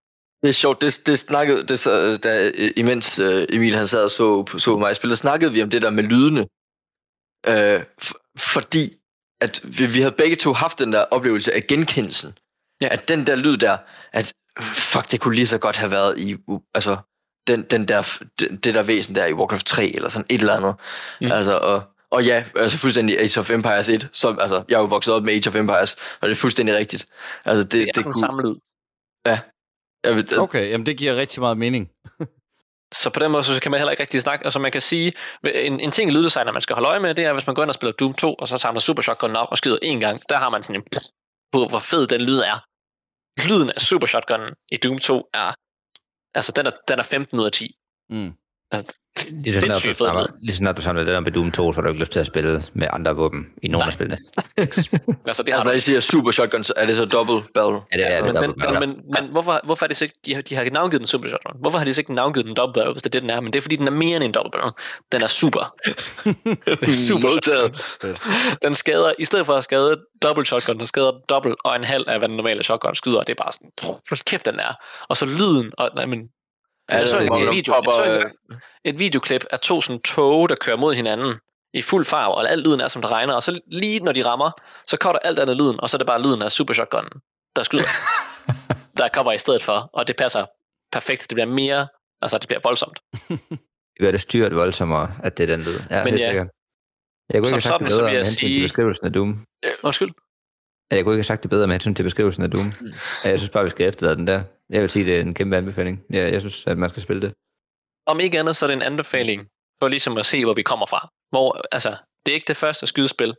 Det 0.43 0.49
er 0.49 0.53
sjovt, 0.53 0.80
det, 0.80 1.01
det 1.07 1.18
snakkede, 1.18 1.66
det, 1.66 1.85
da, 2.24 2.51
imens 2.76 3.18
uh, 3.18 3.43
Emil 3.49 3.74
han 3.74 3.89
sad 3.89 4.05
og 4.05 4.11
så, 4.11 4.59
så 4.59 4.76
mig 4.76 4.97
spille, 4.97 5.16
snakkede 5.16 5.53
vi 5.53 5.62
om 5.62 5.70
det 5.70 5.83
der 5.83 5.91
med 5.91 6.05
lydene. 6.05 6.47
F- 8.05 8.37
fordi, 8.39 8.97
at 9.41 9.61
vi, 9.78 9.87
vi 9.87 10.01
havde 10.01 10.14
begge 10.18 10.37
to 10.37 10.53
haft 10.53 10.78
den 10.78 10.93
der 10.93 11.05
oplevelse 11.11 11.53
af 11.53 11.66
genkendelsen. 11.66 12.39
Ja. 12.83 12.89
At 12.91 13.09
den 13.09 13.26
der 13.26 13.37
lyd 13.37 13.57
der, 13.57 13.76
at 14.12 14.33
fuck, 14.62 15.11
det 15.11 15.20
kunne 15.20 15.35
lige 15.35 15.47
så 15.47 15.59
godt 15.59 15.76
have 15.76 15.91
været 15.91 16.18
i, 16.18 16.37
altså, 16.74 16.97
den, 17.47 17.62
den 17.62 17.89
der, 17.89 18.03
det, 18.39 18.64
det 18.64 18.74
der 18.74 18.83
væsen 18.83 19.14
der 19.14 19.26
i 19.26 19.33
Warcraft 19.33 19.66
3, 19.66 19.87
eller 19.87 20.09
sådan 20.09 20.26
et 20.28 20.41
eller 20.41 20.57
andet. 20.57 20.74
Mm. 21.20 21.33
Altså, 21.33 21.59
og, 21.59 21.83
og 22.11 22.24
ja, 22.24 22.45
altså 22.57 22.78
fuldstændig 22.78 23.18
Age 23.18 23.41
of 23.41 23.51
Empires 23.51 23.89
1, 23.89 24.09
så, 24.12 24.37
altså, 24.41 24.64
jeg 24.68 24.76
er 24.76 24.80
jo 24.80 24.87
vokset 24.87 25.14
op 25.14 25.22
med 25.22 25.33
Age 25.33 25.49
of 25.49 25.55
Empires, 25.55 25.97
og 26.20 26.28
det 26.28 26.35
er 26.37 26.41
fuldstændig 26.41 26.76
rigtigt. 26.76 27.07
Altså, 27.45 27.62
det, 27.62 27.72
Det 27.72 27.80
er 27.80 27.85
det 27.87 27.95
den 27.95 28.03
kunne, 28.03 28.14
samme 28.14 28.43
lyd. 28.43 28.57
jeg 30.05 30.16
ved, 30.16 30.39
Okay, 30.39 30.70
jamen 30.70 30.87
det 30.87 30.97
giver 30.97 31.16
rigtig 31.16 31.41
meget 31.41 31.59
mening. 31.59 31.91
Så 33.03 33.11
på 33.11 33.20
den 33.20 33.33
måde, 33.33 33.45
så 33.45 33.61
kan 33.61 33.70
man 33.70 33.80
heller 33.80 33.91
ikke 33.91 34.01
rigtig 34.03 34.22
snakke. 34.22 34.45
Altså 34.45 34.59
man 34.59 34.72
kan 34.72 34.80
sige, 34.80 35.12
en, 35.55 35.80
en 35.80 35.91
ting 35.91 36.11
i 36.11 36.14
lyddesigner, 36.14 36.53
man 36.53 36.62
skal 36.62 36.74
holde 36.74 36.89
øje 36.89 37.01
med, 37.01 37.14
det 37.14 37.24
er, 37.24 37.33
hvis 37.33 37.47
man 37.47 37.55
går 37.55 37.62
ind 37.62 37.70
og 37.70 37.74
spiller 37.74 37.93
Doom 37.93 38.14
2, 38.14 38.35
og 38.35 38.49
så 38.49 38.59
tager 38.59 38.72
man 38.72 38.80
Super 38.80 39.03
Shotgun 39.03 39.37
op 39.37 39.49
og 39.51 39.59
skyder 39.59 39.78
en 39.83 40.01
gang, 40.01 40.22
der 40.28 40.37
har 40.37 40.51
man 40.51 40.62
sådan 40.62 40.80
en 40.80 40.87
på, 41.53 41.66
hvor 41.68 41.78
fed 41.78 42.07
den 42.07 42.20
lyd 42.20 42.39
er. 42.39 42.64
Lyden 43.39 43.70
af 43.70 43.80
Super 43.80 44.07
Shotgun 44.07 44.55
i 44.72 44.76
Doom 44.76 44.99
2 44.99 45.28
er, 45.35 45.55
altså 46.35 46.53
den 46.57 46.66
er, 46.66 46.70
den 46.89 46.99
er 46.99 47.03
15 47.03 47.41
ud 47.41 47.47
af 47.47 47.53
10. 47.53 47.76
Mm. 48.11 48.33
Altså, 48.73 48.95
Lige 49.31 49.55
så, 49.55 49.61
snart 49.61 49.85
du 49.85 49.95
samler, 49.95 50.23
lyd. 50.23 50.39
lige 50.43 50.53
så 50.53 50.59
snart 50.59 50.77
du 50.77 50.83
samler 50.83 51.05
det 51.05 51.12
der 51.14 51.20
med 51.20 51.33
Doom 51.33 51.53
2, 51.53 51.73
så 51.73 51.77
har 51.77 51.83
du 51.83 51.89
ikke 51.89 52.01
lyst 52.01 52.12
til 52.12 52.20
at 52.20 52.27
spille 52.27 52.62
med 52.73 52.89
andre 52.93 53.16
våben 53.16 53.47
i 53.62 53.68
nogle 53.68 53.87
af 53.87 53.93
spillene. 53.93 54.18
Altså 54.59 55.43
det 55.43 55.55
har 55.55 55.61
Altså, 55.61 55.64
når 55.64 55.73
I 55.73 55.81
siger 55.81 56.01
super 56.01 56.31
shotgun, 56.31 56.64
så 56.64 56.73
er 56.77 56.87
det 56.87 56.97
så 56.97 57.05
double 57.05 57.43
barrel. 57.55 57.81
Ja, 57.93 57.99
det 57.99 58.12
er 58.12 58.23
det. 58.23 58.35
men, 58.35 58.43
den, 58.43 58.81
men, 58.81 59.01
men 59.14 59.33
hvorfor, 59.33 59.61
hvorfor 59.64 59.87
er 59.87 59.89
det 59.89 59.97
så 59.97 60.05
ikke, 60.05 60.16
de 60.27 60.35
har, 60.35 60.43
de 60.43 60.55
har 60.55 60.64
navngivet 60.73 61.01
den 61.01 61.07
Super 61.07 61.29
Shotgun? 61.29 61.61
Hvorfor 61.61 61.79
har 61.79 61.85
de 61.85 61.95
så 61.95 62.01
ikke 62.01 62.14
navngivet 62.14 62.47
den 62.47 62.55
Double 62.55 62.81
Barrel, 62.81 62.93
hvis 62.93 63.03
det 63.03 63.09
er 63.09 63.11
det, 63.11 63.23
den 63.23 63.31
er? 63.31 63.41
Men 63.41 63.53
det 63.53 63.59
er, 63.59 63.62
fordi 63.62 63.77
den 63.77 63.87
er 63.87 63.91
mere 63.91 64.16
end 64.16 64.25
en 64.25 64.33
Double 64.33 64.51
Barrel. 64.51 64.73
Den 65.12 65.23
er 65.23 65.27
super. 65.27 65.75
super 67.09 67.29
modtaget. 67.29 67.68
Den 68.62 68.75
skader, 68.75 69.12
i 69.18 69.25
stedet 69.25 69.47
for 69.47 69.55
at 69.55 69.64
skade 69.64 70.05
Double 70.23 70.47
Shotgun, 70.47 70.79
den 70.79 70.87
skader 70.87 71.12
dobbelt 71.29 71.57
og 71.64 71.77
en 71.77 71.85
halv 71.85 72.05
af, 72.09 72.18
hvad 72.18 72.29
den 72.29 72.37
normale 72.37 72.62
shotgun 72.62 72.95
skyder. 72.95 73.23
Det 73.23 73.31
er 73.39 73.43
bare 73.45 73.53
sådan, 73.53 73.70
hvor 73.81 74.18
kæft 74.27 74.47
den 74.47 74.59
er. 74.59 74.75
Og 75.09 75.16
så 75.16 75.27
lyden, 75.27 75.73
og 75.79 75.91
nej, 75.95 76.07
men, 76.07 76.18
Så 77.07 77.24
hvor 77.26 77.36
en 77.36 77.47
der 77.47 77.51
video, 77.53 77.72
jeg 77.74 77.82
så 77.84 77.90
popper, 77.95 78.14
en, 78.14 78.20
gang 78.20 78.34
et 78.84 78.99
videoklip 78.99 79.45
af 79.51 79.61
to 79.61 79.80
sådan 79.80 80.03
tog, 80.03 80.49
der 80.49 80.55
kører 80.55 80.76
mod 80.76 80.95
hinanden 80.95 81.34
i 81.74 81.82
fuld 81.82 82.05
farve, 82.05 82.34
og 82.34 82.51
alt 82.51 82.66
lyden 82.66 82.80
er, 82.80 82.88
som 82.88 83.03
det 83.03 83.11
regner, 83.11 83.34
og 83.34 83.43
så 83.43 83.61
lige 83.66 84.01
når 84.01 84.12
de 84.12 84.26
rammer, 84.26 84.51
så 84.86 84.97
kommer 84.97 85.18
alt 85.18 85.38
andet 85.38 85.57
lyden, 85.57 85.80
og 85.80 85.90
så 85.90 85.97
er 85.97 85.99
det 85.99 86.07
bare 86.07 86.22
lyden 86.22 86.43
af 86.43 86.53
Super 86.53 86.74
Shotgun, 86.74 87.09
der 87.57 87.62
skyder. 87.62 87.84
der 88.99 89.09
kommer 89.09 89.32
i 89.32 89.38
stedet 89.38 89.62
for, 89.62 89.90
og 89.93 90.09
det 90.09 90.16
passer 90.16 90.47
perfekt. 90.93 91.22
Det 91.30 91.34
bliver 91.34 91.47
mere, 91.47 91.88
altså 92.22 92.38
det 92.38 92.49
bliver 92.49 92.61
voldsomt. 92.64 92.99
Det 93.97 94.01
gør 94.01 94.11
det 94.11 94.20
styrt 94.20 94.55
voldsommere, 94.55 95.14
at 95.22 95.38
det 95.38 95.51
er 95.51 95.57
den 95.57 95.64
lyd. 95.64 95.78
Ja, 95.90 96.05
Men 96.05 96.09
helt 96.12 96.20
ja, 96.20 96.28
sikkert. 96.30 96.47
Jeg 97.32 97.40
kunne 97.43 97.49
ikke 97.49 97.55
have 97.55 97.61
sagt 97.61 97.72
sådan, 97.72 97.84
det 97.84 97.93
så 97.93 97.99
bedre 97.99 98.11
med 98.12 98.18
hensyn 98.18 98.34
sige- 98.40 98.55
til 98.55 98.62
beskrivelsen 98.62 99.07
af 99.07 99.12
Doom. 99.12 99.47
Undskyld. 99.82 100.11
Jeg 100.90 101.05
kunne 101.05 101.14
ikke 101.14 101.18
have 101.18 101.24
sagt 101.24 101.43
det 101.43 101.51
bedre 101.51 101.66
med 101.66 101.74
hensyn 101.74 101.95
til 101.95 102.03
beskrivelsen 102.03 102.43
af 102.43 102.51
Doom. 102.51 102.72
Jeg 103.24 103.38
synes 103.38 103.51
bare, 103.51 103.64
vi 103.64 103.70
skal 103.70 103.88
efterlade 103.88 104.16
den 104.16 104.26
der. 104.26 104.43
Jeg 104.73 104.81
vil 104.81 104.91
sige, 104.91 105.07
det 105.07 105.16
er 105.16 105.20
en 105.20 105.35
kæmpe 105.35 105.57
anbefaling. 105.57 106.05
Jeg, 106.11 106.33
jeg 106.33 106.41
synes, 106.41 106.66
at 106.66 106.79
man 106.79 106.91
skal 106.91 107.03
spille 107.03 107.23
det. 107.23 107.33
Om 108.07 108.20
ikke 108.20 108.39
andet, 108.39 108.57
så 108.57 108.66
er 108.66 108.66
det 108.66 108.75
en 108.77 108.83
anbefaling 108.83 109.49
for 109.83 109.89
ligesom 109.89 110.18
at 110.18 110.27
se, 110.27 110.45
hvor 110.45 110.55
vi 110.55 110.62
kommer 110.62 110.87
fra. 110.87 111.09
Hvor, 111.31 111.62
altså, 111.73 111.97
det 112.27 112.33
er 112.33 112.35
ikke 112.35 112.49
det 112.49 112.57
første 112.57 112.87
skydespil, 112.87 113.35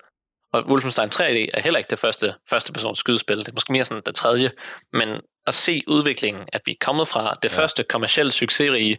og 0.53 0.63
Wolfenstein 0.63 1.09
3D 1.15 1.49
er 1.53 1.61
heller 1.61 1.77
ikke 1.77 1.89
det 1.89 1.99
første, 1.99 2.35
første 2.49 2.73
persons 2.73 2.99
skydespil. 2.99 3.37
Det 3.37 3.47
er 3.47 3.53
måske 3.53 3.71
mere 3.71 3.85
sådan 3.85 4.03
det 4.05 4.15
tredje. 4.15 4.51
Men 4.93 5.21
at 5.47 5.53
se 5.53 5.81
udviklingen, 5.87 6.43
at 6.53 6.61
vi 6.65 6.71
er 6.71 6.75
kommet 6.81 7.07
fra 7.07 7.33
det 7.43 7.57
ja. 7.57 7.61
første 7.61 7.83
kommercielt 7.83 8.33
succesrige 8.33 8.97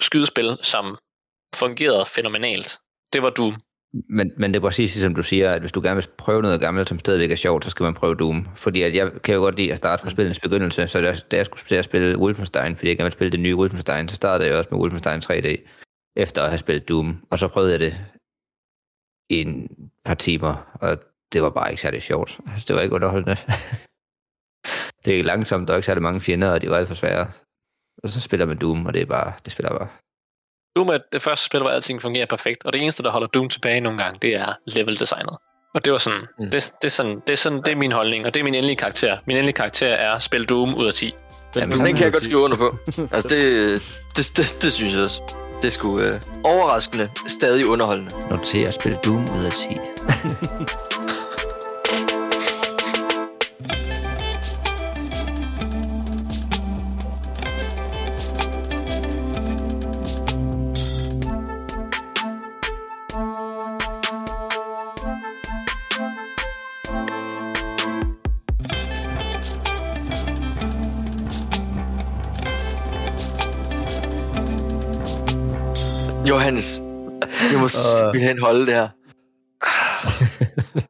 skydespil, 0.00 0.58
som 0.62 0.98
fungerede 1.54 2.06
fænomenalt, 2.06 2.78
det 3.12 3.22
var 3.22 3.30
Doom. 3.30 3.60
Men, 3.92 4.32
men 4.36 4.50
det 4.50 4.56
er 4.56 4.60
præcis 4.60 4.92
som 4.92 5.14
du 5.14 5.22
siger, 5.22 5.52
at 5.52 5.60
hvis 5.60 5.72
du 5.72 5.80
gerne 5.80 5.94
vil 5.96 6.06
prøve 6.18 6.42
noget 6.42 6.60
gammelt, 6.60 6.88
som 6.88 6.98
stadigvæk 6.98 7.30
er 7.30 7.36
sjovt, 7.36 7.64
så 7.64 7.70
skal 7.70 7.84
man 7.84 7.94
prøve 7.94 8.14
Doom. 8.14 8.48
Fordi 8.54 8.82
at 8.82 8.94
jeg 8.94 9.12
kan 9.24 9.34
jo 9.34 9.40
godt 9.40 9.56
lide 9.56 9.72
at 9.72 9.78
starte 9.78 10.02
fra 10.02 10.10
spillets 10.10 10.40
begyndelse, 10.40 10.88
så 10.88 11.00
da, 11.00 11.14
da 11.30 11.36
jeg 11.36 11.46
skulle 11.46 11.64
til 11.64 11.74
at 11.74 11.84
spille 11.84 12.18
Wolfenstein, 12.18 12.76
fordi 12.76 12.88
jeg 12.88 12.96
gerne 12.96 13.04
vil 13.04 13.12
spille 13.12 13.32
det 13.32 13.40
nye 13.40 13.56
Wolfenstein, 13.56 14.08
så 14.08 14.16
startede 14.16 14.48
jeg 14.48 14.58
også 14.58 14.68
med 14.70 14.80
Wolfenstein 14.80 15.20
3D, 15.20 15.48
efter 16.16 16.42
at 16.42 16.48
have 16.48 16.58
spillet 16.58 16.88
Doom. 16.88 17.26
Og 17.30 17.38
så 17.38 17.48
prøvede 17.48 17.72
jeg 17.72 17.80
det 17.80 18.00
i 19.30 19.40
en 19.40 19.68
par 20.04 20.14
timer, 20.14 20.78
og 20.80 20.98
det 21.32 21.42
var 21.42 21.50
bare 21.50 21.70
ikke 21.70 21.82
særlig 21.82 22.02
sjovt. 22.02 22.40
Altså, 22.46 22.64
det 22.68 22.76
var 22.76 22.82
ikke 22.82 22.94
underholdende. 22.94 23.36
det 25.04 25.20
er 25.20 25.24
langsomt, 25.24 25.68
der 25.68 25.74
er 25.74 25.78
ikke 25.78 25.86
særlig 25.86 26.02
mange 26.02 26.20
fjender, 26.20 26.50
og 26.50 26.62
de 26.62 26.70
var 26.70 26.76
alt 26.76 26.88
for 26.88 26.94
svære. 26.94 27.32
Og 28.02 28.08
så 28.08 28.20
spiller 28.20 28.46
man 28.46 28.58
Doom, 28.58 28.86
og 28.86 28.94
det 28.94 29.02
er 29.02 29.06
bare, 29.06 29.32
det 29.44 29.52
spiller 29.52 29.78
bare 29.78 29.88
Doom 30.76 30.88
er 30.88 30.98
det 31.12 31.22
første 31.22 31.46
spil, 31.46 31.60
hvor 31.60 31.70
alting 31.70 32.02
fungerer 32.02 32.26
perfekt, 32.26 32.64
og 32.64 32.72
det 32.72 32.82
eneste, 32.82 33.02
der 33.02 33.10
holder 33.10 33.26
Doom 33.26 33.48
tilbage 33.48 33.80
nogle 33.80 34.02
gange, 34.02 34.18
det 34.22 34.34
er 34.34 34.54
level-designet. 34.66 35.36
Og 35.74 35.84
det 35.84 35.92
var 35.92 35.98
sådan, 35.98 36.20
mm. 36.38 36.50
det, 36.50 36.72
det, 36.82 36.86
er 36.86 36.90
sådan, 36.90 37.22
det, 37.26 37.32
er 37.32 37.36
sådan, 37.36 37.62
det 37.62 37.72
er 37.72 37.76
min 37.76 37.92
holdning, 37.92 38.26
og 38.26 38.34
det 38.34 38.40
er 38.40 38.44
min 38.44 38.54
endelige 38.54 38.76
karakter. 38.76 39.18
Min 39.26 39.36
endelige 39.36 39.54
karakter 39.54 39.88
er 39.88 40.18
spil 40.18 40.44
Doom 40.44 40.74
ud 40.74 40.86
af 40.86 40.94
10. 40.94 41.14
Jamen, 41.56 41.78
den 41.78 41.96
kan 41.96 42.04
jeg 42.04 42.12
godt 42.12 42.24
skrive 42.24 42.40
under 42.40 42.56
på. 42.56 42.76
altså, 43.14 43.28
det, 43.28 43.82
det, 44.16 44.32
det, 44.36 44.58
det 44.62 44.72
synes 44.72 44.94
jeg 44.94 45.02
også. 45.02 45.36
Det 45.62 45.72
sgu 45.72 46.00
øh, 46.00 46.20
overraskende, 46.44 47.08
stadig 47.26 47.66
underholdende. 47.66 48.10
Noter 48.30 48.70
spil 48.70 48.94
Doom 48.94 49.22
ud 49.22 49.44
af 49.44 49.52
10. 49.52 49.58
Johannes, 76.38 76.82
jeg 77.52 77.60
må 77.60 77.68
simpelthen 77.68 78.38
holde 78.38 78.66
det 78.66 78.74
her. 78.74 78.88